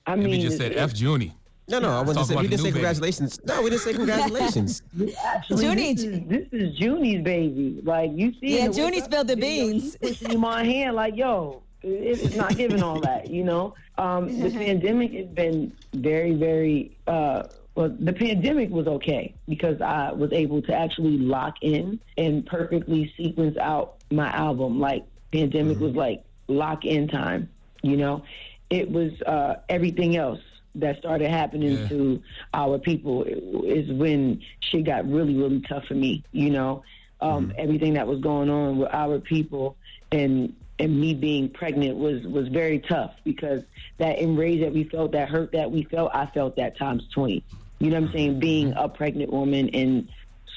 I 0.06 0.16
Maybe 0.16 0.32
mean 0.32 0.42
just 0.42 0.58
said 0.58 0.74
it- 0.74 0.78
F 0.78 0.96
Junie. 1.00 1.34
No, 1.70 1.80
no, 1.80 1.90
I 1.92 2.02
wasn't 2.02 2.18
Talk 2.18 2.26
say, 2.28 2.36
we 2.36 2.42
didn't 2.48 2.58
say 2.60 2.64
new 2.64 2.64
baby. 2.64 2.74
congratulations. 2.74 3.40
No, 3.46 3.62
we 3.62 3.70
didn't 3.70 3.82
say 3.82 3.94
congratulations. 4.02 4.82
Actually, 5.24 5.66
Junie- 5.66 5.94
this 5.94 6.04
is, 6.04 6.22
this 6.28 6.48
is 6.52 6.78
Junie's 6.78 7.24
baby. 7.24 7.82
Like 7.84 8.12
you 8.14 8.32
see, 8.34 8.58
Yeah, 8.58 8.70
Junie 8.70 9.02
spilled 9.02 9.28
the 9.28 9.36
video, 9.36 9.68
beans. 9.68 9.94
she 9.94 9.98
Pushing 10.10 10.32
in 10.32 10.40
my 10.40 10.64
hand, 10.64 10.96
like 10.96 11.16
yo, 11.16 11.62
it, 11.82 11.88
it's 12.24 12.36
not 12.36 12.56
giving 12.58 12.82
all 12.82 13.00
that. 13.02 13.30
You 13.30 13.44
know, 13.44 13.76
um, 13.98 14.40
the 14.40 14.50
pandemic 14.66 15.14
has 15.14 15.28
been 15.28 15.72
very, 15.94 16.34
very. 16.34 16.98
Uh, 17.08 17.44
well, 17.76 17.96
the 18.00 18.14
pandemic 18.14 18.70
was 18.72 18.88
okay 18.88 19.34
because 19.48 19.80
I 19.80 20.12
was 20.12 20.34
able 20.34 20.62
to 20.64 20.74
actually 20.74 21.18
lock 21.18 21.56
in 21.62 22.00
and 22.18 22.46
perfectly 22.46 23.14
sequence 23.16 23.58
out 23.58 23.96
my 24.12 24.30
album. 24.32 24.80
Like 24.80 25.06
pandemic 25.32 25.80
was 25.80 25.96
like 25.96 26.24
lock 26.48 26.84
in 26.84 27.08
time. 27.08 27.48
You 27.82 27.96
know, 27.96 28.24
it 28.70 28.90
was 28.92 29.14
uh, 29.22 29.62
everything 29.70 30.18
else 30.18 30.40
that 30.76 30.98
started 31.00 31.30
happening 31.30 31.78
Yeah. 31.78 31.88
to 31.90 32.22
our 32.54 32.78
people 32.78 33.24
is 33.24 33.92
when 33.92 34.42
shit 34.60 34.84
got 34.86 35.10
really, 35.10 35.36
really 35.36 35.62
tough 35.62 35.86
for 35.86 35.96
me. 35.96 36.24
You 36.32 36.52
know, 36.52 36.84
um, 37.22 37.52
everything 37.58 37.94
that 37.96 38.08
was 38.08 38.20
going 38.22 38.50
on 38.50 38.78
with 38.78 38.90
our 38.94 39.20
people 39.20 39.76
and 40.12 40.54
and 40.82 40.98
me 40.98 41.14
being 41.14 41.50
pregnant 41.50 41.98
was 41.98 42.24
was 42.24 42.48
very 42.48 42.80
tough 42.80 43.12
because 43.26 43.64
that 43.98 44.18
enrage 44.20 44.62
that 44.62 44.72
we 44.74 44.86
felt, 44.86 45.12
that 45.12 45.28
hurt 45.28 45.52
that 45.52 45.70
we 45.70 45.84
felt, 45.84 46.12
I 46.14 46.28
felt 46.28 46.56
that 46.56 46.78
times 46.78 47.04
twenty. 47.14 47.44
You 47.80 47.90
know 47.90 48.00
what 48.00 48.08
I'm 48.08 48.14
saying? 48.14 48.40
Being 48.40 48.74
a 48.78 48.88
pregnant 48.88 49.32
woman 49.32 49.70
and 49.70 50.08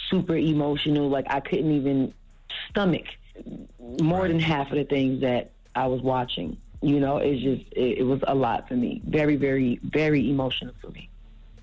super 0.09 0.37
emotional, 0.37 1.09
like 1.09 1.27
I 1.29 1.41
couldn't 1.41 1.73
even 1.73 2.15
stomach 2.71 3.07
more 4.01 4.29
than 4.29 4.39
half 4.39 4.71
of 4.71 4.77
the 4.77 4.85
things 4.85 5.23
that 5.23 5.51
I 5.75 5.87
was 5.87 6.03
watching. 6.03 6.57
You 6.83 7.01
know, 7.01 7.19
it's 7.19 7.43
just 7.43 7.63
it, 7.73 7.99
it 7.99 8.03
was 8.03 8.21
a 8.27 8.35
lot 8.35 8.69
for 8.69 8.75
me. 8.75 9.01
Very, 9.07 9.37
very, 9.37 9.79
very 9.83 10.29
emotional 10.31 10.75
for 10.81 10.91
me. 10.91 11.09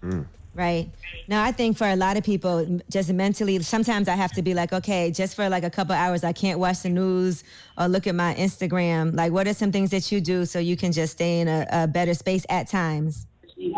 Mm. 0.02 0.26
Right. 0.56 0.90
Now, 1.28 1.44
I 1.44 1.52
think 1.52 1.78
for 1.78 1.88
a 1.88 1.96
lot 1.96 2.18
of 2.18 2.24
people, 2.24 2.82
just 2.90 3.14
mentally, 3.14 3.62
sometimes 3.62 4.08
I 4.10 4.16
have 4.16 4.34
to 4.34 4.42
be 4.42 4.54
like, 4.54 4.74
okay, 4.74 5.12
just 5.12 5.36
for 5.36 5.48
like 5.48 5.64
a 5.64 5.70
couple 5.70 5.94
hours, 5.94 6.24
I 6.24 6.34
can't 6.34 6.60
watch 6.60 6.82
the 6.82 6.90
news 6.90 7.44
or 7.78 7.88
look 7.88 8.08
at 8.08 8.16
my 8.16 8.34
Instagram. 8.34 9.16
Like, 9.16 9.32
what 9.32 9.48
are 9.48 9.54
some 9.54 9.72
things 9.72 9.92
that 9.92 10.12
you 10.12 10.20
do 10.20 10.46
so 10.46 10.60
you 10.60 10.76
can 10.76 10.92
just 10.92 11.14
stay 11.14 11.40
in 11.40 11.48
a, 11.48 11.68
a 11.72 11.88
better 11.88 12.14
space 12.14 12.46
at 12.50 12.68
times? 12.68 13.28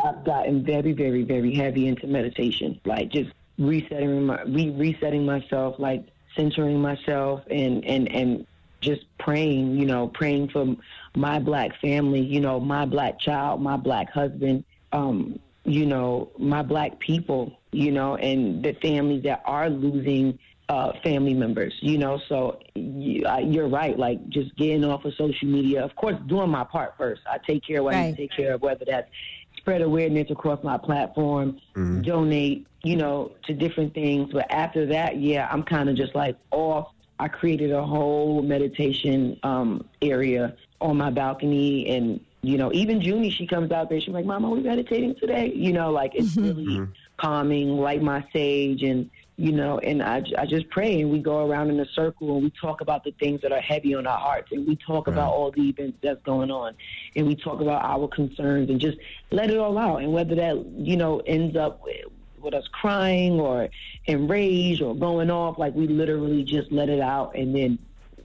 I've 0.03 0.23
gotten 0.23 0.63
very, 0.63 0.93
very, 0.93 1.23
very 1.23 1.53
heavy 1.53 1.87
into 1.87 2.07
meditation, 2.07 2.79
like 2.85 3.09
just 3.09 3.31
resetting 3.57 4.25
my, 4.25 4.41
re- 4.43 4.71
resetting 4.71 5.25
myself, 5.25 5.75
like 5.77 6.03
centering 6.35 6.81
myself, 6.81 7.41
and 7.49 7.83
and 7.85 8.11
and 8.11 8.47
just 8.81 9.05
praying. 9.17 9.77
You 9.77 9.85
know, 9.85 10.07
praying 10.07 10.49
for 10.49 10.75
my 11.15 11.39
black 11.39 11.79
family. 11.79 12.21
You 12.21 12.41
know, 12.41 12.59
my 12.59 12.85
black 12.85 13.19
child, 13.19 13.61
my 13.61 13.77
black 13.77 14.11
husband. 14.11 14.63
Um, 14.91 15.39
you 15.63 15.85
know, 15.85 16.31
my 16.37 16.61
black 16.61 16.99
people. 16.99 17.57
You 17.71 17.91
know, 17.91 18.17
and 18.17 18.63
the 18.63 18.73
families 18.73 19.23
that 19.23 19.41
are 19.45 19.69
losing 19.69 20.37
uh, 20.67 20.93
family 21.03 21.33
members. 21.33 21.73
You 21.81 21.97
know, 21.97 22.19
so 22.27 22.59
you, 22.75 23.25
uh, 23.25 23.39
you're 23.39 23.67
right. 23.67 23.97
Like 23.97 24.27
just 24.29 24.55
getting 24.55 24.83
off 24.83 25.05
of 25.05 25.13
social 25.15 25.47
media. 25.47 25.83
Of 25.83 25.95
course, 25.95 26.15
doing 26.27 26.49
my 26.49 26.63
part 26.63 26.95
first. 26.97 27.21
I 27.29 27.37
take 27.37 27.63
care 27.65 27.79
of 27.79 27.85
what 27.85 27.95
I 27.95 28.07
need 28.07 28.11
to 28.11 28.17
take 28.17 28.31
care 28.31 28.53
of, 28.53 28.61
whether 28.61 28.85
that's 28.85 29.09
spread 29.57 29.81
awareness 29.81 30.31
across 30.31 30.63
my 30.63 30.77
platform, 30.77 31.59
donate, 32.01 32.67
you 32.83 32.95
know, 32.95 33.31
to 33.43 33.53
different 33.53 33.93
things. 33.93 34.31
But 34.33 34.51
after 34.51 34.85
that, 34.87 35.19
yeah, 35.19 35.47
I'm 35.51 35.63
kind 35.63 35.89
of 35.89 35.95
just 35.95 36.15
like 36.15 36.35
off. 36.51 36.91
I 37.21 37.27
created 37.27 37.71
a 37.71 37.83
whole 37.83 38.41
meditation 38.41 39.39
um, 39.43 39.87
area 40.01 40.55
on 40.81 40.97
my 40.97 41.11
balcony, 41.11 41.87
and 41.87 42.19
you 42.41 42.57
know, 42.57 42.73
even 42.73 42.99
Junie, 42.99 43.29
she 43.29 43.45
comes 43.45 43.71
out 43.71 43.89
there. 43.89 44.01
She's 44.01 44.11
like, 44.11 44.25
"Mama, 44.25 44.49
we 44.49 44.61
meditating 44.61 45.13
today?" 45.19 45.51
You 45.53 45.71
know, 45.71 45.91
like 45.91 46.15
it's 46.15 46.35
really 46.35 46.87
calming. 47.17 47.77
Light 47.77 48.01
my 48.01 48.25
sage, 48.33 48.81
and 48.81 49.07
you 49.37 49.51
know, 49.51 49.77
and 49.77 50.01
I, 50.01 50.23
I 50.35 50.47
just 50.47 50.67
pray, 50.71 51.01
and 51.01 51.11
we 51.11 51.19
go 51.19 51.47
around 51.47 51.69
in 51.69 51.79
a 51.79 51.85
circle, 51.85 52.33
and 52.33 52.43
we 52.43 52.49
talk 52.59 52.81
about 52.81 53.03
the 53.03 53.11
things 53.19 53.41
that 53.41 53.51
are 53.51 53.61
heavy 53.61 53.93
on 53.93 54.07
our 54.07 54.17
hearts, 54.17 54.51
and 54.51 54.67
we 54.67 54.75
talk 54.75 55.07
about 55.07 55.31
all 55.31 55.51
the 55.51 55.69
events 55.69 55.99
that's 56.01 56.23
going 56.23 56.49
on, 56.49 56.73
and 57.15 57.27
we 57.27 57.35
talk 57.35 57.61
about 57.61 57.85
our 57.85 58.07
concerns, 58.07 58.71
and 58.71 58.79
just 58.79 58.97
let 59.29 59.51
it 59.51 59.59
all 59.59 59.77
out. 59.77 59.97
And 60.01 60.11
whether 60.11 60.33
that 60.33 60.57
you 60.75 60.97
know 60.97 61.19
ends 61.19 61.55
up 61.55 61.83
with, 61.83 62.05
with 62.41 62.55
us 62.55 62.67
crying 62.71 63.39
or 63.39 63.69
enraged 64.05 64.81
or 64.81 64.95
going 64.95 65.29
off, 65.29 65.57
like 65.57 65.73
we 65.75 65.87
literally 65.87 66.43
just 66.43 66.71
let 66.71 66.89
it 66.89 66.99
out, 66.99 67.35
and 67.35 67.55
then 67.55 67.77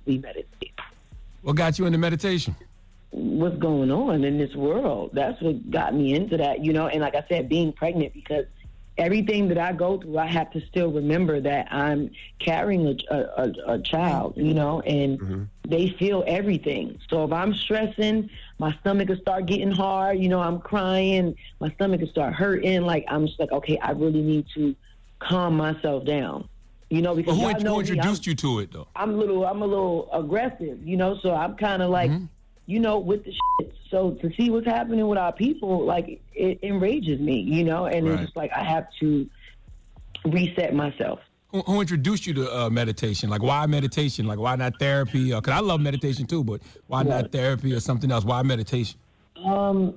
we 0.07 0.19
meditate. 0.19 0.73
What 1.43 1.57
got 1.57 1.79
you 1.79 1.87
into 1.87 1.99
meditation? 1.99 2.57
What's 3.11 3.57
going 3.59 3.91
on 3.91 4.25
in 4.25 4.39
this 4.39 4.55
world? 4.55 5.11
That's 5.13 5.41
what 5.41 5.71
got 5.71 5.95
me 5.95 6.15
into 6.15 6.37
that, 6.39 6.65
you 6.65 6.73
know. 6.73 6.89
And 6.89 7.01
like 7.01 7.15
I 7.15 7.25
said, 7.29 7.49
being 7.49 7.73
pregnant 7.73 8.13
because 8.15 8.47
everything 8.99 9.49
that 9.49 9.59
I 9.59 9.73
go 9.73 9.99
through, 9.99 10.19
I 10.19 10.27
have 10.27 10.51
to 10.53 10.61
still 10.67 10.91
remember 10.91 11.41
that 11.41 11.73
I'm 11.73 12.11
carrying 12.39 12.87
a, 12.87 13.15
a, 13.15 13.19
a, 13.19 13.75
a 13.75 13.79
child, 13.81 14.35
you 14.37 14.55
know, 14.55 14.81
and 14.81 15.19
mm-hmm. 15.21 15.43
they 15.69 15.91
feel 15.99 16.25
everything. 16.27 16.99
So 17.09 17.25
if 17.25 17.33
I'm 17.33 17.55
stressing, 17.55 18.31
my 18.59 18.75
stomach 18.81 19.09
will 19.09 19.19
start 19.19 19.47
getting 19.47 19.71
hard. 19.71 20.19
You 20.19 20.29
know, 20.29 20.41
I'm 20.41 20.61
crying, 20.61 21.37
my 21.61 21.71
stomach 21.73 22.01
will 22.01 22.09
start 22.09 22.35
hurting. 22.35 22.83
Like 22.83 23.05
I'm 23.09 23.27
just 23.27 23.39
like, 23.39 23.53
okay, 23.53 23.79
I 23.79 23.93
really 23.93 24.23
need 24.23 24.47
to 24.55 24.75
calm 25.19 25.57
myself 25.57 26.05
down. 26.05 26.49
You 26.89 27.03
know, 27.03 27.17
because 27.17 27.37
Well, 27.37 27.53
who, 27.53 27.65
know 27.65 27.75
who 27.75 27.83
me, 27.83 27.89
introduced 27.89 28.27
you 28.27 28.35
to 28.37 28.61
it 28.61 28.73
though? 28.73 28.87
I'm 28.95 29.11
a 29.11 29.17
little, 29.17 29.45
I'm 29.45 29.61
a 29.63 29.67
little 29.67 30.09
aggressive, 30.13 30.79
you 30.87 30.97
know. 30.97 31.19
So 31.21 31.35
I'm 31.35 31.57
kind 31.57 31.83
of 31.83 31.91
like, 31.91 32.13
you 32.67 32.79
know, 32.79 32.99
with 32.99 33.25
the 33.25 33.33
shit. 33.33 33.75
So 33.91 34.13
to 34.13 34.31
see 34.37 34.51
what's 34.51 34.67
happening 34.67 35.07
with 35.09 35.19
our 35.19 35.33
people, 35.33 35.85
like 35.85 36.23
it 36.33 36.61
enrages 36.63 37.19
me, 37.21 37.41
you 37.41 37.65
know. 37.65 37.87
And 37.87 38.07
Right. 38.07 38.15
it's 38.15 38.23
just 38.27 38.37
like 38.37 38.53
I 38.55 38.63
have 38.63 38.87
to 39.01 39.29
reset 40.25 40.75
myself. 40.75 41.19
Who, 41.51 41.63
who 41.63 41.81
introduced 41.81 42.27
you 42.27 42.35
to 42.35 42.57
uh, 42.57 42.71
meditation? 42.71 43.31
Like, 43.31 43.43
why 43.43 43.67
meditation? 43.67 44.27
Like, 44.27 44.39
why 44.39 44.57
not 44.57 44.79
therapy? 44.79 45.33
Because 45.33 45.53
I 45.53 45.61
love 45.61 45.81
meditation 45.81 46.27
too, 46.27 46.45
but 46.45 46.61
why 46.87 47.03
not 47.03 47.33
therapy 47.33 47.73
or 47.73 47.81
something 47.81 48.11
else? 48.11 48.25
Why 48.25 48.43
meditation? 48.43 48.99
Um, 49.45 49.95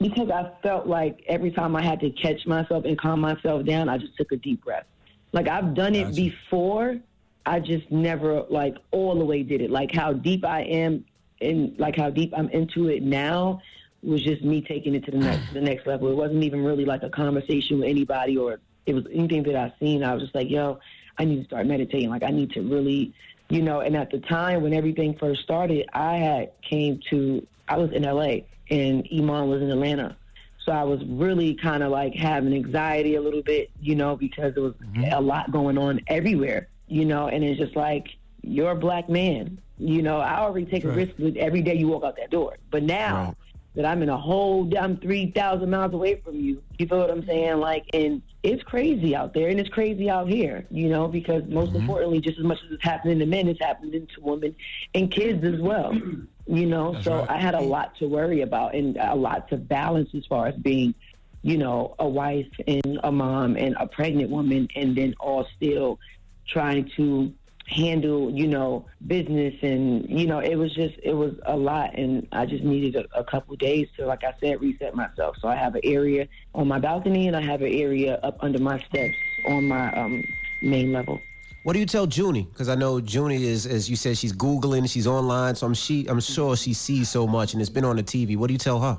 because 0.00 0.30
I 0.30 0.50
felt 0.62 0.86
like 0.86 1.22
every 1.26 1.50
time 1.50 1.76
I 1.76 1.82
had 1.82 2.00
to 2.00 2.10
catch 2.10 2.46
myself 2.46 2.84
and 2.86 2.98
calm 2.98 3.20
myself 3.20 3.66
down, 3.66 3.88
I 3.88 3.98
just 3.98 4.16
took 4.16 4.32
a 4.32 4.36
deep 4.36 4.64
breath. 4.64 4.86
Like 5.32 5.46
I've 5.46 5.74
done 5.74 5.94
it 5.94 6.16
before, 6.16 6.98
I 7.46 7.60
just 7.60 7.90
never 7.90 8.44
like 8.48 8.76
all 8.90 9.18
the 9.18 9.24
way 9.24 9.42
did 9.42 9.60
it. 9.60 9.70
Like 9.70 9.94
how 9.94 10.12
deep 10.12 10.44
I 10.44 10.62
am 10.62 11.04
and 11.40 11.78
like 11.78 11.96
how 11.96 12.10
deep 12.10 12.32
I'm 12.36 12.48
into 12.48 12.88
it 12.88 13.02
now, 13.02 13.60
was 14.02 14.22
just 14.22 14.42
me 14.42 14.62
taking 14.62 14.94
it 14.94 15.04
to 15.04 15.10
the 15.10 15.18
next 15.18 15.52
the 15.52 15.60
next 15.60 15.86
level. 15.86 16.10
It 16.10 16.16
wasn't 16.16 16.42
even 16.44 16.64
really 16.64 16.86
like 16.86 17.02
a 17.02 17.10
conversation 17.10 17.80
with 17.80 17.88
anybody 17.88 18.36
or 18.36 18.58
it 18.86 18.94
was 18.94 19.04
anything 19.12 19.42
that 19.44 19.56
I 19.56 19.72
seen. 19.78 20.02
I 20.02 20.14
was 20.14 20.22
just 20.22 20.34
like, 20.34 20.48
yo, 20.48 20.80
I 21.18 21.26
need 21.26 21.40
to 21.40 21.44
start 21.44 21.66
meditating. 21.66 22.08
Like 22.08 22.22
I 22.22 22.30
need 22.30 22.50
to 22.52 22.62
really, 22.62 23.12
you 23.50 23.60
know. 23.60 23.80
And 23.80 23.94
at 23.94 24.10
the 24.10 24.20
time 24.20 24.62
when 24.62 24.72
everything 24.72 25.16
first 25.18 25.42
started, 25.42 25.88
I 25.92 26.16
had 26.16 26.52
came 26.62 27.00
to 27.10 27.46
I 27.68 27.76
was 27.76 27.92
in 27.92 28.02
LA 28.02 28.46
and 28.70 29.06
Iman 29.12 29.48
was 29.48 29.62
in 29.62 29.70
Atlanta. 29.70 30.16
So 30.64 30.72
I 30.72 30.84
was 30.84 31.00
really 31.06 31.54
kind 31.54 31.82
of 31.82 31.90
like 31.90 32.14
having 32.14 32.54
anxiety 32.54 33.14
a 33.16 33.20
little 33.20 33.42
bit, 33.42 33.70
you 33.80 33.94
know, 33.94 34.16
because 34.16 34.54
there 34.54 34.62
was 34.62 34.74
mm-hmm. 34.74 35.12
a 35.12 35.20
lot 35.20 35.50
going 35.50 35.78
on 35.78 36.00
everywhere, 36.06 36.68
you 36.86 37.04
know, 37.04 37.28
and 37.28 37.42
it's 37.42 37.58
just 37.58 37.74
like 37.76 38.08
you're 38.42 38.72
a 38.72 38.76
black 38.76 39.08
man, 39.08 39.58
you 39.78 40.02
know. 40.02 40.18
I 40.18 40.40
already 40.40 40.66
take 40.66 40.84
a 40.84 40.90
risk 40.90 41.12
with 41.18 41.36
every 41.36 41.62
day 41.62 41.74
you 41.74 41.88
walk 41.88 42.04
out 42.04 42.16
that 42.16 42.30
door, 42.30 42.56
but 42.70 42.82
now 42.82 43.34
that 43.74 43.84
I'm 43.84 44.02
in 44.02 44.08
a 44.08 44.16
whole, 44.16 44.70
I'm 44.78 44.96
three 44.96 45.30
thousand 45.30 45.70
miles 45.70 45.94
away 45.94 46.16
from 46.16 46.40
you. 46.40 46.62
You 46.78 46.86
feel 46.86 46.98
what 46.98 47.10
I'm 47.10 47.24
saying? 47.24 47.58
Like, 47.58 47.84
and 47.92 48.20
it's 48.42 48.62
crazy 48.64 49.14
out 49.14 49.32
there, 49.32 49.48
and 49.48 49.60
it's 49.60 49.68
crazy 49.68 50.10
out 50.10 50.28
here, 50.28 50.66
you 50.70 50.88
know, 50.88 51.06
because 51.06 51.44
most 51.46 51.68
mm-hmm. 51.68 51.82
importantly, 51.82 52.20
just 52.20 52.38
as 52.38 52.44
much 52.44 52.58
as 52.66 52.72
it's 52.72 52.84
happening 52.84 53.18
to 53.20 53.26
men, 53.26 53.48
it's 53.48 53.62
happening 53.62 54.06
to 54.14 54.20
women 54.20 54.56
and 54.94 55.10
kids 55.10 55.44
as 55.44 55.60
well. 55.60 55.96
You 56.46 56.66
know, 56.66 56.94
That's 56.94 57.04
so 57.04 57.18
right. 57.18 57.30
I 57.30 57.38
had 57.38 57.54
a 57.54 57.60
lot 57.60 57.96
to 57.98 58.08
worry 58.08 58.40
about 58.40 58.74
and 58.74 58.96
a 58.96 59.14
lot 59.14 59.48
to 59.50 59.56
balance 59.56 60.10
as 60.16 60.26
far 60.26 60.48
as 60.48 60.56
being, 60.56 60.96
you 61.42 61.56
know, 61.58 61.94
a 62.00 62.08
wife 62.08 62.48
and 62.66 62.98
a 63.04 63.12
mom 63.12 63.56
and 63.56 63.76
a 63.78 63.86
pregnant 63.86 64.30
woman, 64.30 64.66
and 64.74 64.96
then 64.96 65.14
all 65.20 65.46
still 65.56 66.00
trying 66.48 66.90
to 66.96 67.32
handle, 67.70 68.30
you 68.30 68.48
know, 68.48 68.84
business 69.06 69.54
and 69.62 70.08
you 70.08 70.26
know, 70.26 70.40
it 70.40 70.56
was 70.56 70.74
just 70.74 70.96
it 71.02 71.14
was 71.14 71.34
a 71.46 71.56
lot, 71.56 71.96
and 71.96 72.26
I 72.32 72.44
just 72.46 72.64
needed 72.64 72.96
a, 72.96 73.18
a 73.18 73.24
couple 73.24 73.54
days 73.56 73.88
to, 73.96 74.06
like 74.06 74.24
I 74.24 74.34
said, 74.40 74.60
reset 74.60 74.94
myself. 74.94 75.36
So 75.40 75.48
I 75.48 75.54
have 75.54 75.74
an 75.76 75.82
area 75.84 76.28
on 76.54 76.68
my 76.68 76.78
balcony, 76.78 77.28
and 77.28 77.36
I 77.36 77.42
have 77.42 77.62
an 77.62 77.72
area 77.72 78.16
up 78.22 78.38
under 78.40 78.58
my 78.58 78.80
steps 78.80 79.14
on 79.46 79.68
my 79.68 79.92
um, 79.96 80.22
main 80.62 80.92
level. 80.92 81.20
What 81.62 81.74
do 81.74 81.78
you 81.78 81.86
tell 81.86 82.08
Junie? 82.08 82.44
Because 82.44 82.68
I 82.68 82.74
know 82.74 82.98
Junie 82.98 83.44
is, 83.44 83.66
as 83.66 83.88
you 83.88 83.94
said, 83.94 84.16
she's 84.16 84.32
googling, 84.32 84.90
she's 84.90 85.06
online, 85.06 85.54
so 85.54 85.66
I'm 85.66 85.74
she, 85.74 86.06
I'm 86.08 86.20
sure 86.20 86.56
she 86.56 86.74
sees 86.74 87.08
so 87.08 87.26
much, 87.26 87.52
and 87.52 87.60
it's 87.60 87.70
been 87.70 87.84
on 87.84 87.96
the 87.96 88.02
TV. 88.02 88.36
What 88.36 88.48
do 88.48 88.54
you 88.54 88.58
tell 88.58 88.80
her? 88.80 88.98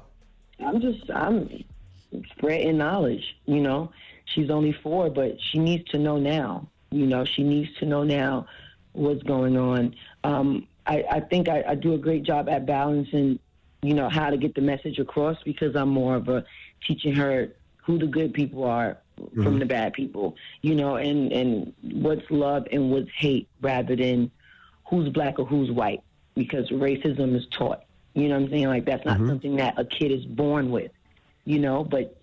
I'm 0.65 0.79
just 0.79 1.09
I'm 1.11 1.63
spreading 2.37 2.77
knowledge. 2.77 3.35
You 3.45 3.61
know, 3.61 3.91
she's 4.25 4.49
only 4.49 4.71
four, 4.71 5.09
but 5.09 5.41
she 5.41 5.59
needs 5.59 5.89
to 5.89 5.97
know 5.97 6.17
now. 6.17 6.67
You 6.91 7.07
know, 7.07 7.23
she 7.25 7.43
needs 7.43 7.73
to 7.79 7.85
know 7.85 8.03
now 8.03 8.47
what's 8.93 9.23
going 9.23 9.57
on. 9.57 9.95
Um, 10.23 10.67
I, 10.85 11.03
I 11.09 11.19
think 11.19 11.47
I, 11.49 11.63
I 11.67 11.75
do 11.75 11.93
a 11.93 11.97
great 11.97 12.23
job 12.23 12.49
at 12.49 12.65
balancing, 12.65 13.39
you 13.81 13.93
know, 13.93 14.09
how 14.09 14.29
to 14.29 14.37
get 14.37 14.55
the 14.55 14.61
message 14.61 14.99
across 14.99 15.37
because 15.43 15.75
I'm 15.75 15.89
more 15.89 16.15
of 16.15 16.27
a 16.29 16.43
teaching 16.85 17.13
her 17.15 17.49
who 17.77 17.97
the 17.97 18.07
good 18.07 18.33
people 18.33 18.63
are 18.63 18.97
from 19.35 19.55
Mhm. 19.57 19.59
the 19.59 19.65
bad 19.65 19.93
people. 19.93 20.35
You 20.61 20.75
know, 20.75 20.95
and 20.95 21.31
and 21.31 21.73
what's 21.81 22.29
love 22.31 22.67
and 22.71 22.91
what's 22.91 23.09
hate 23.15 23.47
rather 23.61 23.95
than 23.95 24.31
who's 24.85 25.09
black 25.09 25.39
or 25.39 25.45
who's 25.45 25.71
white 25.71 26.01
because 26.35 26.69
racism 26.69 27.35
is 27.35 27.45
taught. 27.51 27.83
You 28.13 28.27
know 28.27 28.35
what 28.39 28.45
I'm 28.45 28.49
saying? 28.49 28.67
Like 28.67 28.85
that's 28.85 29.05
not 29.05 29.17
something 29.25 29.55
that 29.57 29.79
a 29.79 29.85
kid 29.85 30.11
is 30.11 30.25
born 30.25 30.71
with, 30.71 30.91
you 31.45 31.59
know, 31.59 31.83
but 31.83 32.17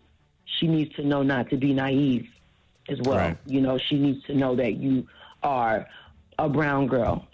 she 0.44 0.66
needs 0.66 0.94
to 0.96 1.04
know 1.04 1.22
not 1.22 1.48
to 1.50 1.56
be 1.56 1.72
naive 1.72 2.28
as 2.88 2.98
well. 3.02 3.18
Right. 3.18 3.36
You 3.46 3.60
know, 3.60 3.78
she 3.78 3.98
needs 3.98 4.22
to 4.24 4.34
know 4.34 4.54
that 4.56 4.74
you 4.74 5.06
are 5.42 5.86
a 6.38 6.48
brown 6.48 6.86
girl. 6.86 7.26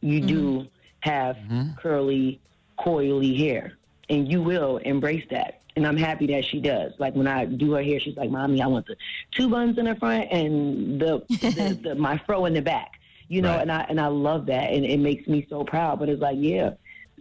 You 0.00 0.20
do 0.20 0.66
have 1.00 1.36
curly, 1.80 2.40
coily 2.78 3.36
hair, 3.36 3.72
and 4.08 4.30
you 4.30 4.42
will 4.42 4.78
embrace 4.78 5.24
that. 5.30 5.60
And 5.76 5.86
I'm 5.86 5.96
happy 5.96 6.26
that 6.28 6.44
she 6.44 6.60
does. 6.60 6.92
Like 6.98 7.14
when 7.14 7.26
I 7.28 7.44
do 7.44 7.72
her 7.72 7.82
hair, 7.82 8.00
she's 8.00 8.16
like, 8.16 8.30
"Mommy, 8.30 8.60
I 8.60 8.66
want 8.66 8.86
the 8.86 8.96
two 9.32 9.48
buns 9.48 9.78
in 9.78 9.84
the 9.84 9.94
front 9.96 10.28
and 10.32 11.00
the, 11.00 11.22
the, 11.28 11.78
the 11.82 11.94
my 11.94 12.18
fro 12.26 12.46
in 12.46 12.54
the 12.54 12.62
back." 12.62 12.92
You 13.28 13.42
know, 13.42 13.52
Right. 13.52 13.62
and 13.62 13.70
I 13.72 13.80
and 13.88 14.00
I 14.00 14.06
love 14.08 14.46
that, 14.46 14.72
and 14.72 14.84
it 14.84 14.98
makes 14.98 15.28
me 15.28 15.46
so 15.50 15.62
proud. 15.64 15.98
But 16.00 16.08
it's 16.08 16.20
like, 16.22 16.36
yeah, 16.40 16.70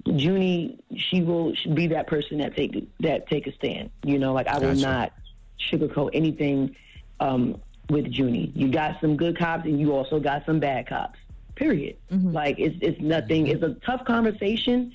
Junie, 0.05 0.79
she 0.95 1.21
will 1.21 1.53
be 1.73 1.87
that 1.87 2.07
person 2.07 2.37
that 2.39 2.55
take 2.55 2.87
that 3.01 3.27
take 3.27 3.45
a 3.47 3.51
stand. 3.53 3.89
You 4.03 4.17
know, 4.17 4.33
like 4.33 4.47
I 4.47 4.57
will 4.59 4.69
not 4.81 5.13
sugarcoat 5.59 6.11
anything 6.13 6.75
um, 7.19 7.59
with 7.89 8.07
Junie. 8.07 8.51
You 8.55 8.69
got 8.71 8.99
some 9.01 9.17
good 9.17 9.37
cops, 9.37 9.65
and 9.65 9.79
you 9.79 9.93
also 9.93 10.19
got 10.19 10.45
some 10.45 10.59
bad 10.59 10.87
cops. 10.87 11.19
Period. 11.57 11.97
Like 12.11 12.59
it's 12.59 12.77
it's 12.81 13.01
nothing. 13.01 13.47
It's 13.47 13.63
a 13.63 13.73
tough 13.85 14.05
conversation, 14.05 14.93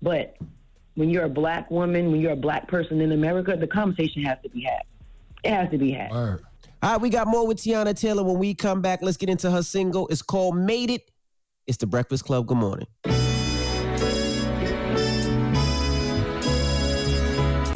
but 0.00 0.36
when 0.94 1.10
you're 1.10 1.24
a 1.24 1.28
black 1.28 1.70
woman, 1.70 2.10
when 2.10 2.20
you're 2.20 2.32
a 2.32 2.36
black 2.36 2.66
person 2.66 3.00
in 3.02 3.12
America, 3.12 3.54
the 3.56 3.66
conversation 3.66 4.22
has 4.24 4.38
to 4.42 4.48
be 4.48 4.62
had. 4.62 4.82
It 5.44 5.50
has 5.52 5.70
to 5.70 5.76
be 5.78 5.92
had. 5.92 6.10
All 6.10 6.38
right, 6.82 7.00
we 7.00 7.10
got 7.10 7.26
more 7.28 7.46
with 7.46 7.58
Teyana 7.58 7.94
Taylor 7.98 8.24
when 8.24 8.38
we 8.38 8.54
come 8.54 8.80
back. 8.80 9.00
Let's 9.02 9.18
get 9.18 9.28
into 9.28 9.50
her 9.50 9.62
single. 9.62 10.08
It's 10.08 10.22
called 10.22 10.56
Made 10.56 10.90
It. 10.90 11.10
It's 11.66 11.76
the 11.76 11.86
Breakfast 11.86 12.24
Club. 12.24 12.46
Good 12.46 12.56
morning. 12.56 12.86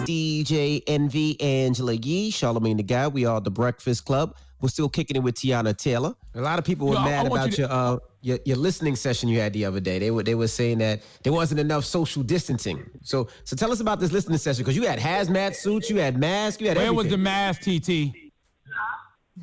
DJ 0.05 0.83
Envy 0.87 1.41
Angela 1.41 1.93
Yee, 1.95 2.31
Charlamagne 2.31 2.77
the 2.77 2.83
Guy. 2.83 3.09
We 3.09 3.25
are 3.25 3.41
the 3.41 3.51
Breakfast 3.51 4.05
Club. 4.05 4.37
We're 4.61 4.69
still 4.69 4.89
kicking 4.89 5.17
it 5.17 5.21
with 5.23 5.37
Teyana 5.37 5.77
Taylor. 5.77 6.15
A 6.35 6.41
lot 6.41 6.59
of 6.59 6.65
people 6.65 6.89
were 6.89 6.95
Yo, 6.95 7.03
mad 7.05 7.27
about 7.27 7.47
you 7.51 7.53
to- 7.53 7.61
your, 7.63 7.71
uh, 7.73 7.99
your 8.23 8.39
your 8.45 8.57
listening 8.57 8.97
session 8.97 9.29
you 9.29 9.41
had 9.41 9.53
the 9.53 9.65
other 9.65 9.81
day. 9.81 9.99
They 9.99 10.11
were 10.11 10.23
they 10.23 10.35
were 10.35 10.49
saying 10.49 10.79
that 10.79 11.03
there 11.25 11.33
wasn't 11.33 11.61
enough 11.61 11.85
social 11.85 12.23
distancing. 12.23 12.89
So 13.03 13.29
so 13.45 13.57
tell 13.57 13.73
us 13.73 13.81
about 13.81 14.01
this 14.01 14.13
listening 14.13 14.39
session 14.39 14.63
because 14.65 14.77
you 14.77 14.87
had 14.87 14.99
hazmat 14.99 15.55
suits, 15.55 15.91
you 15.91 15.97
had 15.99 16.17
masks, 16.19 16.61
you 16.63 16.69
had 16.69 16.77
Where 16.77 16.93
was 16.93 17.09
the 17.09 17.15
everything. 17.15 17.23
mask, 17.25 17.63
TT? 17.63 18.15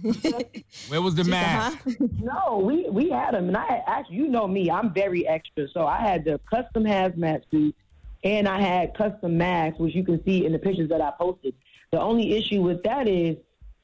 Where 0.87 1.01
was 1.01 1.15
the 1.15 1.23
She 1.23 1.31
said, 1.31 1.41
mask? 1.41 1.77
huh? 1.85 1.91
no, 2.19 2.59
we 2.63 2.89
we 2.89 3.09
had 3.09 3.33
them, 3.33 3.47
and 3.47 3.57
I 3.57 3.83
actually, 3.87 4.17
you 4.17 4.27
know 4.27 4.47
me, 4.47 4.69
I'm 4.69 4.93
very 4.93 5.27
extra, 5.27 5.67
so 5.69 5.87
I 5.87 5.97
had 5.97 6.23
the 6.25 6.39
custom 6.49 6.83
hazmat 6.83 7.41
suit, 7.49 7.75
and 8.23 8.47
I 8.47 8.61
had 8.61 8.93
custom 8.95 9.37
masks, 9.37 9.79
which 9.79 9.95
you 9.95 10.03
can 10.03 10.23
see 10.23 10.45
in 10.45 10.51
the 10.53 10.59
pictures 10.59 10.89
that 10.89 11.01
I 11.01 11.11
posted. 11.19 11.55
The 11.91 11.99
only 11.99 12.35
issue 12.37 12.61
with 12.61 12.83
that 12.83 13.07
is 13.07 13.37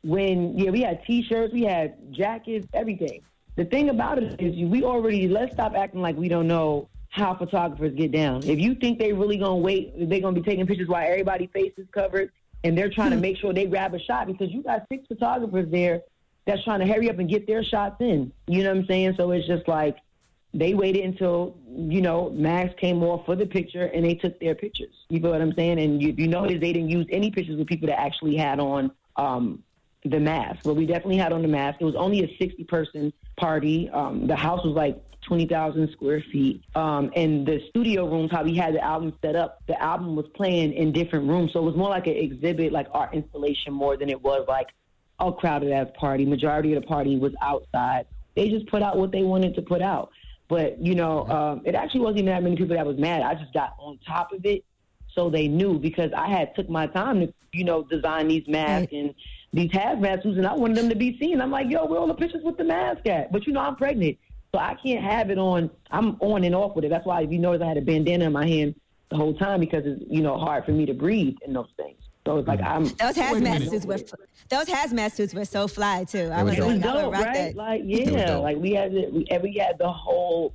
when 0.04 0.58
yeah, 0.58 0.70
we 0.70 0.82
had 0.82 1.04
T-shirts, 1.06 1.52
we 1.54 1.64
had 1.64 2.14
jackets, 2.14 2.68
everything. 2.74 3.22
The 3.56 3.66
thing 3.66 3.90
about 3.90 4.22
it 4.22 4.42
is, 4.42 4.70
we 4.70 4.84
already 4.84 5.28
let's 5.28 5.54
stop 5.54 5.76
acting 5.76 6.02
like 6.02 6.18
we 6.18 6.28
don't 6.28 6.48
know 6.48 6.90
how 7.10 7.34
photographers 7.34 7.94
get 7.96 8.12
down. 8.12 8.44
If 8.44 8.60
you 8.60 8.76
think 8.76 9.00
they 9.00 9.14
really 9.14 9.38
gonna 9.38 9.56
wait, 9.56 9.94
they're 10.10 10.20
gonna 10.20 10.36
be 10.36 10.42
taking 10.42 10.68
pictures 10.68 10.90
while 10.90 11.08
everybody's 11.08 11.50
face 11.52 11.72
is 11.78 11.88
covered, 11.92 12.32
and 12.66 12.78
they're 12.78 12.90
trying 12.90 13.12
to 13.12 13.18
make 13.18 13.38
sure 13.38 13.54
they 13.54 13.66
grab 13.66 13.94
a 13.94 14.00
shot 14.00 14.28
because 14.28 14.52
you 14.52 14.62
got 14.62 14.86
six 14.90 15.08
photographers 15.08 15.70
there 15.72 16.02
that's 16.46 16.64
trying 16.66 16.82
to 16.82 16.86
hurry 16.86 17.10
up 17.10 17.18
and 17.18 17.30
get 17.30 17.48
their 17.48 17.64
shots 17.64 17.96
in. 18.02 18.32
You 18.48 18.64
know 18.64 18.72
what 18.72 18.80
I'm 18.80 18.86
saying? 18.88 19.16
So 19.16 19.32
it's 19.32 19.48
just 19.48 19.68
like 19.70 19.98
they 20.54 20.74
waited 20.74 21.06
until 21.06 21.56
you 21.70 22.02
know 22.02 22.32
Max 22.32 22.74
came 22.78 23.02
off 23.04 23.26
for 23.26 23.38
the 23.38 23.46
picture 23.46 23.86
and 23.86 24.04
they 24.04 24.16
took 24.16 24.38
their 24.42 24.54
pictures. 24.56 25.06
You 25.08 25.22
feel 25.22 25.32
what 25.32 25.42
I'm 25.42 25.54
saying? 25.54 25.80
And 25.80 26.02
you, 26.02 26.14
you 26.18 26.28
notice 26.28 26.60
they 26.60 26.74
didn't 26.74 26.90
use 26.90 27.08
any 27.10 27.32
pictures 27.32 27.56
with 27.56 27.68
people 27.68 27.88
that 27.88 28.02
actually 28.02 28.36
had 28.36 28.60
on 28.60 28.92
um, 29.16 29.64
the 30.04 30.20
mask. 30.20 30.60
But 30.66 30.76
we 30.76 30.86
definitely 30.86 31.18
had 31.18 31.32
on 31.32 31.42
the 31.42 31.48
mask. 31.48 31.78
It 31.80 31.86
was 31.86 31.96
only 31.96 32.24
a 32.26 32.38
60 32.38 32.66
person 32.66 33.14
party. 33.38 33.90
Um, 33.90 34.28
the 34.28 34.36
house 34.36 34.64
was 34.64 34.76
like 34.76 35.02
20,000 35.28 35.90
square 35.92 36.24
feet. 36.32 36.64
Um, 36.76 37.12
and 37.16 37.46
the 37.46 37.62
studio 37.70 38.10
rooms, 38.10 38.32
how 38.32 38.44
we 38.44 38.56
had 38.56 38.76
the 38.76 38.84
album 38.84 39.14
set 39.22 39.36
up, 39.36 39.62
the 39.68 39.82
album 39.82 40.16
was 40.16 40.28
playing 40.36 40.74
in 40.74 40.92
different 40.92 41.28
rooms. 41.28 41.54
So 41.54 41.60
it 41.60 41.64
was 41.64 41.76
more 41.76 41.90
like 41.90 42.08
an 42.08 42.16
exhibit, 42.16 42.72
like 42.72 42.88
art 42.92 43.14
installation, 43.14 43.74
more 43.74 43.98
than 43.98 44.10
it 44.10 44.22
was 44.22 44.46
like 44.48 44.68
a 45.20 45.32
crowded 45.32 45.72
ass 45.72 45.88
party. 46.00 46.26
Majority 46.26 46.74
of 46.74 46.82
the 46.82 46.88
party 46.88 47.18
was 47.18 47.34
outside. 47.42 48.06
They 48.36 48.50
just 48.50 48.68
put 48.68 48.82
out 48.82 48.98
what 48.98 49.12
they 49.12 49.24
wanted 49.24 49.56
to 49.56 49.62
put 49.62 49.82
out. 49.82 50.12
But, 50.48 50.80
you 50.80 50.94
know, 50.94 51.28
um, 51.28 51.62
it 51.66 51.74
actually 51.74 52.02
wasn't 52.02 52.20
even 52.20 52.34
that 52.34 52.44
many 52.44 52.56
people 52.56 52.76
that 52.76 52.86
was 52.86 52.98
mad. 52.98 53.24
I 53.24 53.34
just 53.34 53.54
got 53.54 53.76
on 53.80 53.98
top 54.06 54.32
of 54.32 54.46
it 54.46 54.64
so 55.16 55.30
they 55.30 55.48
knew 55.48 55.80
because 55.80 56.12
I 56.16 56.28
had 56.30 56.54
took 56.56 56.70
my 56.70 56.88
time 56.88 57.22
to, 57.22 57.34
you 57.54 57.64
know, 57.64 57.84
design 57.84 58.28
these 58.28 58.48
masks 58.48 58.92
and 58.92 59.16
these 59.56 59.72
hazmat 59.72 60.22
suits, 60.22 60.38
and 60.38 60.46
I 60.46 60.54
wanted 60.54 60.76
them 60.76 60.90
to 60.90 60.96
be 60.96 61.18
seen. 61.18 61.40
I'm 61.40 61.50
like, 61.50 61.70
yo, 61.70 61.86
where 61.86 61.98
are 61.98 62.02
all 62.02 62.08
the 62.08 62.14
pictures 62.14 62.44
with 62.44 62.58
the 62.58 62.66
mask 62.66 63.08
at? 63.08 63.32
But 63.32 63.48
you 63.48 63.54
know, 63.54 63.62
I'm 63.62 63.78
pregnant, 63.78 64.18
so 64.54 64.60
I 64.60 64.76
can't 64.84 65.02
have 65.02 65.30
it 65.30 65.38
on. 65.38 65.72
I'm 65.92 66.18
on 66.20 66.44
and 66.44 66.54
off 66.54 66.76
with 66.76 66.84
it. 66.84 66.90
That's 66.90 67.06
why 67.06 67.22
if 67.22 67.32
you 67.32 67.40
notice, 67.40 67.62
I 67.62 67.68
had 67.70 67.78
a 67.78 67.82
bandana 67.82 68.26
in 68.26 68.34
my 68.34 68.46
hand 68.46 68.76
the 69.10 69.16
whole 69.16 69.34
time 69.34 69.62
because 69.62 69.84
it's 69.86 70.04
you 70.10 70.22
know 70.22 70.38
hard 70.38 70.66
for 70.66 70.72
me 70.72 70.86
to 70.88 70.94
breathe 70.94 71.38
in 71.46 71.54
those 71.54 71.70
things. 71.78 71.98
So 72.26 72.38
it's 72.38 72.48
like 72.50 72.60
I'm. 72.62 72.84
Those 72.84 73.16
hazmat 73.16 73.70
suits 73.70 73.86
were 73.86 74.00
those 74.50 74.66
hazmat 74.66 75.14
suits 75.14 75.34
were 75.34 75.46
so 75.46 75.70
fly 75.70 76.04
too. 76.04 76.30
I 76.34 76.44
was 76.44 76.58
it 76.58 76.60
was 76.60 76.76
like, 76.76 76.86
I 76.86 76.94
dope, 76.94 77.14
rock 77.14 77.24
right? 77.24 77.34
that. 77.34 77.56
Like 77.56 77.82
yeah, 77.86 78.36
like 78.36 78.58
we 78.58 78.74
had 78.74 78.92
the, 78.92 79.08
we, 79.10 79.26
we 79.42 79.58
had 79.58 79.78
the 79.78 79.90
whole 79.90 80.54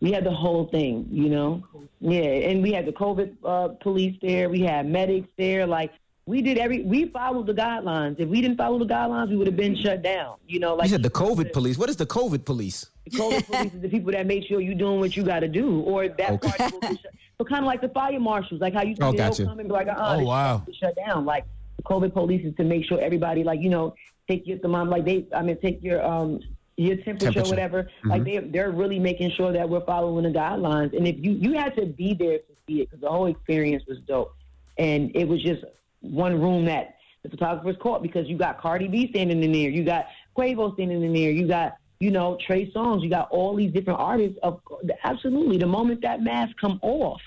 we 0.00 0.12
had 0.12 0.22
the 0.22 0.30
whole 0.30 0.68
thing, 0.68 1.08
you 1.10 1.30
know. 1.30 1.64
Yeah, 2.00 2.20
and 2.20 2.62
we 2.62 2.70
had 2.70 2.86
the 2.86 2.92
COVID 2.92 3.38
uh, 3.44 3.68
police 3.80 4.16
there. 4.22 4.48
We 4.48 4.60
had 4.60 4.86
medics 4.86 5.28
there. 5.36 5.66
Like 5.66 5.90
we 6.26 6.42
did 6.42 6.58
every 6.58 6.82
we 6.82 7.06
followed 7.06 7.46
the 7.46 7.54
guidelines. 7.54 8.18
If 8.18 8.28
we 8.28 8.40
didn't 8.40 8.56
follow 8.56 8.78
the 8.78 8.84
guidelines, 8.84 9.28
we 9.30 9.36
would 9.36 9.46
have 9.46 9.56
been 9.56 9.76
shut 9.76 10.02
down. 10.02 10.36
You 10.48 10.58
know, 10.58 10.74
like 10.74 10.86
you 10.88 10.90
said 10.94 11.02
the 11.04 11.10
COVID 11.10 11.52
police. 11.52 11.78
What 11.78 11.88
is 11.88 11.96
the 11.96 12.06
COVID 12.06 12.44
police? 12.44 12.86
the 13.04 13.10
COVID 13.12 13.46
police 13.50 13.72
is 13.74 13.80
the 13.80 13.88
people 13.88 14.10
that 14.12 14.26
make 14.26 14.44
sure 14.46 14.60
you're 14.60 14.74
doing 14.74 14.98
what 14.98 15.16
you 15.16 15.22
got 15.22 15.40
to 15.40 15.48
do, 15.48 15.80
or 15.82 16.08
that 16.08 16.42
party 16.42 16.64
will 16.72 16.80
get 16.80 17.00
shut. 17.00 17.12
So 17.38 17.44
kind 17.44 17.64
of 17.64 17.66
like 17.66 17.80
the 17.80 17.90
fire 17.90 18.18
marshals, 18.18 18.60
like 18.60 18.74
how 18.74 18.82
you 18.82 18.96
Oh, 19.00 19.12
gotcha. 19.12 19.44
come 19.44 19.60
and 19.60 19.68
be 19.68 19.72
like, 19.72 19.86
uh, 19.88 19.94
Oh, 20.18 20.24
wow. 20.24 20.66
shut 20.80 20.96
down. 20.96 21.24
Like 21.24 21.44
the 21.76 21.82
COVID 21.84 22.12
police 22.12 22.44
is 22.44 22.54
to 22.56 22.64
make 22.64 22.84
sure 22.86 23.00
everybody, 23.00 23.44
like 23.44 23.60
you 23.60 23.68
know, 23.70 23.94
take 24.28 24.46
your 24.48 24.58
thermometer, 24.58 24.90
like 24.90 25.04
they, 25.04 25.26
I 25.32 25.42
mean, 25.42 25.56
take 25.60 25.80
your 25.82 26.04
um 26.04 26.40
your 26.76 26.96
temperature, 26.96 27.26
Temperature. 27.34 27.48
whatever. 27.50 27.88
Like 28.04 28.22
Mhm. 28.22 28.24
they 28.42 28.48
they're 28.48 28.70
really 28.72 28.98
making 28.98 29.30
sure 29.30 29.52
that 29.52 29.68
we're 29.68 29.84
following 29.84 30.24
the 30.24 30.36
guidelines. 30.36 30.96
And 30.96 31.06
if 31.06 31.16
you 31.24 31.32
you 31.32 31.52
had 31.52 31.76
to 31.76 31.86
be 31.86 32.14
there 32.14 32.38
to 32.38 32.52
see 32.66 32.80
it 32.80 32.86
because 32.90 33.00
the 33.00 33.08
whole 33.10 33.26
experience 33.26 33.84
was 33.86 33.98
dope, 34.00 34.34
and 34.76 35.10
it 35.14 35.28
was 35.28 35.40
just 35.42 35.62
one 36.10 36.40
room 36.40 36.64
that 36.66 36.96
the 37.22 37.28
photographers 37.30 37.76
caught 37.80 38.02
because 38.02 38.28
you 38.28 38.36
got 38.36 38.60
Cardi 38.60 38.88
B 38.88 39.08
standing 39.10 39.42
in 39.42 39.52
there, 39.52 39.70
you 39.70 39.84
got 39.84 40.06
Quavo 40.36 40.72
standing 40.74 41.02
in 41.02 41.12
there, 41.12 41.30
you 41.30 41.46
got 41.48 41.76
you 42.00 42.10
know 42.10 42.38
Trey 42.46 42.70
Songz, 42.72 43.02
you 43.02 43.10
got 43.10 43.28
all 43.30 43.56
these 43.56 43.72
different 43.72 43.98
artists. 43.98 44.38
Of 44.42 44.60
absolutely, 45.04 45.58
the 45.58 45.66
moment 45.66 46.02
that 46.02 46.22
mask 46.22 46.56
come 46.60 46.78
off, 46.82 47.20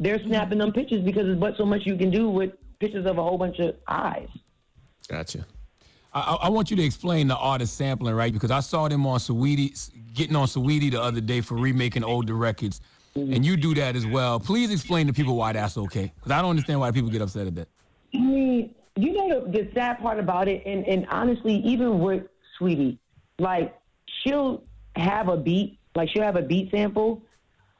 they're 0.00 0.18
snapping 0.24 0.58
them 0.58 0.72
pictures 0.72 1.02
because 1.02 1.26
there's 1.26 1.38
but 1.38 1.56
so 1.56 1.64
much 1.64 1.82
you 1.84 1.96
can 1.96 2.10
do 2.10 2.28
with 2.28 2.52
pictures 2.80 3.06
of 3.06 3.18
a 3.18 3.22
whole 3.22 3.38
bunch 3.38 3.58
of 3.60 3.76
eyes. 3.86 4.28
Gotcha. 5.08 5.46
I, 6.12 6.20
I- 6.20 6.46
I 6.46 6.48
want 6.48 6.70
you 6.70 6.76
to 6.76 6.82
explain 6.82 7.28
the 7.28 7.36
artist 7.36 7.76
sampling, 7.76 8.14
right? 8.14 8.32
Because 8.32 8.50
I 8.50 8.60
saw 8.60 8.88
them 8.88 9.06
on 9.06 9.18
Saweetie, 9.18 9.90
getting 10.14 10.36
on 10.36 10.46
Saweetie 10.46 10.90
the 10.90 11.00
other 11.02 11.20
day 11.20 11.40
for 11.40 11.54
remaking 11.56 12.02
older 12.02 12.34
records, 12.34 12.80
and 13.14 13.44
you 13.46 13.56
do 13.56 13.74
that 13.74 13.94
as 13.94 14.04
well. 14.06 14.40
Please 14.40 14.72
explain 14.72 15.06
to 15.06 15.12
people 15.12 15.36
why 15.36 15.52
that's 15.52 15.76
okay, 15.78 16.12
because 16.16 16.32
I 16.32 16.40
don't 16.40 16.50
understand 16.50 16.80
why 16.80 16.90
people 16.90 17.10
get 17.10 17.22
upset 17.22 17.46
at 17.46 17.54
that. 17.56 17.68
I 18.14 18.18
mean, 18.18 18.74
you 18.96 19.12
know 19.12 19.40
the, 19.40 19.50
the 19.50 19.70
sad 19.74 19.98
part 19.98 20.18
about 20.18 20.48
it, 20.48 20.62
and, 20.66 20.86
and 20.86 21.06
honestly, 21.10 21.56
even 21.56 21.98
with 21.98 22.24
Saweetie, 22.58 22.98
like 23.38 23.76
she'll 24.06 24.62
have 24.96 25.28
a 25.28 25.36
beat, 25.36 25.78
like 25.94 26.08
she'll 26.10 26.22
have 26.22 26.36
a 26.36 26.42
beat 26.42 26.70
sample, 26.70 27.22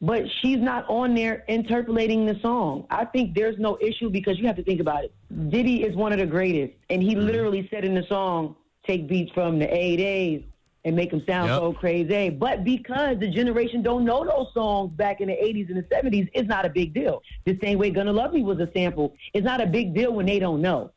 but 0.00 0.24
she's 0.40 0.58
not 0.58 0.88
on 0.88 1.14
there 1.14 1.44
interpolating 1.48 2.26
the 2.26 2.38
song. 2.40 2.86
I 2.90 3.04
think 3.04 3.34
there's 3.34 3.58
no 3.58 3.78
issue 3.80 4.10
because 4.10 4.38
you 4.38 4.46
have 4.46 4.56
to 4.56 4.64
think 4.64 4.80
about 4.80 5.04
it. 5.04 5.14
Diddy 5.50 5.84
is 5.84 5.94
one 5.94 6.12
of 6.12 6.18
the 6.18 6.26
greatest, 6.26 6.74
and 6.90 7.02
he 7.02 7.14
mm-hmm. 7.14 7.26
literally 7.26 7.68
said 7.70 7.84
in 7.84 7.94
the 7.94 8.04
song, 8.08 8.56
"Take 8.86 9.08
beats 9.08 9.32
from 9.32 9.58
the 9.58 9.72
A 9.72 9.96
days 9.96 10.42
and 10.84 10.94
make 10.94 11.10
them 11.10 11.22
sound 11.26 11.48
Yep. 11.48 11.58
so 11.58 11.72
crazy." 11.72 12.30
But 12.30 12.64
because 12.64 13.18
the 13.18 13.28
generation 13.28 13.82
don't 13.82 14.04
know 14.04 14.24
those 14.24 14.52
songs 14.52 14.92
back 14.92 15.20
in 15.20 15.28
the 15.28 15.34
80s 15.34 15.68
and 15.68 15.78
the 15.78 15.82
70s, 15.84 16.28
it's 16.34 16.48
not 16.48 16.64
a 16.64 16.68
big 16.68 16.94
deal. 16.94 17.22
The 17.44 17.58
same 17.62 17.78
way 17.78 17.90
"Gonna 17.90 18.12
Love 18.12 18.32
Me" 18.32 18.42
was 18.42 18.58
a 18.60 18.70
sample. 18.74 19.14
It's 19.32 19.44
not 19.44 19.60
a 19.60 19.66
big 19.66 19.94
deal 19.94 20.12
when 20.12 20.26
they 20.26 20.38
don't 20.38 20.60
know. 20.60 20.90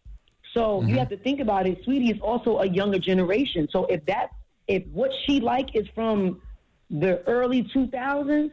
So 0.53 0.81
you 0.81 0.87
mm-hmm. 0.87 0.97
have 0.97 1.09
to 1.09 1.17
think 1.17 1.39
about 1.39 1.67
it. 1.67 1.85
Saweetie 1.85 2.11
is 2.13 2.19
also 2.21 2.59
a 2.59 2.65
younger 2.65 2.99
generation. 2.99 3.67
So 3.71 3.85
if 3.85 4.05
that, 4.05 4.31
if 4.67 4.83
what 4.87 5.11
she 5.25 5.39
like 5.39 5.75
is 5.75 5.87
from 5.93 6.41
the 6.89 7.21
early 7.27 7.63
2000s, 7.63 8.51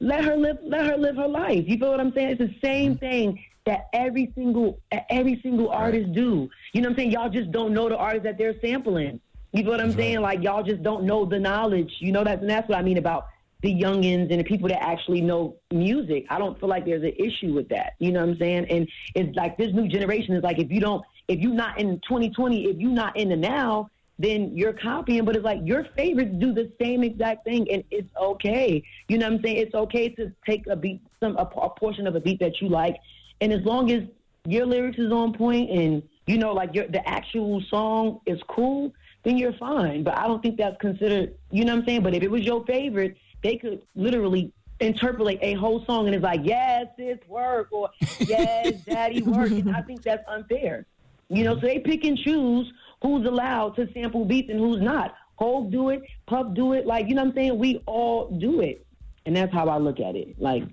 let 0.00 0.24
her 0.24 0.36
live. 0.36 0.58
Let 0.62 0.86
her 0.86 0.96
live 0.96 1.16
her 1.16 1.28
life. 1.28 1.64
You 1.66 1.78
feel 1.78 1.90
what 1.90 2.00
I'm 2.00 2.12
saying? 2.12 2.30
It's 2.30 2.40
the 2.40 2.54
same 2.62 2.92
mm-hmm. 2.92 2.98
thing 2.98 3.44
that 3.66 3.88
every 3.92 4.32
single 4.34 4.80
every 5.08 5.40
single 5.42 5.70
artist 5.70 6.12
do. 6.12 6.50
You 6.72 6.82
know 6.82 6.88
what 6.88 6.92
I'm 6.92 6.96
saying? 6.96 7.10
Y'all 7.12 7.30
just 7.30 7.50
don't 7.52 7.72
know 7.72 7.88
the 7.88 7.96
artists 7.96 8.24
that 8.24 8.36
they're 8.36 8.58
sampling. 8.60 9.20
You 9.54 9.62
know 9.62 9.70
what 9.70 9.80
I'm 9.80 9.92
saying? 9.92 10.20
Like 10.20 10.42
y'all 10.42 10.64
just 10.64 10.82
don't 10.82 11.04
know 11.04 11.24
the 11.24 11.38
knowledge. 11.38 11.92
You 12.00 12.10
know 12.10 12.24
that, 12.24 12.40
and 12.40 12.50
that's 12.50 12.68
what 12.68 12.76
I 12.76 12.82
mean 12.82 12.98
about 12.98 13.28
the 13.62 13.72
youngins 13.72 14.30
and 14.30 14.40
the 14.40 14.44
people 14.44 14.68
that 14.68 14.82
actually 14.82 15.20
know 15.20 15.56
music. 15.72 16.26
I 16.28 16.38
don't 16.38 16.58
feel 16.58 16.68
like 16.68 16.84
there's 16.84 17.04
an 17.04 17.14
issue 17.16 17.54
with 17.54 17.68
that. 17.68 17.94
You 18.00 18.10
know 18.10 18.20
what 18.20 18.30
I'm 18.30 18.38
saying? 18.38 18.66
And 18.68 18.88
it's 19.14 19.34
like 19.36 19.56
this 19.56 19.72
new 19.72 19.86
generation 19.86 20.34
is 20.34 20.42
like 20.42 20.58
if 20.58 20.72
you 20.72 20.80
don't, 20.80 21.04
if 21.28 21.38
you're 21.38 21.54
not 21.54 21.78
in 21.78 22.00
2020, 22.00 22.64
if 22.64 22.78
you're 22.78 22.90
not 22.90 23.16
in 23.16 23.28
the 23.28 23.36
now, 23.36 23.88
then 24.18 24.56
you're 24.56 24.72
copying. 24.72 25.24
But 25.24 25.36
it's 25.36 25.44
like 25.44 25.60
your 25.62 25.84
favorites 25.96 26.34
do 26.38 26.52
the 26.52 26.72
same 26.80 27.04
exact 27.04 27.44
thing, 27.44 27.70
and 27.70 27.84
it's 27.92 28.10
okay. 28.20 28.82
You 29.06 29.18
know 29.18 29.26
what 29.26 29.36
I'm 29.36 29.42
saying? 29.44 29.56
It's 29.58 29.74
okay 29.76 30.08
to 30.10 30.32
take 30.44 30.66
a 30.66 30.74
beat, 30.74 31.00
some 31.20 31.36
a, 31.36 31.42
a 31.42 31.70
portion 31.70 32.08
of 32.08 32.16
a 32.16 32.20
beat 32.20 32.40
that 32.40 32.60
you 32.60 32.68
like, 32.68 32.96
and 33.40 33.52
as 33.52 33.62
long 33.62 33.92
as 33.92 34.02
your 34.46 34.66
lyrics 34.66 34.98
is 34.98 35.12
on 35.12 35.32
point 35.32 35.70
and 35.70 36.02
you 36.26 36.38
know 36.38 36.52
like 36.52 36.74
your 36.74 36.86
the 36.88 37.08
actual 37.08 37.62
song 37.70 38.20
is 38.26 38.40
cool, 38.48 38.92
then 39.24 39.36
you're 39.36 39.54
fine. 39.54 40.04
But 40.04 40.16
I 40.16 40.26
don't 40.26 40.42
think 40.42 40.56
that's 40.56 40.76
considered. 40.80 41.34
You 41.50 41.64
know 41.64 41.72
what 41.72 41.80
I'm 41.80 41.86
saying? 41.86 42.02
But 42.02 42.14
if 42.14 42.22
it 42.22 42.30
was 42.30 42.42
your 42.42 42.64
favorite, 42.66 43.16
they 43.42 43.56
could 43.56 43.82
literally 43.94 44.52
interpolate 44.80 45.38
a 45.42 45.54
whole 45.54 45.84
song 45.84 46.06
and 46.06 46.14
it's 46.14 46.24
like, 46.24 46.40
yes, 46.44 46.86
it's 46.98 47.26
work 47.28 47.68
or 47.70 47.90
yes, 48.20 48.82
daddy 48.86 49.22
work. 49.22 49.50
And 49.50 49.74
I 49.74 49.82
think 49.82 50.02
that's 50.02 50.26
unfair. 50.28 50.86
You 51.28 51.44
know, 51.44 51.54
so 51.54 51.60
they 51.62 51.78
pick 51.78 52.04
and 52.04 52.18
choose 52.18 52.70
who's 53.02 53.26
allowed 53.26 53.76
to 53.76 53.90
sample 53.92 54.24
beats 54.24 54.50
and 54.50 54.58
who's 54.58 54.80
not. 54.80 55.14
Hove 55.36 55.70
do 55.70 55.88
it, 55.90 56.02
Puff 56.26 56.54
do 56.54 56.74
it. 56.74 56.86
Like, 56.86 57.08
you 57.08 57.14
know 57.14 57.22
what 57.22 57.30
I'm 57.30 57.34
saying? 57.34 57.58
We 57.58 57.82
all 57.86 58.30
do 58.38 58.60
it. 58.60 58.86
And 59.26 59.34
that's 59.34 59.52
how 59.52 59.68
I 59.68 59.78
look 59.78 60.00
at 60.00 60.14
it. 60.16 60.40
Like, 60.40 60.64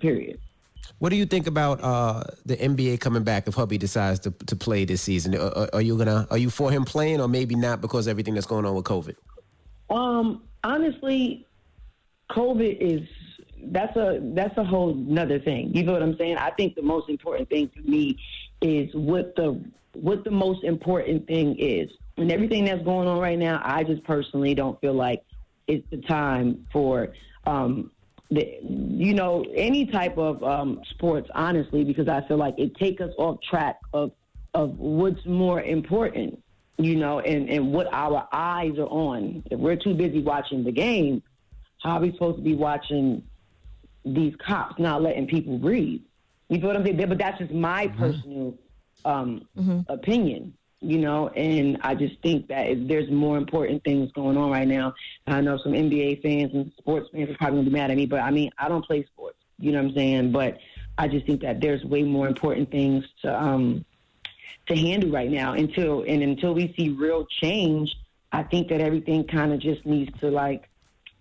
period. 0.00 0.40
What 0.98 1.10
do 1.10 1.16
you 1.16 1.26
think 1.26 1.46
about 1.46 1.82
uh, 1.82 2.22
the 2.46 2.56
NBA 2.56 3.00
coming 3.00 3.24
back 3.24 3.46
if 3.48 3.54
Hubby 3.54 3.78
decides 3.78 4.20
to, 4.20 4.30
to 4.30 4.56
play 4.56 4.84
this 4.84 5.02
season? 5.02 5.34
Are, 5.34 5.56
are- 5.56 5.70
are 5.74 5.82
you 5.82 5.96
gonna 5.98 6.26
are 6.30 6.38
you 6.38 6.50
for 6.50 6.70
him 6.70 6.84
playing 6.84 7.20
or 7.20 7.28
maybe 7.28 7.54
not 7.54 7.80
because 7.80 8.08
everything 8.08 8.34
that's 8.34 8.46
going 8.46 8.64
on 8.64 8.74
with 8.74 8.84
COVID? 8.84 9.16
Um, 9.90 10.42
honestly, 10.62 11.46
COVID 12.30 12.78
is 12.80 13.08
that's 13.66 13.96
a 13.96 14.20
that's 14.34 14.56
a 14.58 14.64
whole 14.64 14.94
nother 14.94 15.38
thing. 15.38 15.74
You 15.74 15.82
know 15.84 15.92
what 15.92 16.02
I'm 16.02 16.16
saying? 16.16 16.36
I 16.36 16.50
think 16.50 16.74
the 16.74 16.82
most 16.82 17.08
important 17.08 17.48
thing 17.48 17.70
for 17.74 17.82
me 17.82 18.18
is 18.60 18.90
what 18.94 19.34
the 19.36 19.62
what 19.92 20.24
the 20.24 20.30
most 20.30 20.64
important 20.64 21.26
thing 21.26 21.56
is. 21.58 21.90
And 22.16 22.30
everything 22.30 22.64
that's 22.64 22.82
going 22.84 23.08
on 23.08 23.18
right 23.18 23.38
now, 23.38 23.60
I 23.64 23.84
just 23.84 24.04
personally 24.04 24.54
don't 24.54 24.80
feel 24.80 24.94
like 24.94 25.24
it's 25.66 25.88
the 25.90 25.98
time 25.98 26.66
for 26.72 27.12
um 27.46 27.90
the 28.34 28.58
you 28.62 29.14
know 29.14 29.44
any 29.54 29.86
type 29.86 30.18
of 30.18 30.42
um 30.42 30.80
sports 30.90 31.28
honestly 31.34 31.84
because 31.84 32.08
I 32.08 32.26
feel 32.26 32.36
like 32.36 32.54
it 32.58 32.74
takes 32.76 33.00
us 33.00 33.12
off 33.18 33.38
track 33.48 33.78
of 33.92 34.12
of 34.54 34.78
what's 34.78 35.24
more 35.26 35.60
important 35.62 36.42
you 36.78 36.96
know 36.96 37.20
and 37.20 37.48
and 37.48 37.72
what 37.72 37.92
our 37.92 38.28
eyes 38.32 38.78
are 38.78 38.86
on. 38.86 39.42
If 39.50 39.58
we're 39.58 39.76
too 39.76 39.94
busy 39.94 40.22
watching 40.22 40.64
the 40.64 40.72
game 40.72 41.22
how 41.82 41.96
are 41.96 42.00
we 42.00 42.12
supposed 42.12 42.38
to 42.38 42.42
be 42.42 42.54
watching 42.54 43.22
these 44.04 44.34
cops 44.36 44.78
not 44.78 45.02
letting 45.02 45.26
people 45.26 45.58
breathe? 45.58 46.00
You 46.48 46.58
feel 46.58 46.68
what 46.68 46.76
I'm 46.76 46.84
saying? 46.84 46.96
But 46.96 47.18
that's 47.18 47.38
just 47.38 47.52
my 47.52 47.88
personal 47.88 48.54
um 49.04 49.46
opinion 49.88 50.54
you 50.84 50.98
know 50.98 51.28
and 51.28 51.78
I 51.82 51.94
just 51.94 52.20
think 52.22 52.48
that 52.48 52.88
there's 52.88 53.10
more 53.10 53.36
important 53.36 53.82
things 53.84 54.12
going 54.12 54.36
on 54.36 54.50
right 54.50 54.68
now 54.68 54.94
I 55.26 55.40
know 55.40 55.58
some 55.58 55.72
NBA 55.72 56.22
fans 56.22 56.52
and 56.54 56.72
sports 56.78 57.08
fans 57.12 57.30
are 57.30 57.36
probably 57.36 57.58
gonna 57.58 57.70
be 57.70 57.76
mad 57.76 57.90
at 57.90 57.96
me 57.96 58.06
but 58.06 58.20
I 58.20 58.30
mean 58.30 58.50
I 58.58 58.68
don't 58.68 58.84
play 58.84 59.04
sports 59.04 59.38
you 59.58 59.72
know 59.72 59.82
what 59.82 59.90
I'm 59.90 59.94
saying? 59.94 60.32
But 60.32 60.58
I 60.98 61.08
just 61.08 61.26
think 61.26 61.40
that 61.42 61.60
there's 61.60 61.84
way 61.84 62.02
more 62.02 62.26
important 62.26 62.70
things 62.70 63.04
to 63.22 63.42
um 63.42 63.84
to 64.66 64.76
handle 64.76 65.10
right 65.10 65.30
now. 65.30 65.52
Until 65.52 66.02
and 66.02 66.22
until 66.22 66.54
we 66.54 66.74
see 66.76 66.90
real 66.90 67.26
change 67.26 67.96
i 68.32 68.42
think 68.42 68.68
that 68.68 68.80
everything 68.80 69.24
kind 69.24 69.52
of 69.52 69.60
just 69.60 69.86
needs 69.86 70.18
to 70.20 70.30
like 70.30 70.68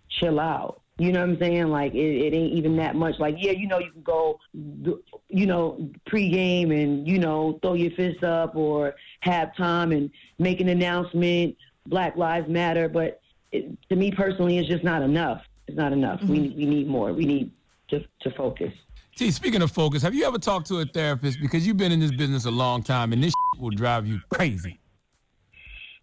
chill 0.10 0.40
out. 0.40 0.82
You 0.98 1.12
know 1.12 1.22
what 1.22 1.30
i'm 1.30 1.40
saying? 1.40 1.70
Like 1.70 1.94
it, 1.94 1.98
it 1.98 2.34
ain't 2.34 2.54
even 2.54 2.76
that 2.78 2.96
much 2.96 3.20
like 3.20 3.36
yeah 3.38 3.52
you 3.52 3.68
know 3.68 3.80
you 3.80 3.92
can 3.92 4.04
go 4.04 4.40
you 4.54 5.46
know 5.46 5.90
pregame 6.08 6.72
and 6.72 7.08
you 7.08 7.20
know 7.20 7.60
throw 7.62 7.74
your 7.74 7.92
fists 7.92 8.24
up 8.24 8.56
or 8.56 8.96
halftime 9.24 9.96
and 9.96 10.10
make 10.40 10.60
an 10.60 10.70
announcement 10.70 11.56
black 11.88 12.16
lives 12.16 12.48
matter 12.48 12.88
but 12.88 13.22
it, 13.52 13.78
to 13.90 13.96
me 13.96 14.12
personally 14.12 14.58
it's 14.58 14.68
just 14.68 14.84
not 14.84 15.02
enough 15.02 15.42
it's 15.68 15.78
not 15.78 15.94
enough 15.94 16.22
we, 16.24 16.54
we 16.58 16.66
need 16.66 16.88
more 16.88 17.14
we 17.14 17.26
need 17.26 17.52
to, 17.90 18.04
to 18.22 18.32
focus 18.32 18.74
T, 19.16 19.30
speaking 19.30 19.62
of 19.62 19.72
focus, 19.72 20.02
have 20.02 20.16
you 20.16 20.26
ever 20.26 20.40
talked 20.40 20.66
to 20.70 20.80
a 20.80 20.86
therapist 20.86 21.40
because 21.40 21.68
you've 21.68 21.78
been 21.78 21.92
in 21.92 22.00
this 22.00 22.12
business 22.12 22.46
a 22.46 22.52
long 22.52 22.82
time 22.82 23.14
and 23.14 23.24
this 23.24 23.34
will 23.60 23.70
drive 23.70 24.08
you 24.08 24.20
crazy? 24.30 24.80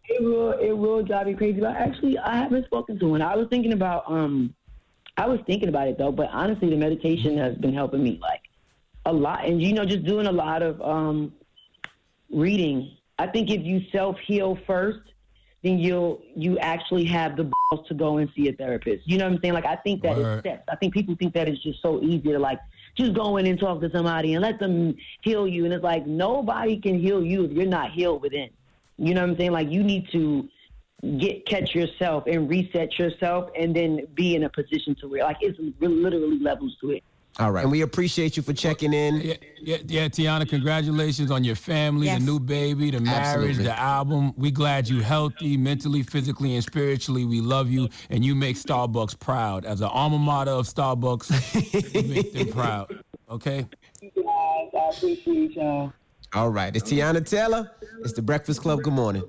It 0.08 0.22
will 0.22 0.52
it 0.52 0.72
will 0.72 1.02
drive 1.02 1.28
you 1.28 1.36
crazy. 1.36 1.60
But 1.60 1.76
actually, 1.76 2.18
I 2.18 2.36
haven't 2.36 2.66
spoken 2.66 2.98
to 3.00 3.08
one. 3.08 3.22
I 3.22 3.36
was 3.36 3.48
thinking 3.48 3.72
about 3.72 4.04
um, 4.10 4.54
I 5.16 5.26
was 5.26 5.40
thinking 5.46 5.68
about 5.68 5.88
it 5.88 5.98
though. 5.98 6.12
But 6.12 6.30
honestly, 6.32 6.70
the 6.70 6.76
meditation 6.76 7.36
has 7.38 7.56
been 7.56 7.74
helping 7.74 8.02
me 8.02 8.18
like 8.20 8.42
a 9.06 9.12
lot, 9.12 9.44
and 9.44 9.60
you 9.60 9.72
know, 9.72 9.84
just 9.84 10.04
doing 10.04 10.26
a 10.26 10.32
lot 10.32 10.62
of 10.62 10.80
um, 10.82 11.32
reading. 12.30 12.96
I 13.20 13.26
think 13.26 13.50
if 13.50 13.62
you 13.62 13.82
self 13.92 14.16
heal 14.26 14.58
first, 14.66 15.00
then 15.62 15.78
you'll 15.78 16.22
you 16.34 16.58
actually 16.58 17.04
have 17.04 17.36
the 17.36 17.44
balls 17.44 17.86
to 17.88 17.94
go 17.94 18.16
and 18.16 18.30
see 18.34 18.48
a 18.48 18.52
therapist. 18.54 19.06
You 19.06 19.18
know 19.18 19.26
what 19.26 19.34
I'm 19.34 19.40
saying? 19.42 19.54
Like 19.54 19.66
I 19.66 19.76
think 19.76 20.02
that 20.02 20.16
Word. 20.16 20.38
it's 20.38 20.40
steps. 20.40 20.64
I 20.72 20.76
think 20.76 20.94
people 20.94 21.14
think 21.16 21.34
that 21.34 21.46
it's 21.46 21.62
just 21.62 21.82
so 21.82 22.00
easy 22.00 22.32
to 22.32 22.38
like 22.38 22.58
just 22.96 23.12
go 23.12 23.36
in 23.36 23.46
and 23.46 23.60
talk 23.60 23.82
to 23.82 23.90
somebody 23.90 24.32
and 24.34 24.42
let 24.42 24.58
them 24.58 24.96
heal 25.20 25.46
you. 25.46 25.66
And 25.66 25.74
it's 25.74 25.84
like 25.84 26.06
nobody 26.06 26.80
can 26.80 26.98
heal 26.98 27.22
you 27.22 27.44
if 27.44 27.52
you're 27.52 27.66
not 27.66 27.90
healed 27.90 28.22
within. 28.22 28.48
You 28.96 29.12
know 29.12 29.20
what 29.20 29.30
I'm 29.30 29.36
saying? 29.36 29.52
Like 29.52 29.70
you 29.70 29.82
need 29.82 30.08
to 30.12 30.48
get 31.18 31.46
catch 31.46 31.74
yourself 31.74 32.24
and 32.26 32.48
reset 32.48 32.98
yourself, 32.98 33.50
and 33.54 33.76
then 33.76 34.06
be 34.14 34.36
in 34.36 34.44
a 34.44 34.48
position 34.48 34.94
to 35.00 35.08
where 35.08 35.24
like 35.24 35.38
it's 35.42 35.58
literally 35.78 36.38
levels 36.38 36.74
to 36.80 36.92
it. 36.92 37.04
All 37.38 37.52
right, 37.52 37.62
and 37.62 37.70
we 37.70 37.80
appreciate 37.82 38.36
you 38.36 38.42
for 38.42 38.52
checking 38.52 38.92
in. 38.92 39.20
Yeah, 39.20 39.34
yeah, 39.62 39.76
yeah, 39.86 40.08
Teyana, 40.08 40.46
congratulations 40.48 41.30
on 41.30 41.42
your 41.44 41.54
family, 41.54 42.06
Yes. 42.06 42.18
the 42.18 42.26
new 42.26 42.40
baby, 42.40 42.90
the 42.90 43.00
marriage, 43.00 43.26
Absolutely. 43.50 43.64
the 43.64 43.78
album. 43.78 44.32
We 44.36 44.50
glad 44.50 44.88
you 44.88 45.00
healthy, 45.00 45.56
mentally, 45.56 46.02
physically, 46.02 46.54
and 46.56 46.62
spiritually. 46.64 47.24
We 47.24 47.40
love 47.40 47.70
you, 47.70 47.88
and 48.10 48.24
you 48.24 48.34
make 48.34 48.56
Starbucks 48.56 49.18
proud. 49.18 49.64
As 49.64 49.80
an 49.80 49.88
alma 49.88 50.18
mater 50.18 50.50
of 50.50 50.66
Starbucks, 50.66 51.94
you 51.94 52.02
make 52.14 52.32
them 52.34 52.48
proud. 52.48 53.02
Okay. 53.30 53.66
You 54.02 54.10
guys, 54.16 54.68
I 54.74 54.88
appreciate 54.96 55.52
y'all. 55.52 55.92
All 56.34 56.50
right. 56.50 56.74
It's 56.76 56.90
Teyana 56.90 57.26
Taylor. 57.26 57.70
It's 58.02 58.12
the 58.12 58.22
Breakfast 58.22 58.60
Club. 58.60 58.82
Good 58.82 58.92
morning. 58.92 59.22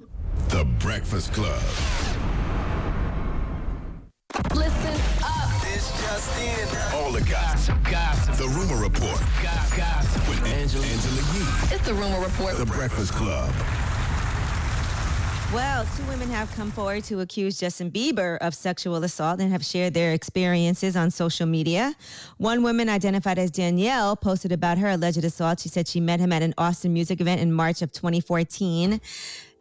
The 0.50 0.66
Breakfast 0.80 1.32
Club. 1.34 1.62
Listen 4.56 5.21
All 6.94 7.12
the 7.12 7.22
gossip. 7.22 7.76
Gossip. 7.90 8.36
The 8.36 8.48
Rumor 8.50 8.82
Report. 8.82 9.20
Gossip. 9.42 9.78
Gossip. 9.78 10.30
With 10.30 10.46
Angela, 10.46 10.86
Angela 10.86 11.22
Yee. 11.34 11.76
It's 11.76 11.86
the 11.86 11.94
Rumor 11.94 12.20
Report. 12.20 12.58
The 12.58 12.66
Breakfast 12.66 13.14
Club. 13.14 13.52
Well, 15.54 15.86
two 15.98 16.04
women 16.06 16.30
have 16.30 16.50
come 16.56 16.72
forward 16.72 17.04
to 17.06 17.20
accuse 17.20 17.60
Justin 17.60 17.92
Bieber 17.92 18.38
of 18.40 18.54
sexual 18.54 19.04
assault 19.04 19.42
and 19.42 19.52
have 19.52 19.66
shared 19.66 19.94
their 19.94 20.14
experiences 20.14 20.96
on 20.96 21.12
social 21.12 21.46
media. 21.46 21.94
One 22.38 22.64
woman, 22.64 22.88
identified 22.88 23.38
as 23.38 23.52
Danielle, 23.52 24.16
posted 24.16 24.54
about 24.54 24.78
her 24.78 24.90
alleged 24.90 25.26
assault. 25.26 25.60
She 25.60 25.68
said 25.70 25.90
she 25.90 26.00
met 26.00 26.22
him 26.22 26.32
at 26.32 26.42
an 26.42 26.54
Austin 26.58 26.94
music 26.94 27.20
event 27.20 27.42
in 27.42 27.52
March 27.52 27.82
of 27.82 27.92
2014. 27.92 29.02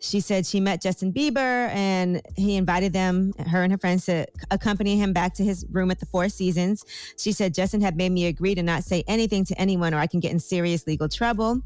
She 0.01 0.21
said 0.21 0.47
she 0.47 0.61
met 0.61 0.81
Justin 0.81 1.13
Bieber 1.13 1.69
and 1.69 2.23
he 2.35 2.57
invited 2.57 2.95
them, 2.95 3.33
her 3.47 3.63
and 3.63 3.71
her 3.71 3.77
friends, 3.77 4.07
to 4.07 4.27
accompany 4.51 4.97
him 4.97 5.13
back 5.13 5.35
to 5.35 5.45
his 5.45 5.67
room 5.71 5.91
at 5.91 6.01
the 6.01 6.07
Four 6.07 6.31
Seasons. 6.31 6.87
She 7.19 7.33
said 7.33 7.53
Justin 7.53 7.83
had 7.83 7.97
made 7.97 8.11
me 8.11 8.27
agree 8.27 8.55
to 8.55 8.63
not 8.63 8.83
say 8.83 9.05
anything 9.07 9.45
to 9.45 9.61
anyone 9.61 9.93
or 9.93 9.99
I 9.99 10.07
can 10.07 10.19
get 10.19 10.33
in 10.33 10.39
serious 10.39 10.87
legal 10.87 11.09
trouble. 11.09 11.61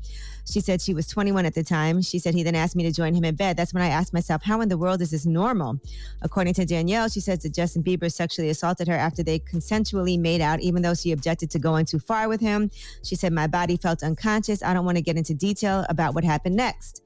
She 0.51 0.61
said 0.61 0.83
she 0.83 0.95
was 0.95 1.07
21 1.07 1.47
at 1.47 1.55
the 1.55 1.63
time. 1.63 2.03
She 2.03 2.19
said 2.19 2.35
he 2.35 2.43
then 2.43 2.57
asked 2.57 2.75
me 2.75 2.83
to 2.83 2.93
join 2.93 3.15
him 3.15 3.25
in 3.25 3.37
bed. 3.37 3.57
That's 3.57 3.73
when 3.73 3.85
I 3.85 3.89
asked 3.89 4.13
myself, 4.13 4.43
how 4.43 4.61
in 4.61 4.69
the 4.69 4.77
world 4.77 5.01
is 5.01 5.13
this 5.13 5.27
normal? 5.27 5.81
According 6.23 6.55
to 6.55 6.67
Danielle, 6.67 7.09
she 7.09 7.21
says 7.21 7.39
that 7.45 7.55
Justin 7.55 7.85
Bieber 7.85 8.13
sexually 8.13 8.51
assaulted 8.51 8.89
her 8.89 8.95
after 8.95 9.23
they 9.23 9.39
consensually 9.39 10.19
made 10.19 10.41
out, 10.41 10.61
even 10.61 10.83
though 10.83 10.95
she 10.95 11.13
objected 11.13 11.51
to 11.53 11.61
going 11.61 11.87
too 11.87 12.01
far 12.01 12.29
with 12.29 12.41
him. 12.41 12.71
She 13.05 13.15
said, 13.15 13.33
My 13.33 13.47
body 13.47 13.77
felt 13.77 14.03
unconscious. 14.03 14.61
I 14.63 14.75
don't 14.75 14.85
want 14.85 14.99
to 14.99 15.03
get 15.03 15.17
into 15.17 15.35
detail 15.35 15.87
about 15.89 16.15
what 16.15 16.25
happened 16.25 16.57
next. 16.57 17.04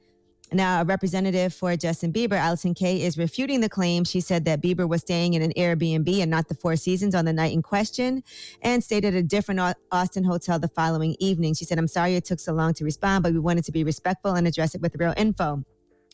Now, 0.50 0.80
a 0.80 0.84
representative 0.84 1.52
for 1.52 1.76
Justin 1.76 2.12
Bieber, 2.12 2.32
Allison 2.32 2.72
Kaye, 2.72 3.02
is 3.02 3.18
refuting 3.18 3.60
the 3.60 3.68
claim. 3.68 4.04
She 4.04 4.20
said 4.20 4.46
that 4.46 4.62
Bieber 4.62 4.88
was 4.88 5.02
staying 5.02 5.34
in 5.34 5.42
an 5.42 5.52
Airbnb 5.56 6.22
and 6.22 6.30
not 6.30 6.48
the 6.48 6.54
Four 6.54 6.76
Seasons 6.76 7.14
on 7.14 7.26
the 7.26 7.32
night 7.34 7.52
in 7.52 7.60
question 7.62 8.22
and 8.62 8.82
stayed 8.82 9.04
at 9.04 9.12
a 9.12 9.22
different 9.22 9.60
Austin 9.92 10.24
hotel 10.24 10.58
the 10.58 10.68
following 10.68 11.16
evening. 11.18 11.54
She 11.54 11.66
said, 11.66 11.78
I'm 11.78 11.88
sorry 11.88 12.16
it 12.16 12.24
took 12.24 12.40
so 12.40 12.54
long 12.54 12.72
to 12.74 12.84
respond, 12.84 13.24
but 13.24 13.32
we 13.32 13.38
wanted 13.38 13.64
to 13.64 13.72
be 13.72 13.84
respectful 13.84 14.32
and 14.32 14.46
address 14.48 14.74
it 14.74 14.80
with 14.80 14.96
real 14.98 15.14
info. 15.16 15.64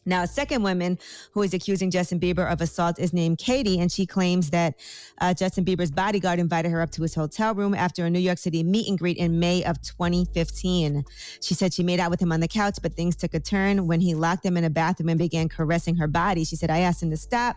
Now, 0.06 0.22
a 0.22 0.26
second 0.26 0.62
woman 0.62 0.98
who 1.32 1.42
is 1.42 1.54
accusing 1.54 1.90
Justin 1.90 2.20
Bieber 2.20 2.50
of 2.50 2.60
assault 2.60 2.98
is 2.98 3.12
named 3.12 3.38
Katie, 3.38 3.78
and 3.80 3.90
she 3.90 4.06
claims 4.06 4.50
that 4.50 4.74
uh, 5.20 5.34
Justin 5.34 5.64
Bieber's 5.64 5.90
bodyguard 5.90 6.38
invited 6.38 6.70
her 6.70 6.80
up 6.80 6.90
to 6.92 7.02
his 7.02 7.14
hotel 7.14 7.54
room 7.54 7.74
after 7.74 8.04
a 8.04 8.10
New 8.10 8.18
York 8.18 8.38
City 8.38 8.62
meet 8.62 8.88
and 8.88 8.98
greet 8.98 9.16
in 9.16 9.38
May 9.38 9.64
of 9.64 9.80
2015. 9.82 11.04
She 11.40 11.54
said 11.54 11.72
she 11.72 11.82
made 11.82 12.00
out 12.00 12.10
with 12.10 12.20
him 12.20 12.32
on 12.32 12.40
the 12.40 12.48
couch, 12.48 12.78
but 12.82 12.94
things 12.94 13.16
took 13.16 13.34
a 13.34 13.40
turn 13.40 13.86
when 13.86 14.00
he 14.00 14.14
locked 14.14 14.42
them 14.42 14.56
in 14.56 14.64
a 14.64 14.70
bathroom 14.70 15.08
and 15.08 15.18
began 15.18 15.48
caressing 15.48 15.96
her 15.96 16.08
body. 16.08 16.44
She 16.44 16.56
said, 16.56 16.70
I 16.70 16.80
asked 16.80 17.02
him 17.02 17.10
to 17.10 17.16
stop 17.16 17.56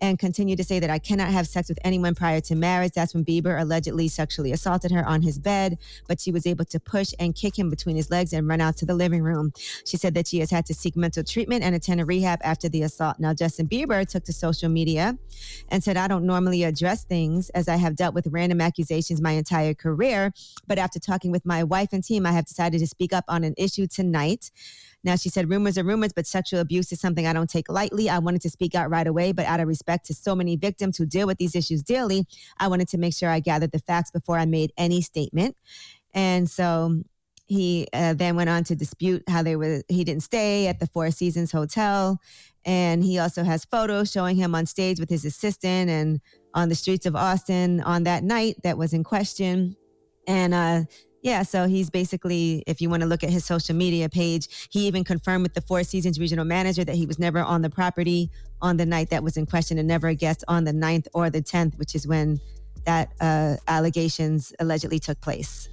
and 0.00 0.18
continued 0.18 0.56
to 0.58 0.64
say 0.64 0.80
that 0.80 0.90
I 0.90 0.98
cannot 0.98 1.28
have 1.28 1.46
sex 1.46 1.68
with 1.68 1.78
anyone 1.84 2.14
prior 2.14 2.40
to 2.42 2.54
marriage. 2.54 2.92
That's 2.94 3.14
when 3.14 3.24
Bieber 3.24 3.60
allegedly 3.60 4.08
sexually 4.08 4.52
assaulted 4.52 4.90
her 4.90 5.04
on 5.04 5.22
his 5.22 5.38
bed, 5.38 5.78
but 6.06 6.20
she 6.20 6.30
was 6.30 6.46
able 6.46 6.64
to 6.66 6.80
push 6.80 7.12
and 7.18 7.34
kick 7.34 7.58
him 7.58 7.70
between 7.70 7.96
his 7.96 8.10
legs 8.10 8.32
and 8.32 8.48
run 8.48 8.60
out 8.60 8.76
to 8.78 8.86
the 8.86 8.94
living 8.94 9.22
room. 9.22 9.52
She 9.84 9.96
said 9.96 10.14
that 10.14 10.26
she 10.26 10.40
has 10.40 10.50
had 10.50 10.66
to 10.66 10.74
seek 10.74 10.96
mental 10.96 11.24
treatment 11.24 11.62
and 11.62 11.74
attend 11.74 12.00
a 12.00 12.04
rehab 12.04 12.40
after 12.42 12.68
the 12.68 12.82
assault. 12.82 13.18
Now, 13.18 13.34
Justin 13.34 13.66
Bieber 13.68 14.06
took 14.06 14.24
to 14.24 14.32
social 14.32 14.68
media 14.68 15.16
and 15.68 15.82
said, 15.82 15.96
I 15.96 16.08
don't 16.08 16.24
normally 16.24 16.64
address 16.64 17.04
things 17.04 17.50
as 17.50 17.68
I 17.68 17.76
have 17.76 17.96
dealt 17.96 18.14
with 18.14 18.26
random 18.28 18.60
accusations 18.60 19.20
my 19.20 19.32
entire 19.32 19.74
career, 19.74 20.32
but 20.66 20.78
after 20.78 20.98
talking 20.98 21.30
with 21.30 21.44
my 21.44 21.64
wife 21.64 21.92
and 21.92 22.04
team, 22.04 22.26
I 22.26 22.32
have 22.32 22.46
decided 22.46 22.78
to 22.80 22.86
speak 22.86 23.12
up 23.12 23.24
on 23.28 23.44
an 23.44 23.54
issue 23.56 23.86
tonight. 23.86 24.50
Now, 25.04 25.16
she 25.16 25.28
said, 25.28 25.48
rumors 25.48 25.78
are 25.78 25.84
rumors, 25.84 26.12
but 26.12 26.26
sexual 26.26 26.60
abuse 26.60 26.90
is 26.92 27.00
something 27.00 27.26
I 27.26 27.32
don't 27.32 27.48
take 27.48 27.70
lightly. 27.70 28.10
I 28.10 28.18
wanted 28.18 28.42
to 28.42 28.50
speak 28.50 28.74
out 28.74 28.90
right 28.90 29.06
away, 29.06 29.32
but 29.32 29.46
out 29.46 29.60
of 29.60 29.68
respect 29.68 30.06
to 30.06 30.14
so 30.14 30.34
many 30.34 30.56
victims 30.56 30.98
who 30.98 31.06
deal 31.06 31.26
with 31.26 31.38
these 31.38 31.54
issues 31.54 31.82
daily, 31.82 32.26
I 32.58 32.68
wanted 32.68 32.88
to 32.88 32.98
make 32.98 33.14
sure 33.14 33.30
I 33.30 33.40
gathered 33.40 33.72
the 33.72 33.78
facts 33.78 34.10
before 34.10 34.38
I 34.38 34.44
made 34.44 34.72
any 34.76 35.00
statement. 35.00 35.56
And 36.14 36.50
so 36.50 37.02
he 37.46 37.86
uh, 37.92 38.14
then 38.14 38.36
went 38.36 38.50
on 38.50 38.64
to 38.64 38.76
dispute 38.76 39.22
how 39.28 39.42
they 39.42 39.56
were, 39.56 39.82
he 39.88 40.04
didn't 40.04 40.22
stay 40.22 40.66
at 40.66 40.80
the 40.80 40.86
Four 40.86 41.10
Seasons 41.10 41.52
Hotel. 41.52 42.20
And 42.64 43.02
he 43.02 43.18
also 43.18 43.44
has 43.44 43.64
photos 43.64 44.10
showing 44.10 44.36
him 44.36 44.54
on 44.54 44.66
stage 44.66 45.00
with 45.00 45.08
his 45.08 45.24
assistant 45.24 45.88
and 45.88 46.20
on 46.54 46.68
the 46.68 46.74
streets 46.74 47.06
of 47.06 47.16
Austin 47.16 47.80
on 47.80 48.02
that 48.02 48.24
night 48.24 48.56
that 48.64 48.76
was 48.76 48.92
in 48.92 49.04
question. 49.04 49.76
And 50.26 50.52
uh, 50.52 50.82
yeah, 51.28 51.42
so 51.42 51.68
he's 51.68 51.90
basically, 51.90 52.64
if 52.66 52.80
you 52.80 52.88
want 52.88 53.02
to 53.02 53.08
look 53.08 53.22
at 53.22 53.28
his 53.28 53.44
social 53.44 53.76
media 53.76 54.08
page, 54.08 54.68
he 54.70 54.86
even 54.86 55.04
confirmed 55.04 55.42
with 55.42 55.52
the 55.52 55.60
Four 55.60 55.84
Seasons 55.84 56.18
regional 56.18 56.46
manager 56.46 56.84
that 56.84 56.96
he 56.96 57.04
was 57.04 57.18
never 57.18 57.40
on 57.40 57.60
the 57.60 57.68
property 57.68 58.30
on 58.62 58.78
the 58.78 58.86
night 58.86 59.10
that 59.10 59.22
was 59.22 59.36
in 59.36 59.44
question 59.44 59.78
and 59.78 59.86
never 59.86 60.08
a 60.08 60.14
guest 60.14 60.42
on 60.48 60.64
the 60.64 60.72
9th 60.72 61.06
or 61.12 61.28
the 61.28 61.42
10th, 61.42 61.78
which 61.78 61.94
is 61.94 62.06
when 62.06 62.40
that 62.86 63.12
uh, 63.20 63.56
allegations 63.68 64.54
allegedly 64.58 64.98
took 64.98 65.20
place. 65.20 65.68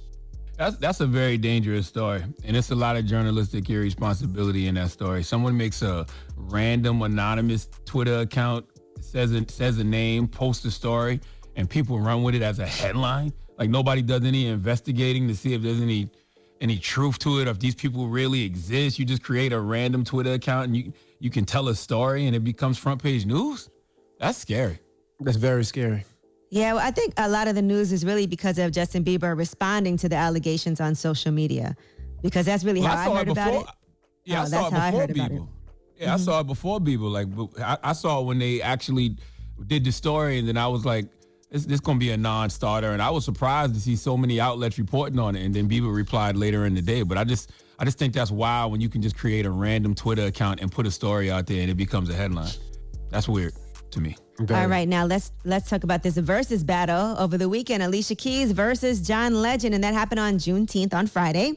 That's 0.58 0.76
that's 0.76 1.00
a 1.00 1.06
very 1.06 1.36
dangerous 1.36 1.86
story, 1.86 2.22
and 2.44 2.56
it's 2.56 2.70
a 2.70 2.74
lot 2.74 2.96
of 2.96 3.04
journalistic 3.04 3.68
irresponsibility 3.68 4.68
in 4.68 4.76
that 4.76 4.90
story. 4.90 5.22
Someone 5.22 5.54
makes 5.54 5.82
a 5.82 6.06
random 6.34 7.02
anonymous 7.02 7.68
Twitter 7.84 8.20
account, 8.20 8.64
says 9.02 9.32
it 9.32 9.50
says 9.50 9.78
a 9.78 9.84
name, 9.84 10.26
posts 10.26 10.64
a 10.64 10.70
story, 10.70 11.20
and 11.56 11.68
people 11.68 12.00
run 12.00 12.22
with 12.22 12.34
it 12.34 12.40
as 12.40 12.58
a 12.58 12.66
headline. 12.66 13.34
Like 13.58 13.70
nobody 13.70 14.02
does 14.02 14.24
any 14.24 14.46
investigating 14.46 15.28
to 15.28 15.34
see 15.34 15.54
if 15.54 15.62
there's 15.62 15.80
any 15.80 16.10
any 16.60 16.78
truth 16.78 17.18
to 17.20 17.40
it, 17.40 17.48
or 17.48 17.50
if 17.50 17.58
these 17.58 17.74
people 17.74 18.08
really 18.08 18.42
exist. 18.42 18.98
You 18.98 19.04
just 19.04 19.22
create 19.22 19.52
a 19.52 19.60
random 19.60 20.04
Twitter 20.04 20.32
account 20.32 20.66
and 20.66 20.76
you 20.76 20.92
you 21.18 21.30
can 21.30 21.44
tell 21.44 21.68
a 21.68 21.74
story, 21.74 22.26
and 22.26 22.36
it 22.36 22.44
becomes 22.44 22.78
front 22.78 23.02
page 23.02 23.24
news. 23.26 23.70
That's 24.18 24.38
scary. 24.38 24.78
That's 25.20 25.36
very 25.36 25.64
scary. 25.64 26.04
Yeah, 26.50 26.74
well, 26.74 26.86
I 26.86 26.90
think 26.90 27.14
a 27.16 27.28
lot 27.28 27.48
of 27.48 27.54
the 27.54 27.62
news 27.62 27.92
is 27.92 28.04
really 28.04 28.26
because 28.26 28.58
of 28.58 28.70
Justin 28.70 29.04
Bieber 29.04 29.36
responding 29.36 29.96
to 29.98 30.08
the 30.08 30.16
allegations 30.16 30.80
on 30.80 30.94
social 30.94 31.32
media, 31.32 31.74
because 32.22 32.46
that's 32.46 32.64
really 32.64 32.80
Well, 32.80 32.90
how 32.90 32.96
I 32.96 33.02
I, 33.02 33.04
saw 33.06 33.12
it 33.12 33.18
heard 33.18 33.28
about 33.28 33.54
it. 33.54 33.66
Yeah, 34.24 34.38
Oh, 34.38 34.42
I 34.42 34.44
saw 34.44 34.50
that's 34.50 34.72
it 34.72 34.78
how 34.78 34.86
I 34.86 34.90
before 34.90 35.00
heard 35.00 35.10
about 35.10 35.30
it. 35.32 35.40
Bieber. 35.40 35.48
Yeah, 35.98 36.14
I 36.14 36.16
saw 36.18 36.32
mm-hmm. 36.32 36.40
it 36.40 36.46
before 36.46 36.80
Bieber. 36.80 37.10
Like 37.10 37.60
I, 37.60 37.90
I 37.90 37.92
saw 37.94 38.20
it 38.20 38.26
when 38.26 38.38
they 38.38 38.62
actually 38.62 39.16
did 39.66 39.84
the 39.84 39.92
story, 39.92 40.38
and 40.38 40.46
then 40.46 40.56
I 40.56 40.66
was 40.68 40.84
like, 40.84 41.06
"This 41.56 41.64
this 41.66 41.80
gonna 41.80 41.98
be 41.98 42.10
a 42.10 42.16
non-starter." 42.16 42.92
And 42.92 43.00
I 43.00 43.10
was 43.10 43.24
surprised 43.24 43.74
to 43.74 43.80
see 43.80 43.96
so 43.96 44.16
many 44.16 44.40
outlets 44.40 44.78
reporting 44.78 45.18
on 45.18 45.36
it. 45.36 45.44
And 45.44 45.54
then 45.54 45.68
Bieber 45.68 45.94
replied 45.94 46.36
later 46.36 46.66
in 46.66 46.74
the 46.74 46.82
day. 46.82 47.02
But 47.02 47.16
I 47.16 47.24
just 47.24 47.52
I 47.78 47.84
just 47.84 47.98
think 47.98 48.12
that's 48.12 48.30
wild 48.30 48.72
when 48.72 48.80
you 48.80 48.88
can 48.88 49.02
just 49.02 49.16
create 49.16 49.46
a 49.46 49.50
random 49.50 49.94
Twitter 49.94 50.26
account 50.26 50.60
and 50.60 50.70
put 50.70 50.86
a 50.86 50.90
story 50.90 51.30
out 51.30 51.46
there 51.46 51.62
and 51.62 51.70
it 51.70 51.76
becomes 51.76 52.10
a 52.10 52.14
headline. 52.14 52.52
That's 53.10 53.28
weird 53.28 53.52
to 53.92 54.00
me. 54.00 54.16
All 54.50 54.66
right, 54.66 54.86
now 54.86 55.06
let's 55.06 55.32
let's 55.44 55.70
talk 55.70 55.82
about 55.82 56.02
this 56.02 56.18
versus 56.18 56.62
battle 56.62 57.16
over 57.18 57.38
the 57.38 57.48
weekend. 57.48 57.82
Alicia 57.82 58.14
Keys 58.14 58.52
versus 58.52 59.00
John 59.00 59.40
Legend, 59.40 59.74
and 59.74 59.82
that 59.82 59.94
happened 59.94 60.20
on 60.20 60.34
Juneteenth 60.34 60.92
on 60.92 61.06
Friday. 61.06 61.54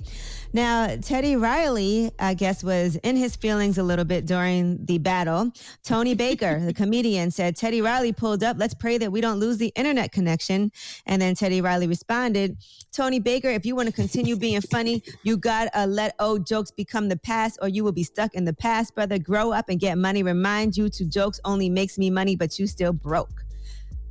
Now, 0.51 0.95
Teddy 0.95 1.35
Riley, 1.35 2.11
I 2.17 2.33
guess, 2.33 2.63
was 2.63 2.95
in 2.97 3.15
his 3.15 3.35
feelings 3.35 3.77
a 3.77 3.83
little 3.83 4.03
bit 4.03 4.25
during 4.25 4.83
the 4.83 4.97
battle. 4.97 5.51
Tony 5.83 6.15
Baker, 6.15 6.59
the 6.59 6.73
comedian, 6.73 7.29
said 7.29 7.55
Teddy 7.55 7.81
Riley 7.81 8.13
pulled 8.13 8.43
up. 8.43 8.57
Let's 8.59 8.73
pray 8.73 8.97
that 8.97 9.11
we 9.11 9.21
don't 9.21 9.39
lose 9.39 9.57
the 9.57 9.71
internet 9.75 10.11
connection. 10.11 10.71
And 11.05 11.21
then 11.21 11.35
Teddy 11.35 11.61
Riley 11.61 11.85
responded, 11.85 12.57
Tony 12.91 13.19
Baker, 13.19 13.49
if 13.49 13.63
you 13.63 13.75
want 13.75 13.89
to 13.89 13.93
continue 13.93 14.35
being 14.35 14.61
funny, 14.61 15.03
you 15.21 15.37
gotta 15.37 15.85
let 15.85 16.15
old 16.19 16.47
jokes 16.47 16.71
become 16.71 17.09
the 17.09 17.17
past, 17.17 17.59
or 17.61 17.67
you 17.67 17.83
will 17.83 17.91
be 17.91 18.03
stuck 18.03 18.33
in 18.33 18.45
the 18.45 18.53
past, 18.53 18.95
brother. 18.95 19.19
Grow 19.19 19.51
up 19.51 19.69
and 19.69 19.79
get 19.79 19.99
money. 19.99 20.23
Remind 20.23 20.75
you 20.75 20.89
to 20.89 21.05
jokes 21.05 21.39
only 21.45 21.69
makes 21.69 21.99
me 21.99 22.09
money, 22.09 22.35
but 22.35 22.57
you 22.57 22.65
still 22.65 22.93
broke. 22.93 23.43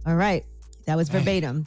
All 0.07 0.15
right, 0.15 0.45
that 0.87 0.97
was 0.97 1.09
verbatim. 1.09 1.67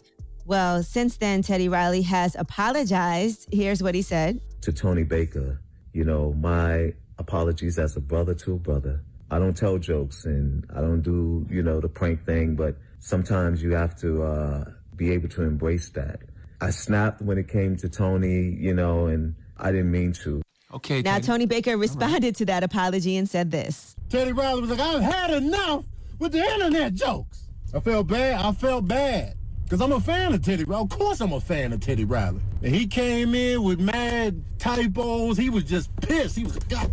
Well, 0.51 0.83
since 0.83 1.15
then, 1.15 1.43
Teddy 1.43 1.69
Riley 1.69 2.01
has 2.01 2.35
apologized. 2.35 3.47
Here's 3.53 3.81
what 3.81 3.95
he 3.95 4.01
said. 4.01 4.41
to 4.63 4.73
Tony 4.73 5.03
Baker, 5.03 5.61
you 5.93 6.03
know, 6.03 6.33
my 6.33 6.93
apologies 7.17 7.79
as 7.79 7.95
a 7.95 8.01
brother 8.01 8.33
to 8.33 8.55
a 8.55 8.57
brother. 8.57 9.01
I 9.31 9.39
don't 9.39 9.55
tell 9.55 9.77
jokes 9.77 10.25
and 10.25 10.65
I 10.75 10.81
don't 10.81 11.03
do, 11.03 11.47
you 11.49 11.63
know, 11.63 11.79
the 11.79 11.87
prank 11.87 12.25
thing, 12.25 12.55
but 12.57 12.75
sometimes 12.99 13.63
you 13.63 13.71
have 13.71 13.95
to 14.01 14.23
uh, 14.23 14.65
be 14.97 15.13
able 15.13 15.29
to 15.29 15.43
embrace 15.43 15.89
that. 15.91 16.19
I 16.59 16.71
snapped 16.71 17.21
when 17.21 17.37
it 17.37 17.47
came 17.47 17.77
to 17.77 17.87
Tony, 17.87 18.49
you 18.49 18.73
know, 18.73 19.05
and 19.05 19.33
I 19.55 19.71
didn't 19.71 19.91
mean 19.91 20.11
to. 20.25 20.41
Okay. 20.73 21.01
Now, 21.01 21.19
Tony 21.19 21.45
Baker 21.45 21.77
responded 21.77 22.35
to 22.35 22.45
that 22.47 22.61
apology 22.61 23.15
and 23.15 23.29
said 23.29 23.51
this. 23.51 23.95
Teddy 24.09 24.33
Riley 24.33 24.59
was 24.59 24.71
like, 24.71 24.81
I've 24.81 25.01
had 25.01 25.29
enough 25.31 25.85
with 26.19 26.33
the 26.33 26.43
internet 26.43 26.93
jokes. 26.93 27.47
I 27.73 27.79
felt 27.79 28.07
bad. 28.07 28.45
I 28.45 28.51
felt 28.51 28.85
bad. 28.85 29.35
Because 29.71 29.85
I'm 29.85 29.93
a 29.93 30.01
fan 30.01 30.33
of 30.33 30.43
Teddy 30.43 30.65
Riley. 30.65 30.83
Of 30.83 30.89
course 30.89 31.21
I'm 31.21 31.31
a 31.31 31.39
fan 31.39 31.71
of 31.71 31.79
Teddy 31.79 32.03
Riley. 32.03 32.41
And 32.61 32.75
he 32.75 32.85
came 32.85 33.33
in 33.33 33.63
with 33.63 33.79
mad 33.79 34.43
typos. 34.59 35.37
He 35.37 35.49
was 35.49 35.63
just 35.63 35.95
pissed. 36.01 36.35
He 36.35 36.43
was 36.43 36.55
like, 36.55 36.67
God, 36.67 36.91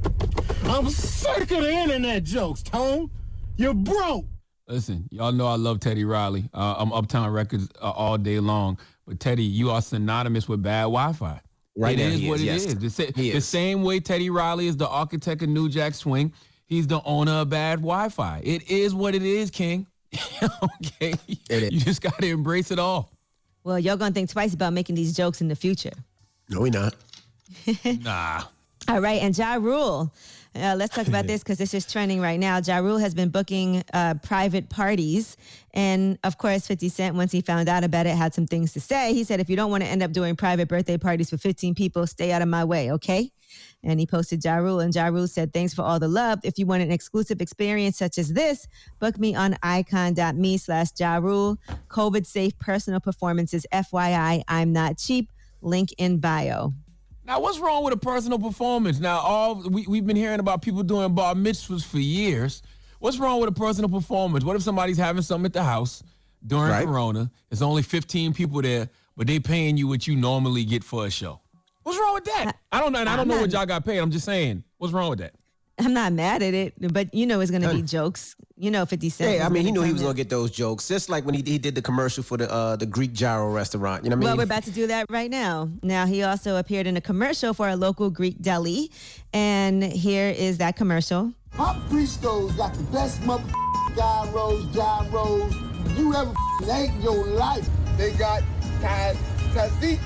I'm 0.62 0.88
sick 0.88 1.50
of 1.50 1.62
the 1.62 1.72
internet 1.72 2.22
jokes, 2.22 2.62
Tone. 2.62 3.10
You're 3.56 3.74
broke. 3.74 4.26
Listen, 4.68 5.08
y'all 5.10 5.32
know 5.32 5.48
I 5.48 5.56
love 5.56 5.80
Teddy 5.80 6.04
Riley. 6.04 6.48
Uh, 6.54 6.76
I'm 6.78 6.92
Uptown 6.92 7.28
Records 7.32 7.68
uh, 7.82 7.90
all 7.90 8.16
day 8.16 8.38
long. 8.38 8.78
But 9.08 9.18
Teddy, 9.18 9.42
you 9.42 9.72
are 9.72 9.82
synonymous 9.82 10.48
with 10.48 10.62
bad 10.62 10.82
Wi-Fi. 10.82 11.40
Right 11.74 11.98
It 11.98 12.02
now 12.04 12.08
is 12.10 12.20
he 12.20 12.28
what 12.28 12.36
is, 12.36 12.42
it 12.42 12.46
yes. 12.46 12.64
is. 12.64 12.74
The, 12.76 12.90
sa- 12.90 13.12
the 13.16 13.30
is. 13.32 13.44
same 13.44 13.82
way 13.82 13.98
Teddy 13.98 14.30
Riley 14.30 14.68
is 14.68 14.76
the 14.76 14.88
architect 14.88 15.42
of 15.42 15.48
New 15.48 15.68
Jack 15.68 15.94
Swing. 15.94 16.32
He's 16.66 16.86
the 16.86 17.02
owner 17.02 17.40
of 17.40 17.50
bad 17.50 17.78
Wi-Fi. 17.80 18.40
It 18.44 18.70
is 18.70 18.94
what 18.94 19.16
it 19.16 19.24
is, 19.24 19.50
King. 19.50 19.88
okay, 20.42 21.14
you 21.50 21.80
just 21.80 22.00
got 22.00 22.18
to 22.18 22.26
embrace 22.28 22.70
it 22.70 22.78
all. 22.78 23.10
Well, 23.64 23.78
y'all 23.78 23.96
gonna 23.96 24.14
think 24.14 24.30
twice 24.30 24.54
about 24.54 24.72
making 24.72 24.94
these 24.94 25.14
jokes 25.14 25.40
in 25.40 25.48
the 25.48 25.56
future. 25.56 25.92
No, 26.48 26.60
we 26.62 26.70
not. 26.70 26.94
nah. 28.00 28.42
All 28.88 29.02
right, 29.02 29.20
and 29.20 29.36
Ja 29.36 29.56
Rule. 29.56 30.10
Uh, 30.54 30.74
let's 30.74 30.94
talk 30.94 31.08
about 31.08 31.26
this 31.28 31.42
because 31.42 31.58
this 31.58 31.74
is 31.74 31.84
trending 31.84 32.22
right 32.22 32.40
now. 32.40 32.58
Ja 32.58 32.78
Rule 32.78 32.96
has 32.96 33.12
been 33.12 33.28
booking 33.28 33.84
uh, 33.92 34.14
private 34.22 34.70
parties. 34.70 35.36
And 35.74 36.18
of 36.24 36.38
course, 36.38 36.66
50 36.66 36.88
Cent, 36.88 37.14
once 37.14 37.30
he 37.30 37.42
found 37.42 37.68
out 37.68 37.84
about 37.84 38.06
it, 38.06 38.16
had 38.16 38.32
some 38.32 38.46
things 38.46 38.72
to 38.72 38.80
say. 38.80 39.12
He 39.12 39.24
said, 39.24 39.40
if 39.40 39.50
you 39.50 39.56
don't 39.56 39.70
want 39.70 39.84
to 39.84 39.90
end 39.90 40.02
up 40.02 40.12
doing 40.12 40.36
private 40.36 40.68
birthday 40.68 40.96
parties 40.96 41.28
for 41.28 41.36
15 41.36 41.74
people, 41.74 42.06
stay 42.06 42.32
out 42.32 42.40
of 42.40 42.48
my 42.48 42.64
way, 42.64 42.90
okay? 42.92 43.30
And 43.84 44.00
he 44.00 44.06
posted 44.06 44.42
Ja 44.42 44.56
Rule, 44.56 44.80
and 44.80 44.94
Ja 44.94 45.08
Rule 45.08 45.28
said, 45.28 45.52
Thanks 45.52 45.74
for 45.74 45.82
all 45.82 45.98
the 45.98 46.08
love. 46.08 46.40
If 46.42 46.58
you 46.58 46.64
want 46.64 46.82
an 46.82 46.90
exclusive 46.90 47.42
experience 47.42 47.98
such 47.98 48.16
as 48.16 48.32
this, 48.32 48.68
book 49.00 49.18
me 49.18 49.34
on 49.34 49.56
icon.me 49.62 50.56
slash 50.56 50.88
Ja 50.98 51.16
Rule. 51.16 51.58
COVID 51.88 52.24
safe 52.24 52.58
personal 52.58 53.00
performances. 53.00 53.66
FYI, 53.70 54.42
I'm 54.48 54.72
not 54.72 54.96
cheap. 54.96 55.30
Link 55.60 55.90
in 55.98 56.18
bio. 56.18 56.72
Now, 57.28 57.40
what's 57.40 57.58
wrong 57.58 57.84
with 57.84 57.92
a 57.92 57.98
personal 57.98 58.38
performance? 58.38 59.00
Now, 59.00 59.18
all 59.18 59.62
we, 59.68 59.84
we've 59.86 60.06
been 60.06 60.16
hearing 60.16 60.40
about 60.40 60.62
people 60.62 60.82
doing 60.82 61.14
bar 61.14 61.34
mitzvahs 61.34 61.84
for 61.84 61.98
years. 61.98 62.62
What's 63.00 63.18
wrong 63.18 63.38
with 63.38 63.50
a 63.50 63.52
personal 63.52 63.90
performance? 63.90 64.44
What 64.44 64.56
if 64.56 64.62
somebody's 64.62 64.96
having 64.96 65.20
something 65.20 65.44
at 65.44 65.52
the 65.52 65.62
house 65.62 66.02
during 66.46 66.70
Right. 66.70 66.86
Corona? 66.86 67.30
There's 67.50 67.60
only 67.60 67.82
15 67.82 68.32
people 68.32 68.62
there, 68.62 68.88
but 69.14 69.26
they 69.26 69.40
paying 69.40 69.76
you 69.76 69.86
what 69.86 70.06
you 70.06 70.16
normally 70.16 70.64
get 70.64 70.82
for 70.82 71.04
a 71.04 71.10
show. 71.10 71.38
What's 71.82 71.98
wrong 71.98 72.14
with 72.14 72.24
that? 72.24 72.46
Uh, 72.48 72.52
I 72.72 72.80
don't 72.80 72.92
know. 72.92 73.00
And 73.00 73.08
I 73.10 73.16
don't 73.16 73.28
know 73.28 73.42
what 73.42 73.52
y'all 73.52 73.66
got 73.66 73.84
paid. 73.84 73.98
I'm 73.98 74.10
just 74.10 74.24
saying. 74.24 74.64
What's 74.78 74.94
wrong 74.94 75.10
with 75.10 75.18
that? 75.18 75.34
I'm 75.78 75.92
not 75.94 76.12
mad 76.12 76.42
at 76.42 76.54
it, 76.54 76.74
but 76.92 77.14
you 77.14 77.26
know 77.26 77.40
it's 77.40 77.50
gonna 77.50 77.72
be 77.72 77.82
jokes. 77.82 78.34
You 78.60 78.72
know, 78.72 78.84
50 78.84 79.08
Cent. 79.10 79.36
Yeah, 79.36 79.46
I 79.46 79.48
mean, 79.48 79.64
he 79.64 79.70
knew 79.70 79.82
he 79.82 79.92
was 79.92 80.00
in. 80.00 80.06
gonna 80.06 80.16
get 80.16 80.28
those 80.30 80.50
jokes, 80.50 80.88
just 80.88 81.08
like 81.08 81.24
when 81.24 81.34
he, 81.36 81.42
he 81.42 81.58
did 81.58 81.76
the 81.76 81.82
commercial 81.82 82.24
for 82.24 82.36
the 82.36 82.50
uh, 82.52 82.74
the 82.74 82.86
Greek 82.86 83.12
gyro 83.12 83.52
restaurant. 83.52 84.02
You 84.02 84.10
know 84.10 84.16
what 84.16 84.18
I 84.18 84.20
mean? 84.20 84.26
Well, 84.30 84.36
we're 84.38 84.42
about 84.52 84.64
to 84.64 84.72
do 84.72 84.88
that 84.88 85.06
right 85.10 85.30
now. 85.30 85.68
Now, 85.84 86.06
he 86.06 86.24
also 86.24 86.56
appeared 86.56 86.88
in 86.88 86.96
a 86.96 87.00
commercial 87.00 87.54
for 87.54 87.68
a 87.68 87.76
local 87.76 88.10
Greek 88.10 88.42
deli. 88.42 88.90
And 89.32 89.84
here 89.84 90.30
is 90.30 90.58
that 90.58 90.74
commercial. 90.74 91.32
Pop 91.52 91.76
Cristo's 91.88 92.52
got 92.52 92.74
the 92.74 92.82
best 92.84 93.22
mother 93.24 93.44
gyros, 93.96 94.64
gyros 94.74 95.54
you 95.96 96.14
ever 96.14 96.32
ate 96.72 96.90
in 96.90 97.02
your 97.02 97.26
life. 97.26 97.68
They 97.96 98.12
got 98.12 98.42
ta- 98.80 99.14
tzatziki, 99.52 99.98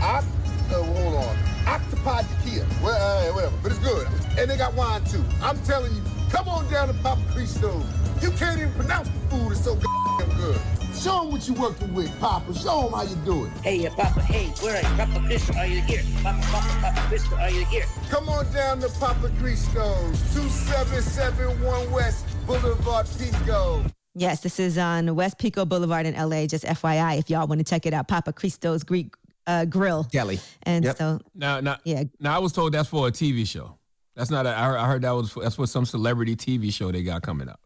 oct- 0.00 0.24
uh, 0.72 0.82
hold 0.82 1.14
on, 1.24 1.36
octopi 1.66 2.22
tequila, 2.22 2.66
well, 2.82 3.30
uh, 3.30 3.32
whatever, 3.34 3.56
but 3.62 3.72
it's 3.72 3.80
good. 3.80 4.06
And 4.38 4.50
they 4.50 4.56
got 4.56 4.74
wine 4.74 5.04
too. 5.04 5.24
I'm 5.42 5.58
telling 5.64 5.92
you, 5.94 6.02
come 6.30 6.48
on 6.48 6.70
down 6.70 6.88
to 6.88 6.94
Papa 6.94 7.22
Cristo's. 7.32 7.84
You 8.22 8.30
can't 8.32 8.58
even 8.58 8.72
pronounce 8.74 9.08
the 9.08 9.18
food. 9.28 9.52
It's 9.52 9.64
so 9.64 9.74
goddamn 9.74 10.36
good. 10.36 10.60
Show 10.94 11.22
them 11.22 11.32
what 11.32 11.48
you 11.48 11.54
working 11.54 11.94
with, 11.94 12.20
Papa. 12.20 12.54
Show 12.54 12.82
them 12.82 12.92
how 12.92 13.02
you 13.02 13.16
do 13.24 13.46
it. 13.46 13.50
Hey, 13.62 13.86
uh, 13.86 13.94
Papa, 13.94 14.20
hey, 14.22 14.48
where 14.62 14.76
are 14.76 14.88
you? 14.88 14.96
Papa 14.96 15.26
Cristo, 15.26 15.54
are 15.54 15.66
you 15.66 15.80
here? 15.82 16.02
Papa, 16.22 16.46
Papa, 16.50 16.78
Papa 16.80 17.00
Cristo, 17.08 17.36
are 17.36 17.50
you 17.50 17.64
here? 17.64 17.84
Come 18.10 18.28
on 18.28 18.52
down 18.52 18.80
to 18.80 18.88
Papa 19.00 19.30
Cristo's, 19.40 20.34
2771 20.34 21.90
West 21.90 22.26
Boulevard, 22.46 23.06
Pico. 23.18 23.84
Yes, 24.14 24.40
this 24.42 24.60
is 24.60 24.76
on 24.76 25.14
West 25.14 25.38
Pico 25.38 25.64
Boulevard 25.64 26.04
in 26.04 26.14
LA. 26.14 26.46
Just 26.46 26.64
FYI, 26.64 27.18
if 27.18 27.30
y'all 27.30 27.46
want 27.46 27.60
to 27.60 27.64
check 27.64 27.86
it 27.86 27.94
out, 27.94 28.08
Papa 28.08 28.32
Cristo's 28.32 28.84
Greek 28.84 29.14
uh, 29.46 29.64
Grill. 29.64 30.04
Deli. 30.04 30.40
And 30.64 30.84
Yep. 30.84 30.96
so, 30.98 31.20
Now, 31.34 31.60
now, 31.60 31.76
yeah. 31.84 32.04
Now 32.20 32.36
I 32.36 32.38
was 32.38 32.52
told 32.52 32.72
that's 32.74 32.88
for 32.88 33.08
a 33.08 33.10
TV 33.12 33.46
show. 33.46 33.76
That's 34.14 34.30
not. 34.30 34.44
A, 34.46 34.50
I 34.50 34.64
heard- 34.66 34.78
I 34.78 34.86
heard 34.86 35.02
that 35.02 35.10
was 35.12 35.30
for, 35.30 35.42
that's 35.42 35.54
for 35.56 35.66
some 35.66 35.84
celebrity 35.86 36.36
TV 36.36 36.72
show 36.72 36.92
they 36.92 37.02
got 37.02 37.22
coming 37.22 37.48
up. 37.48 37.60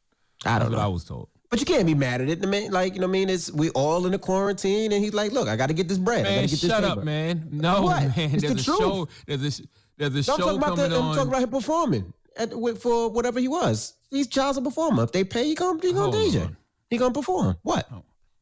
I 0.44 0.58
don't 0.58 0.58
That's 0.58 0.70
what 0.70 0.76
know. 0.78 0.84
I 0.84 0.88
was 0.88 1.04
told. 1.04 1.28
But 1.50 1.60
you 1.60 1.66
can't 1.66 1.86
be 1.86 1.94
mad 1.94 2.20
at 2.20 2.28
it. 2.28 2.44
I 2.44 2.46
mean, 2.48 2.70
like 2.72 2.94
you 2.94 3.00
know, 3.00 3.06
what 3.06 3.10
I 3.10 3.18
mean, 3.18 3.28
it's 3.28 3.50
we 3.52 3.70
all 3.70 4.04
in 4.06 4.12
the 4.12 4.18
quarantine, 4.18 4.92
and 4.92 5.02
he's 5.02 5.14
like, 5.14 5.32
"Look, 5.32 5.48
I 5.48 5.54
got 5.56 5.68
to 5.68 5.74
get 5.74 5.86
this 5.88 5.98
bread. 5.98 6.26
I 6.26 6.28
got 6.30 6.34
to 6.34 6.40
get 6.42 6.50
this 6.50 6.60
shut 6.60 6.82
paper." 6.84 6.98
up, 7.00 7.04
man. 7.04 7.48
No, 7.52 7.82
What? 7.82 8.02
man. 8.16 8.30
It's 8.32 8.42
There's 8.42 8.54
the 8.54 8.60
a 8.60 8.64
truth. 8.64 8.78
show. 8.78 9.08
There's 9.26 9.60
a 9.60 9.62
there's 9.96 10.10
a 10.10 10.14
No, 10.14 10.16
I'm 10.16 10.22
show 10.22 10.36
talking 10.36 10.56
about 10.58 10.76
coming 10.76 10.90
the, 10.90 10.96
I'm 10.98 11.02
on. 11.04 11.14
talking 11.14 11.28
about 11.28 11.42
him 11.42 11.50
performing 11.50 12.12
at, 12.36 12.52
for 12.80 13.10
whatever 13.10 13.38
he 13.40 13.48
was. 13.48 13.94
He's 14.10 14.26
child's 14.28 14.58
a 14.58 14.62
performer. 14.62 15.04
If 15.04 15.12
they 15.12 15.24
pay, 15.24 15.44
he 15.44 15.54
gonna 15.54 15.80
he 15.80 15.92
gonna 15.92 16.12
Hold 16.16 16.32
DJ. 16.32 16.42
on. 16.46 16.56
He 16.90 16.96
gonna 16.98 17.14
perform. 17.14 17.56
What? 17.62 17.88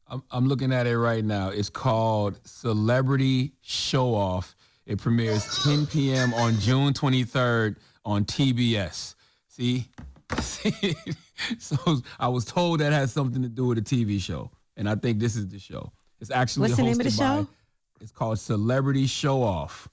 I'm, 0.08 0.22
I'm 0.30 0.46
looking 0.48 0.72
at 0.72 0.86
it 0.86 0.98
right 0.98 1.24
now. 1.24 1.48
It's 1.48 1.70
called 1.70 2.38
Celebrity 2.46 3.52
Show 3.62 4.14
Off. 4.14 4.54
It 4.86 4.98
premieres 5.00 5.64
10 5.64 5.86
p.m. 5.86 6.34
on 6.34 6.58
June 6.58 6.92
23rd 6.92 7.76
on 8.04 8.24
TBS. 8.26 9.14
See? 9.48 9.88
See? 10.40 10.94
so 11.58 11.76
I 12.20 12.28
was 12.28 12.44
told 12.44 12.80
that 12.80 12.92
has 12.92 13.12
something 13.12 13.42
to 13.42 13.48
do 13.48 13.66
with 13.66 13.78
a 13.78 13.82
TV 13.82 14.20
show. 14.20 14.50
And 14.76 14.88
I 14.88 14.94
think 14.94 15.18
this 15.20 15.36
is 15.36 15.48
the 15.48 15.58
show. 15.58 15.90
It's 16.20 16.30
actually 16.30 16.62
What's 16.68 16.76
the 16.76 16.82
name 16.82 16.92
of 16.92 16.98
the 16.98 17.04
hosted 17.04 17.18
by- 17.18 17.36
show? 17.42 17.48
It's 18.00 18.12
called 18.12 18.38
Celebrity 18.38 19.06
Show 19.06 19.42
Off. 19.42 19.88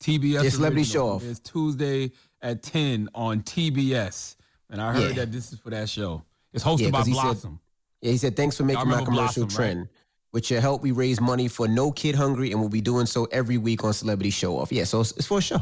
TBS. 0.00 0.44
Yeah, 0.44 0.48
Celebrity. 0.48 0.84
Show 0.84 1.08
Off. 1.10 1.24
It's 1.24 1.40
Tuesday 1.40 2.12
at 2.40 2.62
10 2.62 3.10
on 3.14 3.42
TBS. 3.42 4.36
And 4.70 4.80
I 4.80 4.92
heard 4.94 5.10
Yeah. 5.10 5.12
that 5.16 5.32
this 5.32 5.52
is 5.52 5.58
for 5.58 5.68
that 5.70 5.88
show. 5.90 6.22
It's 6.54 6.64
hosted 6.64 6.80
Yeah, 6.84 6.90
by 6.90 6.98
'cause 6.98 7.06
he 7.08 7.14
said- 7.14 7.22
Blossom. 7.22 7.60
Yeah, 8.02 8.10
he 8.10 8.18
said, 8.18 8.36
"Thanks 8.36 8.56
for 8.56 8.64
making 8.64 8.88
my 8.88 9.02
commercial 9.02 9.12
Blossom, 9.12 9.42
right? 9.44 9.50
trend. 9.50 9.88
With 10.32 10.50
your 10.50 10.60
help, 10.60 10.82
we 10.82 10.92
raise 10.92 11.20
money 11.20 11.46
for 11.46 11.68
No 11.68 11.92
Kid 11.92 12.14
Hungry, 12.14 12.52
and 12.52 12.60
we'll 12.60 12.70
be 12.70 12.80
doing 12.80 13.06
so 13.06 13.26
every 13.26 13.58
week 13.58 13.84
on 13.84 13.92
Celebrity 13.92 14.30
Show 14.30 14.58
Off. 14.58 14.72
Yeah, 14.72 14.84
so 14.84 15.00
it's, 15.02 15.12
it's 15.12 15.26
for 15.26 15.38
a 15.38 15.42
show. 15.42 15.60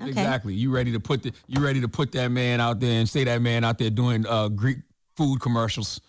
Exactly. 0.00 0.54
You 0.54 0.70
ready 0.70 0.92
to 0.92 1.00
put 1.00 1.22
the 1.22 1.32
you 1.46 1.62
ready 1.62 1.80
to 1.82 1.88
put 1.88 2.12
that 2.12 2.28
man 2.30 2.60
out 2.60 2.80
there 2.80 2.98
and 3.00 3.08
say 3.08 3.24
that 3.24 3.42
man 3.42 3.64
out 3.64 3.78
there 3.78 3.90
doing 3.90 4.26
uh 4.26 4.48
Greek 4.48 4.78
food 5.16 5.40
commercials. 5.40 6.00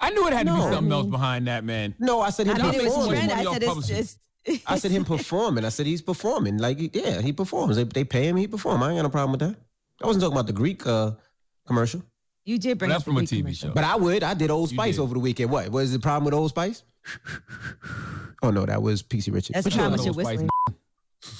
I 0.00 0.10
knew 0.10 0.26
it 0.26 0.32
had 0.32 0.46
to 0.46 0.52
be 0.52 0.58
No. 0.58 0.70
something 0.70 0.92
else 0.92 1.06
behind 1.06 1.46
that, 1.46 1.64
man. 1.64 1.94
No, 1.98 2.20
I 2.20 2.30
said 2.30 2.46
him 2.48 2.56
I 2.56 2.62
mean, 2.62 2.74
it 2.74 2.84
was 2.84 2.94
performing. 2.94 3.30
I 3.30 3.44
said 3.44 3.56
it's 3.62 3.66
publishing. 3.66 3.96
just. 3.96 4.18
I 4.66 4.78
said 4.78 4.90
him 4.90 5.04
performing. 5.14 5.64
I 5.64 5.70
said 5.70 5.86
he's 5.86 6.02
performing. 6.02 6.58
Like, 6.58 6.94
yeah, 6.94 7.20
he 7.22 7.32
performs. 7.32 7.76
They, 7.76 7.84
they 7.84 8.04
pay 8.04 8.28
him, 8.28 8.36
he 8.36 8.46
perform. 8.46 8.82
I 8.82 8.88
ain't 8.90 8.98
got 8.98 9.02
no 9.02 9.08
problem 9.08 9.32
with 9.32 9.40
that. 9.40 9.56
I 10.02 10.06
wasn't 10.06 10.22
talking 10.22 10.36
about 10.36 10.46
the 10.48 10.52
Greek 10.52 10.86
uh, 10.86 11.12
commercial. 11.66 12.02
You 12.46 12.58
did 12.58 12.78
bring 12.78 12.88
Well, 12.88 12.94
that's 13.00 13.04
the 13.04 13.10
from 13.10 13.18
a 13.18 13.22
TV 13.22 13.38
commercial. 13.40 13.68
show. 13.70 13.74
But 13.74 13.84
I 13.84 13.96
would. 13.96 14.22
I 14.22 14.32
did 14.34 14.50
Old 14.50 14.70
Spice 14.70 14.94
did. 14.96 15.02
over 15.02 15.12
the 15.14 15.20
weekend. 15.20 15.50
What? 15.50 15.68
Was 15.70 15.92
the 15.92 15.98
problem 15.98 16.24
with 16.24 16.32
Old 16.34 16.48
Spice? 16.50 16.82
oh 18.42 18.50
no, 18.50 18.64
that 18.66 18.80
was 18.82 19.02
PC 19.02 19.32
Richard. 19.34 19.54
That's 19.54 19.64
But 19.64 19.74
you 19.74 19.80
how 19.80 19.88
don't 19.90 19.98
much 19.98 20.04
you're 20.06 20.14
Spice. 20.14 20.40
What 20.40 20.74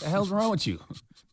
the 0.01 0.09
hell's 0.09 0.31
wrong 0.31 0.51
with 0.51 0.67
you? 0.67 0.79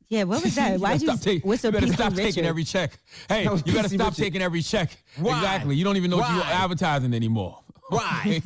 Yeah, 0.09 0.23
what 0.25 0.43
was 0.43 0.53
that? 0.55 0.79
Why'd 0.79 1.01
you 1.01 1.07
stop 1.07 1.19
take- 1.21 1.43
whistle 1.43 1.69
you 1.69 1.71
better 1.73 1.85
P.C. 1.87 1.95
stop 1.95 2.11
Richard? 2.11 2.23
taking 2.23 2.45
every 2.45 2.63
check. 2.63 2.91
Hey, 3.27 3.43
you 3.43 3.49
better 3.49 3.63
P.C. 3.83 3.95
stop 3.95 4.09
Richard. 4.11 4.21
taking 4.23 4.41
every 4.43 4.61
check. 4.61 4.95
Why? 5.17 5.37
Exactly. 5.37 5.75
You 5.75 5.83
don't 5.83 5.97
even 5.97 6.11
know 6.11 6.17
what 6.17 6.31
you're 6.33 6.43
advertising 6.43 7.13
anymore. 7.13 7.59
Why? 7.89 8.41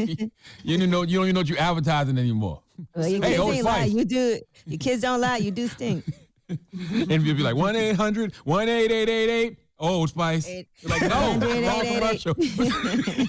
you 0.64 0.78
don't 0.78 0.90
know 0.90 1.04
you 1.04 1.18
don't 1.18 1.26
even 1.26 1.34
know 1.36 1.42
what 1.42 1.50
you're 1.50 1.60
advertising 1.60 2.18
anymore. 2.18 2.62
Well, 2.96 3.08
your 3.08 3.22
Hey, 3.22 3.36
kids 3.38 3.50
ain't 3.50 3.66
lie. 3.66 3.84
You 3.86 4.06
do. 4.06 4.40
Your 4.66 4.78
kids 4.80 5.02
don't 5.02 5.20
lie. 5.22 5.38
You 5.38 5.52
do 5.52 5.68
stink. 5.68 6.06
and 6.50 7.22
you'll 7.26 7.36
be 7.36 7.44
like 7.44 7.56
1 7.56 7.76
800 7.76 8.34
18888 8.46 9.58
Old 9.80 10.10
Spice. 10.10 10.48
Eight- 10.48 10.68
like, 10.84 11.02
no, 11.04 11.10
wrong 11.68 11.86
commercial. 11.86 12.36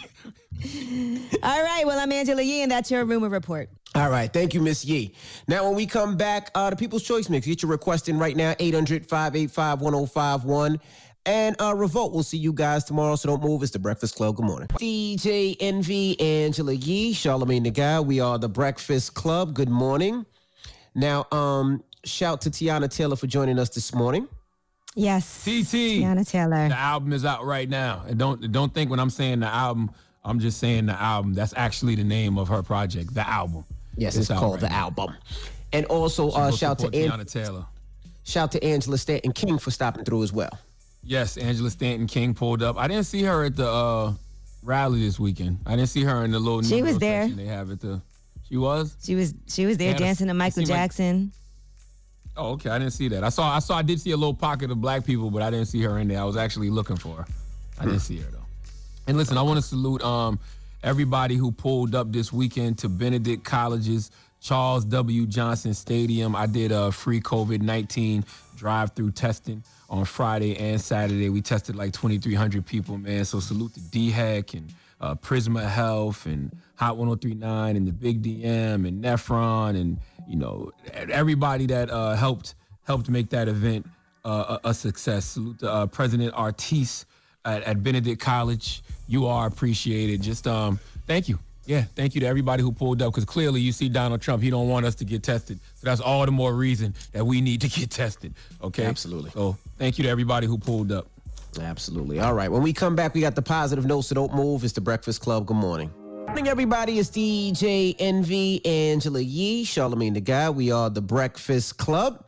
All 1.42 1.62
right. 1.62 1.86
Well, 1.86 1.98
I'm 2.00 2.10
Angela 2.10 2.42
Yee, 2.42 2.62
and 2.62 2.70
that's 2.72 2.90
your 2.90 3.04
rumor 3.04 3.28
report. 3.28 3.70
All 3.94 4.10
right. 4.10 4.32
Thank 4.32 4.54
you, 4.54 4.60
Miss 4.60 4.84
Yee. 4.84 5.14
Now, 5.46 5.64
when 5.66 5.74
we 5.76 5.86
come 5.86 6.16
back, 6.16 6.50
uh, 6.54 6.70
the 6.70 6.76
People's 6.76 7.04
Choice 7.04 7.28
Mix, 7.28 7.46
get 7.46 7.62
your 7.62 7.70
request 7.70 8.08
in 8.08 8.18
right 8.18 8.36
now, 8.36 8.54
800 8.58 9.06
585 9.06 9.80
1051. 9.80 10.80
And 11.26 11.60
uh, 11.60 11.74
Revolt, 11.74 12.12
we'll 12.12 12.22
see 12.22 12.38
you 12.38 12.52
guys 12.52 12.84
tomorrow, 12.84 13.14
so 13.14 13.28
don't 13.28 13.42
move. 13.42 13.62
It's 13.62 13.72
the 13.72 13.78
Breakfast 13.78 14.16
Club. 14.16 14.36
Good 14.36 14.46
morning. 14.46 14.68
DJ 14.68 15.56
Envy, 15.60 16.18
Angela 16.18 16.72
Yee, 16.72 17.12
Charlamagne 17.12 17.64
the 17.64 17.70
Guy. 17.70 18.00
We 18.00 18.20
are 18.20 18.38
the 18.38 18.48
Breakfast 18.48 19.14
Club. 19.14 19.52
Good 19.54 19.68
morning. 19.68 20.24
Now, 20.94 21.26
um, 21.30 21.84
shout 22.04 22.40
to 22.42 22.50
Teyana 22.50 22.90
Taylor 22.90 23.16
for 23.16 23.26
joining 23.26 23.58
us 23.58 23.68
this 23.68 23.94
morning. 23.94 24.26
Yes. 24.94 25.42
TT. 25.44 26.00
Teyana 26.02 26.28
Taylor. 26.28 26.68
The 26.68 26.78
album 26.78 27.12
is 27.12 27.24
out 27.24 27.44
right 27.44 27.68
now. 27.68 28.04
And 28.08 28.18
don't 28.18 28.50
don't 28.52 28.72
think 28.72 28.90
when 28.90 28.98
I'm 29.00 29.10
saying 29.10 29.40
the 29.40 29.46
album, 29.46 29.90
I'm 30.24 30.40
just 30.40 30.58
saying 30.58 30.86
the 30.86 31.00
album. 31.00 31.34
That's 31.34 31.54
actually 31.56 31.94
the 31.94 32.04
name 32.04 32.38
of 32.38 32.48
her 32.48 32.62
project, 32.62 33.14
the 33.14 33.28
album. 33.28 33.64
Yes, 33.96 34.16
it's, 34.16 34.30
out 34.30 34.38
called 34.40 34.52
right 34.54 34.60
the 34.62 34.68
now. 34.68 34.76
album. 34.76 35.14
And 35.72 35.84
also, 35.86 36.30
So 36.30 36.36
uh, 36.36 36.50
go 36.50 36.56
shout 36.56 36.78
to 36.78 36.84
support 36.86 36.94
An- 36.94 37.10
Teyana 37.20 37.30
Taylor. 37.30 37.66
shout 38.24 38.52
to 38.52 38.64
Angela 38.64 38.96
Stanton 38.98 39.32
King 39.32 39.58
for 39.58 39.70
stopping 39.70 40.04
through 40.04 40.22
as 40.22 40.32
well. 40.32 40.56
Yes, 41.04 41.36
Angela 41.36 41.70
Stanton 41.70 42.06
King 42.06 42.34
pulled 42.34 42.62
up. 42.62 42.76
I 42.78 42.88
didn't 42.88 43.04
see 43.06 43.22
her 43.22 43.44
at 43.44 43.56
the 43.56 43.68
uh, 43.68 44.12
rally 44.62 45.00
this 45.00 45.18
weekend. 45.18 45.58
I 45.66 45.76
didn't 45.76 45.88
see 45.90 46.02
her 46.04 46.24
in 46.24 46.30
the 46.32 46.38
little 46.38 46.62
She 46.62 46.82
was 46.82 46.98
there. 46.98 47.28
they 47.28 47.46
have 47.46 47.70
it. 47.70 47.80
the. 47.80 48.00
She 48.48 48.56
was. 48.56 48.96
She 49.04 49.14
was 49.14 49.34
she 49.46 49.66
was 49.66 49.76
there 49.76 49.92
Yeah, 49.92 49.98
dancing 49.98 50.28
to 50.28 50.34
Michael 50.34 50.56
seemed 50.62 50.68
like- 50.70 50.78
Jackson. 50.78 51.32
Oh, 52.38 52.52
okay. 52.52 52.70
I 52.70 52.78
didn't 52.78 52.92
see 52.92 53.08
that. 53.08 53.24
I 53.24 53.28
saw. 53.30 53.54
I 53.54 53.58
saw. 53.58 53.76
I 53.76 53.82
did 53.82 54.00
see 54.00 54.12
a 54.12 54.16
little 54.16 54.34
pocket 54.34 54.70
of 54.70 54.80
black 54.80 55.04
people, 55.04 55.30
but 55.30 55.42
I 55.42 55.50
didn't 55.50 55.66
see 55.66 55.82
her 55.82 55.98
in 55.98 56.08
there. 56.08 56.20
I 56.20 56.24
was 56.24 56.36
actually 56.36 56.70
looking 56.70 56.96
for 56.96 57.16
her. 57.16 57.26
I 57.80 57.84
didn't 57.84 58.00
see 58.00 58.18
her 58.18 58.30
though. 58.30 58.46
And 59.08 59.16
listen, 59.16 59.36
I 59.36 59.42
want 59.42 59.58
to 59.58 59.62
salute 59.62 60.02
um, 60.02 60.38
everybody 60.82 61.34
who 61.34 61.50
pulled 61.50 61.94
up 61.94 62.12
this 62.12 62.32
weekend 62.32 62.78
to 62.78 62.88
Benedict 62.88 63.44
College's 63.44 64.10
Charles 64.40 64.84
W. 64.84 65.26
Johnson 65.26 65.74
Stadium. 65.74 66.36
I 66.36 66.46
did 66.46 66.70
a 66.70 66.92
free 66.92 67.20
COVID 67.20 67.60
19 67.60 68.24
drive 68.56 68.92
through 68.92 69.12
testing 69.12 69.64
on 69.90 70.04
Friday 70.04 70.56
and 70.56 70.80
Saturday. 70.80 71.30
We 71.30 71.40
tested 71.40 71.74
like 71.74 71.92
2,300 71.92 72.64
people, 72.64 72.98
man. 72.98 73.24
So 73.24 73.40
salute 73.40 73.74
to 73.74 73.80
DHEC 73.80 74.54
and 74.54 74.72
uh, 75.00 75.14
Prisma 75.16 75.68
Health 75.68 76.26
and 76.26 76.56
Hot 76.76 76.96
1039 76.96 77.76
and 77.76 77.86
the 77.86 77.92
Big 77.92 78.22
DM 78.22 78.86
and 78.86 79.02
Nephron 79.02 79.70
and, 79.70 79.98
you 80.28 80.36
know, 80.36 80.70
everybody 80.92 81.66
that 81.66 81.90
uh, 81.90 82.14
helped 82.14 82.54
helped 82.84 83.08
make 83.08 83.30
that 83.30 83.48
event 83.48 83.86
uh, 84.24 84.58
a, 84.64 84.68
a 84.68 84.74
success. 84.74 85.24
Salute 85.24 85.58
to 85.60 85.70
uh, 85.70 85.86
President 85.86 86.32
Artis 86.34 87.06
at, 87.44 87.62
at 87.64 87.82
Benedict 87.82 88.20
College. 88.20 88.82
You 89.08 89.26
are 89.26 89.46
appreciated. 89.46 90.22
Just 90.22 90.46
um, 90.46 90.78
thank 91.06 91.28
you. 91.28 91.38
Yeah, 91.64 91.82
thank 91.96 92.14
you 92.14 92.22
to 92.22 92.26
everybody 92.26 92.62
who 92.62 92.72
pulled 92.72 93.02
up 93.02 93.12
because 93.12 93.26
clearly 93.26 93.60
you 93.60 93.72
see 93.72 93.90
Donald 93.90 94.22
Trump. 94.22 94.42
He 94.42 94.48
don't 94.48 94.68
want 94.68 94.86
us 94.86 94.94
to 94.96 95.04
get 95.04 95.22
tested, 95.22 95.58
so 95.74 95.86
that's 95.86 96.00
all 96.00 96.24
the 96.24 96.32
more 96.32 96.54
reason 96.54 96.94
that 97.12 97.24
we 97.26 97.40
need 97.42 97.60
to 97.60 97.68
get 97.68 97.90
tested. 97.90 98.32
Okay, 98.62 98.84
Absolutely. 98.84 99.30
So 99.30 99.56
thank 99.76 99.98
you 99.98 100.04
to 100.04 100.10
everybody 100.10 100.46
who 100.46 100.56
pulled 100.56 100.92
up. 100.92 101.06
Absolutely. 101.60 102.20
All 102.20 102.34
right. 102.34 102.50
When 102.50 102.62
we 102.62 102.72
come 102.72 102.94
back, 102.94 103.14
we 103.14 103.20
got 103.20 103.34
the 103.34 103.42
positive 103.42 103.84
notes. 103.86 104.08
So 104.08 104.14
don't 104.14 104.34
move. 104.34 104.64
It's 104.64 104.74
the 104.74 104.80
Breakfast 104.80 105.20
Club. 105.20 105.46
Good 105.46 105.56
morning. 105.56 105.90
Morning, 106.28 106.46
everybody. 106.46 106.98
It's 106.98 107.08
DJ 107.08 107.96
Envy, 107.98 108.64
Angela 108.64 109.18
Yee, 109.18 109.64
Charlamagne 109.64 110.12
the 110.12 110.20
Guy. 110.20 110.50
We 110.50 110.70
are 110.70 110.90
the 110.90 111.00
Breakfast 111.00 111.78
Club. 111.78 112.26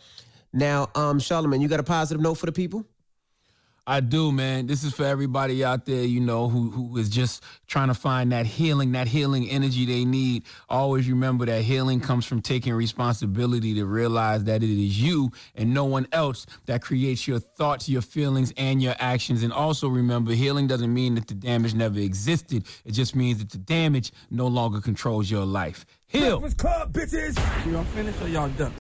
Now, 0.54 0.88
um, 0.94 1.20
Charlamagne, 1.20 1.60
you 1.60 1.68
got 1.68 1.80
a 1.80 1.84
positive 1.84 2.20
note 2.20 2.34
for 2.36 2.46
the 2.46 2.52
people? 2.52 2.86
I 3.86 4.00
do, 4.00 4.30
man. 4.30 4.66
This 4.66 4.84
is 4.84 4.92
for 4.92 5.04
everybody 5.04 5.64
out 5.64 5.86
there, 5.86 6.04
you 6.04 6.20
know, 6.20 6.48
who 6.48 6.70
who 6.70 6.96
is 6.96 7.08
just 7.08 7.42
trying 7.66 7.88
to 7.88 7.94
find 7.94 8.32
that 8.32 8.46
healing, 8.46 8.92
that 8.92 9.08
healing 9.08 9.48
energy 9.48 9.84
they 9.86 10.04
need. 10.04 10.44
Always 10.68 11.08
remember 11.08 11.46
that 11.46 11.62
healing 11.62 12.00
comes 12.00 12.26
from 12.26 12.42
taking 12.42 12.72
responsibility 12.74 13.74
to 13.74 13.84
realize 13.86 14.44
that 14.44 14.62
it 14.62 14.70
is 14.70 15.00
you 15.00 15.32
and 15.54 15.74
no 15.74 15.84
one 15.84 16.06
else 16.12 16.46
that 16.66 16.82
creates 16.82 17.26
your 17.26 17.38
thoughts, 17.38 17.88
your 17.88 18.02
feelings, 18.02 18.52
and 18.56 18.82
your 18.82 18.94
actions. 18.98 19.42
And 19.42 19.52
also 19.52 19.88
remember, 19.88 20.32
healing 20.32 20.66
doesn't 20.66 20.92
mean 20.92 21.14
that 21.16 21.26
the 21.26 21.34
damage 21.34 21.74
never 21.74 21.98
existed. 21.98 22.66
It 22.84 22.92
just 22.92 23.16
means 23.16 23.38
that 23.38 23.50
the 23.50 23.58
damage 23.58 24.12
no 24.30 24.46
longer 24.46 24.80
controls 24.80 25.30
your 25.30 25.44
life. 25.44 25.86
Heal. 26.06 26.40
Breakfast 26.40 26.58
Club, 26.58 26.92
bitches. 26.92 27.66
You 27.66 27.78
all 27.78 27.84
finished 27.84 28.20
or 28.20 28.28
y'all 28.28 28.48
done? 28.50 28.74